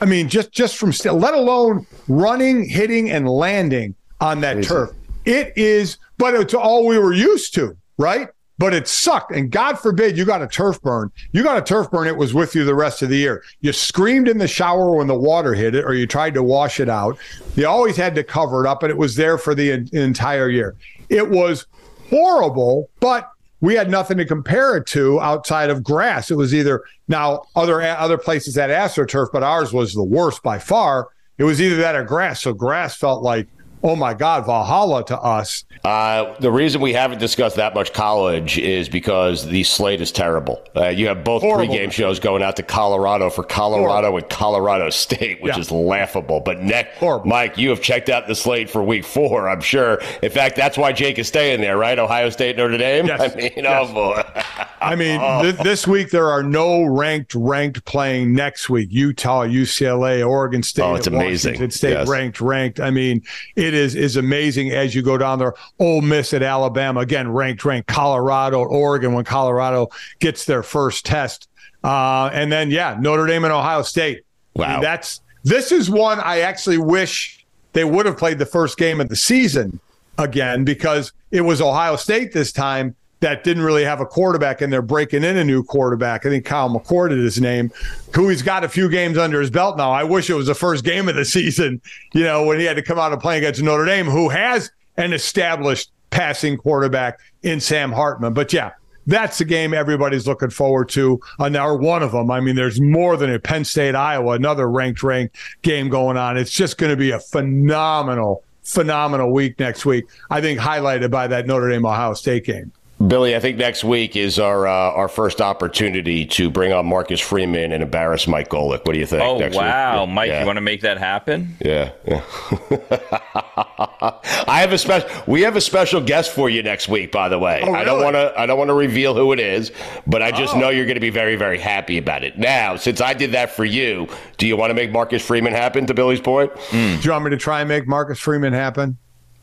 I 0.00 0.04
mean, 0.04 0.28
just 0.28 0.52
just 0.52 0.76
from 0.76 0.92
st- 0.92 1.14
let 1.14 1.32
alone 1.32 1.86
running, 2.06 2.68
hitting, 2.68 3.10
and 3.10 3.26
landing 3.28 3.94
on 4.20 4.40
that 4.40 4.56
Crazy. 4.56 4.68
turf. 4.68 4.90
It 5.24 5.52
is, 5.56 5.96
but 6.18 6.34
it's 6.34 6.52
all 6.52 6.86
we 6.86 6.98
were 6.98 7.14
used 7.14 7.54
to, 7.54 7.76
right? 7.96 8.28
But 8.58 8.72
it 8.72 8.88
sucked. 8.88 9.32
And 9.32 9.50
God 9.50 9.78
forbid 9.78 10.16
you 10.16 10.24
got 10.24 10.40
a 10.40 10.46
turf 10.46 10.80
burn. 10.80 11.10
You 11.32 11.42
got 11.42 11.58
a 11.58 11.62
turf 11.62 11.90
burn, 11.90 12.06
it 12.06 12.16
was 12.16 12.32
with 12.32 12.54
you 12.54 12.64
the 12.64 12.74
rest 12.74 13.02
of 13.02 13.10
the 13.10 13.18
year. 13.18 13.44
You 13.60 13.72
screamed 13.72 14.28
in 14.28 14.38
the 14.38 14.48
shower 14.48 14.90
when 14.92 15.08
the 15.08 15.18
water 15.18 15.52
hit 15.52 15.74
it, 15.74 15.84
or 15.84 15.92
you 15.92 16.06
tried 16.06 16.34
to 16.34 16.42
wash 16.42 16.80
it 16.80 16.88
out. 16.88 17.18
You 17.54 17.66
always 17.66 17.96
had 17.96 18.14
to 18.14 18.24
cover 18.24 18.64
it 18.64 18.68
up, 18.68 18.82
and 18.82 18.90
it 18.90 18.96
was 18.96 19.16
there 19.16 19.36
for 19.36 19.54
the 19.54 19.86
entire 19.92 20.48
year. 20.48 20.74
It 21.10 21.28
was 21.28 21.66
horrible, 22.08 22.88
but 23.00 23.30
we 23.60 23.74
had 23.74 23.90
nothing 23.90 24.18
to 24.18 24.24
compare 24.24 24.76
it 24.76 24.86
to 24.88 25.20
outside 25.20 25.70
of 25.70 25.82
grass. 25.82 26.30
It 26.30 26.36
was 26.36 26.54
either 26.54 26.82
now 27.08 27.42
other 27.54 27.82
other 27.82 28.18
places 28.18 28.56
had 28.56 28.70
astroturf, 28.70 29.28
but 29.32 29.42
ours 29.42 29.72
was 29.72 29.94
the 29.94 30.04
worst 30.04 30.42
by 30.42 30.58
far. 30.58 31.08
It 31.38 31.44
was 31.44 31.60
either 31.60 31.76
that 31.76 31.94
or 31.94 32.04
grass. 32.04 32.42
So 32.42 32.52
grass 32.52 32.96
felt 32.96 33.22
like 33.22 33.48
oh 33.86 33.94
my 33.94 34.14
God, 34.14 34.46
Valhalla 34.46 35.04
to 35.06 35.18
us. 35.18 35.64
Uh, 35.84 36.34
the 36.40 36.50
reason 36.50 36.80
we 36.80 36.92
haven't 36.92 37.18
discussed 37.18 37.56
that 37.56 37.72
much 37.72 37.92
college 37.92 38.58
is 38.58 38.88
because 38.88 39.46
the 39.46 39.62
slate 39.62 40.00
is 40.00 40.10
terrible. 40.10 40.60
Uh, 40.74 40.88
you 40.88 41.06
have 41.06 41.22
both 41.22 41.42
Horrible. 41.42 41.72
pregame 41.72 41.92
shows 41.92 42.18
going 42.18 42.42
out 42.42 42.56
to 42.56 42.64
Colorado 42.64 43.30
for 43.30 43.44
Colorado 43.44 44.08
Horrible. 44.08 44.18
and 44.18 44.28
Colorado 44.28 44.90
State, 44.96 45.40
which 45.40 45.54
yeah. 45.54 45.60
is 45.60 45.70
laughable. 45.70 46.40
But 46.40 46.60
next, 46.62 47.00
Mike, 47.24 47.56
you 47.56 47.70
have 47.70 47.80
checked 47.80 48.08
out 48.08 48.26
the 48.26 48.34
slate 48.34 48.68
for 48.68 48.82
week 48.82 49.04
four, 49.04 49.48
I'm 49.48 49.60
sure. 49.60 50.00
In 50.22 50.30
fact, 50.30 50.56
that's 50.56 50.76
why 50.76 50.92
Jake 50.92 51.18
is 51.18 51.28
staying 51.28 51.60
there, 51.60 51.78
right? 51.78 51.98
Ohio 51.98 52.30
State, 52.30 52.56
Notre 52.56 52.76
Dame? 52.76 53.06
Yes. 53.06 53.20
I 53.36 53.36
mean, 53.36 53.52
oh, 53.58 53.62
yes. 53.62 53.88
oh 53.88 53.94
boy. 53.94 54.42
I 54.80 54.96
mean, 54.96 55.20
oh. 55.22 55.42
th- 55.42 55.56
this 55.58 55.86
week 55.86 56.10
there 56.10 56.28
are 56.28 56.42
no 56.42 56.82
ranked 56.82 57.34
ranked 57.34 57.84
playing 57.84 58.34
next 58.34 58.68
week. 58.68 58.88
Utah, 58.90 59.44
UCLA, 59.44 60.26
Oregon 60.26 60.62
State, 60.62 60.82
oh, 60.82 60.94
it's 60.96 61.06
amazing. 61.06 61.52
Washington 61.52 61.70
State 61.70 61.90
yes. 61.90 62.08
ranked 62.08 62.40
ranked. 62.40 62.80
I 62.80 62.90
mean, 62.90 63.22
it 63.54 63.75
is 63.76 63.94
is 63.94 64.16
amazing 64.16 64.72
as 64.72 64.94
you 64.94 65.02
go 65.02 65.16
down 65.18 65.38
there. 65.38 65.54
Ole 65.78 66.00
Miss 66.00 66.34
at 66.34 66.42
Alabama 66.42 67.00
again 67.00 67.30
ranked 67.32 67.64
ranked. 67.64 67.88
Colorado, 67.88 68.64
Oregon 68.64 69.12
when 69.12 69.24
Colorado 69.24 69.88
gets 70.18 70.44
their 70.44 70.62
first 70.62 71.04
test, 71.04 71.48
uh, 71.84 72.30
and 72.32 72.50
then 72.50 72.70
yeah, 72.70 72.96
Notre 73.00 73.26
Dame 73.26 73.44
and 73.44 73.52
Ohio 73.52 73.82
State. 73.82 74.24
Wow, 74.54 74.64
I 74.64 74.72
mean, 74.72 74.80
that's 74.82 75.20
this 75.44 75.70
is 75.70 75.88
one 75.88 76.18
I 76.20 76.40
actually 76.40 76.78
wish 76.78 77.44
they 77.72 77.84
would 77.84 78.06
have 78.06 78.16
played 78.16 78.38
the 78.38 78.46
first 78.46 78.78
game 78.78 79.00
of 79.00 79.08
the 79.08 79.16
season 79.16 79.78
again 80.18 80.64
because 80.64 81.12
it 81.30 81.42
was 81.42 81.60
Ohio 81.60 81.96
State 81.96 82.32
this 82.32 82.52
time 82.52 82.96
that 83.20 83.44
didn't 83.44 83.62
really 83.62 83.84
have 83.84 84.00
a 84.00 84.06
quarterback 84.06 84.60
and 84.60 84.72
they're 84.72 84.82
breaking 84.82 85.24
in 85.24 85.36
a 85.36 85.44
new 85.44 85.62
quarterback. 85.62 86.26
I 86.26 86.30
think 86.30 86.44
Kyle 86.44 86.68
McCord 86.68 87.12
is 87.12 87.34
his 87.34 87.40
name, 87.40 87.72
who 88.14 88.28
he's 88.28 88.42
got 88.42 88.64
a 88.64 88.68
few 88.68 88.88
games 88.88 89.16
under 89.16 89.40
his 89.40 89.50
belt 89.50 89.76
now. 89.76 89.90
I 89.90 90.04
wish 90.04 90.28
it 90.28 90.34
was 90.34 90.46
the 90.46 90.54
first 90.54 90.84
game 90.84 91.08
of 91.08 91.16
the 91.16 91.24
season, 91.24 91.80
you 92.12 92.24
know, 92.24 92.44
when 92.44 92.58
he 92.58 92.64
had 92.64 92.76
to 92.76 92.82
come 92.82 92.98
out 92.98 93.12
and 93.12 93.20
play 93.20 93.38
against 93.38 93.62
Notre 93.62 93.86
Dame, 93.86 94.06
who 94.06 94.28
has 94.28 94.70
an 94.96 95.12
established 95.12 95.90
passing 96.10 96.56
quarterback 96.56 97.20
in 97.42 97.60
Sam 97.60 97.92
Hartman. 97.92 98.34
But 98.34 98.52
yeah, 98.52 98.72
that's 99.06 99.38
the 99.38 99.44
game 99.44 99.72
everybody's 99.72 100.26
looking 100.26 100.50
forward 100.50 100.88
to. 100.90 101.20
Uh, 101.38 101.48
now, 101.48 101.74
one 101.74 102.02
of 102.02 102.12
them. 102.12 102.30
I 102.30 102.40
mean, 102.40 102.56
there's 102.56 102.80
more 102.80 103.16
than 103.16 103.32
a 103.32 103.38
Penn 103.38 103.64
State, 103.64 103.94
Iowa, 103.94 104.32
another 104.32 104.68
ranked 104.68 105.02
ranked 105.02 105.36
game 105.62 105.88
going 105.88 106.16
on. 106.16 106.36
It's 106.36 106.50
just 106.50 106.76
going 106.76 106.90
to 106.90 106.96
be 106.96 107.12
a 107.12 107.20
phenomenal, 107.20 108.42
phenomenal 108.62 109.32
week 109.32 109.58
next 109.58 109.86
week. 109.86 110.06
I 110.30 110.40
think 110.40 110.58
highlighted 110.58 111.10
by 111.10 111.28
that 111.28 111.46
Notre 111.46 111.70
Dame 111.70 111.86
Ohio 111.86 112.14
State 112.14 112.44
game. 112.44 112.72
Billy, 113.04 113.36
I 113.36 113.40
think 113.40 113.58
next 113.58 113.84
week 113.84 114.16
is 114.16 114.38
our 114.38 114.66
uh, 114.66 114.70
our 114.70 115.08
first 115.08 115.42
opportunity 115.42 116.24
to 116.26 116.48
bring 116.48 116.72
on 116.72 116.86
Marcus 116.86 117.20
Freeman 117.20 117.72
and 117.72 117.82
embarrass 117.82 118.26
Mike 118.26 118.48
Golic. 118.48 118.86
What 118.86 118.94
do 118.94 118.98
you 118.98 119.04
think? 119.04 119.22
Oh 119.22 119.34
wow, 119.54 120.04
yeah. 120.04 120.12
Mike, 120.12 120.28
yeah. 120.28 120.40
you 120.40 120.46
want 120.46 120.56
to 120.56 120.62
make 120.62 120.80
that 120.80 120.96
happen? 120.96 121.56
Yeah, 121.60 121.92
yeah. 122.06 122.22
I 124.48 124.60
have 124.60 124.72
a 124.72 124.78
special. 124.78 125.10
We 125.26 125.42
have 125.42 125.56
a 125.56 125.60
special 125.60 126.00
guest 126.00 126.32
for 126.32 126.48
you 126.48 126.62
next 126.62 126.88
week. 126.88 127.12
By 127.12 127.28
the 127.28 127.38
way, 127.38 127.60
oh, 127.62 127.66
really? 127.66 127.78
I 127.78 127.84
don't 127.84 128.02
want 128.02 128.14
to. 128.14 128.32
I 128.34 128.46
don't 128.46 128.56
want 128.56 128.68
to 128.68 128.74
reveal 128.74 129.14
who 129.14 129.30
it 129.32 129.40
is, 129.40 129.72
but 130.06 130.22
I 130.22 130.30
just 130.30 130.54
oh. 130.54 130.60
know 130.60 130.70
you're 130.70 130.86
going 130.86 130.94
to 130.94 131.00
be 131.00 131.10
very, 131.10 131.36
very 131.36 131.58
happy 131.58 131.98
about 131.98 132.24
it. 132.24 132.38
Now, 132.38 132.76
since 132.76 133.02
I 133.02 133.12
did 133.12 133.32
that 133.32 133.50
for 133.50 133.66
you, 133.66 134.08
do 134.38 134.46
you 134.46 134.56
want 134.56 134.70
to 134.70 134.74
make 134.74 134.90
Marcus 134.90 135.22
Freeman 135.22 135.52
happen? 135.52 135.86
To 135.86 135.92
Billy's 135.92 136.22
point, 136.22 136.50
mm. 136.54 136.98
do 136.98 137.04
you 137.04 137.10
want 137.10 137.24
me 137.24 137.30
to 137.30 137.36
try 137.36 137.60
and 137.60 137.68
make 137.68 137.86
Marcus 137.86 138.18
Freeman 138.18 138.54
happen? 138.54 138.96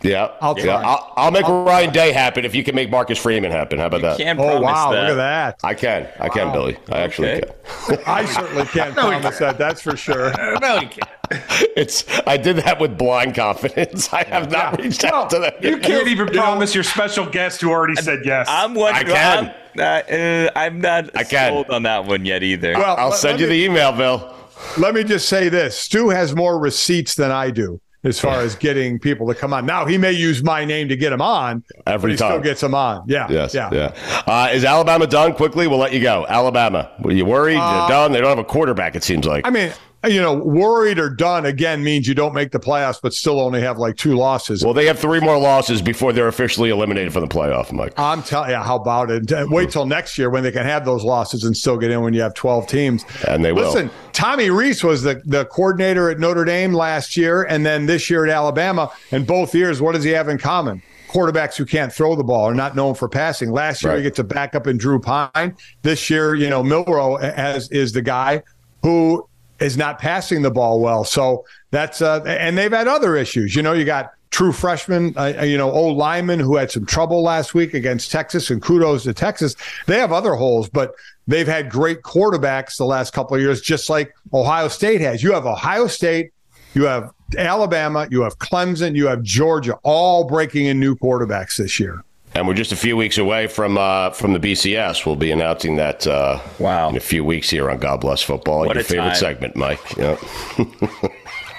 Yeah, 0.04 0.34
I'll 0.41 0.54
try. 0.54 0.66
Yeah, 0.66 0.78
I'll, 0.86 1.14
I'll 1.16 1.32
make 1.32 1.45
I'll, 1.45 1.64
Ryan 1.64 1.93
Day 1.93 2.12
happen 2.12 2.43
if 2.43 2.54
you 2.54 2.64
can 2.64 2.76
make 2.76 2.91
Marcus 2.91 3.18
Freeman 3.18 3.51
happen. 3.51 3.80
How 3.80 3.86
about 3.86 4.01
that? 4.01 4.18
Can 4.18 4.38
oh 4.38 4.60
wow, 4.60 4.91
that. 4.91 5.01
look 5.01 5.12
at 5.12 5.16
that! 5.16 5.60
I 5.64 5.74
can, 5.74 6.10
I 6.20 6.28
can, 6.28 6.47
wow. 6.47 6.54
Billy. 6.54 6.78
I 6.91 6.99
actually 6.99 7.30
okay. 7.30 7.54
can. 7.88 7.99
I 8.06 8.26
certainly 8.26 8.66
can't 8.66 8.95
no, 8.97 9.08
promise 9.08 9.39
that. 9.39 9.58
That's 9.58 9.82
for 9.82 9.95
sure. 9.95 10.32
no, 10.62 10.82
you 10.82 10.89
can't. 10.89 11.10
It's. 11.76 12.06
I 12.28 12.38
did 12.38 12.58
that 12.58 12.80
with 12.80 12.97
blind 12.97 13.34
confidence. 13.34 14.12
I 14.14 14.24
have 14.26 14.51
not 14.51 14.78
yeah. 14.78 14.86
reached 14.86 15.04
out 15.06 15.30
to 15.32 15.39
them. 15.39 15.54
You 15.62 15.78
can't 15.78 16.08
even 16.08 16.28
you 16.28 16.34
promise 16.34 16.72
know, 16.72 16.80
your 16.80 16.84
special 16.84 17.26
guest 17.26 17.62
who 17.62 17.72
already 17.72 17.95
said 17.95 18.20
yes. 18.26 18.45
I'm 18.49 18.76
one. 18.76 18.93
I 18.93 19.04
can. 19.04 19.56
I'm, 19.76 19.80
uh, 19.80 20.51
I'm 20.56 20.82
not 20.82 21.16
I 21.16 21.24
can. 21.24 21.54
sold 21.54 21.70
on 21.70 21.84
that 21.84 22.06
one 22.06 22.26
yet 22.26 22.43
either. 22.43 22.74
Well, 22.74 22.97
I'll 22.97 23.10
let, 23.10 23.18
send 23.18 23.39
let 23.39 23.41
you 23.41 23.47
me, 23.47 23.58
the 23.58 23.66
email, 23.66 23.93
Bill. 23.93 24.36
Let 24.78 24.93
me 24.93 25.04
just 25.04 25.30
say 25.30 25.49
this: 25.49 25.80
Stu 25.80 26.10
has 26.10 26.36
more 26.36 26.60
receipts 26.60 27.16
than 27.16 27.32
I 27.32 27.49
do 27.49 27.80
as 28.04 28.20
far 28.20 28.41
as 28.41 28.56
getting 28.56 28.99
people 28.99 29.28
to 29.28 29.36
come 29.36 29.54
on. 29.54 29.66
Now 29.66 29.86
he 29.86 29.97
may 29.97 30.12
use 30.12 30.43
my 30.43 30.66
name 30.66 30.89
to 30.89 30.95
get 30.95 31.14
him 31.14 31.22
on 31.22 31.64
every 31.88 32.16
time. 32.16 32.32
Still 32.32 32.41
gets 32.41 32.62
him 32.62 32.76
on. 32.76 33.04
Yeah. 33.08 33.28
Yes. 33.30 33.54
Yeah. 33.54 33.70
Yeah. 33.72 34.24
Uh, 34.28 34.49
is 34.51 34.66
Alabama 34.66 35.08
done 35.08 35.34
quickly? 35.34 35.68
We'll 35.68 35.80
let 35.80 35.93
you 35.93 36.01
go. 36.01 36.26
Alabama. 36.28 36.91
Were 36.99 37.12
you 37.12 37.26
worried? 37.26 37.58
Uh, 37.60 37.88
done. 37.88 38.12
They 38.12 38.20
don't 38.20 38.30
have 38.30 38.39
a 38.39 38.43
quarterback. 38.43 38.95
It 38.95 39.04
seems 39.04 39.26
like. 39.26 39.47
I 39.47 39.49
mean, 39.49 39.72
you 40.06 40.22
know, 40.22 40.34
worried 40.34 40.99
or 40.99 41.10
done 41.10 41.45
again 41.45 41.84
means 41.84 42.08
you 42.08 42.14
don't 42.14 42.34
make 42.34 42.51
the 42.51 42.60
playoffs, 42.60 42.99
but 43.01 43.14
still 43.14 43.39
only 43.39 43.62
have 43.62 43.78
like 43.78 43.95
two 43.95 44.16
losses. 44.16 44.64
Well, 44.64 44.74
they 44.74 44.86
have 44.86 44.99
three 44.99 45.20
more 45.20 45.38
losses 45.38 45.82
before 45.82 46.12
they're 46.12 46.28
officially 46.28 46.70
eliminated 46.70 47.14
from 47.14 47.22
the 47.22 47.28
playoff, 47.28 47.72
Mike. 47.72 47.93
I'm 47.97 48.22
telling 48.22 48.51
you, 48.51 48.58
how 48.58 48.76
about 48.76 49.10
it? 49.10 49.32
Uh, 49.32 49.45
wait 49.49 49.72
till 49.72 49.86
next 49.86 50.18
year 50.18 50.30
when 50.30 50.43
they 50.43 50.51
can 50.51 50.66
have 50.66 50.84
those 50.84 51.04
losses 51.04 51.45
and 51.45 51.56
still 51.56 51.78
get 51.78 51.91
in 51.91 52.01
when 52.01 52.14
you 52.14 52.22
have 52.22 52.34
12 52.34 52.68
teams. 52.68 53.06
And 53.28 53.45
they 53.45 53.54
Listen, 53.54 53.88
will. 53.88 53.93
Tommy 54.12 54.49
Rees 54.49 54.84
was 54.84 55.04
the, 55.04 55.22
the 55.26 55.45
coordinator 55.45 56.10
at 56.10 56.20
Notre 56.20 56.43
Dame 56.43 56.74
last 56.74 57.16
year 57.16 57.43
and 57.43 57.66
then 57.66 57.86
this 57.86 58.10
year 58.10 58.26
at 58.26 58.32
Alabama. 58.32 58.91
And 59.12 59.26
both 59.26 59.56
years, 59.56 59.82
what 59.82 59.95
does 59.95 60.04
he 60.04 60.12
have 60.12 60.28
in 60.28 60.38
common? 60.38 60.82
Quarterbacks 61.08 61.56
who 61.56 61.66
can't 61.66 61.93
throw 61.93 62.16
the 62.16 62.24
ball 62.24 62.43
are 62.45 62.56
not 62.56 62.76
known 62.76 62.95
for 62.95 63.08
passing. 63.08 63.51
Last 63.51 63.84
year, 63.84 63.93
right. 63.93 63.97
he 63.99 64.04
gets 64.04 64.18
a 64.18 64.24
backup 64.24 64.66
in 64.66 64.78
Drew 64.78 64.99
Pyne. 64.99 65.56
This 65.84 66.10
year, 66.10 66.34
you 66.34 66.49
know, 66.49 66.64
Milroe 66.64 67.18
has, 67.18 67.70
is 67.70 67.93
the 67.93 68.01
guy 68.01 68.41
who 68.82 69.28
is 69.64 69.78
not 69.78 69.97
passing 69.97 70.41
the 70.41 70.51
ball 70.51 70.80
well. 70.80 71.03
So 71.03 71.45
that's, 71.72 72.01
uh, 72.01 72.22
and 72.26 72.57
they've 72.57 72.72
had 72.72 72.88
other 72.88 73.16
issues. 73.16 73.55
You 73.55 73.61
know, 73.61 73.74
you 73.74 73.86
got 73.86 74.11
true 74.30 74.51
freshman, 74.51 75.14
uh, 75.16 75.34
uh, 75.39 75.43
you 75.43 75.57
know, 75.57 75.72
old 75.72 75.95
lineman 75.95 76.39
who 76.39 76.57
had 76.57 76.70
some 76.70 76.86
trouble 76.86 77.22
last 77.22 77.53
week 77.53 77.74
against 77.74 78.11
Texas, 78.11 78.49
and 78.49 78.61
kudos 78.61 79.03
to 79.03 79.14
Texas. 79.14 79.55
They 79.86 79.99
have 79.99 80.11
other 80.11 80.34
holes, 80.34 80.70
but 80.70 80.95
they've 81.28 81.47
had 81.47 81.70
great 81.70 82.01
quarterbacks 82.01 82.78
the 82.78 82.86
last 82.86 83.14
couple 83.14 83.36
of 83.36 83.41
years, 83.41 83.61
just 83.61 83.89
like 83.89 84.14
Ohio 84.34 84.68
State 84.68 85.01
has. 85.01 85.24
You 85.24 85.34
have 85.34 85.45
Ohio 85.45 85.88
State, 85.88 86.32
you 86.74 86.84
have 86.86 87.11
Alabama, 87.38 88.07
you 88.11 88.22
have 88.24 88.38
Clemson, 88.39 88.95
you 88.95 89.07
have 89.07 89.22
Georgia, 89.24 89.76
all 89.84 90.26
breaking 90.26 90.66
in 90.66 90.80
new 90.80 90.95
quarterbacks 90.95 91.57
this 91.57 91.80
year. 91.80 92.03
And 92.36 92.48
we're 92.48 92.56
just 92.56 92.72
a 92.72 92.76
few 92.76 92.98
weeks 92.98 93.18
away 93.20 93.48
from 93.48 93.78
uh, 93.78 94.10
from 94.10 94.34
the 94.34 94.40
BCS. 94.40 95.06
We'll 95.06 95.16
be 95.16 95.32
announcing 95.32 95.76
that 95.76 96.08
uh, 96.08 96.40
wow 96.60 96.90
in 96.90 96.98
a 96.98 97.00
few 97.00 97.24
weeks 97.24 97.50
here 97.50 97.70
on 97.70 97.78
God 97.78 98.02
Bless 98.02 98.24
Football. 98.24 98.66
What 98.66 98.76
Your 98.76 98.84
favorite 98.84 99.10
time. 99.10 99.16
segment, 99.16 99.56
Mike. 99.56 99.80
Yep. 99.98 100.20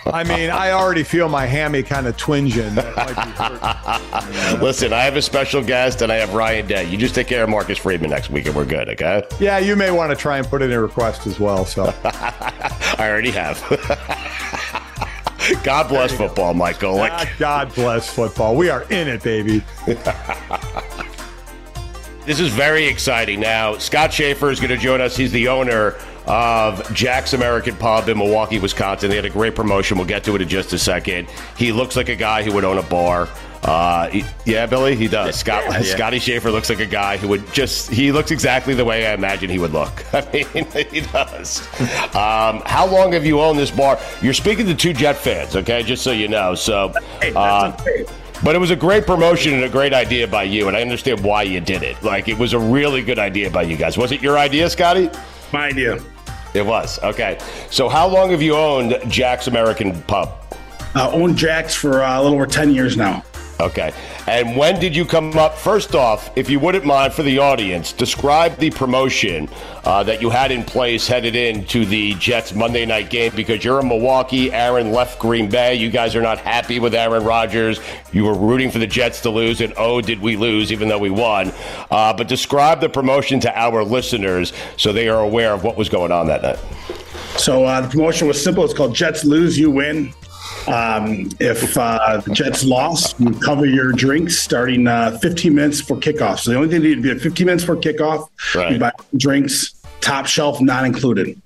I 0.06 0.22
mean, 0.22 0.50
I 0.50 0.72
already 0.72 1.02
feel 1.02 1.28
my 1.30 1.46
hammy 1.46 1.82
kind 1.82 2.06
of 2.06 2.16
twinging. 2.16 2.74
Listen, 4.60 4.92
I 4.92 5.00
have 5.00 5.16
a 5.16 5.22
special 5.22 5.62
guest 5.62 6.02
and 6.02 6.12
I 6.12 6.16
have 6.16 6.34
Ryan 6.34 6.66
Day. 6.66 6.84
You 6.90 6.98
just 6.98 7.14
take 7.14 7.26
care 7.26 7.42
of 7.42 7.48
Marcus 7.48 7.78
Freeman 7.78 8.10
next 8.10 8.28
week 8.28 8.44
and 8.46 8.54
we're 8.54 8.66
good, 8.66 8.90
okay? 8.90 9.22
Yeah, 9.40 9.58
you 9.58 9.76
may 9.76 9.90
want 9.90 10.10
to 10.10 10.16
try 10.16 10.36
and 10.36 10.46
put 10.46 10.60
in 10.60 10.72
a 10.72 10.80
request 10.80 11.26
as 11.26 11.40
well. 11.40 11.64
So 11.64 11.84
I 12.04 12.96
already 13.00 13.30
have. 13.30 14.70
God 15.62 15.88
bless 15.88 16.12
football, 16.12 16.54
Michael. 16.54 17.00
Ah, 17.00 17.28
God 17.38 17.74
bless 17.74 18.12
football. 18.12 18.56
We 18.56 18.70
are 18.70 18.84
in 18.84 19.08
it, 19.08 19.22
baby. 19.22 19.62
this 22.24 22.40
is 22.40 22.52
very 22.52 22.86
exciting. 22.86 23.40
Now, 23.40 23.76
Scott 23.78 24.12
Schaefer 24.12 24.50
is 24.50 24.60
going 24.60 24.70
to 24.70 24.76
join 24.76 25.00
us. 25.00 25.16
He's 25.16 25.32
the 25.32 25.48
owner 25.48 25.96
of 26.26 26.92
Jack's 26.94 27.34
American 27.34 27.76
Pub 27.76 28.08
in 28.08 28.16
Milwaukee, 28.16 28.58
Wisconsin. 28.58 29.10
They 29.10 29.16
had 29.16 29.26
a 29.26 29.30
great 29.30 29.54
promotion. 29.54 29.98
We'll 29.98 30.06
get 30.06 30.24
to 30.24 30.34
it 30.34 30.42
in 30.42 30.48
just 30.48 30.72
a 30.72 30.78
second. 30.78 31.28
He 31.56 31.72
looks 31.72 31.96
like 31.96 32.08
a 32.08 32.16
guy 32.16 32.42
who 32.42 32.52
would 32.54 32.64
own 32.64 32.78
a 32.78 32.82
bar. 32.82 33.28
Uh, 33.64 34.08
he, 34.10 34.24
yeah, 34.44 34.66
Billy, 34.66 34.94
he 34.94 35.08
does. 35.08 35.36
Scott, 35.36 35.64
yeah, 35.64 35.78
yeah. 35.78 35.94
Scotty 35.94 36.18
Schaefer 36.18 36.50
looks 36.50 36.68
like 36.68 36.80
a 36.80 36.86
guy 36.86 37.16
who 37.16 37.28
would 37.28 37.50
just, 37.52 37.90
he 37.90 38.12
looks 38.12 38.30
exactly 38.30 38.74
the 38.74 38.84
way 38.84 39.06
I 39.06 39.14
imagine 39.14 39.48
he 39.48 39.58
would 39.58 39.72
look. 39.72 40.04
I 40.14 40.20
mean, 40.32 40.66
he 40.90 41.00
does. 41.00 41.66
Um, 42.14 42.62
how 42.66 42.86
long 42.86 43.12
have 43.12 43.24
you 43.24 43.40
owned 43.40 43.58
this 43.58 43.70
bar? 43.70 43.98
You're 44.20 44.34
speaking 44.34 44.66
to 44.66 44.74
two 44.74 44.92
Jet 44.92 45.16
fans, 45.16 45.56
okay, 45.56 45.82
just 45.82 46.02
so 46.02 46.12
you 46.12 46.28
know. 46.28 46.54
So, 46.54 46.92
uh, 47.34 47.76
but 48.42 48.54
it 48.54 48.58
was 48.58 48.70
a 48.70 48.76
great 48.76 49.06
promotion 49.06 49.54
and 49.54 49.64
a 49.64 49.68
great 49.70 49.94
idea 49.94 50.28
by 50.28 50.42
you, 50.42 50.68
and 50.68 50.76
I 50.76 50.82
understand 50.82 51.20
why 51.20 51.44
you 51.44 51.60
did 51.60 51.82
it. 51.82 52.02
Like, 52.02 52.28
it 52.28 52.38
was 52.38 52.52
a 52.52 52.58
really 52.58 53.00
good 53.00 53.18
idea 53.18 53.48
by 53.50 53.62
you 53.62 53.76
guys. 53.78 53.96
Was 53.96 54.12
it 54.12 54.20
your 54.20 54.36
idea, 54.36 54.68
Scotty? 54.68 55.08
My 55.52 55.68
idea. 55.68 55.98
It 56.52 56.66
was. 56.66 57.02
Okay. 57.02 57.38
So, 57.70 57.88
how 57.88 58.06
long 58.06 58.30
have 58.30 58.42
you 58.42 58.54
owned 58.54 58.98
Jack's 59.08 59.46
American 59.46 60.00
Pub? 60.02 60.30
Uh, 60.94 61.10
owned 61.10 61.36
Jack's 61.36 61.74
for 61.74 62.02
uh, 62.02 62.20
a 62.20 62.22
little 62.22 62.36
over 62.36 62.46
10 62.46 62.72
years 62.72 62.96
now. 62.96 63.24
Okay. 63.64 63.94
And 64.26 64.58
when 64.58 64.78
did 64.78 64.94
you 64.94 65.06
come 65.06 65.38
up? 65.38 65.56
First 65.56 65.94
off, 65.94 66.30
if 66.36 66.50
you 66.50 66.60
wouldn't 66.60 66.84
mind 66.84 67.14
for 67.14 67.22
the 67.22 67.38
audience, 67.38 67.94
describe 67.94 68.58
the 68.58 68.70
promotion 68.70 69.48
uh, 69.84 70.02
that 70.02 70.20
you 70.20 70.28
had 70.28 70.52
in 70.52 70.64
place 70.64 71.08
headed 71.08 71.34
into 71.34 71.86
the 71.86 72.12
Jets 72.14 72.54
Monday 72.54 72.84
night 72.84 73.08
game 73.08 73.32
because 73.34 73.64
you're 73.64 73.80
in 73.80 73.88
Milwaukee. 73.88 74.52
Aaron 74.52 74.92
left 74.92 75.18
Green 75.18 75.48
Bay. 75.48 75.76
You 75.76 75.88
guys 75.88 76.14
are 76.14 76.20
not 76.20 76.36
happy 76.36 76.78
with 76.78 76.94
Aaron 76.94 77.24
Rodgers. 77.24 77.80
You 78.12 78.24
were 78.24 78.34
rooting 78.34 78.70
for 78.70 78.78
the 78.78 78.86
Jets 78.86 79.22
to 79.22 79.30
lose, 79.30 79.62
and 79.62 79.72
oh, 79.78 80.02
did 80.02 80.20
we 80.20 80.36
lose, 80.36 80.70
even 80.70 80.88
though 80.88 80.98
we 80.98 81.10
won. 81.10 81.50
Uh, 81.90 82.12
but 82.12 82.28
describe 82.28 82.82
the 82.82 82.90
promotion 82.90 83.40
to 83.40 83.58
our 83.58 83.82
listeners 83.82 84.52
so 84.76 84.92
they 84.92 85.08
are 85.08 85.20
aware 85.20 85.54
of 85.54 85.64
what 85.64 85.78
was 85.78 85.88
going 85.88 86.12
on 86.12 86.26
that 86.26 86.42
night. 86.42 86.58
So 87.38 87.64
uh, 87.64 87.80
the 87.80 87.88
promotion 87.88 88.28
was 88.28 88.42
simple. 88.42 88.62
It's 88.62 88.74
called 88.74 88.94
Jets 88.94 89.24
Lose, 89.24 89.58
You 89.58 89.70
Win. 89.70 90.12
Um, 90.68 91.30
if 91.40 91.76
uh, 91.76 92.18
the 92.24 92.32
Jets 92.32 92.64
lost, 92.64 93.18
you 93.20 93.32
cover 93.32 93.66
your 93.66 93.92
drinks 93.92 94.38
starting 94.38 94.86
uh, 94.86 95.18
15 95.18 95.54
minutes 95.54 95.80
for 95.80 95.96
kickoff. 95.96 96.40
So 96.40 96.50
the 96.50 96.56
only 96.56 96.68
thing 96.68 96.82
you 96.82 96.96
need 96.96 97.02
to 97.02 97.14
be 97.14 97.20
15 97.20 97.46
minutes 97.46 97.64
for 97.64 97.76
kickoff. 97.76 98.28
Right. 98.54 98.72
You 98.72 98.78
buy 98.78 98.92
drinks, 99.16 99.74
top 100.00 100.26
shelf, 100.26 100.60
not 100.60 100.84
included. 100.84 101.40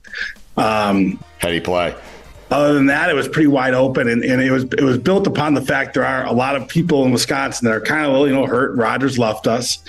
Um, 0.56 1.18
How 1.38 1.48
do 1.48 1.54
you 1.54 1.62
play? 1.62 1.94
Other 2.50 2.72
than 2.72 2.86
that, 2.86 3.10
it 3.10 3.14
was 3.14 3.28
pretty 3.28 3.46
wide 3.46 3.74
open, 3.74 4.08
and, 4.08 4.24
and 4.24 4.40
it 4.40 4.50
was 4.50 4.64
it 4.64 4.82
was 4.82 4.96
built 4.96 5.26
upon 5.26 5.52
the 5.52 5.60
fact 5.60 5.92
there 5.92 6.04
are 6.04 6.24
a 6.24 6.32
lot 6.32 6.56
of 6.56 6.66
people 6.66 7.04
in 7.04 7.10
Wisconsin 7.10 7.66
that 7.66 7.74
are 7.74 7.80
kind 7.80 8.10
of 8.10 8.26
you 8.26 8.34
know 8.34 8.46
hurt. 8.46 8.74
Rodgers 8.74 9.18
left 9.18 9.46
us, 9.46 9.80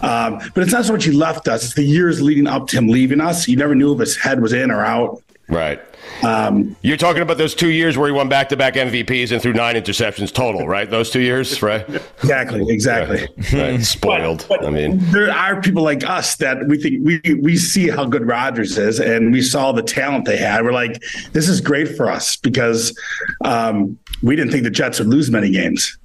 um, 0.00 0.38
but 0.54 0.62
it's 0.62 0.72
not 0.72 0.84
so 0.84 0.92
much 0.92 1.04
he 1.04 1.10
left 1.10 1.48
us; 1.48 1.64
it's 1.64 1.74
the 1.74 1.82
years 1.82 2.22
leading 2.22 2.46
up 2.46 2.68
to 2.68 2.78
him 2.78 2.86
leaving 2.86 3.20
us. 3.20 3.48
You 3.48 3.56
never 3.56 3.74
knew 3.74 3.92
if 3.94 3.98
his 3.98 4.16
head 4.16 4.40
was 4.40 4.52
in 4.52 4.70
or 4.70 4.84
out. 4.84 5.20
Right. 5.48 5.80
Um, 6.22 6.74
You're 6.80 6.96
talking 6.96 7.22
about 7.22 7.36
those 7.36 7.54
two 7.54 7.70
years 7.70 7.98
where 7.98 8.08
he 8.08 8.12
won 8.12 8.28
back 8.28 8.48
to 8.50 8.56
back 8.56 8.74
MVPs 8.74 9.30
and 9.30 9.42
threw 9.42 9.52
nine 9.52 9.74
interceptions 9.74 10.32
total, 10.32 10.66
right? 10.66 10.88
Those 10.88 11.10
two 11.10 11.20
years, 11.20 11.62
right? 11.62 11.86
Exactly, 12.22 12.64
exactly. 12.68 13.28
Right. 13.52 13.52
Right. 13.52 13.82
Spoiled. 13.82 14.46
But, 14.48 14.60
but 14.60 14.66
I 14.66 14.70
mean, 14.70 14.98
there 15.10 15.30
are 15.30 15.60
people 15.60 15.82
like 15.82 16.04
us 16.04 16.36
that 16.36 16.66
we 16.66 16.78
think 16.78 17.04
we 17.04 17.34
we 17.34 17.56
see 17.56 17.88
how 17.88 18.06
good 18.06 18.26
Rodgers 18.26 18.78
is, 18.78 19.00
and 19.00 19.32
we 19.32 19.42
saw 19.42 19.72
the 19.72 19.82
talent 19.82 20.24
they 20.24 20.38
had. 20.38 20.64
We're 20.64 20.72
like, 20.72 21.02
this 21.32 21.48
is 21.48 21.60
great 21.60 21.94
for 21.96 22.10
us 22.10 22.36
because 22.36 22.98
um, 23.44 23.98
we 24.22 24.36
didn't 24.36 24.50
think 24.50 24.64
the 24.64 24.70
Jets 24.70 24.98
would 24.98 25.08
lose 25.08 25.30
many 25.30 25.50
games. 25.50 25.98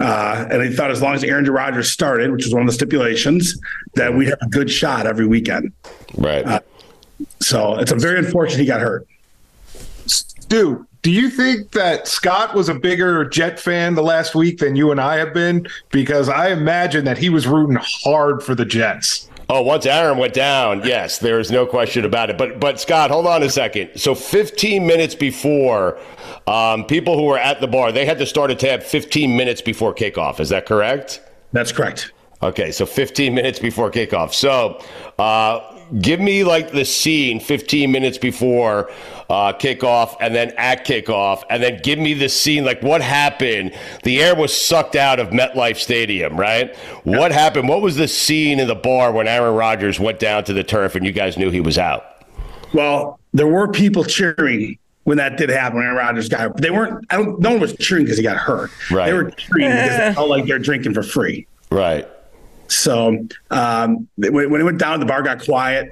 Uh, 0.00 0.46
and 0.50 0.62
they 0.62 0.72
thought 0.72 0.90
as 0.90 1.02
long 1.02 1.14
as 1.14 1.22
Aaron 1.22 1.44
Rodgers 1.44 1.90
started, 1.90 2.30
which 2.30 2.44
was 2.44 2.54
one 2.54 2.62
of 2.62 2.68
the 2.68 2.72
stipulations, 2.72 3.58
that 3.94 4.14
we'd 4.14 4.28
have 4.28 4.38
a 4.40 4.48
good 4.48 4.70
shot 4.70 5.06
every 5.06 5.26
weekend. 5.26 5.72
Right. 6.16 6.44
Uh, 6.44 6.60
so 7.40 7.78
it's 7.78 7.92
a 7.92 7.96
very 7.96 8.18
unfortunate 8.18 8.60
he 8.60 8.66
got 8.66 8.80
hurt. 8.80 9.06
Stu, 10.06 10.86
do 11.02 11.10
you 11.10 11.30
think 11.30 11.72
that 11.72 12.08
Scott 12.08 12.54
was 12.54 12.68
a 12.68 12.74
bigger 12.74 13.24
Jet 13.24 13.60
fan 13.60 13.94
the 13.94 14.02
last 14.02 14.34
week 14.34 14.58
than 14.58 14.76
you 14.76 14.90
and 14.90 15.00
I 15.00 15.16
have 15.16 15.32
been? 15.32 15.66
Because 15.90 16.28
I 16.28 16.48
imagine 16.50 17.04
that 17.04 17.18
he 17.18 17.28
was 17.28 17.46
rooting 17.46 17.78
hard 17.80 18.42
for 18.42 18.54
the 18.54 18.64
Jets. 18.64 19.28
Oh, 19.50 19.62
once 19.62 19.86
Aaron 19.86 20.18
went 20.18 20.34
down, 20.34 20.82
yes, 20.84 21.18
there 21.18 21.40
is 21.40 21.50
no 21.50 21.64
question 21.64 22.04
about 22.04 22.28
it. 22.28 22.36
But 22.36 22.60
but 22.60 22.78
Scott, 22.78 23.10
hold 23.10 23.26
on 23.26 23.42
a 23.42 23.48
second. 23.48 23.90
So 23.96 24.14
15 24.14 24.86
minutes 24.86 25.14
before, 25.14 25.98
um, 26.46 26.84
people 26.84 27.16
who 27.16 27.24
were 27.24 27.38
at 27.38 27.60
the 27.60 27.66
bar, 27.66 27.90
they 27.90 28.04
had 28.04 28.18
to 28.18 28.26
start 28.26 28.50
a 28.50 28.54
tab 28.54 28.82
15 28.82 29.34
minutes 29.34 29.62
before 29.62 29.94
kickoff. 29.94 30.40
Is 30.40 30.50
that 30.50 30.66
correct? 30.66 31.22
That's 31.52 31.72
correct. 31.72 32.12
Okay, 32.42 32.70
so 32.70 32.84
15 32.84 33.34
minutes 33.34 33.58
before 33.58 33.90
kickoff. 33.90 34.34
So, 34.34 34.82
uh, 35.18 35.77
give 36.00 36.20
me 36.20 36.44
like 36.44 36.72
the 36.72 36.84
scene 36.84 37.40
15 37.40 37.90
minutes 37.90 38.18
before 38.18 38.90
uh, 39.30 39.52
kickoff 39.52 40.16
and 40.20 40.34
then 40.34 40.52
at 40.56 40.86
kickoff, 40.86 41.42
and 41.50 41.62
then 41.62 41.80
give 41.82 41.98
me 41.98 42.14
the 42.14 42.28
scene 42.28 42.64
like 42.64 42.82
what 42.82 43.00
happened. 43.00 43.74
The 44.04 44.22
air 44.22 44.34
was 44.34 44.56
sucked 44.56 44.96
out 44.96 45.18
of 45.18 45.28
MetLife 45.28 45.76
Stadium, 45.76 46.36
right? 46.36 46.74
What 47.04 47.32
happened? 47.32 47.68
What 47.68 47.82
was 47.82 47.96
the 47.96 48.08
scene 48.08 48.60
in 48.60 48.68
the 48.68 48.74
bar 48.74 49.12
when 49.12 49.28
Aaron 49.28 49.54
Rodgers 49.54 50.00
went 50.00 50.18
down 50.18 50.44
to 50.44 50.52
the 50.52 50.64
turf 50.64 50.94
and 50.94 51.04
you 51.04 51.12
guys 51.12 51.36
knew 51.36 51.50
he 51.50 51.60
was 51.60 51.78
out? 51.78 52.24
Well, 52.72 53.18
there 53.32 53.46
were 53.46 53.68
people 53.68 54.04
cheering 54.04 54.78
when 55.04 55.16
that 55.18 55.36
did 55.36 55.48
happen. 55.48 55.80
Aaron 55.80 55.96
Rodgers 55.96 56.28
got, 56.28 56.56
they 56.58 56.70
weren't. 56.70 57.04
I 57.10 57.16
don't. 57.16 57.40
No 57.40 57.52
one 57.52 57.60
was 57.60 57.74
cheering 57.76 58.04
because 58.04 58.18
he 58.18 58.22
got 58.22 58.36
hurt. 58.36 58.70
Right. 58.90 59.06
They 59.06 59.12
were 59.12 59.30
cheering 59.30 59.70
because 59.70 59.96
they 59.98 60.14
felt 60.14 60.28
like 60.28 60.46
they're 60.46 60.58
drinking 60.58 60.94
for 60.94 61.02
free. 61.02 61.46
Right. 61.70 62.08
So 62.68 63.26
um, 63.50 64.08
when, 64.16 64.50
when 64.50 64.60
it 64.60 64.64
went 64.64 64.78
down, 64.78 65.00
the 65.00 65.06
bar 65.06 65.22
got 65.22 65.42
quiet. 65.42 65.88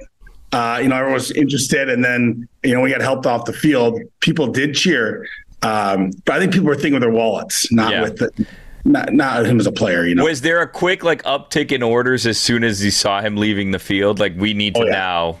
Uh, 0.51 0.79
you 0.81 0.87
know, 0.87 0.95
everyone 0.95 1.15
was 1.15 1.31
interested, 1.31 1.89
and 1.89 2.03
then 2.03 2.47
you 2.63 2.73
know 2.73 2.81
we 2.81 2.89
got 2.89 3.01
helped 3.01 3.25
off 3.25 3.45
the 3.45 3.53
field. 3.53 3.99
People 4.21 4.47
did 4.47 4.75
cheer, 4.75 5.27
um, 5.61 6.11
but 6.25 6.35
I 6.35 6.39
think 6.39 6.53
people 6.53 6.67
were 6.67 6.75
thinking 6.75 6.93
with 6.93 7.01
their 7.01 7.11
wallets, 7.11 7.71
not 7.71 7.91
yeah. 7.91 8.01
with 8.01 8.17
the, 8.17 8.47
not 8.85 9.11
not 9.11 9.45
him 9.45 9.59
as 9.59 9.67
a 9.67 9.71
player. 9.71 10.05
You 10.05 10.15
know, 10.15 10.23
was 10.23 10.41
there 10.41 10.61
a 10.61 10.67
quick 10.67 11.03
like 11.03 11.21
uptick 11.23 11.71
in 11.71 11.83
orders 11.83 12.25
as 12.25 12.39
soon 12.39 12.63
as 12.63 12.83
you 12.83 12.91
saw 12.91 13.21
him 13.21 13.35
leaving 13.35 13.71
the 13.71 13.79
field? 13.79 14.19
Like 14.19 14.35
we 14.37 14.53
need 14.53 14.75
to 14.75 14.81
oh, 14.81 14.85
yeah. 14.85 14.91
now. 14.91 15.39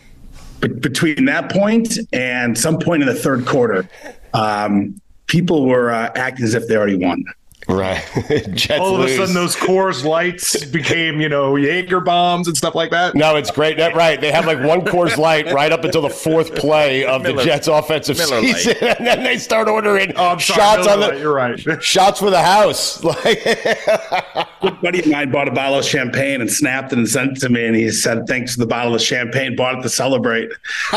But 0.59 0.81
between 0.81 1.25
that 1.25 1.51
point 1.51 1.97
and 2.11 2.57
some 2.57 2.79
point 2.79 3.03
in 3.03 3.07
the 3.07 3.15
third 3.15 3.45
quarter, 3.45 3.87
um, 4.33 4.99
people 5.27 5.65
were 5.65 5.91
uh, 5.91 6.11
acting 6.15 6.45
as 6.45 6.53
if 6.53 6.67
they 6.67 6.75
already 6.75 6.95
won. 6.95 7.23
Right. 7.67 8.05
Jets 8.51 8.79
All 8.79 8.95
of 8.95 9.01
lose. 9.01 9.11
a 9.11 9.17
sudden, 9.17 9.33
those 9.33 9.55
Coors 9.55 10.05
Lights 10.05 10.63
became, 10.65 11.19
you 11.19 11.27
know, 11.27 11.57
Jaeger 11.57 11.99
bombs 11.99 12.47
and 12.47 12.55
stuff 12.55 12.75
like 12.75 12.91
that. 12.91 13.13
No, 13.13 13.35
it's 13.35 13.51
great. 13.51 13.77
That, 13.77 13.93
right. 13.93 14.19
They 14.19 14.31
had 14.31 14.45
like 14.45 14.63
one 14.63 14.81
Coors 14.81 15.17
Light 15.17 15.51
right 15.51 15.71
up 15.71 15.83
until 15.83 16.01
the 16.01 16.09
fourth 16.09 16.55
play 16.55 17.03
of 17.05 17.23
Miller, 17.23 17.37
the 17.37 17.43
Jets' 17.43 17.67
offensive 17.67 18.17
Miller 18.17 18.41
season, 18.41 18.75
Light. 18.81 18.81
and 18.99 19.07
then 19.07 19.23
they 19.23 19.37
start 19.37 19.67
ordering 19.67 20.13
oh, 20.15 20.37
shots 20.37 20.85
Miller 20.85 20.91
on 20.91 20.99
the. 21.01 21.07
Light, 21.07 21.19
you're 21.19 21.33
right. 21.33 21.83
Shots 21.83 22.19
for 22.19 22.29
the 22.29 22.41
house. 22.41 23.03
Like, 23.03 23.45
a 23.45 24.71
buddy 24.81 24.99
of 24.99 25.07
mine 25.07 25.31
bought 25.31 25.47
a 25.47 25.51
bottle 25.51 25.79
of 25.79 25.85
champagne 25.85 26.41
and 26.41 26.51
snapped 26.51 26.91
it 26.91 26.97
and 26.97 27.07
sent 27.07 27.37
it 27.37 27.39
to 27.41 27.49
me, 27.49 27.65
and 27.65 27.75
he 27.75 27.89
said, 27.91 28.27
"Thanks 28.27 28.53
for 28.53 28.59
the 28.59 28.65
bottle 28.65 28.95
of 28.95 29.01
champagne. 29.01 29.55
Bought 29.55 29.79
it 29.79 29.81
to 29.83 29.89
celebrate." 29.89 30.51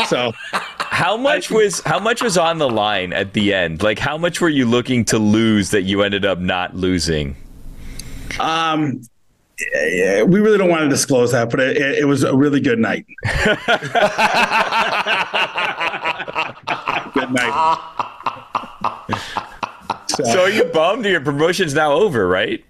So, 0.07 0.33
How 1.01 1.17
much 1.17 1.49
was 1.49 1.81
how 1.81 1.97
much 1.97 2.21
was 2.21 2.37
on 2.37 2.59
the 2.59 2.69
line 2.69 3.11
at 3.11 3.33
the 3.33 3.55
end? 3.55 3.81
Like 3.81 3.97
how 3.97 4.19
much 4.19 4.39
were 4.39 4.49
you 4.49 4.67
looking 4.67 5.03
to 5.05 5.17
lose 5.17 5.71
that 5.71 5.81
you 5.81 6.03
ended 6.03 6.25
up 6.25 6.37
not 6.37 6.75
losing? 6.75 7.35
Um, 8.39 9.01
we 9.57 10.39
really 10.39 10.59
don't 10.59 10.69
want 10.69 10.83
to 10.83 10.89
disclose 10.89 11.31
that, 11.31 11.49
but 11.49 11.59
it, 11.59 11.77
it 11.77 12.05
was 12.05 12.23
a 12.23 12.35
really 12.35 12.59
good 12.59 12.77
night. 12.77 13.07
good 17.15 17.31
night. 17.31 17.79
So, 20.07 20.41
are 20.41 20.51
you 20.51 20.65
bummed? 20.65 21.05
Your 21.05 21.21
promotion's 21.21 21.73
now 21.73 21.93
over, 21.93 22.27
right? 22.27 22.63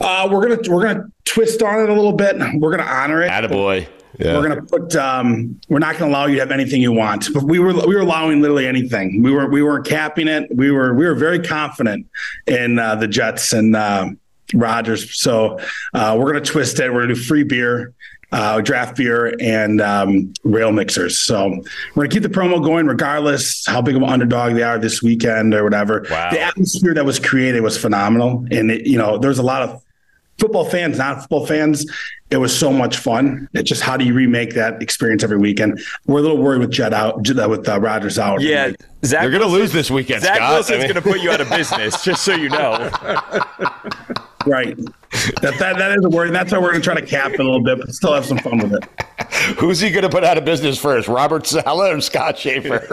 Uh, 0.00 0.28
we're 0.28 0.48
gonna 0.48 0.68
we're 0.68 0.82
gonna 0.82 1.04
twist 1.24 1.62
on 1.62 1.84
it 1.84 1.88
a 1.88 1.94
little 1.94 2.14
bit. 2.14 2.36
We're 2.54 2.76
gonna 2.76 2.90
honor 2.90 3.22
it. 3.22 3.30
Attaboy. 3.30 3.86
Yeah. 4.18 4.36
We're 4.36 4.48
gonna 4.48 4.62
put. 4.62 4.96
Um, 4.96 5.60
we're 5.68 5.78
not 5.78 5.96
gonna 5.96 6.10
allow 6.10 6.26
you 6.26 6.34
to 6.34 6.40
have 6.40 6.50
anything 6.50 6.82
you 6.82 6.92
want. 6.92 7.32
But 7.32 7.44
we 7.44 7.58
were 7.60 7.72
we 7.86 7.94
were 7.94 8.00
allowing 8.00 8.42
literally 8.42 8.66
anything. 8.66 9.22
We 9.22 9.30
were 9.30 9.48
we 9.48 9.62
weren't 9.62 9.86
capping 9.86 10.26
it. 10.26 10.54
We 10.54 10.72
were 10.72 10.92
we 10.94 11.06
were 11.06 11.14
very 11.14 11.38
confident 11.38 12.06
in 12.46 12.78
uh, 12.78 12.96
the 12.96 13.06
Jets 13.06 13.52
and 13.52 13.76
uh, 13.76 14.10
Rodgers. 14.54 15.20
So 15.20 15.58
uh, 15.94 16.16
we're 16.18 16.32
gonna 16.32 16.44
twist 16.44 16.80
it. 16.80 16.92
We're 16.92 17.02
gonna 17.02 17.14
do 17.14 17.20
free 17.20 17.44
beer. 17.44 17.94
Uh, 18.30 18.60
draft 18.60 18.94
beer 18.94 19.34
and 19.40 19.80
um, 19.80 20.34
rail 20.44 20.70
mixers. 20.70 21.16
So 21.16 21.48
we're 21.94 22.04
gonna 22.04 22.08
keep 22.08 22.22
the 22.22 22.28
promo 22.28 22.62
going, 22.62 22.86
regardless 22.86 23.64
how 23.66 23.80
big 23.80 23.96
of 23.96 24.02
an 24.02 24.08
underdog 24.10 24.52
they 24.52 24.62
are 24.62 24.78
this 24.78 25.02
weekend 25.02 25.54
or 25.54 25.64
whatever. 25.64 26.04
Wow. 26.10 26.30
The 26.30 26.40
atmosphere 26.40 26.92
that 26.92 27.06
was 27.06 27.18
created 27.18 27.62
was 27.62 27.78
phenomenal, 27.78 28.46
and 28.50 28.70
it, 28.70 28.86
you 28.86 28.98
know 28.98 29.16
there's 29.16 29.38
a 29.38 29.42
lot 29.42 29.62
of 29.62 29.82
football 30.38 30.64
fans, 30.64 30.98
not 30.98 31.20
football 31.20 31.46
fans. 31.46 31.86
It 32.30 32.36
was 32.36 32.56
so 32.56 32.70
much 32.70 32.98
fun. 32.98 33.48
It's 33.54 33.68
just 33.68 33.82
how 33.82 33.96
do 33.96 34.04
you 34.04 34.12
remake 34.12 34.54
that 34.54 34.82
experience 34.82 35.24
every 35.24 35.38
weekend? 35.38 35.80
We're 36.06 36.18
a 36.18 36.22
little 36.22 36.36
worried 36.36 36.60
with 36.60 36.70
Jet 36.70 36.92
out, 36.92 37.16
with 37.26 37.68
uh, 37.68 37.80
Rodgers 37.80 38.18
out. 38.18 38.42
Yeah, 38.42 38.72
Zach 39.04 39.22
They're 39.22 39.30
going 39.30 39.42
to 39.42 39.48
lose 39.48 39.72
this 39.72 39.90
weekend, 39.90 40.22
Zach 40.22 40.36
Scott. 40.36 40.52
Wilson's 40.52 40.76
I 40.76 40.78
mean- 40.78 40.92
going 40.92 41.02
to 41.02 41.10
put 41.10 41.20
you 41.20 41.30
out 41.30 41.40
of 41.40 41.48
business, 41.48 42.02
just 42.04 42.24
so 42.24 42.34
you 42.34 42.50
know. 42.50 42.90
right. 44.46 44.76
That, 45.40 45.56
that 45.58 45.78
that 45.78 45.98
is 45.98 46.04
a 46.04 46.10
worry. 46.10 46.26
And 46.28 46.36
that's 46.36 46.52
why 46.52 46.58
we're 46.58 46.70
going 46.70 46.82
to 46.82 46.84
try 46.84 47.00
to 47.00 47.06
cap 47.06 47.32
it 47.32 47.40
a 47.40 47.44
little 47.44 47.62
bit, 47.62 47.78
but 47.78 47.94
still 47.94 48.12
have 48.12 48.26
some 48.26 48.38
fun 48.38 48.58
with 48.58 48.74
it. 48.74 48.84
Who's 49.58 49.80
he 49.80 49.90
going 49.90 50.02
to 50.02 50.10
put 50.10 50.24
out 50.24 50.36
of 50.36 50.44
business 50.44 50.78
first, 50.78 51.08
Robert 51.08 51.46
Saleh 51.46 51.96
or 51.96 52.00
Scott 52.00 52.38
Schaefer? 52.38 52.86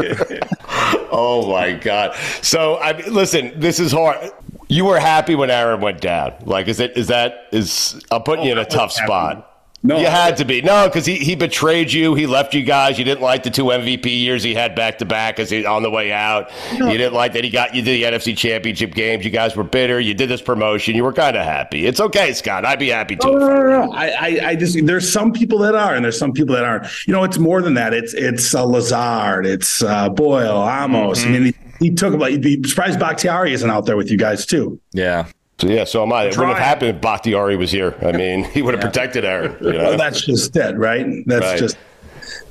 oh 1.12 1.50
my 1.52 1.74
God! 1.74 2.16
So 2.42 2.78
I 2.78 2.94
mean, 2.94 3.14
listen, 3.14 3.60
this 3.60 3.80
is 3.80 3.92
hard. 3.92 4.32
You 4.68 4.86
were 4.86 5.00
happy 5.00 5.36
when 5.36 5.50
Aaron 5.50 5.82
went 5.82 6.02
down. 6.02 6.34
Like, 6.42 6.68
is 6.68 6.80
it? 6.80 6.98
Is 6.98 7.08
that? 7.08 7.48
Is 7.52 8.04
I'm 8.12 8.24
putting 8.24 8.46
you 8.46 8.52
in 8.52 8.58
a 8.58 8.66
tough 8.66 8.92
spot. 8.92 9.52
No, 9.86 10.00
you 10.00 10.08
had 10.08 10.38
to 10.38 10.46
be 10.46 10.64
no, 10.64 10.88
because 10.88 11.06
he, 11.06 11.18
he 11.18 11.36
betrayed 11.36 11.94
you. 11.94 12.16
He 12.16 12.26
left 12.26 12.56
you 12.56 12.64
guys. 12.64 12.98
You 12.98 13.06
didn't 13.06 13.22
like 13.22 13.44
the 13.44 13.52
two 13.52 13.66
MVP 13.66 14.06
years 14.06 14.42
he 14.42 14.56
had 14.56 14.74
back 14.74 14.98
to 14.98 15.06
back 15.06 15.40
as 15.40 15.52
he 15.52 15.64
on 15.64 15.84
the 15.84 15.92
way 15.92 16.12
out. 16.12 16.50
You 16.74 16.98
didn't 16.98 17.14
like 17.14 17.34
that 17.34 17.44
he 17.44 17.52
got 17.52 17.76
you 17.76 17.84
to 17.84 17.86
the 17.86 18.04
NFC 18.04 18.36
Championship 18.36 18.96
games. 18.96 19.24
You 19.24 19.30
guys 19.30 19.56
were 19.56 19.64
bitter. 19.64 20.00
You 20.00 20.16
did 20.16 20.28
this 20.28 20.42
promotion. 20.42 20.96
You 20.96 21.04
were 21.04 21.14
kind 21.14 21.38
of 21.38 21.44
happy. 21.44 21.86
It's 21.86 22.00
okay, 22.00 22.34
Scott. 22.34 22.66
I'd 22.66 22.80
be 22.80 22.90
happy 22.90 23.16
too. 23.16 23.32
No, 23.32 23.38
no, 23.38 23.48
no, 23.48 23.86
no. 23.86 23.92
I, 23.92 24.08
I, 24.08 24.40
I 24.50 24.56
just 24.56 24.84
there's 24.88 25.12
some 25.12 25.32
people 25.32 25.60
that 25.60 25.76
are, 25.76 25.94
and 25.94 26.04
there's 26.04 26.18
some 26.18 26.32
people 26.32 26.56
that 26.56 26.64
aren't. 26.64 26.88
You 27.06 27.14
know, 27.14 27.24
it's 27.24 27.38
more 27.38 27.62
than 27.62 27.76
that. 27.76 27.94
It's 27.94 28.16
it's 28.16 28.56
uh, 28.56 28.66
Lazard, 28.66 29.46
it's 29.46 29.84
uh, 29.84 30.10
Boyle, 30.10 30.68
Amos. 30.68 31.24
I 31.24 31.30
mean, 31.30 31.54
he, 31.80 31.88
he 31.90 31.94
took 31.94 32.14
about. 32.14 32.32
You'd 32.32 32.42
be 32.42 32.62
surprised 32.68 33.00
Bakhtiari 33.00 33.54
isn't 33.54 33.70
out 33.70 33.86
there 33.86 33.98
with 33.98 34.10
you 34.12 34.18
guys 34.18 34.46
too. 34.46 34.80
Yeah. 34.94 35.28
So 35.60 35.68
yeah, 35.68 35.86
so 35.86 36.04
am 36.04 36.12
I. 36.12 36.26
It 36.26 36.38
wouldn't 36.38 36.58
have 36.58 36.66
happened 36.68 36.96
if 36.98 37.02
Bakhtiari 37.02 37.56
was 37.56 37.72
here. 37.72 37.96
I 38.02 38.12
mean, 38.12 38.44
he 38.44 38.62
would 38.62 38.74
have 38.74 38.82
protected 38.84 39.24
Aaron. 39.24 39.56
You 39.62 39.72
know? 39.74 39.84
Well, 39.84 39.98
that's 39.98 40.26
just 40.26 40.56
it, 40.58 40.76
right? 40.78 41.06
That's 41.26 41.46
Right. 41.46 41.60
just 41.60 41.78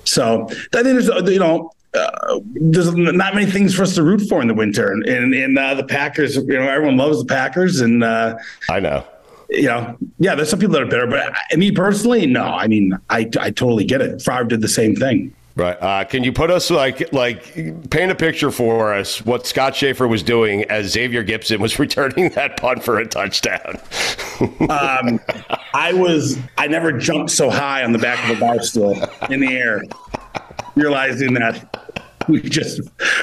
so. 0.05 0.47
I 0.49 0.83
think 0.83 1.01
there's, 1.07 1.09
you 1.31 1.39
know, 1.39 1.71
uh, 1.93 2.41
there's 2.55 2.95
not 2.95 3.35
many 3.35 3.45
things 3.51 3.75
for 3.75 3.83
us 3.83 3.95
to 3.97 4.03
root 4.03 4.23
for 4.29 4.41
in 4.41 4.49
the 4.49 4.55
winter, 4.55 4.91
and 4.91 5.05
and, 5.07 5.35
and 5.35 5.59
uh, 5.59 5.75
the 5.75 5.85
Packers. 5.85 6.37
You 6.37 6.45
know, 6.47 6.63
everyone 6.69 6.97
loves 6.97 7.19
the 7.19 7.27
Packers, 7.27 7.81
and 7.83 8.03
uh, 8.03 8.37
I 8.71 8.81
know. 8.81 9.05
you 9.51 9.65
know, 9.65 9.97
yeah, 10.19 10.35
there's 10.35 10.49
some 10.49 10.59
people 10.59 10.73
that 10.73 10.83
are 10.83 10.87
bitter, 10.87 11.07
but 11.07 11.31
I, 11.53 11.57
me 11.57 11.71
personally, 11.73 12.25
no. 12.27 12.43
I 12.45 12.67
mean, 12.69 12.99
I 13.11 13.29
I 13.39 13.51
totally 13.51 13.85
get 13.85 14.01
it. 14.01 14.23
Favre 14.23 14.45
did 14.45 14.63
the 14.63 14.69
same 14.69 14.97
thing. 14.97 15.35
Right. 15.57 15.81
Uh, 15.81 16.03
can 16.05 16.25
you 16.25 16.33
put 16.33 16.51
us 16.51 16.69
like 16.69 17.13
like 17.13 17.55
paint 17.89 18.11
a 18.11 18.15
picture 18.17 18.51
for 18.51 18.93
us 18.93 19.25
what 19.25 19.47
Scott 19.47 19.77
Schaefer 19.77 20.09
was 20.09 20.25
doing 20.25 20.65
as 20.65 20.91
Xavier 20.91 21.23
Gipson 21.23 21.59
was 21.61 21.79
returning 21.79 22.31
that 22.31 22.57
punt 22.57 22.83
for 22.83 22.99
a 22.99 23.07
touchdown? 23.07 23.79
Um, 24.69 25.21
I 25.75 25.93
was 25.95 26.39
I 26.59 26.67
never 26.67 26.91
jumped 26.93 27.31
so 27.31 27.51
high 27.51 27.85
on 27.85 27.93
the 27.93 28.01
back 28.01 28.29
of 28.29 28.37
a 28.37 28.41
bar 28.41 28.61
stool 28.63 29.01
in 29.31 29.39
the 29.39 29.53
air, 29.53 29.83
realizing 30.75 31.35
that 31.35 31.84
we 32.29 32.41
just 32.41 32.81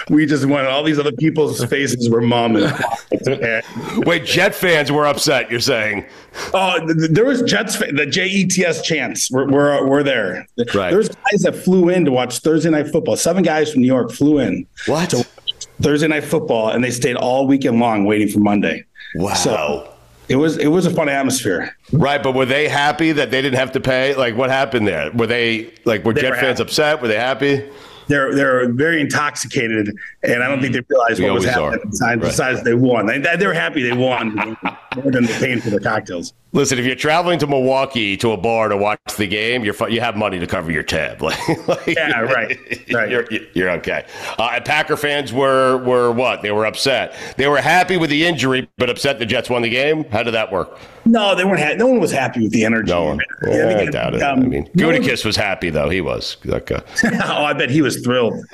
we 0.10 0.26
just 0.26 0.45
went. 0.45 0.68
All 0.68 0.84
these 0.84 0.99
other 0.99 1.12
people's 1.12 1.64
faces 1.66 2.10
were 2.10 2.22
mum 2.22 2.56
and 2.56 2.74
Wait, 4.06 4.26
Jet 4.26 4.56
fans 4.56 4.91
were 4.91 5.06
upset. 5.06 5.49
You're 5.52 5.60
saying? 5.60 6.06
Oh, 6.54 6.78
th- 6.86 6.97
th- 6.97 7.12
there 7.12 7.26
was 7.26 7.41
Jets, 7.43 7.78
the 7.78 8.06
J 8.06 8.28
E 8.28 8.45
T 8.47 8.66
S 8.66 8.82
chants 8.82 9.30
were, 9.32 9.47
were, 9.47 9.86
were 9.88 10.04
there. 10.04 10.47
Right. 10.74 10.91
There's 10.91 11.10
guys 11.10 11.41
that 11.43 11.56
flew 11.56 11.89
in 11.89 12.06
to 12.06 12.12
watch 12.12 12.39
Thursday 12.39 12.70
Night 12.70 12.88
Football. 12.89 13.16
Seven 13.18 13.43
guys 13.43 13.72
from 13.72 13.82
New 13.82 13.88
York 13.88 14.12
flew 14.12 14.39
in 14.39 14.66
What? 14.88 15.10
to 15.12 15.18
watch 15.18 15.68
Thursday 15.82 16.08
Night 16.08 16.24
Football, 16.24 16.70
and 16.70 16.84
they 16.84 16.91
stayed 16.91 17.16
all 17.16 17.47
weekend 17.47 17.80
long 17.80 18.06
waiting 18.06 18.28
for 18.30 18.39
Monday. 18.39 18.86
Wow. 19.16 19.34
So 19.34 19.93
it 20.30 20.38
was 20.38 20.58
it 20.58 20.68
was 20.68 20.86
a 20.86 20.91
fun 20.91 21.10
atmosphere. 21.10 21.76
right, 21.91 22.24
but 22.24 22.34
were 22.34 22.45
they 22.45 22.68
happy 22.70 23.12
that 23.12 23.32
they 23.32 23.41
didn't 23.41 23.60
have 23.60 23.74
to 23.74 23.80
pay? 23.82 24.16
Like, 24.16 24.36
what 24.38 24.49
happened 24.49 24.88
there? 24.88 25.12
Were 25.12 25.28
they 25.28 25.74
like 25.86 26.06
were 26.06 26.14
They 26.14 26.22
Jet 26.22 26.30
were 26.32 26.36
fans 26.38 26.60
happy. 26.60 26.70
upset? 26.70 27.02
Were 27.02 27.08
they 27.10 27.18
happy? 27.20 27.70
They're 28.08 28.34
they're 28.36 28.72
very 28.74 28.99
intoxicated, 29.02 29.91
and 30.24 30.43
I 30.43 30.47
don't 30.47 30.62
think 30.62 30.74
they 30.74 30.82
realized 30.89 31.20
We 31.20 31.26
what 31.26 31.36
was 31.36 31.45
are. 31.45 31.49
happening. 31.72 31.80
Besides, 31.89 32.22
Right. 32.22 32.28
besides 32.30 32.64
they 32.64 32.74
won. 32.74 33.06
They, 33.06 33.20
they 33.20 33.47
were 33.47 33.54
happy 33.54 33.84
they 33.84 33.95
won 33.95 34.36
more 34.36 35.12
than 35.12 35.24
they're 35.26 35.39
paying 35.39 35.62
for 35.62 35.70
the 35.70 35.80
cocktails. 35.80 36.34
Listen, 36.54 36.78
if 36.80 36.86
you're 36.86 36.95
traveling 36.95 37.39
to 37.39 37.47
Milwaukee 37.47 38.18
to 38.18 38.32
a 38.34 38.38
bar 38.38 38.68
to 38.68 38.76
watch 38.76 38.99
the 39.18 39.28
game, 39.28 39.64
you're 39.64 39.76
you 39.89 40.02
have 40.02 40.18
money 40.18 40.38
to 40.39 40.47
cover 40.47 40.72
your 40.72 40.84
tab. 40.84 41.22
Like, 41.22 41.68
like- 41.68 41.88
Yeah, 41.95 42.20
right, 42.22 42.58
right. 42.93 43.10
You're, 43.10 43.26
you're 43.54 43.70
okay. 43.72 44.06
Uh, 44.38 44.49
and 44.56 44.66
Packer 44.66 44.97
fans 44.97 45.32
were 45.32 45.78
were 45.78 46.12
what? 46.12 46.41
They 46.41 46.52
were 46.52 46.66
upset. 46.66 47.16
They 47.38 47.47
were 47.47 47.62
happy 47.62 47.95
with 47.97 48.10
the 48.10 48.26
injury, 48.26 48.70
but 48.78 48.89
upset 48.89 49.20
the 49.20 49.26
Jets 49.26 49.49
won 49.49 49.62
the 49.62 49.70
game. 49.70 50.04
How 50.06 50.24
did 50.24 50.34
that 50.34 50.52
work? 50.52 50.78
No, 51.06 51.34
they 51.36 51.43
weren't. 51.43 51.60
Ha- 51.60 51.74
no 51.76 51.88
one 51.88 51.99
was 51.99 52.12
happy 52.12 52.41
with 52.41 52.52
the 52.52 52.64
energy. 52.64 52.91
No 52.91 53.06
one. 53.06 53.20
Yeah, 53.47 53.56
Yeah, 53.56 53.70
I 53.70 53.74
think, 53.76 53.91
doubt 53.91 54.14
it. 54.16 54.22
um, 54.22 54.39
I 54.39 54.45
mean, 54.45 54.70
no 54.76 54.88
one- 54.88 55.02
was 55.02 55.36
happy 55.36 55.70
though. 55.70 55.89
He 55.89 56.02
was. 56.02 56.38
Like, 56.45 56.72
uh, 56.72 56.82
oh, 57.26 57.43
I 57.45 57.54
bet 57.54 57.70
he 57.70 57.82
was 57.82 58.02
thrilled. 58.02 58.36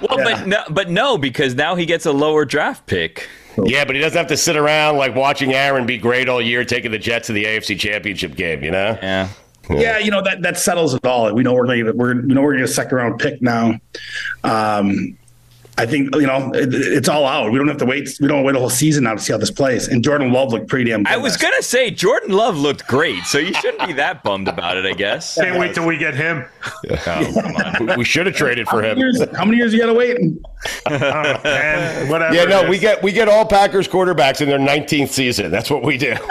Well, 0.00 0.18
but 0.24 0.46
no, 0.46 0.62
but 0.70 0.90
no, 0.90 1.16
because 1.16 1.54
now 1.54 1.74
he 1.74 1.86
gets 1.86 2.06
a 2.06 2.12
lower 2.12 2.44
draft 2.44 2.86
pick. 2.86 3.28
yeah, 3.64 3.84
but 3.84 3.94
he 3.94 4.00
doesn't 4.00 4.16
have 4.18 4.26
to 4.28 4.36
sit 4.36 4.56
around 4.56 4.96
like 4.96 5.14
watching 5.14 5.52
Aaron 5.54 5.86
be 5.86 5.96
great 5.98 6.28
all 6.28 6.40
year, 6.42 6.64
taking 6.64 6.90
the 6.90 6.98
Jets 6.98 7.26
to 7.28 7.32
the 7.32 7.44
AFC 7.44 7.78
Championship 7.78 8.34
game. 8.36 8.62
You 8.64 8.70
know. 8.72 8.98
Yeah. 9.02 9.28
Yeah, 9.70 9.98
you 9.98 10.10
know 10.10 10.20
that 10.22 10.42
that 10.42 10.58
settles 10.58 10.92
it 10.94 11.06
all. 11.06 11.32
We 11.32 11.42
know 11.44 11.54
we're 11.54 11.66
going 11.66 11.84
to 11.84 11.92
we're 11.92 12.14
we 12.20 12.34
know 12.34 12.42
we're 12.42 12.52
going 12.54 12.58
to 12.58 12.62
get 12.64 12.70
a 12.70 12.74
second 12.74 12.96
round 12.98 13.20
pick 13.20 13.40
now. 13.40 13.78
Um, 14.44 15.16
I 15.82 15.86
think 15.86 16.14
you 16.14 16.26
know 16.26 16.50
it, 16.54 16.72
it's 16.72 17.08
all 17.08 17.26
out. 17.26 17.50
We 17.50 17.58
don't 17.58 17.66
have 17.68 17.78
to 17.78 17.84
wait. 17.86 18.08
We 18.20 18.28
don't 18.28 18.44
wait 18.44 18.54
a 18.54 18.58
whole 18.60 18.70
season 18.70 19.04
now 19.04 19.14
to 19.14 19.20
see 19.20 19.32
how 19.32 19.38
this 19.38 19.50
plays. 19.50 19.88
And 19.88 20.02
Jordan 20.04 20.32
Love 20.32 20.52
looked 20.52 20.68
pretty 20.68 20.88
damn. 20.90 21.02
good 21.02 21.12
I 21.12 21.16
was 21.16 21.32
last 21.32 21.42
gonna 21.42 21.62
say 21.62 21.90
Jordan 21.90 22.30
Love 22.30 22.56
looked 22.56 22.86
great, 22.86 23.24
so 23.24 23.38
you 23.38 23.52
shouldn't 23.54 23.86
be 23.86 23.92
that 23.94 24.22
bummed 24.22 24.46
about 24.48 24.76
it, 24.76 24.86
I 24.86 24.92
guess. 24.92 25.34
Can't 25.34 25.58
wait 25.58 25.74
till 25.74 25.86
we 25.86 25.96
get 25.98 26.14
him. 26.14 26.44
Oh, 26.84 26.96
come 27.34 27.56
on. 27.56 27.86
We- 27.86 27.96
We 27.96 28.04
should 28.04 28.26
have 28.26 28.34
traded 28.36 28.66
for 28.68 28.82
How 28.82 28.90
him. 28.92 28.98
years, 28.98 29.20
how 29.36 29.44
many 29.44 29.56
years 29.58 29.72
you 29.72 29.80
got 29.80 29.86
to 29.86 29.94
wait? 29.94 30.16
Oh, 30.86 30.90
man, 31.44 32.08
whatever. 32.08 32.34
Yeah, 32.34 32.44
no, 32.44 32.68
we 32.68 32.78
get 32.78 33.02
we 33.02 33.12
get 33.12 33.28
all 33.28 33.44
Packers 33.46 33.88
quarterbacks 33.88 34.40
in 34.40 34.48
their 34.48 34.58
19th 34.58 35.08
season. 35.08 35.50
That's 35.50 35.70
what 35.70 35.82
we 35.82 35.98
do. 35.98 36.14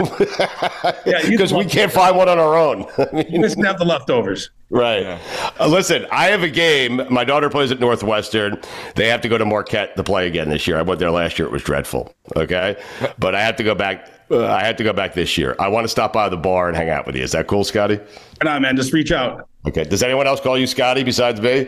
Yeah, 1.06 1.28
because 1.28 1.54
we 1.54 1.66
can't 1.66 1.92
find 1.92 2.16
one 2.16 2.30
on 2.30 2.38
our 2.40 2.56
own. 2.56 2.86
I 2.98 3.08
mean, 3.14 3.26
You 3.30 3.42
just 3.42 3.62
have 3.64 3.78
the 3.80 3.86
leftovers. 3.86 4.50
right. 4.70 5.20
Uh, 5.60 5.68
listen, 5.68 6.06
I 6.12 6.26
have 6.28 6.44
a 6.44 6.50
game. 6.50 7.02
My 7.10 7.24
daughter 7.24 7.50
plays 7.50 7.72
at 7.72 7.80
Northwestern. 7.80 8.60
They 8.96 9.08
have 9.08 9.22
to 9.22 9.30
go 9.30 9.38
to 9.38 9.46
Marquette 9.46 9.96
to 9.98 10.04
play 10.04 10.28
again 10.28 10.50
this 10.50 10.68
year. 10.68 10.78
I 10.78 10.82
went 10.84 11.00
there 11.00 11.12
last 11.12 11.38
year. 11.40 11.48
It 11.48 11.52
was 11.52 11.64
dreadful. 11.64 12.14
Okay, 12.36 12.78
but 13.20 13.36
I 13.36 13.42
have 13.42 13.56
to 13.58 13.64
go 13.64 13.76
back. 13.76 14.10
Uh, 14.30 14.46
I 14.48 14.64
had 14.64 14.78
to 14.78 14.84
go 14.84 14.94
back 14.94 15.14
this 15.14 15.38
year. 15.38 15.56
I 15.60 15.68
want 15.68 15.84
to 15.86 15.90
stop 15.90 16.14
by 16.14 16.30
the 16.30 16.38
bar 16.38 16.68
and 16.68 16.78
hang 16.78 16.90
out 16.90 17.06
with 17.06 17.16
you. 17.16 17.24
Is 17.24 17.32
that 17.34 17.48
cool, 17.48 17.64
Scotty? 17.64 18.00
No, 18.44 18.60
man, 18.60 18.76
just 18.76 18.94
reach 18.94 19.12
out. 19.12 19.48
Okay. 19.68 19.84
Does 19.84 20.04
anyone 20.04 20.26
else 20.28 20.40
call 20.40 20.58
you 20.58 20.68
Scotty 20.68 21.04
besides 21.04 21.42
me? 21.42 21.68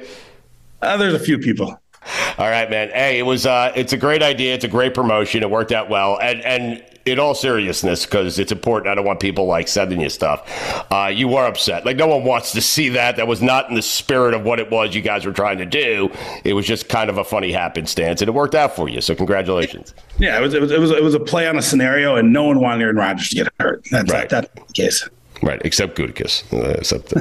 Uh, 0.81 0.97
there's 0.97 1.13
a 1.13 1.19
few 1.19 1.37
people. 1.39 1.79
All 2.37 2.49
right, 2.49 2.69
man. 2.69 2.89
Hey, 2.89 3.19
it 3.19 3.23
was 3.23 3.45
uh 3.45 3.71
it's 3.75 3.93
a 3.93 3.97
great 3.97 4.23
idea. 4.23 4.53
It's 4.53 4.65
a 4.65 4.69
great 4.69 4.93
promotion. 4.93 5.43
It 5.43 5.49
worked 5.49 5.71
out 5.71 5.89
well. 5.89 6.19
And 6.21 6.41
and 6.41 6.83
in 7.05 7.19
all 7.19 7.35
seriousness, 7.35 8.05
because 8.05 8.39
it's 8.39 8.53
important, 8.53 8.89
I 8.89 8.95
don't 8.95 9.03
want 9.03 9.19
people 9.19 9.45
like 9.45 9.67
sending 9.67 9.99
you 9.99 10.07
stuff. 10.07 10.49
Uh, 10.89 11.07
you 11.13 11.27
were 11.27 11.45
upset. 11.45 11.85
Like 11.85 11.97
no 11.97 12.07
one 12.07 12.23
wants 12.23 12.53
to 12.53 12.61
see 12.61 12.87
that. 12.89 13.17
That 13.17 13.27
was 13.27 13.41
not 13.41 13.67
in 13.67 13.75
the 13.75 13.81
spirit 13.81 14.33
of 14.33 14.43
what 14.43 14.57
it 14.61 14.71
was 14.71 14.95
you 14.95 15.01
guys 15.01 15.25
were 15.25 15.33
trying 15.33 15.57
to 15.57 15.65
do. 15.65 16.09
It 16.45 16.53
was 16.53 16.65
just 16.65 16.87
kind 16.87 17.09
of 17.09 17.17
a 17.17 17.25
funny 17.25 17.51
happenstance, 17.51 18.21
and 18.21 18.29
it 18.29 18.31
worked 18.31 18.55
out 18.55 18.73
for 18.73 18.87
you. 18.87 19.01
So 19.01 19.15
congratulations. 19.15 19.93
Yeah, 20.17 20.37
it 20.37 20.41
was 20.41 20.53
it 20.53 20.61
was 20.61 20.71
it 20.71 20.79
was, 20.79 20.91
it 20.91 21.03
was 21.03 21.13
a 21.13 21.19
play 21.19 21.45
on 21.45 21.57
a 21.57 21.61
scenario, 21.61 22.15
and 22.15 22.31
no 22.31 22.43
one 22.45 22.61
wanted 22.61 22.81
Aaron 22.83 22.95
Rodgers 22.95 23.27
to 23.29 23.35
get 23.35 23.49
hurt. 23.59 23.85
That's 23.91 24.09
Right. 24.11 24.29
that's 24.29 24.47
the 24.53 24.73
case. 24.73 25.07
Right, 25.43 25.61
except 25.65 25.97
Gutekunst. 25.97 26.53
Uh, 26.53 26.77
except 26.79 27.11
uh, 27.11 27.19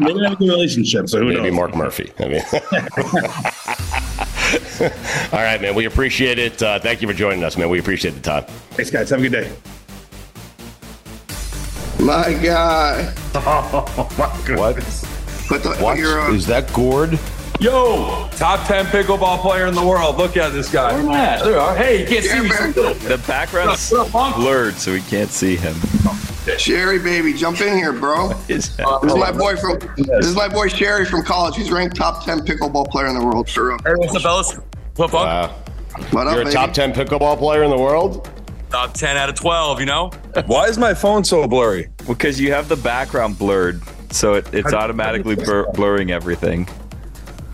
They 0.00 0.12
don't 0.12 0.24
have 0.24 0.32
a 0.32 0.36
good 0.36 0.48
relationship, 0.48 1.08
so 1.08 1.20
who 1.20 1.26
maybe 1.26 1.42
knows? 1.42 1.54
Mark 1.54 1.76
Murphy. 1.76 2.12
I 2.18 2.26
mean, 2.26 2.42
all 5.32 5.38
right, 5.38 5.62
man. 5.62 5.76
We 5.76 5.84
appreciate 5.84 6.40
it. 6.40 6.60
Uh, 6.60 6.80
thank 6.80 7.00
you 7.00 7.06
for 7.06 7.14
joining 7.14 7.44
us, 7.44 7.56
man. 7.56 7.68
We 7.68 7.78
appreciate 7.78 8.14
the 8.14 8.20
time. 8.20 8.42
Thanks, 8.72 8.90
guys. 8.90 9.08
Have 9.10 9.20
a 9.20 9.28
good 9.28 9.30
day. 9.30 9.52
My 12.00 12.32
guy. 12.42 13.14
What? 14.16 14.74
Put 15.46 15.62
the, 15.62 15.76
What 15.80 15.96
Your, 15.98 16.22
uh, 16.22 16.32
is 16.32 16.46
that? 16.46 16.72
Gord? 16.72 17.18
Yo, 17.60 18.28
top 18.32 18.66
10 18.66 18.86
pickleball 18.86 19.40
player 19.40 19.66
in 19.66 19.74
the 19.74 19.86
world. 19.86 20.16
Look 20.16 20.36
at 20.36 20.52
this 20.52 20.68
guy. 20.72 20.92
There 21.00 21.52
you 21.52 21.58
are. 21.58 21.76
Hey, 21.76 22.00
you 22.00 22.06
can't 22.06 22.24
see 22.24 22.40
me. 22.40 22.48
The 22.48 23.22
background's 23.28 23.90
blurred, 23.90 24.74
so 24.74 24.92
we 24.92 25.02
can't 25.02 25.30
see 25.30 25.54
him. 25.54 25.76
Sherry, 26.58 26.98
baby, 26.98 27.32
jump 27.32 27.60
in 27.60 27.76
here, 27.76 27.92
bro. 27.92 28.32
This 28.46 28.70
is 28.70 28.78
my 28.78 28.98
oh, 29.02 29.38
boy 29.38 29.56
from. 29.56 29.78
This 29.96 30.26
is 30.26 30.34
my 30.34 30.48
boy 30.48 30.68
Sherry 30.68 31.04
from 31.06 31.22
college. 31.24 31.56
He's 31.56 31.70
ranked 31.70 31.96
top 31.96 32.24
ten 32.24 32.40
pickleball 32.40 32.88
player 32.90 33.06
in 33.06 33.18
the 33.18 33.24
world. 33.24 33.48
For 33.48 33.68
real. 33.68 33.78
Hey, 33.84 33.94
what's 33.96 34.14
up, 34.14 34.22
fellas? 34.22 34.58
Flip 34.94 35.14
up. 35.14 35.50
Wow. 35.50 35.64
What 36.10 36.26
up, 36.26 36.34
You're 36.34 36.42
a 36.42 36.44
baby? 36.46 36.54
top 36.54 36.72
10 36.72 36.92
pickleball 36.92 37.38
player 37.38 37.62
in 37.62 37.70
the 37.70 37.78
world? 37.78 38.28
Top 38.70 38.94
10 38.94 39.16
out 39.16 39.28
of 39.28 39.36
12, 39.36 39.80
you 39.80 39.86
know? 39.86 40.10
Why 40.46 40.66
is 40.66 40.76
my 40.76 40.92
phone 40.92 41.22
so 41.22 41.46
blurry? 41.46 41.88
Because 42.06 42.40
you 42.40 42.52
have 42.52 42.68
the 42.68 42.76
background 42.76 43.38
blurred, 43.38 43.80
so 44.10 44.34
it, 44.34 44.52
it's 44.52 44.72
automatically 44.72 45.36
blur- 45.36 45.70
blurring 45.72 46.10
everything. 46.10 46.68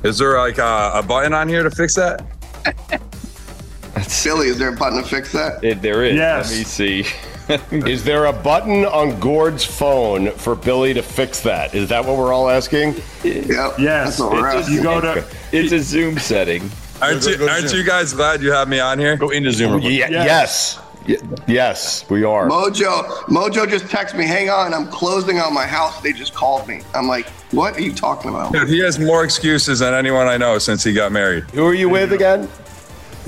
Is 0.05 0.17
there 0.17 0.39
like 0.39 0.57
a, 0.57 0.93
a 0.95 1.03
button 1.03 1.35
on 1.35 1.49
here 1.49 1.63
to 1.63 1.71
fix 1.71 1.95
that? 1.97 2.25
Silly, 4.03 4.49
is 4.49 4.59
there 4.59 4.73
a 4.73 4.77
button 4.77 5.03
to 5.03 5.07
fix 5.07 5.33
that? 5.33 5.63
It, 5.63 5.83
there 5.83 6.03
is. 6.05 6.17
Yes. 6.17 6.51
Let 6.51 6.59
me 6.59 6.65
see. 6.65 7.05
Is 7.73 8.05
there 8.05 8.27
a 8.27 8.33
button 8.33 8.85
on 8.85 9.19
Gord's 9.19 9.65
phone 9.65 10.31
for 10.33 10.55
Billy 10.55 10.95
to 10.95 11.03
fix 11.03 11.41
that? 11.41 11.75
Is 11.75 11.89
that 11.89 12.05
what 12.05 12.17
we're 12.17 12.33
all 12.33 12.49
asking? 12.49 12.95
Yep. 13.25 13.79
Yes. 13.79 14.19
That's 14.19 14.21
It's- 14.21 14.55
asking. 14.57 14.75
You 14.77 14.83
go 14.83 15.01
to. 15.01 15.25
It's 15.53 15.73
a 15.73 15.81
Zoom 15.81 16.19
setting. 16.19 16.71
Aren't 17.03 17.27
you, 17.27 17.49
aren't 17.49 17.73
you 17.73 17.83
guys 17.83 18.13
glad 18.13 18.43
you 18.43 18.53
have 18.53 18.69
me 18.69 18.79
on 18.79 18.99
here? 18.99 19.17
Go 19.17 19.31
into 19.31 19.51
Zoom. 19.53 19.81
Ye- 19.81 19.99
yes. 19.99 20.79
Y- 21.09 21.17
yes, 21.49 22.05
we 22.11 22.25
are. 22.25 22.47
Mojo, 22.47 23.07
Mojo 23.25 23.69
just 23.69 23.87
texted 23.87 24.19
me. 24.19 24.27
Hang 24.27 24.51
on, 24.51 24.75
I'm 24.75 24.87
closing 24.87 25.39
on 25.41 25.55
my 25.55 25.65
house. 25.67 25.99
They 26.03 26.13
just 26.13 26.35
called 26.35 26.69
me. 26.69 26.83
I'm 26.95 27.09
like, 27.09 27.27
what 27.53 27.75
are 27.77 27.81
you 27.81 27.95
talking 27.95 28.29
about? 28.31 28.53
Dude, 28.53 28.69
he 28.69 28.79
has 28.81 28.99
more 28.99 29.25
excuses 29.25 29.79
than 29.79 29.95
anyone 29.95 30.29
I 30.29 30.37
know 30.37 30.59
since 30.59 30.85
he 30.85 30.93
got 30.93 31.11
married. 31.11 31.45
Who 31.55 31.65
are 31.67 31.75
you 31.75 31.89
with 31.89 32.13
again? 32.13 32.49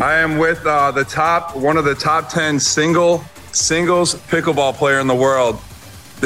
I 0.00 0.14
am 0.16 0.36
with 0.36 0.64
uh, 0.66 0.90
the 0.90 1.04
top, 1.04 1.56
one 1.56 1.76
of 1.78 1.84
the 1.86 1.94
top 1.94 2.28
10 2.28 2.60
single 2.60 3.24
singles 3.52 4.14
pickleball 4.14 4.74
player 4.74 5.00
in 5.00 5.06
the 5.06 5.14
world. 5.14 5.60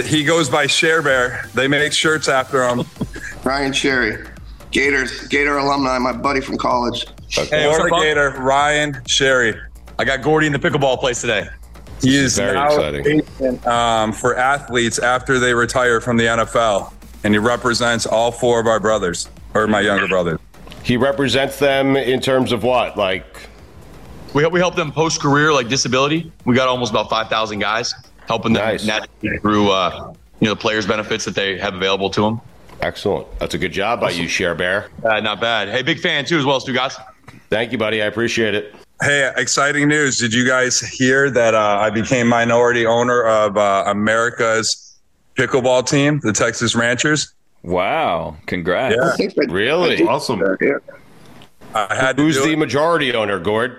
He 0.05 0.25
goes 0.25 0.49
by 0.49 0.67
SherBear. 0.67 1.51
They 1.53 1.69
make 1.69 1.93
shirts 1.93 2.29
after 2.29 2.67
him. 2.67 2.85
Ryan 3.45 3.73
Sherry, 3.73 4.27
Gators, 4.71 5.27
Gator 5.29 5.57
alumni, 5.59 5.99
my 5.99 6.13
buddy 6.13 6.41
from 6.41 6.59
college. 6.59 7.07
Hey, 7.29 7.65
Florida 7.65 7.97
Gator, 8.01 8.31
Ryan 8.39 9.01
Sherry. 9.07 9.55
I 9.99 10.05
got 10.05 10.23
Gordy 10.23 10.47
in 10.47 10.53
the 10.53 10.59
pickleball 10.59 10.99
place 10.99 11.21
today. 11.21 11.49
He 12.03 12.17
is 12.17 12.37
Very 12.37 12.55
now 12.55 12.67
exciting. 12.67 13.67
um, 13.67 14.13
for 14.13 14.37
athletes 14.37 14.99
after 14.99 15.39
they 15.39 15.55
retire 15.55 16.01
from 16.01 16.19
the 16.19 16.25
NFL, 16.25 16.93
and 17.25 17.33
he 17.33 17.39
represents 17.39 18.05
all 18.05 18.31
four 18.31 18.61
of 18.61 18.67
our 18.67 18.79
brothers 18.79 19.29
or 19.55 19.67
my 19.67 19.81
younger 19.81 20.07
brothers. 20.07 20.39
He 20.83 20.97
represents 20.97 21.59
them 21.59 21.97
in 21.97 22.21
terms 22.21 22.53
of 22.53 22.63
what? 22.63 22.97
Like, 22.97 23.49
We 24.37 24.43
help, 24.43 24.53
we 24.53 24.61
help 24.61 24.75
them 24.77 24.93
post 24.93 25.23
career 25.23 25.51
like 25.51 25.69
disability. 25.69 26.31
We 26.45 26.55
got 26.55 26.69
almost 26.69 26.91
about 26.91 27.09
five 27.09 27.29
thousand 27.31 27.59
guys 27.61 27.95
helping 28.29 28.53
them 28.53 28.63
Nice. 28.67 28.85
navigate 28.85 29.41
through 29.41 29.71
uh, 29.71 30.13
you 30.41 30.45
know 30.49 30.53
the 30.53 30.61
players 30.61 30.87
benefits 30.87 31.25
that 31.25 31.35
they 31.35 31.57
have 31.57 31.73
available 31.73 32.11
to 32.11 32.21
them. 32.21 32.41
excellent. 32.83 33.27
That's 33.39 33.55
a 33.55 33.59
good 33.59 33.73
job 33.73 33.99
by 34.03 34.11
you, 34.11 34.27
SherBear. 34.27 34.89
Uh, 35.03 35.21
not 35.21 35.41
bad. 35.41 35.71
Hey, 35.71 35.81
big 35.81 36.01
fan 36.01 36.27
too 36.27 36.37
as 36.39 36.45
well, 36.45 36.61
Stu 36.61 36.75
guys. 36.75 36.99
Thank 37.49 37.73
you, 37.73 37.79
buddy. 37.79 38.03
I 38.03 38.07
appreciate 38.07 38.55
it. 38.55 38.75
Hey, 39.01 39.33
exciting 39.39 39.89
news! 39.89 40.19
Did 40.19 40.35
you 40.35 40.47
guys 40.47 40.81
hear 40.81 41.31
that 41.31 41.55
uh, 41.55 41.79
I 41.81 41.89
became 41.89 42.27
minority 42.27 42.85
owner 42.85 43.25
of 43.25 43.57
uh, 43.57 43.85
America's 43.87 44.99
pickleball 45.37 45.89
team, 45.89 46.21
the 46.23 46.35
Texas 46.35 46.75
Ranchers? 46.77 47.33
Wow. 47.63 48.37
Congrats. 48.45 48.99
I 49.03 49.17
think 49.17 49.33
that- 49.37 49.51
Really? 49.51 50.03
Awesome. 50.07 50.43
Yeah. 50.61 50.77
I 51.75 51.95
had 51.95 52.19
Who's 52.19 52.37
do 52.37 52.45
the 52.45 52.53
it. 52.53 52.59
majority 52.59 53.15
owner, 53.15 53.39
Gord? 53.39 53.79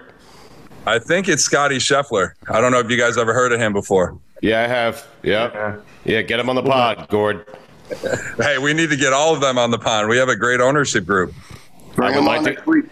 I 0.87 0.99
think 0.99 1.27
it's 1.27 1.43
Scottie 1.43 1.77
Scheffler. 1.77 2.31
I 2.49 2.61
don't 2.61 2.71
know 2.71 2.79
if 2.79 2.89
you 2.89 2.97
guys 2.97 3.17
ever 3.17 3.33
heard 3.33 3.51
of 3.51 3.59
him 3.59 3.73
before. 3.73 4.17
Yeah, 4.41 4.63
I 4.63 4.67
have. 4.67 5.05
Yeah. 5.21 5.75
Yeah, 6.05 6.21
get 6.21 6.39
him 6.39 6.49
on 6.49 6.55
the 6.55 6.63
pod, 6.63 7.07
Gord. 7.09 7.45
Hey, 8.37 8.57
we 8.57 8.73
need 8.73 8.89
to 8.89 8.95
get 8.95 9.11
all 9.13 9.33
of 9.33 9.41
them 9.41 9.57
on 9.57 9.71
the 9.71 9.77
pod. 9.79 10.07
We 10.07 10.17
have 10.17 10.29
a 10.29 10.35
great 10.35 10.61
ownership 10.61 11.05
group. 11.05 11.33
Bring 11.95 12.13
I 12.13 12.17
would 12.17 12.25
like 12.25 12.37
on 12.39 12.43
to- 12.45 12.49
next 12.51 12.65
week. 12.65 12.85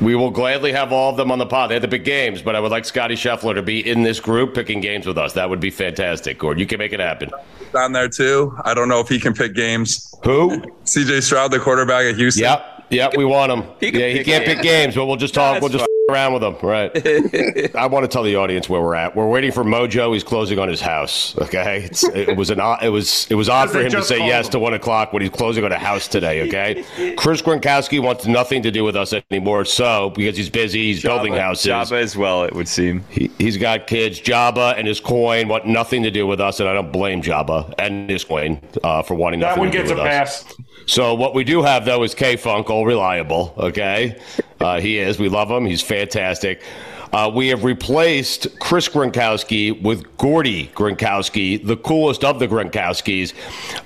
We 0.00 0.14
will 0.14 0.30
gladly 0.30 0.72
have 0.72 0.90
all 0.90 1.10
of 1.10 1.18
them 1.18 1.30
on 1.30 1.38
the 1.38 1.44
pod. 1.44 1.68
They 1.68 1.74
had 1.74 1.82
the 1.82 1.88
big 1.88 2.04
games, 2.04 2.40
but 2.40 2.56
I 2.56 2.60
would 2.60 2.70
like 2.70 2.86
Scottie 2.86 3.14
Scheffler 3.14 3.54
to 3.54 3.60
be 3.60 3.86
in 3.86 4.02
this 4.04 4.18
group 4.20 4.54
picking 4.54 4.80
games 4.80 5.06
with 5.06 5.18
us. 5.18 5.34
That 5.34 5.50
would 5.50 5.60
be 5.60 5.68
fantastic, 5.68 6.38
Gord. 6.38 6.58
You 6.58 6.64
can 6.64 6.78
make 6.78 6.94
it 6.94 7.00
happen. 7.00 7.30
on 7.74 7.92
there 7.92 8.08
too. 8.08 8.56
I 8.64 8.72
don't 8.72 8.88
know 8.88 9.00
if 9.00 9.08
he 9.10 9.20
can 9.20 9.34
pick 9.34 9.54
games. 9.54 10.14
Who? 10.24 10.62
CJ 10.86 11.20
Stroud, 11.22 11.50
the 11.50 11.58
quarterback 11.58 12.06
at 12.06 12.14
Houston. 12.16 12.44
Yep. 12.44 12.86
Yep, 12.88 13.16
we 13.18 13.26
want 13.26 13.52
him. 13.52 13.64
He 13.80 13.90
can 13.90 14.00
yeah, 14.00 14.08
he 14.08 14.18
pick 14.18 14.26
can't 14.26 14.44
pick 14.46 14.62
games, 14.62 14.94
but 14.94 15.04
we'll 15.04 15.16
just 15.16 15.34
talk. 15.34 15.54
That's 15.56 15.62
we'll 15.62 15.72
just 15.72 15.82
f- 15.82 15.88
around 16.08 16.32
with 16.34 16.42
them, 16.42 16.56
Right. 16.62 17.74
I 17.76 17.86
want 17.86 18.04
to 18.04 18.08
tell 18.08 18.22
the 18.22 18.36
audience 18.36 18.68
where 18.68 18.80
we're 18.80 18.94
at. 18.94 19.16
We're 19.16 19.28
waiting 19.28 19.50
for 19.50 19.64
Mojo. 19.64 20.12
He's 20.12 20.22
closing 20.22 20.58
on 20.58 20.68
his 20.68 20.80
house. 20.80 21.36
Okay. 21.38 21.82
It's, 21.84 22.04
it 22.04 22.36
was 22.36 22.50
an 22.50 22.60
odd- 22.60 22.84
it 22.84 22.90
was 22.90 23.26
it 23.28 23.34
was 23.34 23.48
odd 23.48 23.70
for 23.70 23.80
him 23.80 23.90
to 23.90 24.02
say 24.04 24.18
yes 24.18 24.46
him. 24.46 24.52
to 24.52 24.58
one 24.60 24.74
o'clock 24.74 25.12
when 25.12 25.22
he's 25.22 25.32
closing 25.32 25.64
on 25.64 25.72
a 25.72 25.78
house 25.78 26.06
today. 26.06 26.46
Okay. 26.46 27.14
Chris 27.16 27.42
Gronkowski 27.42 28.00
wants 28.00 28.26
nothing 28.26 28.62
to 28.62 28.70
do 28.70 28.84
with 28.84 28.94
us 28.94 29.12
anymore. 29.30 29.64
So 29.64 30.10
because 30.10 30.36
he's 30.36 30.50
busy, 30.50 30.92
he's 30.92 31.02
building 31.02 31.34
houses. 31.34 31.66
Jabba 31.66 32.00
as 32.00 32.16
well, 32.16 32.44
it 32.44 32.54
would 32.54 32.68
seem. 32.68 33.02
He, 33.10 33.28
he's 33.38 33.56
got 33.56 33.86
kids. 33.88 34.20
Jabba 34.20 34.78
and 34.78 34.86
his 34.86 35.00
coin 35.00 35.48
want 35.48 35.66
nothing 35.66 36.04
to 36.04 36.10
do 36.12 36.26
with 36.26 36.40
us, 36.40 36.60
and 36.60 36.68
I 36.68 36.74
don't 36.74 36.92
blame 36.92 37.20
Jabba 37.20 37.74
and 37.78 38.08
his 38.08 38.22
coin 38.22 38.60
uh, 38.84 39.02
for 39.02 39.14
wanting 39.16 39.40
That 39.40 39.56
nothing 39.58 39.60
one 39.64 39.72
to 39.72 39.78
do 39.78 39.88
gets 39.88 39.90
a 39.90 39.96
pass. 39.96 40.44
So 40.86 41.14
what 41.14 41.34
we 41.34 41.44
do 41.44 41.62
have 41.62 41.84
though 41.84 42.02
is 42.04 42.14
K 42.14 42.36
Funkle, 42.36 42.86
reliable. 42.86 43.52
Okay, 43.58 44.18
uh, 44.60 44.80
he 44.80 44.98
is. 44.98 45.18
We 45.18 45.28
love 45.28 45.50
him. 45.50 45.66
He's 45.66 45.82
fantastic. 45.82 46.62
Uh, 47.12 47.30
we 47.32 47.48
have 47.48 47.64
replaced 47.64 48.58
Chris 48.58 48.88
Gronkowski 48.88 49.80
with 49.82 50.16
Gordy 50.16 50.68
Gronkowski, 50.74 51.64
the 51.64 51.76
coolest 51.76 52.24
of 52.24 52.38
the 52.38 52.48
Gronkowskis. 52.48 53.34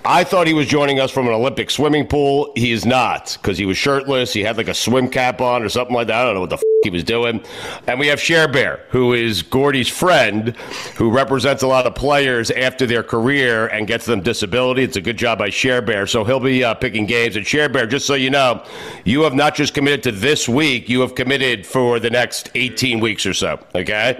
I 0.05 0.25
thought 0.25 0.47
he 0.47 0.55
was 0.55 0.67
joining 0.67 1.01
us 1.01 1.11
from 1.11 1.27
an 1.27 1.33
Olympic 1.33 1.71
swimming 1.71 2.07
pool. 2.07 2.53
He 2.57 2.73
is 2.73 2.87
not 2.87 3.37
because 3.41 3.59
he 3.59 3.67
was 3.67 3.77
shirtless. 3.77 4.33
He 4.33 4.43
had 4.43 4.57
like 4.57 4.69
a 4.69 4.75
swim 4.75 5.09
cap 5.09 5.41
on 5.41 5.63
or 5.63 5.69
something 5.69 5.95
like 5.95 6.07
that. 6.09 6.23
I 6.23 6.25
don't 6.25 6.35
know 6.35 6.41
what 6.41 6.51
the 6.51 6.57
f- 6.57 6.63
he 6.83 6.89
was 6.89 7.05
doing. 7.05 7.45
And 7.87 8.01
we 8.01 8.07
have 8.07 8.19
SherBear, 8.19 8.81
who 8.89 9.13
is 9.13 9.43
Gordy's 9.43 9.89
friend, 9.89 10.57
who 10.97 11.11
represents 11.11 11.63
a 11.63 11.67
lot 11.67 11.87
of 11.87 11.95
players 11.95 12.51
after 12.51 12.87
their 12.87 13.03
career 13.03 13.67
and 13.67 13.87
gets 13.87 14.07
them 14.07 14.23
disability. 14.23 14.83
It's 14.83 14.97
a 14.97 15.03
good 15.03 15.19
job 15.19 15.39
by 15.39 15.51
SherBear. 15.51 16.09
So 16.09 16.25
he'll 16.25 16.41
be 16.41 16.65
uh, 16.65 16.73
picking 16.75 17.05
games. 17.05 17.37
And 17.37 17.45
SherBear, 17.45 17.89
just 17.91 18.07
so 18.07 18.15
you 18.15 18.31
know, 18.31 18.65
you 19.05 19.23
have 19.23 19.35
not 19.35 19.55
just 19.55 19.75
committed 19.75 20.03
to 20.05 20.13
this 20.13 20.49
week, 20.49 20.89
you 20.89 21.01
have 21.01 21.15
committed 21.15 21.67
for 21.67 22.01
the 22.01 22.09
next 22.09 22.51
18 22.55 22.99
weeks 22.99 23.10
or 23.27 23.35
so. 23.35 23.59
Okay? 23.75 24.17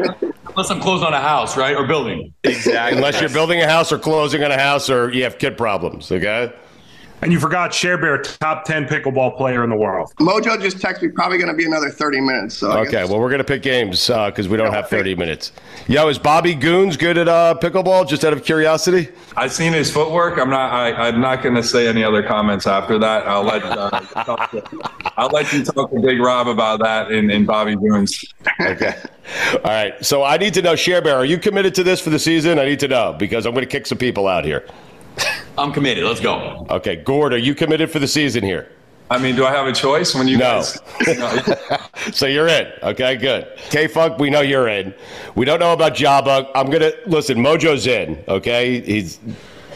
Unless 0.49 0.71
I'm 0.71 0.81
closing 0.81 1.07
on 1.07 1.15
a 1.15 1.21
house, 1.21 1.57
right, 1.57 1.77
or 1.77 1.87
building. 1.87 2.33
Exactly. 2.45 2.97
Unless 2.97 3.21
you're 3.21 3.31
building 3.31 3.61
a 3.61 3.69
house 3.69 3.93
or 3.93 3.99
closing 3.99 4.43
on 4.43 4.51
a 4.51 4.59
house 4.59 4.91
or 4.91 5.13
you 5.13 5.23
have 5.23 5.39
kid 5.39 5.57
problems. 5.57 6.11
Okay? 6.11 6.53
And 7.23 7.31
you 7.31 7.39
forgot 7.39 7.71
SherBear, 7.71 8.39
top 8.39 8.65
10 8.65 8.87
pickleball 8.87 9.37
player 9.37 9.63
in 9.63 9.69
the 9.69 9.77
world. 9.77 10.13
Mojo 10.21 10.59
just 10.61 10.79
texted 10.79 11.03
me. 11.03 11.09
Probably 11.09 11.37
going 11.37 11.51
to 11.51 11.55
be 11.57 11.67
another 11.67 11.91
30 11.91 12.21
minutes. 12.21 12.57
So 12.57 12.71
I 12.71 12.81
Okay, 12.81 12.91
guess- 12.93 13.11
well, 13.11 13.21
we're 13.21 13.29
going 13.29 13.39
to 13.41 13.45
pick 13.45 13.63
games 13.63 14.07
because 14.07 14.49
we 14.49 14.57
don't 14.57 14.73
have 14.73 14.89
30 14.89 15.15
minutes. 15.17 15.53
Yo, 15.87 16.09
is 16.09 16.19
Bobby 16.19 16.55
Goons 16.55 16.97
good 16.97 17.19
at 17.19 17.29
uh, 17.29 17.55
pickleball, 17.61 18.09
just 18.09 18.25
out 18.25 18.33
of 18.33 18.43
curiosity? 18.43 19.09
I've 19.37 19.53
seen 19.53 19.73
his 19.75 19.91
footwork. 19.93 20.39
I'm 20.39 20.49
not. 20.49 20.73
I, 20.73 20.93
I'm 21.09 21.21
not 21.21 21.43
going 21.43 21.55
to 21.57 21.63
say 21.63 21.87
any 21.89 22.03
other 22.03 22.23
comments 22.23 22.67
after 22.67 22.99
that. 22.99 23.27
I'll 23.27 23.43
let. 23.45 23.63
Uh, 23.65 23.91
to, 23.91 24.91
I'll 25.19 25.29
let 25.29 25.53
you 25.53 25.63
talk 25.65 25.91
to 25.91 26.01
Big 26.01 26.21
Rob 26.21 26.49
about 26.49 26.81
that 26.81 27.11
in, 27.13 27.31
in 27.31 27.45
Bobby 27.45 27.77
Goons. 27.77 28.25
Okay. 28.61 28.95
All 29.57 29.61
right. 29.65 30.03
So 30.05 30.23
I 30.23 30.37
need 30.39 30.55
to 30.55 30.63
know, 30.63 30.73
SherBear, 30.75 31.15
are 31.15 31.25
you 31.25 31.37
committed 31.39 31.75
to 31.77 31.85
this 31.85 32.01
for 32.01 32.11
the 32.11 32.19
season? 32.19 32.59
I 32.59 32.65
need 32.65 32.81
to 32.81 32.89
know 32.89 33.15
because 33.19 33.45
I'm 33.47 33.53
going 33.53 33.65
to 33.67 33.71
kick 33.71 33.87
some 33.87 33.99
people 33.99 34.27
out 34.27 34.45
here. 34.45 34.67
I'm 35.61 35.73
committed. 35.73 36.05
Let's 36.05 36.21
go. 36.21 36.67
Okay. 36.71 36.97
Gord, 36.97 37.33
are 37.35 37.39
you 37.39 37.55
committed 37.55 37.91
for 37.91 37.99
the 37.99 38.09
season 38.09 38.43
here? 38.43 38.73
I 39.11 39.19
mean, 39.19 39.35
do 39.35 39.45
I 39.45 39.51
have 39.51 39.67
a 39.67 39.73
choice 39.73 40.15
when 40.15 40.29
you 40.29 40.39
No. 40.39 40.63
guys? 40.63 40.79
So 42.13 42.27
you're 42.27 42.49
in. 42.49 42.73
Okay, 42.83 43.17
good. 43.17 43.47
K 43.71 43.87
Funk, 43.87 44.19
we 44.19 44.31
know 44.31 44.41
you're 44.41 44.69
in. 44.69 44.95
We 45.35 45.45
don't 45.45 45.61
know 45.61 45.73
about 45.75 45.95
Jabba. 45.95 46.49
I'm 46.55 46.71
gonna 46.71 46.93
listen. 47.07 47.37
Mojo's 47.39 47.87
in. 47.87 48.25
Okay, 48.27 48.81
he's 48.81 49.19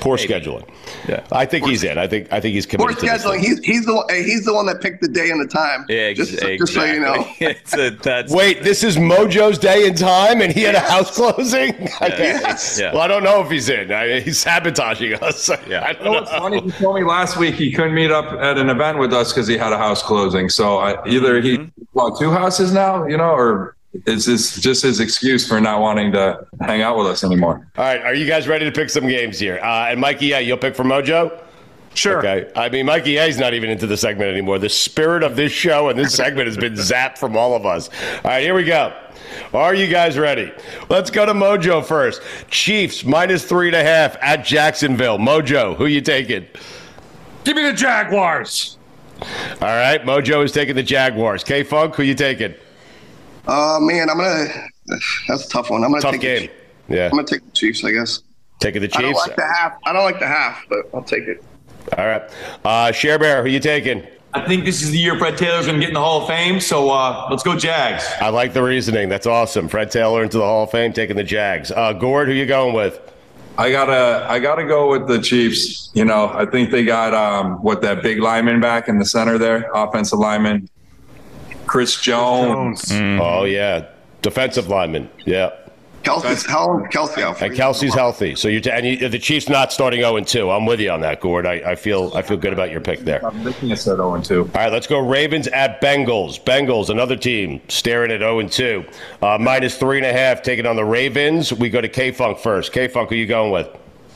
Poor 0.01 0.17
scheduling. 0.17 0.69
Yeah, 1.09 1.27
I 1.33 1.47
think 1.47 1.67
he's 1.67 1.83
in. 1.85 1.99
I 1.99 2.07
think 2.07 2.33
I 2.33 2.41
think 2.41 2.55
he's 2.55 2.67
Poor 2.67 2.79
committed. 2.89 2.99
to 2.99 3.07
this 3.07 3.25
scheduling. 3.25 3.41
thing. 3.41 3.41
He's 3.43 3.59
he's 3.65 3.87
the 3.87 4.05
he's 4.25 4.45
the 4.45 4.55
one 4.55 4.67
that 4.67 4.81
picked 4.81 5.01
the 5.03 5.09
day 5.09 5.31
and 5.31 5.41
the 5.41 5.47
time. 5.47 5.87
Yeah, 5.89 6.13
just, 6.13 6.39
so- 6.39 6.57
just 6.57 6.75
so 6.75 6.85
you 6.85 7.01
know. 7.01 7.27
it's 7.41 7.75
a, 7.75 7.91
that's 7.91 8.33
Wait, 8.33 8.63
this 8.63 8.83
is 8.85 8.97
Mojo's 8.97 9.59
day 9.59 9.87
and 9.87 9.97
time, 9.97 10.41
and 10.41 10.53
he 10.53 10.63
had 10.63 10.75
a 10.75 10.81
house 10.81 11.15
closing. 11.15 11.75
I 12.01 12.07
Yeah. 12.15 12.41
guess. 12.41 12.79
Yeah. 12.79 12.93
Well, 12.93 13.03
I 13.03 13.09
don't 13.09 13.23
know 13.25 13.43
if 13.43 13.51
he's 13.51 13.69
in. 13.69 13.91
I 13.93 14.21
he's 14.21 14.39
sabotaging 14.39 15.15
us. 15.15 15.51
Yeah. 15.69 15.81
I 15.81 15.91
You 15.91 15.95
don't 15.95 16.05
know 16.05 16.13
know. 16.13 16.21
what's 16.21 16.31
funny? 16.31 16.61
He 16.61 16.71
told 16.73 16.97
me 16.97 17.05
last 17.05 17.37
week 17.37 17.55
he 17.55 17.73
couldn't 17.73 17.95
meet 17.95 18.11
up 18.11 18.33
at 18.41 18.59
an 18.59 18.69
event 18.69 18.99
with 18.99 19.13
us 19.13 19.33
because 19.33 19.47
he 19.49 19.57
had 19.57 19.73
a 19.73 19.79
house 19.79 20.03
closing. 20.03 20.49
So 20.51 20.79
I, 20.79 21.07
either 21.07 21.41
he 21.41 21.59
mm-hmm. 21.59 21.83
bought 21.95 22.19
two 22.19 22.31
houses 22.31 22.73
now, 22.73 23.07
you 23.07 23.17
know, 23.17 23.31
or 23.31 23.77
is 24.07 24.27
this 24.27 24.61
just 24.61 24.83
his 24.83 25.01
excuse 25.01 25.47
for 25.47 25.61
not 25.61 25.81
wanting 25.81 26.13
to 26.13 26.47
hang 26.61 26.83
out 26.83 26.97
with 26.97 27.07
us 27.07 27.25
anymore? 27.25 27.67
All 27.77 27.85
right, 27.85 28.03
are 28.03 28.15
you 28.15 28.27
guys 28.27 28.49
ready 28.49 28.65
to 28.65 28.73
pick 28.73 28.91
some 28.91 29.07
games 29.07 29.39
here? 29.39 29.59
Uh, 29.63 29.89
and 29.89 30.01
Mikey, 30.01 30.27
yeah, 30.27 30.39
you'll 30.39 30.57
pick 30.57 30.75
for 30.75 30.85
Mojo. 30.85 31.41
Sure. 31.95 32.19
Okay. 32.19 32.51
I 32.57 32.69
mean, 32.69 32.87
Mikey 32.87 33.19
A's 33.19 33.39
not 33.39 33.55
even 33.55 33.71
into 33.71 33.87
the 33.87 33.97
segment 33.97 34.31
anymore. 34.31 34.59
The 34.59 34.69
spirit 34.69 35.23
of 35.23 35.37
this 35.37 35.53
show 35.53 35.89
and 35.89 35.99
this 35.99 36.15
segment 36.15 36.49
has 36.49 36.57
been 36.57 36.73
zapped 36.75 37.19
from 37.19 37.37
all 37.37 37.55
of 37.55 37.65
us. 37.65 37.89
All 37.89 38.31
right, 38.31 38.43
here 38.43 38.55
we 38.55 38.65
go. 38.65 38.93
Are 39.53 39.75
you 39.75 39.87
guys 39.87 40.19
ready? 40.19 40.53
Let's 40.89 41.11
go 41.11 41.25
to 41.25 41.33
Mojo 41.33 41.85
first. 41.85 42.21
Chiefs 42.51 43.05
minus 43.05 43.45
three 43.45 43.69
and 43.69 43.77
a 43.77 43.83
half 43.83 44.17
at 44.21 44.45
Jacksonville. 44.45 45.19
Mojo, 45.19 45.77
who 45.77 45.87
you 45.87 46.01
taking? 46.01 46.47
Give 47.45 47.57
me 47.57 47.63
the 47.63 47.73
Jaguars. 47.73 48.79
All 49.61 49.69
right, 49.69 50.03
Mojo 50.03 50.45
is 50.45 50.53
taking 50.53 50.75
the 50.75 50.83
Jaguars. 50.83 51.45
K 51.45 51.63
Funk, 51.63 51.95
who 51.95 52.03
you 52.03 52.15
taking? 52.15 52.55
Oh 53.47 53.81
man, 53.81 54.11
I'm 54.11 54.17
gonna. 54.17 54.47
That's 55.29 55.47
a 55.47 55.49
tough 55.49 55.71
one. 55.71 55.85
I'm 55.85 55.91
gonna 55.91 56.03
Tough 56.03 56.13
take 56.13 56.21
game. 56.21 56.51
The, 56.89 56.97
Yeah, 56.97 57.05
I'm 57.07 57.11
gonna 57.11 57.25
take 57.25 57.45
the 57.45 57.53
Chiefs. 57.53 57.85
I 57.85 57.93
guess. 57.93 58.23
taking 58.61 58.83
the 58.83 58.89
Chiefs. 58.89 58.99
I 58.99 59.03
don't 59.03 59.15
like 59.15 59.37
the 59.37 59.47
half. 59.47 59.79
I 59.85 59.93
don't 59.93 60.05
like 60.05 60.19
the 60.19 60.27
half, 60.27 60.65
but 60.69 60.79
I'll 60.95 61.03
take 61.03 61.25
it. 61.25 61.45
All 61.99 62.07
right, 62.07 62.23
uh, 62.65 62.93
SherBear, 62.93 63.43
who 63.43 63.51
you 63.51 63.61
taking? 63.61 64.07
I 64.35 64.45
think 64.49 64.65
this 64.65 64.83
is 64.83 64.91
the 64.91 64.99
year 64.99 65.17
Fred 65.17 65.39
Taylor's 65.39 65.67
going 65.67 65.79
to 65.79 65.81
get 65.81 65.91
in 65.91 65.95
the 65.95 66.01
Hall 66.01 66.23
of 66.23 66.27
Fame. 66.27 66.59
So 66.59 66.91
uh, 66.91 67.29
let's 67.31 67.45
go 67.45 67.57
Jags. 67.57 68.05
I 68.21 68.31
like 68.31 68.53
the 68.53 68.65
reasoning. 68.65 69.09
That's 69.09 69.29
awesome. 69.29 69.69
Fred 69.69 69.93
Taylor 69.93 70.25
into 70.25 70.39
the 70.39 70.45
Hall 70.45 70.65
of 70.65 70.73
Fame, 70.73 70.93
taking 70.93 71.15
the 71.15 71.23
Jags. 71.23 71.71
Uh, 71.71 71.93
Gord, 71.93 72.27
who 72.27 72.35
you 72.35 72.45
going 72.45 72.75
with? 72.75 72.99
I 73.59 73.71
gotta, 73.71 74.27
I 74.29 74.41
gotta 74.41 74.65
go 74.65 74.91
with 74.91 75.07
the 75.07 75.21
Chiefs. 75.23 75.93
You 75.95 76.05
know, 76.05 76.33
I 76.35 76.47
think 76.47 76.73
they 76.73 76.85
got 76.85 77.15
um, 77.15 77.63
what 77.63 77.81
that 77.83 78.03
big 78.03 78.19
lineman 78.19 78.61
back 78.61 78.89
in 78.89 78.99
the 78.99 79.05
center 79.05 79.39
there, 79.39 79.71
offensive 79.73 80.19
lineman, 80.19 80.69
Chris 81.75 82.01
Jones. 82.01 82.89
Oh 82.93 83.43
yeah, 83.43 83.89
defensive 84.23 84.69
lineman. 84.69 85.11
Yeah, 85.25 85.51
Kelce's 86.05 86.47
how 86.47 86.69
Kelce 86.93 87.43
and. 87.43 87.53
Kelce's 87.53 87.93
healthy. 87.93 88.37
So 88.37 88.47
you're 88.47 88.61
t- 88.61 88.71
and 88.71 88.87
you, 88.87 89.09
the 89.09 89.19
Chiefs 89.19 89.49
not 89.49 89.73
starting 89.73 89.99
0 90.03 90.21
2. 90.21 90.53
I'm 90.53 90.67
with 90.67 90.79
you 90.79 90.93
on 90.93 91.01
that, 91.01 91.21
Gord. 91.21 91.47
I, 91.47 91.55
I 91.55 91.75
feel 91.75 92.13
I 92.15 92.23
feel 92.23 92.37
good 92.37 92.53
about 92.53 92.71
your 92.71 92.81
pick 92.81 93.01
there. 93.01 93.25
All 93.25 93.33
I'm 93.33 93.43
thinking 93.43 93.71
it 93.71 93.79
said 93.79 93.97
0 93.97 94.21
2. 94.21 94.45
right, 94.55 94.71
let's 94.71 94.87
go 94.87 95.01
Ravens 95.01 95.49
at 95.49 95.81
Bengals. 95.81 96.41
Bengals, 96.41 96.91
another 96.91 97.17
team 97.17 97.61
staring 97.67 98.13
at 98.13 98.21
0 98.21 98.47
2. 98.47 98.85
Uh, 99.21 99.37
minus 99.41 99.77
three 99.77 99.97
and 99.97 100.07
a 100.07 100.13
half, 100.13 100.43
taking 100.43 100.67
on 100.67 100.77
the 100.77 100.85
Ravens. 100.85 101.53
We 101.53 101.71
go 101.71 101.81
to 101.81 101.89
K 101.89 102.13
Funk 102.13 102.39
first. 102.39 102.73
K 102.73 102.87
Funk, 102.87 103.09
who 103.09 103.17
you 103.17 103.27
going 103.27 103.51
with? 103.51 103.67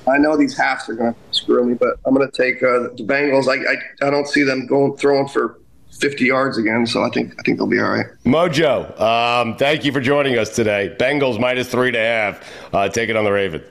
I 0.07 0.17
know 0.17 0.37
these 0.37 0.57
halves 0.57 0.89
are 0.89 0.95
going 0.95 1.13
to 1.13 1.19
screw 1.33 1.65
me, 1.65 1.75
but 1.75 1.99
I'm 2.07 2.15
going 2.15 2.31
to 2.31 2.37
take 2.37 2.63
uh, 2.63 2.95
the 2.97 3.05
Bengals. 3.05 3.49
I, 3.49 3.73
I 3.73 4.07
I 4.07 4.11
don't 4.11 4.29
see 4.29 4.45
them 4.45 4.69
going 4.69 4.97
throwing 4.97 5.27
for 5.27 5.59
50 6.01 6.25
yards 6.25 6.59
again, 6.59 6.87
so 6.87 7.03
I 7.03 7.11
think 7.11 7.35
I 7.39 7.43
think 7.43 7.59
they'll 7.59 7.67
be 7.67 7.81
all 7.81 7.91
right. 7.91 8.07
Mojo, 8.25 8.99
um, 9.01 9.57
thank 9.57 9.85
you 9.85 9.93
for 9.93 10.01
joining 10.01 10.39
us 10.39 10.55
today. 10.55 10.95
Bengals 10.99 11.39
minus 11.41 11.69
three 11.69 11.89
and 11.89 11.97
a 11.97 12.01
half, 12.01 12.75
uh, 12.75 12.89
it 12.95 13.17
on 13.17 13.25
the 13.25 13.33
Ravens. 13.33 13.65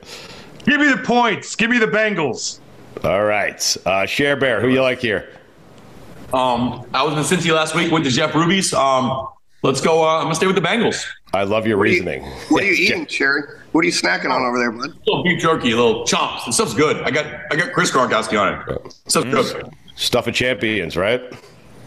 Give 0.65 0.79
me 0.81 0.87
the 0.89 0.97
points. 0.97 1.55
Give 1.55 1.69
me 1.69 1.79
the 1.79 1.87
Bengals. 1.87 2.59
All 3.03 3.23
right, 3.23 3.55
uh, 3.85 4.05
SherBear, 4.05 4.61
who 4.61 4.69
you 4.69 4.81
like 4.81 4.99
here? 4.99 5.29
Um, 6.33 6.85
I 6.93 7.03
was 7.03 7.31
in 7.31 7.37
Cincy 7.37 7.53
last 7.53 7.73
week 7.75 7.91
with 7.91 8.03
the 8.03 8.09
Jeff 8.09 8.35
Ruby's. 8.35 8.73
Um, 8.73 9.27
let's 9.63 9.79
go. 9.81 10.03
Uh, 10.03 10.15
I'm 10.17 10.23
going 10.23 10.29
to 10.31 10.35
stay 10.35 10.47
with 10.47 10.55
the 10.55 10.61
Bengals. 10.61 11.05
I 11.33 11.43
love 11.43 11.67
your 11.67 11.77
What 11.77 11.83
are 11.87 11.91
you- 11.91 11.93
reasoning. 12.03 12.23
What 12.49 12.63
are 12.63 12.65
you 12.65 12.73
eating, 12.85 13.05
Sherry? 13.07 13.43
What 13.71 13.83
are 13.83 13.87
you 13.87 13.93
snacking 13.93 14.31
on 14.31 14.41
over 14.41 14.57
there, 14.57 14.71
bud? 14.71 14.89
A 14.89 14.93
little 15.09 15.23
beef 15.23 15.41
jerky, 15.41 15.71
a 15.71 15.75
little 15.75 16.03
chomps. 16.05 16.45
The 16.45 16.51
stuff's 16.51 16.73
good. 16.73 16.97
I 17.03 17.11
got 17.11 17.25
I 17.51 17.55
got 17.55 17.73
Chris 17.73 17.91
Gronkowski 17.91 18.39
on 18.41 18.53
it. 18.85 18.93
Stuff's 19.07 19.53
good. 19.53 19.69
Stuff 19.95 20.27
of 20.27 20.33
champions, 20.33 20.97
right? 20.97 21.21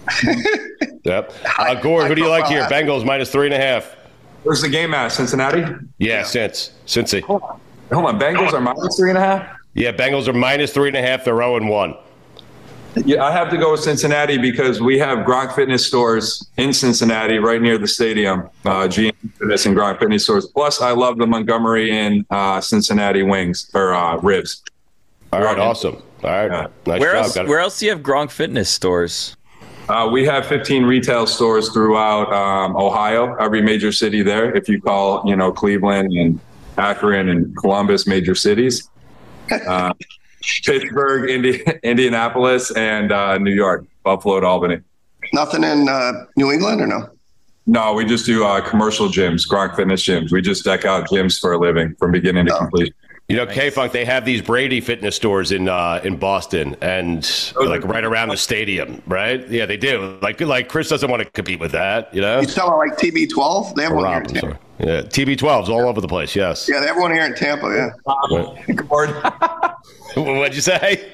yep. 1.04 1.32
Uh, 1.58 1.74
Gord, 1.74 2.08
who 2.08 2.14
do 2.14 2.22
you 2.22 2.28
like 2.28 2.46
here? 2.46 2.62
Bengals 2.64 3.04
minus 3.04 3.30
three 3.30 3.46
and 3.46 3.54
a 3.54 3.58
half. 3.58 3.96
Where's 4.42 4.62
the 4.62 4.68
game 4.68 4.94
at? 4.94 5.12
Cincinnati? 5.12 5.64
Yeah, 5.98 6.24
since 6.24 6.72
Cincy. 6.86 7.22
Hold 7.22 7.42
on, 7.42 8.18
Bengals 8.18 8.52
are 8.52 8.60
minus 8.60 8.96
three 8.96 9.10
and 9.10 9.18
a 9.18 9.20
half. 9.20 9.56
Yeah, 9.74 9.92
Bengals 9.92 10.28
are 10.28 10.32
minus 10.32 10.72
three 10.72 10.88
and 10.88 10.96
a 10.96 11.02
half. 11.02 11.24
They're 11.24 11.36
0 11.36 11.56
and 11.56 11.68
1. 11.68 11.94
Yeah, 13.04 13.24
I 13.24 13.30
have 13.30 13.50
to 13.50 13.56
go 13.56 13.72
with 13.72 13.80
Cincinnati 13.80 14.36
because 14.36 14.80
we 14.80 14.98
have 14.98 15.18
Gronk 15.18 15.54
Fitness 15.54 15.86
stores 15.86 16.48
in 16.56 16.72
Cincinnati, 16.72 17.38
right 17.38 17.62
near 17.62 17.78
the 17.78 17.86
stadium. 17.86 18.50
Uh, 18.64 18.88
GM 18.88 19.12
Fitness 19.38 19.66
and 19.66 19.76
Gronk 19.76 20.00
Fitness 20.00 20.24
stores. 20.24 20.46
Plus, 20.46 20.80
I 20.80 20.90
love 20.90 21.16
the 21.18 21.26
Montgomery 21.26 21.92
and 21.96 22.26
uh, 22.30 22.60
Cincinnati 22.60 23.22
wings 23.22 23.70
or 23.74 23.94
uh, 23.94 24.16
ribs. 24.16 24.62
All 25.32 25.40
right, 25.40 25.58
awesome. 25.58 26.02
All 26.24 26.48
right, 26.48 26.68
nice 26.86 27.00
where 27.00 27.12
job. 27.12 27.24
else? 27.24 27.34
Got 27.34 27.44
it. 27.44 27.48
Where 27.48 27.60
else 27.60 27.78
do 27.78 27.86
you 27.86 27.92
have 27.92 28.00
Gronk 28.00 28.32
Fitness 28.32 28.68
stores? 28.68 29.36
Uh, 29.90 30.06
we 30.06 30.24
have 30.24 30.46
15 30.46 30.84
retail 30.84 31.26
stores 31.26 31.70
throughout 31.70 32.32
um, 32.32 32.76
Ohio, 32.76 33.34
every 33.40 33.60
major 33.60 33.90
city 33.90 34.22
there. 34.22 34.54
If 34.54 34.68
you 34.68 34.80
call, 34.80 35.28
you 35.28 35.34
know, 35.34 35.50
Cleveland 35.50 36.12
and 36.12 36.38
Akron 36.78 37.28
and 37.28 37.56
Columbus, 37.56 38.06
major 38.06 38.36
cities. 38.36 38.88
Uh, 39.50 39.92
Pittsburgh, 40.64 41.28
Indi- 41.28 41.64
Indianapolis, 41.82 42.70
and 42.76 43.10
uh, 43.10 43.36
New 43.38 43.52
York, 43.52 43.84
Buffalo 44.04 44.38
to 44.38 44.46
Albany. 44.46 44.78
Nothing 45.32 45.64
in 45.64 45.88
uh, 45.88 46.24
New 46.36 46.52
England 46.52 46.80
or 46.80 46.86
no? 46.86 47.10
No, 47.66 47.92
we 47.92 48.04
just 48.04 48.26
do 48.26 48.44
uh, 48.44 48.60
commercial 48.60 49.08
gyms, 49.08 49.44
Gronk 49.48 49.74
Fitness 49.74 50.04
gyms. 50.04 50.30
We 50.30 50.40
just 50.40 50.64
deck 50.64 50.84
out 50.84 51.08
gyms 51.08 51.40
for 51.40 51.52
a 51.52 51.58
living 51.58 51.96
from 51.96 52.12
beginning 52.12 52.46
to 52.46 52.56
completion. 52.56 52.94
You 53.30 53.36
know, 53.36 53.46
K 53.46 53.70
Funk, 53.70 53.92
they 53.92 54.04
have 54.04 54.24
these 54.24 54.42
Brady 54.42 54.80
fitness 54.80 55.14
stores 55.14 55.52
in 55.52 55.68
uh, 55.68 56.00
in 56.02 56.16
Boston 56.16 56.76
and 56.80 57.52
like 57.64 57.84
right 57.84 58.02
around 58.02 58.30
the 58.30 58.36
stadium, 58.36 59.00
right? 59.06 59.48
Yeah, 59.48 59.66
they 59.66 59.76
do. 59.76 60.18
Like 60.20 60.40
like 60.40 60.68
Chris 60.68 60.88
doesn't 60.88 61.08
want 61.08 61.22
to 61.22 61.30
compete 61.30 61.60
with 61.60 61.70
that, 61.70 62.12
you 62.12 62.20
know? 62.20 62.40
You 62.40 62.48
sell 62.48 62.76
like 62.76 62.98
TB12? 62.98 63.76
They 63.76 63.84
have 63.84 63.92
Or 63.92 63.96
one 63.96 64.06
here 64.06 64.18
Rob, 64.18 64.26
in 64.26 64.34
Tampa. 64.34 64.58
Yeah, 64.80 65.02
TB12s 65.02 65.68
all 65.68 65.86
over 65.86 66.00
the 66.00 66.08
place. 66.08 66.34
Yes. 66.34 66.68
Yeah, 66.68 66.80
they 66.80 66.88
have 66.88 66.96
one 66.96 67.12
here 67.12 67.24
in 67.24 67.36
Tampa. 67.36 67.68
Yeah. 67.68 67.90
What'd 70.16 70.56
you 70.56 70.60
say? 70.60 71.12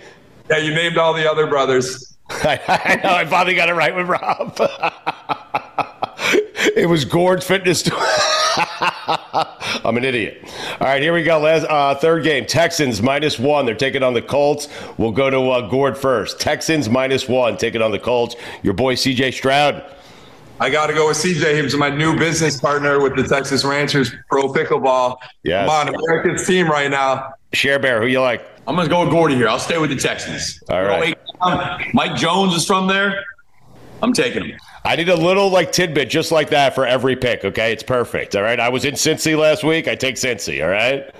Yeah, 0.48 0.56
you 0.56 0.74
named 0.74 0.96
all 0.96 1.12
the 1.12 1.30
other 1.30 1.46
brothers. 1.46 2.16
I, 2.30 2.58
I 2.66 2.96
know. 3.04 3.14
I 3.14 3.26
finally 3.26 3.56
got 3.56 3.68
it 3.68 3.74
right 3.74 3.94
with 3.94 4.08
Rob. 4.08 4.56
it 6.76 6.88
was 6.88 7.04
Gord's 7.04 7.46
Fitness. 7.46 7.80
Store. 7.80 8.00
I'm 9.84 9.96
an 9.96 10.04
idiot. 10.04 10.42
All 10.80 10.86
right, 10.86 11.00
here 11.00 11.12
we 11.12 11.22
go. 11.22 11.38
Last 11.38 11.64
uh, 11.68 11.94
third 11.94 12.24
game. 12.24 12.46
Texans 12.46 13.00
minus 13.00 13.38
one. 13.38 13.66
They're 13.66 13.74
taking 13.74 14.02
on 14.02 14.14
the 14.14 14.22
Colts. 14.22 14.68
We'll 14.98 15.12
go 15.12 15.30
to 15.30 15.38
uh, 15.50 15.68
Gord 15.68 15.96
first. 15.96 16.40
Texans 16.40 16.88
minus 16.88 17.28
one, 17.28 17.56
taking 17.56 17.82
on 17.82 17.92
the 17.92 17.98
Colts. 17.98 18.34
Your 18.62 18.74
boy 18.74 18.94
C.J. 18.96 19.30
Stroud. 19.30 19.84
I 20.58 20.70
got 20.70 20.86
to 20.86 20.94
go 20.94 21.08
with 21.08 21.18
CJ. 21.18 21.54
He 21.54 21.62
was 21.62 21.76
my 21.76 21.90
new 21.90 22.18
business 22.18 22.58
partner 22.58 23.00
with 23.00 23.14
the 23.14 23.22
Texas 23.22 23.62
Ranchers 23.64 24.14
Pro 24.30 24.48
Pickleball. 24.48 25.18
Yes. 25.42 25.68
I'm 25.68 25.88
on 25.88 25.94
America's 25.94 26.46
team 26.46 26.68
right 26.68 26.90
now. 26.90 27.34
SherBear, 27.52 28.00
who 28.00 28.06
you 28.06 28.22
like? 28.22 28.46
I'm 28.66 28.74
going 28.74 28.88
to 28.88 28.92
go 28.92 29.02
with 29.02 29.10
Gordy 29.10 29.34
here. 29.34 29.48
I'll 29.48 29.58
stay 29.58 29.78
with 29.78 29.90
the 29.90 29.96
Texans. 29.96 30.62
All 30.70 30.82
right. 30.82 31.16
Mike 31.92 32.16
Jones 32.16 32.54
is 32.54 32.66
from 32.66 32.88
there. 32.88 33.22
I'm 34.02 34.12
taking 34.12 34.44
him. 34.44 34.58
I 34.86 34.94
need 34.94 35.08
a 35.08 35.16
little 35.16 35.50
like 35.50 35.72
tidbit 35.72 36.08
just 36.08 36.30
like 36.30 36.50
that 36.50 36.72
for 36.72 36.86
every 36.86 37.16
pick. 37.16 37.44
Okay, 37.44 37.72
it's 37.72 37.82
perfect. 37.82 38.36
All 38.36 38.42
right. 38.42 38.60
I 38.60 38.68
was 38.68 38.84
in 38.84 38.94
Cincy 38.94 39.36
last 39.36 39.64
week. 39.64 39.88
I 39.88 39.96
take 39.96 40.14
Cincy. 40.14 40.62
All 40.62 40.70
right. 40.70 41.12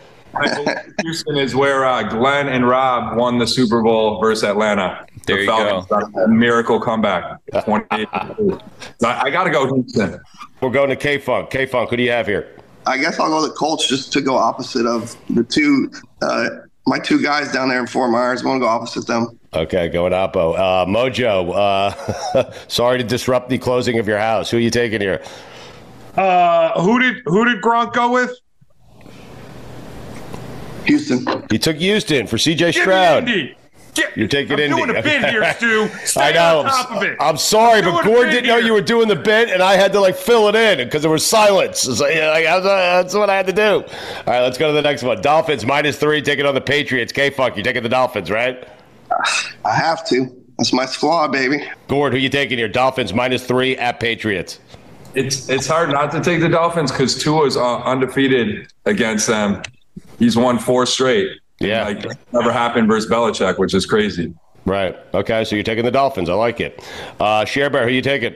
Houston 1.03 1.37
is 1.37 1.57
where 1.57 1.85
uh, 1.85 2.05
Glenn 2.05 2.49
and 2.49 2.69
Rob 2.69 3.17
won 3.17 3.39
the 3.39 3.47
Super 3.47 3.83
Bowl 3.83 4.21
versus 4.21 4.45
Atlanta. 4.45 5.05
There 5.27 5.37
the 5.37 5.43
you 5.43 5.49
Falcons, 5.49 6.15
A 6.17 6.29
miracle 6.29 6.79
comeback. 6.79 7.41
28. 7.65 8.07
I, 8.13 8.61
I 9.03 9.31
got 9.31 9.45
to 9.45 9.51
go 9.51 9.75
Houston. 9.75 10.21
We're 10.61 10.71
going 10.71 10.91
to 10.91 10.97
K 10.97 11.19
Funk. 11.19 11.51
K 11.51 11.67
Funk, 11.67 11.91
who 11.91 11.97
do 11.97 12.05
you 12.05 12.13
have 12.13 12.29
here? 12.29 12.55
I 12.87 12.99
guess 12.99 13.19
I'll 13.19 13.31
go 13.31 13.43
with 13.43 13.51
the 13.51 13.57
Colts 13.57 13.89
just 13.89 14.13
to 14.13 14.21
go 14.21 14.37
opposite 14.37 14.87
of 14.87 15.17
the 15.31 15.43
two. 15.43 15.91
Uh, 16.23 16.49
my 16.87 17.01
two 17.01 17.21
guys 17.21 17.51
down 17.51 17.69
there 17.69 17.81
in 17.81 17.89
Fort 17.89 18.13
Myers. 18.13 18.45
I 18.45 18.47
want 18.47 18.61
to 18.61 18.65
go 18.65 18.69
opposite 18.69 19.09
them. 19.09 19.37
Okay, 19.57 19.89
going 19.89 20.13
Oppo. 20.13 20.55
Uh, 20.55 20.85
Mojo, 20.85 21.51
uh, 21.57 22.53
sorry 22.69 22.99
to 22.99 23.05
disrupt 23.05 23.49
the 23.49 23.57
closing 23.57 23.99
of 23.99 24.07
your 24.07 24.19
house. 24.19 24.51
Who 24.51 24.59
are 24.59 24.61
you 24.61 24.71
taking 24.71 25.01
here? 25.01 25.23
Uh, 26.15 26.79
who 26.83 26.99
did 26.99 27.23
who 27.25 27.45
did 27.47 27.63
Gronk 27.63 27.95
go 27.95 28.13
with? 28.13 28.39
Houston. 30.85 31.27
He 31.51 31.59
took 31.59 31.77
Houston 31.77 32.27
for 32.27 32.37
CJ 32.37 32.59
Give 32.59 32.67
me 32.67 32.73
Stroud. 32.83 33.29
Indy. 33.29 33.57
You're 34.15 34.29
taking 34.29 34.53
I'm 34.53 34.61
Indy. 34.61 34.77
doing 34.77 34.91
a 34.97 35.03
bit 35.03 35.25
here, 35.31 35.55
Stu. 35.57 35.89
Stay 36.05 36.21
I 36.21 36.33
know. 36.33 36.59
on 36.61 36.67
top 36.67 36.91
of 36.93 37.03
it. 37.03 37.17
I'm 37.19 37.39
sorry, 37.39 37.79
I'm 37.79 37.85
but 37.87 38.03
doing 38.03 38.15
a 38.15 38.17
Gordon 38.17 38.35
didn't 38.35 38.47
know 38.49 38.57
here. 38.59 38.67
you 38.67 38.73
were 38.75 38.83
doing 38.83 39.09
the 39.09 39.17
bit, 39.17 39.49
and 39.49 39.63
I 39.63 39.77
had 39.77 39.93
to 39.95 40.01
like 40.01 40.17
fill 40.17 40.49
it 40.49 40.55
in 40.55 40.87
because 40.87 41.01
there 41.01 41.11
was 41.11 41.25
silence. 41.25 41.81
So, 41.81 42.07
yeah, 42.07 42.29
like, 42.29 42.45
that's, 42.45 42.65
that's 42.65 43.15
what 43.15 43.31
I 43.31 43.37
had 43.37 43.47
to 43.47 43.55
do. 43.55 43.63
All 43.63 44.25
right, 44.27 44.43
let's 44.43 44.59
go 44.59 44.67
to 44.69 44.75
the 44.75 44.83
next 44.83 45.03
one. 45.03 45.23
Dolphins 45.23 45.65
minus 45.65 45.99
three, 45.99 46.21
taking 46.21 46.45
on 46.45 46.55
the 46.55 46.61
Patriots. 46.61 47.11
K 47.11 47.31
Fuck, 47.31 47.57
you 47.57 47.63
taking 47.63 47.83
the 47.83 47.89
Dolphins, 47.89 48.31
right? 48.31 48.69
I 49.65 49.75
have 49.75 50.07
to. 50.09 50.27
That's 50.59 50.73
my 50.73 50.87
squad, 50.87 51.33
baby. 51.33 51.69
Gord, 51.89 52.13
who 52.13 52.19
you 52.19 52.29
taking 52.29 52.59
here? 52.59 52.69
Dolphins 52.69 53.13
minus 53.13 53.45
three 53.45 53.77
at 53.77 54.01
Patriots. 54.01 54.59
It's 55.15 55.49
it's 55.49 55.67
hard 55.67 55.91
not 55.91 56.11
to 56.13 56.21
take 56.21 56.41
the 56.41 56.49
Dolphins 56.49 56.93
because 56.93 57.19
Tua 57.19 57.47
is 57.47 57.57
uh, 57.57 57.79
undefeated 57.79 58.73
against 58.85 59.27
them. 59.27 59.63
He's 60.19 60.37
won 60.37 60.59
four 60.59 60.87
straight. 60.87 61.41
Yeah, 61.59 61.85
like 61.85 62.33
never 62.33 62.53
happened 62.53 62.89
versus 62.89 63.11
Belichick, 63.11 63.59
which 63.59 63.75
is 63.75 63.87
crazy. 63.87 64.35
Right. 64.67 64.97
Okay, 65.15 65.45
so 65.45 65.57
you're 65.57 65.63
taking 65.63 65.85
the 65.85 65.91
Dolphins. 65.91 66.29
I 66.29 66.35
like 66.35 66.61
it. 66.61 66.79
Uh, 67.21 67.45
SherBear, 67.45 67.85
who 67.85 67.91
you 67.91 68.03
taking? 68.03 68.35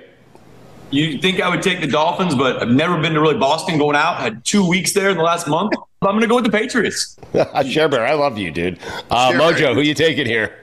You 0.91 1.19
think 1.19 1.41
I 1.41 1.49
would 1.49 1.63
take 1.63 1.81
the 1.81 1.87
Dolphins, 1.87 2.35
but 2.35 2.63
I've 2.63 2.69
never 2.69 3.01
been 3.01 3.15
to 3.15 3.21
really 3.21 3.39
Boston 3.39 3.79
going 3.79 3.97
out. 3.97 4.19
Had 4.19 4.45
two 4.45 4.67
weeks 4.67 4.93
there 4.93 5.11
in 5.11 5.17
the 5.17 5.23
last 5.23 5.49
month. 5.49 5.73
I'm 6.03 6.13
going 6.13 6.23
to 6.23 6.29
go 6.29 6.37
with 6.37 6.45
the 6.45 6.51
Patriots. 6.51 7.15
SherBear, 7.35 8.01
I 8.01 8.15
love 8.15 8.39
you, 8.39 8.51
dude. 8.51 8.79
Uh, 9.11 9.33
Share 9.33 9.39
Mojo, 9.39 9.59
Bear. 9.59 9.75
who 9.75 9.83
you 9.83 9.93
taking 9.93 10.25
here? 10.25 10.57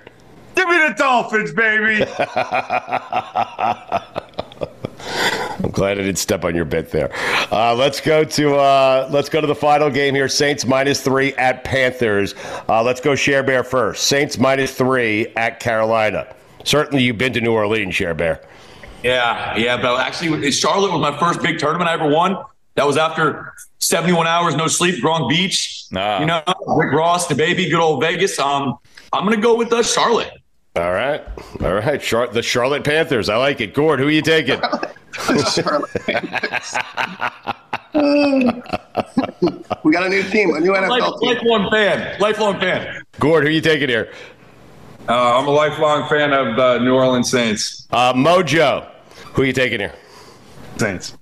Give 0.56 0.68
me 0.68 0.78
the 0.80 0.96
Dolphins, 0.98 1.54
baby. 1.54 2.04
I'm 5.64 5.70
glad 5.70 6.00
I 6.00 6.02
didn't 6.02 6.18
step 6.18 6.44
on 6.44 6.56
your 6.56 6.66
bit 6.66 6.90
there. 6.90 7.12
Uh, 7.52 7.76
let's 7.76 8.02
go 8.02 8.24
to 8.24 8.56
uh, 8.56 9.08
let's 9.12 9.30
go 9.30 9.40
to 9.40 9.46
the 9.46 9.54
final 9.54 9.92
game 9.92 10.16
here. 10.16 10.28
Saints 10.28 10.66
minus 10.66 11.04
three 11.04 11.36
at 11.36 11.64
Panthers. 11.64 12.34
Uh, 12.68 12.82
let's 12.82 13.00
go 13.00 13.12
SherBear 13.12 13.64
first. 13.64 14.08
Saints 14.08 14.40
minus 14.40 14.74
three 14.74 15.28
at 15.36 15.60
Carolina. 15.60 16.34
Certainly, 16.64 17.04
you've 17.04 17.20
been 17.20 17.34
to 17.34 17.42
New 17.42 17.54
Orleans, 17.54 17.94
SherBear. 17.94 18.44
Yeah, 19.04 19.56
yeah, 19.56 19.80
but 19.80 20.00
actually, 20.00 20.50
Charlotte 20.50 20.92
was 20.92 21.00
my 21.00 21.16
first 21.20 21.44
big 21.44 21.60
tournament 21.60 21.92
I 21.92 21.94
ever 21.94 22.08
won. 22.08 22.44
That 22.78 22.86
was 22.86 22.96
after 22.96 23.54
71 23.80 24.28
hours 24.28 24.56
no 24.56 24.68
sleep, 24.68 25.04
Gronk 25.04 25.30
Beach. 25.30 25.86
You 25.92 25.98
know, 25.98 26.42
Rick 26.68 26.94
Ross, 26.94 27.28
the 27.28 27.36
baby, 27.36 27.70
good 27.70 27.82
old 27.82 28.02
Vegas. 28.02 28.38
Um, 28.40 28.78
I'm 29.12 29.24
gonna 29.26 29.36
go 29.38 29.58
with 29.58 29.74
uh, 29.74 29.84
Charlotte. 29.84 30.32
All 30.76 30.94
right, 30.94 31.24
all 31.62 31.74
right. 31.74 32.00
Char- 32.00 32.28
the 32.28 32.44
Charlotte 32.44 32.84
Panthers. 32.84 33.30
I 33.30 33.38
like 33.38 33.60
it. 33.62 33.74
Gord, 33.74 34.00
who 34.00 34.08
are 34.08 34.12
you 34.12 34.22
taking? 34.22 34.62
Charlotte 35.52 35.90
We 39.84 39.92
got 39.92 40.06
a 40.06 40.10
new 40.10 40.24
team, 40.24 40.56
a 40.56 40.60
new 40.60 40.72
NFL 40.74 40.90
Life, 40.90 41.04
team. 41.20 41.30
lifelong 41.36 41.72
fan, 41.72 42.20
lifelong 42.20 42.60
fan. 42.60 43.02
Gord, 43.20 43.44
who 43.44 43.50
are 43.50 43.52
you 43.52 43.62
taking 43.62 43.90
here? 43.90 44.12
Uh, 45.10 45.40
I'm 45.40 45.48
a 45.48 45.52
lifelong 45.52 46.08
fan 46.10 46.34
of 46.34 46.56
the 46.58 46.80
New 46.80 46.94
Orleans 46.94 47.32
Saints. 47.32 47.88
Uh, 47.92 48.14
Mojo, 48.14 48.88
who 49.34 49.42
are 49.42 49.46
you 49.46 49.54
taking 49.54 49.80
here? 49.80 49.94
Saints. 50.78 51.18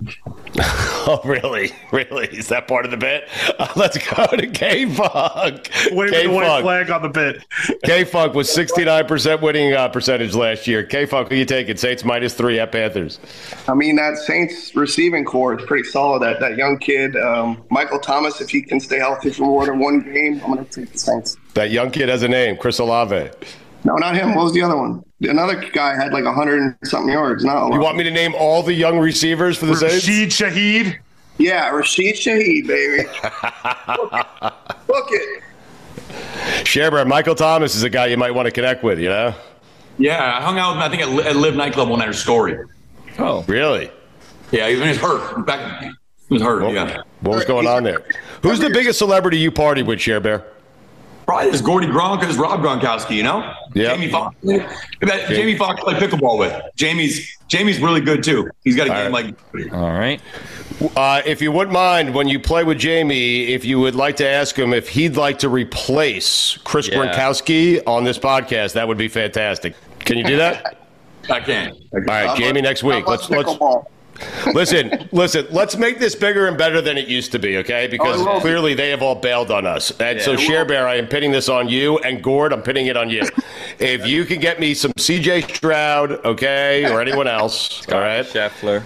Oh, 1.07 1.22
really? 1.23 1.72
Really? 1.91 2.26
Is 2.30 2.48
that 2.48 2.68
part 2.68 2.84
of 2.84 2.90
the 2.90 2.98
bit? 2.98 3.30
Uh, 3.60 3.72
let's 3.76 3.95
go 3.95 4.26
to 4.26 4.48
K 4.48 4.91
Funk. 4.91 5.69
Waving 5.91 6.32
the 6.32 6.34
white 6.34 6.64
flag 6.64 6.90
on 6.90 7.03
the 7.03 7.10
bit. 7.10 7.45
K 7.84 8.03
Funk 8.03 8.34
was 8.34 8.49
69% 8.49 9.40
winning 9.40 9.73
uh, 9.73 9.88
percentage 9.90 10.34
last 10.34 10.65
year. 10.65 10.82
K 10.84 11.06
Funk, 11.06 11.30
who 11.30 11.36
you 11.36 11.45
taking? 11.45 11.77
Saints 11.77 12.03
minus 12.03 12.34
three 12.34 12.60
at 12.60 12.72
Panthers. 12.72 13.19
I 13.68 13.76
mean, 13.76 13.98
that 13.98 14.18
Saints 14.18 14.76
receiving 14.76 15.26
core 15.26 15.60
is 15.60 15.64
pretty 15.68 15.88
solid. 15.88 16.23
That 16.23 16.40
that 16.40 16.57
young 16.57 16.80
kid, 16.80 17.15
um, 17.18 17.64
Michael 17.69 17.99
Thomas, 17.99 18.41
if 18.41 18.49
he 18.49 18.64
can 18.64 18.80
stay 18.80 18.98
healthy 18.98 19.30
for 19.30 19.44
more 19.44 19.68
than 19.68 19.77
one 19.77 19.99
game, 19.99 20.41
I'm 20.44 20.53
going 20.53 20.65
to 20.65 20.72
take 20.72 20.91
the 20.91 20.98
Saints. 20.98 21.38
That 21.53 21.69
young 21.69 21.91
kid 21.91 22.10
has 22.10 22.23
a 22.23 22.27
name, 22.27 22.57
Chris 22.57 22.80
Olave. 22.80 23.30
No, 23.86 23.94
not 23.95 24.16
him. 24.16 24.34
What 24.36 24.44
was 24.45 24.53
the 24.53 24.64
other 24.64 24.76
one? 24.76 25.03
Another 25.22 25.56
guy 25.70 25.95
had 25.95 26.12
like 26.12 26.26
100 26.26 26.60
and 26.60 26.76
something 26.84 27.14
yards. 27.14 27.45
Not 27.45 27.72
You 27.72 27.80
want 27.80 27.98
me 27.98 28.03
to 28.03 28.12
name 28.12 28.34
all 28.36 28.64
the 28.64 28.74
young 28.74 28.98
receivers 28.99 29.57
for 29.57 29.68
the 29.68 29.76
Saints? 29.76 30.07
Rashid 30.07 30.30
Shaheed. 30.30 30.98
Yeah, 31.38 31.70
Rashid 31.70 32.16
Shaheed, 32.16 32.68
baby. 32.68 33.03
Book 34.88 35.07
it. 35.12 35.44
SherBear, 36.64 37.07
Michael 37.07 37.36
Thomas 37.36 37.76
is 37.76 37.84
a 37.84 37.90
guy 37.90 38.07
you 38.07 38.18
might 38.18 38.32
want 38.32 38.48
to 38.48 38.52
connect 38.52 38.84
with, 38.84 38.99
you 38.99 39.10
know? 39.10 39.34
Yeah, 39.98 40.38
I 40.38 40.41
hung 40.41 40.57
out 40.57 40.76
with 40.76 40.78
him, 40.78 40.84
I 40.84 40.90
think, 40.90 41.02
at, 41.03 41.10
Li- 41.10 41.24
at 41.30 41.36
LIV 41.36 41.56
nightclub 41.56 41.88
one 41.90 41.99
night. 41.99 42.10
Or 42.10 42.14
Story. 42.14 42.57
Oh. 43.20 43.44
Really? 43.48 43.91
Yeah, 44.52 44.68
he 44.70 44.76
was 44.76 44.98
hurt. 44.98 45.45
Back, 45.45 45.84
he 45.84 46.34
was 46.34 46.41
hurt. 46.41 46.72
yeah. 46.74 47.02
What 47.22 47.36
was 47.36 47.45
going 47.45 47.68
on 47.68 47.84
there? 47.84 48.03
Who's 48.41 48.60
the 48.60 48.70
biggest 48.70 48.98
celebrity 48.99 49.38
you 49.38 49.52
party 49.52 49.84
with, 49.84 49.99
SherBear? 49.99 50.44
Probably 51.26 51.49
this 51.52 51.61
Gordy 51.61 51.88
Gronk 51.88 52.27
is 52.27 52.38
Rob 52.38 52.61
Gronkowski, 52.61 53.15
you 53.15 53.23
know? 53.23 53.52
Yeah. 53.73 53.95
Jamie 53.95 54.10
Foxx. 54.10 54.35
That 54.43 55.27
Jamie 55.27 55.57
Foxx 55.57 55.81
played 55.81 55.97
pickleball 55.97 56.38
with. 56.38 56.61
Jamie's 56.76 57.35
Jamie's 57.47 57.80
really 57.80 58.02
good 58.02 58.23
too. 58.23 58.49
He's 58.64 58.76
got 58.76 58.88
a 58.88 58.89
game 58.91 59.11
like 59.11 59.35
All 59.73 59.91
right. 59.91 60.22
Uh, 60.95 61.22
if 61.26 61.41
you 61.41 61.52
wouldn't 61.52 61.73
mind, 61.73 62.14
when 62.14 62.27
you 62.27 62.39
play 62.39 62.64
with 62.64 62.77
Jamie, 62.77 63.45
if 63.53 63.64
you 63.65 63.80
would 63.80 63.95
like 63.95 64.18
to 64.18 64.27
ask 64.27 64.57
him 64.57 64.73
if 64.73 64.89
he'd 64.89 65.15
like 65.15 65.39
to 65.39 65.49
replace 65.49 66.57
Chris 66.64 66.88
Yeah. 66.89 66.97
Gronkowski 66.97 67.81
on 67.88 68.03
this 68.03 68.19
podcast, 68.19 68.73
that 68.73 68.88
would 68.88 68.97
be 68.97 69.07
fantastic. 69.07 69.76
Can 69.99 70.18
you 70.18 70.23
do 70.26 70.38
that? 70.38 70.77
I 71.30 71.39
can. 71.39 71.72
All 71.91 72.02
right, 72.02 72.38
Jamie, 72.38 72.61
next 72.61 72.84
week. 72.84 73.07
Let's 73.07 73.30
let's 73.30 73.49
Pickleball. 73.49 73.85
Listen, 74.54 75.10
listen. 75.12 75.46
Let's 75.52 75.76
make 75.76 76.00
this 76.00 76.16
bigger 76.16 76.48
and 76.48 76.58
better 76.58 76.82
than 76.82 76.98
it 76.98 77.08
used 77.08 77.32
to 77.34 77.40
be, 77.40 77.58
okay? 77.58 77.86
Oh, 77.86 77.92
because 77.92 78.22
Oh, 78.22 78.30
I 78.30 78.34
will. 78.36 78.42
clearly 78.42 78.74
they 78.74 78.90
have 78.90 79.02
all 79.02 79.16
bailed 79.16 79.52
on 79.52 79.66
us. 79.66 79.92
And 80.00 80.22
so, 80.22 80.36
SherBear, 80.36 80.86
I 80.86 80.96
am 80.96 81.08
pinning 81.08 81.32
this 81.32 81.50
on 81.50 81.68
you, 81.68 81.98
and 82.00 82.24
Gord, 82.24 82.54
I'm 82.54 82.62
pinning 82.62 82.88
it 82.88 82.96
on 82.98 83.10
you. 83.10 83.24
if 83.80 84.08
you 84.08 84.24
can 84.26 84.40
get 84.40 84.60
me 84.60 84.74
some 84.74 84.92
CJ 84.94 85.54
Stroud, 85.56 86.12
okay, 86.26 86.90
or 86.92 87.02
anyone 87.02 87.28
else, 87.28 87.88
all 87.92 88.00
right? 88.00 88.26
Scheffler. 88.26 88.84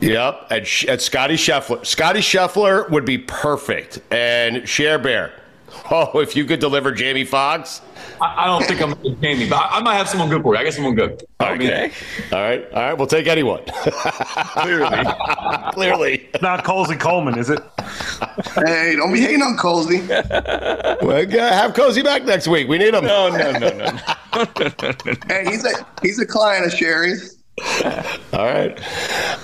Yep, 0.00 0.64
Sh- 0.64 0.86
and 0.88 1.00
Scottie 1.00 1.34
Scheffler. 1.34 1.84
Scottie 1.84 2.20
Scheffler 2.20 2.88
would 2.90 3.04
be 3.04 3.18
perfect. 3.18 4.00
And 4.10 4.58
SherBear. 4.62 5.32
Oh, 5.92 6.20
if 6.20 6.36
you 6.36 6.44
could 6.44 6.60
deliver 6.60 6.92
Jamie 6.92 7.24
Foxx, 7.24 7.82
I, 8.20 8.44
I 8.44 8.46
don't 8.46 8.64
think 8.64 8.80
I'm 8.80 8.92
gonna 8.92 9.16
Jamie, 9.16 9.48
but 9.48 9.56
I, 9.56 9.78
I 9.78 9.82
might 9.82 9.96
have 9.96 10.08
someone 10.08 10.28
good 10.28 10.42
for 10.42 10.54
you. 10.54 10.60
I 10.60 10.64
got 10.64 10.72
someone 10.72 10.94
good. 10.94 11.24
Okay. 11.40 11.90
All 12.32 12.38
right. 12.38 12.72
All 12.72 12.82
right. 12.82 12.94
We'll 12.94 13.08
take 13.08 13.26
anyone. 13.26 13.62
Clearly. 13.66 15.04
Clearly. 15.72 16.28
Not 16.40 16.64
Colsey 16.64 16.98
Coleman, 16.98 17.38
is 17.38 17.50
it? 17.50 17.60
Hey, 18.54 18.94
don't 18.96 19.12
be 19.12 19.20
hating 19.20 19.42
on 19.42 19.56
Colsey. 19.56 20.06
Well, 21.02 21.24
yeah, 21.28 21.52
have 21.52 21.74
Cozy 21.74 22.02
back 22.02 22.24
next 22.24 22.46
week. 22.46 22.68
We 22.68 22.78
need 22.78 22.94
him. 22.94 23.04
No, 23.04 23.28
no, 23.28 23.52
no, 23.52 23.68
no. 23.70 23.86
hey, 25.28 25.44
he's 25.46 25.64
a 25.64 25.86
he's 26.02 26.20
a 26.20 26.26
client 26.26 26.66
of 26.66 26.72
Sherry's. 26.72 27.39
All 28.32 28.44
right. 28.46 28.78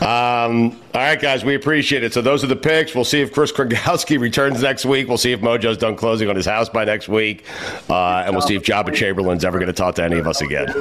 Um, 0.02 0.72
all 0.94 1.00
right, 1.02 1.20
guys, 1.20 1.44
we 1.44 1.54
appreciate 1.54 2.02
it. 2.04 2.12
So 2.14 2.22
those 2.22 2.42
are 2.44 2.46
the 2.46 2.56
picks. 2.56 2.94
We'll 2.94 3.04
see 3.04 3.20
if 3.20 3.32
Chris 3.32 3.52
Gronkowski 3.52 4.18
returns 4.20 4.62
next 4.62 4.84
week. 4.86 5.08
We'll 5.08 5.18
see 5.18 5.32
if 5.32 5.40
Mojo's 5.40 5.76
done 5.76 5.96
closing 5.96 6.28
on 6.30 6.36
his 6.36 6.46
house 6.46 6.68
by 6.68 6.84
next 6.84 7.08
week. 7.08 7.44
Uh, 7.90 8.22
and 8.24 8.32
we'll 8.34 8.46
see 8.46 8.54
if 8.54 8.62
Jabba 8.62 8.94
Chamberlain's 8.94 9.44
ever 9.44 9.58
going 9.58 9.66
to 9.68 9.72
talk 9.74 9.96
to 9.96 10.04
any 10.04 10.18
of 10.18 10.26
us 10.26 10.40
again. 10.40 10.68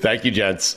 Thank 0.00 0.24
you, 0.24 0.30
gents. 0.30 0.76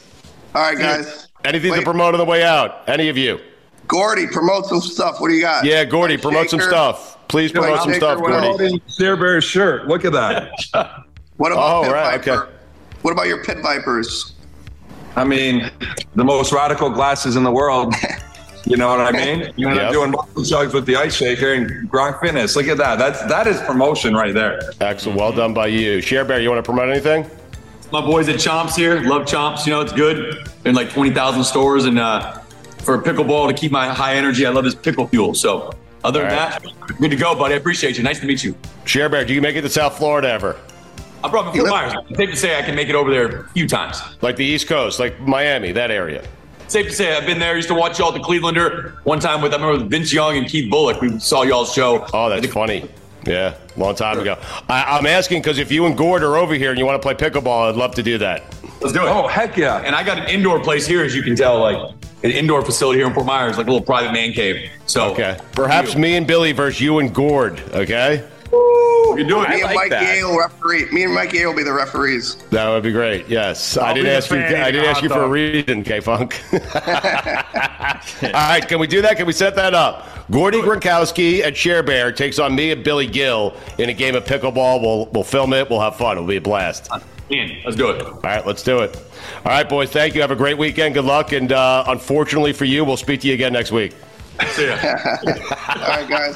All 0.56 0.62
right, 0.62 0.78
guys. 0.78 1.28
Anything 1.44 1.74
to 1.74 1.82
promote 1.82 2.14
on 2.14 2.20
the 2.20 2.26
way 2.26 2.44
out? 2.44 2.88
Any 2.88 3.10
of 3.10 3.18
you? 3.18 3.40
Gordy, 3.88 4.28
promote 4.28 4.66
some 4.68 4.82
stuff. 4.82 5.20
What 5.20 5.28
do 5.30 5.34
you 5.36 5.42
got? 5.42 5.66
Yeah, 5.66 5.84
Gordy, 5.86 6.18
promote 6.18 6.50
some 6.50 6.62
stuff. 6.62 7.18
Please 7.28 7.52
promote 7.52 7.80
some 7.80 7.90
Shaker, 7.90 8.00
stuff, 8.00 8.20
what 8.22 8.32
Gordy. 8.32 8.66
else? 8.66 8.98
SherBear's 8.98 9.44
shirt. 9.44 9.88
Look 9.88 10.06
at 10.06 10.14
that. 10.14 10.52
What 11.38 11.52
about 11.52 11.86
Oh, 11.88 11.92
right, 11.92 12.18
Viper? 12.24 12.44
okay. 12.46 12.53
What 13.04 13.12
about 13.12 13.28
your 13.28 13.44
Pit 13.44 13.60
Vipers? 13.62 14.34
I 15.16 15.24
mean, 15.24 15.70
the 16.16 16.24
most 16.24 16.52
radical 16.52 16.90
glasses 16.90 17.36
in 17.36 17.44
the 17.44 17.52
world. 17.52 17.94
You 18.66 18.78
know 18.78 18.88
what 18.88 19.02
I 19.02 19.12
mean? 19.12 19.54
You 19.58 19.68
end 19.68 19.76
Yep. 19.78 19.86
up 19.88 19.92
doing 19.94 20.12
muscle 20.12 20.42
chugs 20.44 20.74
with 20.74 20.86
the 20.86 20.96
ice 20.96 21.14
shaker 21.16 21.54
and 21.54 21.90
Gronk 21.92 22.20
Fitness. 22.22 22.56
Look 22.56 22.68
at 22.68 22.78
that. 22.78 22.98
That's 22.98 23.22
that 23.26 23.46
is 23.46 23.60
promotion 23.62 24.14
right 24.16 24.34
there. 24.34 24.60
Excellent. 24.82 25.20
Well 25.20 25.32
done 25.34 25.54
by 25.54 25.68
you. 25.68 26.00
SherBear, 26.00 26.42
you 26.42 26.50
want 26.50 26.60
to 26.60 26.64
promote 26.64 26.90
anything? 26.90 27.30
My 27.92 28.02
boys 28.02 28.28
at 28.30 28.38
Chomps 28.38 28.76
here, 28.76 29.02
love 29.02 29.24
Chomps. 29.24 29.66
You 29.68 29.74
know, 29.74 29.82
it's 29.82 29.94
good 29.94 30.48
in 30.66 30.74
like 30.74 30.90
20,000 30.90 31.44
stores. 31.44 31.86
And 31.86 32.00
uh, 32.00 32.40
for 32.80 32.96
a 32.96 33.04
pickleball 33.04 33.50
to 33.50 33.54
keep 33.54 33.72
my 33.72 33.88
high 33.94 34.16
energy, 34.16 34.46
I 34.48 34.50
love 34.50 34.64
this 34.64 34.74
pickle 34.76 35.08
fuel. 35.10 35.36
So, 35.36 35.72
other 36.04 36.22
than 36.22 36.32
All 36.34 36.38
right. 36.50 36.64
that, 36.64 36.98
good 37.00 37.12
to 37.12 37.18
go, 37.18 37.36
buddy. 37.36 37.54
I 37.54 37.58
appreciate 37.58 37.98
you. 37.98 38.04
Nice 38.04 38.22
to 38.22 38.26
meet 38.26 38.44
you. 38.44 38.56
SherBear, 38.86 39.28
do 39.28 39.34
you 39.34 39.42
make 39.42 39.56
it 39.58 39.62
to 39.62 39.70
South 39.70 39.98
Florida 39.98 40.30
ever? 40.32 40.58
I 41.24 41.30
brought 41.30 41.46
my 41.46 41.54
Fort 41.56 41.70
Myers. 41.70 41.94
Safe 42.16 42.30
to 42.30 42.36
say 42.36 42.58
I 42.60 42.62
can 42.62 42.76
make 42.76 42.90
it 42.90 42.96
over 42.96 43.10
there 43.10 43.42
a 43.42 43.50
few 43.50 43.68
times. 43.68 44.02
Like 44.22 44.36
the 44.36 44.46
East 44.46 44.68
Coast, 44.68 45.00
like 45.00 45.20
Miami, 45.22 45.72
that 45.72 45.90
area. 45.90 46.24
Safe 46.68 46.88
to 46.88 46.92
say 46.92 47.16
I've 47.16 47.26
been 47.26 47.40
there. 47.40 47.56
Used 47.56 47.68
to 47.70 47.76
watch 47.76 48.00
y'all 48.00 48.14
at 48.14 48.22
the 48.22 48.28
Clevelander 48.28 48.96
one 49.04 49.20
time 49.20 49.42
with 49.42 49.54
I 49.54 49.56
remember 49.56 49.80
with 49.84 49.90
Vince 49.92 50.12
Young 50.12 50.38
and 50.38 50.48
Keith 50.48 50.72
Bulluck. 50.72 51.02
We 51.02 51.20
saw 51.20 51.44
y'all's 51.44 51.74
show. 51.74 52.06
Oh, 52.14 52.30
that's 52.30 52.48
funny. 52.48 52.90
Yeah, 53.26 53.56
long 53.78 53.96
time 53.96 54.20
ago. 54.20 54.38
I, 54.68 54.98
I'm 54.98 55.06
asking 55.06 55.42
because 55.42 55.58
if 55.58 55.72
you 55.72 55.86
and 55.86 55.98
Gord 55.98 56.24
are 56.24 56.36
over 56.36 56.56
here 56.56 56.72
and 56.72 56.80
you 56.80 56.86
want 56.86 57.02
to 57.02 57.06
play 57.06 57.16
pickleball, 57.16 57.70
I'd 57.70 57.78
love 57.78 57.96
to 57.96 58.04
do 58.04 58.18
that. 58.18 58.44
Let's 58.82 58.92
do 58.92 59.02
it. 59.02 59.08
Oh 59.08 59.30
heck 59.30 59.56
yeah! 59.56 59.78
And 59.78 59.96
I 59.96 60.04
got 60.04 60.18
an 60.20 60.28
indoor 60.28 60.60
place 60.60 60.86
here, 60.86 61.06
as 61.06 61.16
you 61.16 61.24
can 61.24 61.36
tell, 61.38 61.60
like 61.60 61.94
an 62.24 62.32
indoor 62.32 62.66
facility 62.66 63.00
here 63.00 63.08
in 63.08 63.14
Fort 63.14 63.26
Myers, 63.26 63.58
like 63.58 63.68
a 63.68 63.72
little 63.72 63.86
private 63.86 64.12
man 64.12 64.34
cave. 64.34 64.70
So 64.88 65.12
Okay. 65.12 65.38
Perhaps 65.54 65.96
me 65.96 66.16
and 66.16 66.28
Billy 66.28 66.52
versus 66.52 66.82
you 66.82 67.00
and 67.00 67.14
Gord. 67.14 67.62
Okay. 67.74 68.28
Ooh, 69.14 69.18
you're 69.20 69.28
doing 69.28 69.50
Me 69.50 69.56
it. 69.58 69.64
and 69.64 69.64
like 69.66 69.76
Mike 69.76 69.90
that. 69.92 70.16
Yale 70.16 70.38
referee. 70.38 70.90
Me 70.92 71.04
and 71.04 71.14
Mike 71.14 71.34
Yale 71.34 71.50
will 71.50 71.58
be 71.58 71.64
the 71.64 71.74
referees. 71.74 72.36
That 72.52 72.70
would 72.70 72.84
be 72.84 72.92
great. 72.92 73.28
Yes, 73.28 73.78
I 73.78 73.90
I'll 73.90 73.94
didn't 73.96 74.12
ask 74.12 74.30
you. 74.32 74.38
I 74.38 74.72
didn't 74.72 74.86
ask 74.86 75.02
you 75.04 75.10
for 75.10 75.24
a 75.24 75.28
reason, 75.28 75.84
K 75.84 76.00
Funk. 76.00 76.42
All 76.54 78.32
right, 78.32 78.68
can 78.68 78.80
we 78.80 78.88
do 78.88 79.02
that? 79.02 79.16
Can 79.18 79.26
we 79.26 79.34
set 79.34 79.56
that 79.56 79.74
up? 79.74 80.08
Gordy 80.32 80.60
Gronkowski 80.62 81.42
at 81.42 81.54
SherBear 81.54 82.16
takes 82.16 82.40
on 82.40 82.56
me 82.56 82.72
and 82.72 82.84
Billy 82.84 83.08
Gil 83.08 83.56
in 83.78 83.90
a 83.90 83.94
game 83.94 84.16
of 84.16 84.24
pickleball. 84.24 84.82
We'll 84.82 85.06
we'll 85.08 85.24
film 85.24 85.54
it. 85.54 85.70
We'll 85.70 85.82
have 85.82 85.96
fun. 85.98 86.18
It'll 86.18 86.28
be 86.28 86.38
a 86.38 86.42
blast. 86.42 86.90
All 86.92 87.02
In. 87.30 87.58
Let's 87.66 87.76
do 87.78 87.90
it. 87.90 88.02
All 88.02 88.20
right, 88.24 88.46
let's 88.46 88.64
do 88.64 88.80
it. 88.80 88.96
All 89.46 89.52
right, 89.52 89.68
boys. 89.68 89.90
Thank 89.92 90.16
you. 90.16 90.22
Have 90.22 90.32
a 90.32 90.36
great 90.36 90.58
weekend. 90.58 90.94
Good 90.94 91.06
luck. 91.06 91.32
And 91.34 91.52
uh, 91.52 91.84
unfortunately 91.88 92.54
for 92.54 92.66
you, 92.66 92.86
we'll 92.86 92.98
speak 92.98 93.22
to 93.22 93.28
you 93.28 93.34
again 93.34 93.54
next 93.54 93.72
week. 93.72 93.94
See 94.50 94.68
ya. 94.68 94.74
All 94.82 95.76
right, 95.76 96.08
guys. 96.10 96.36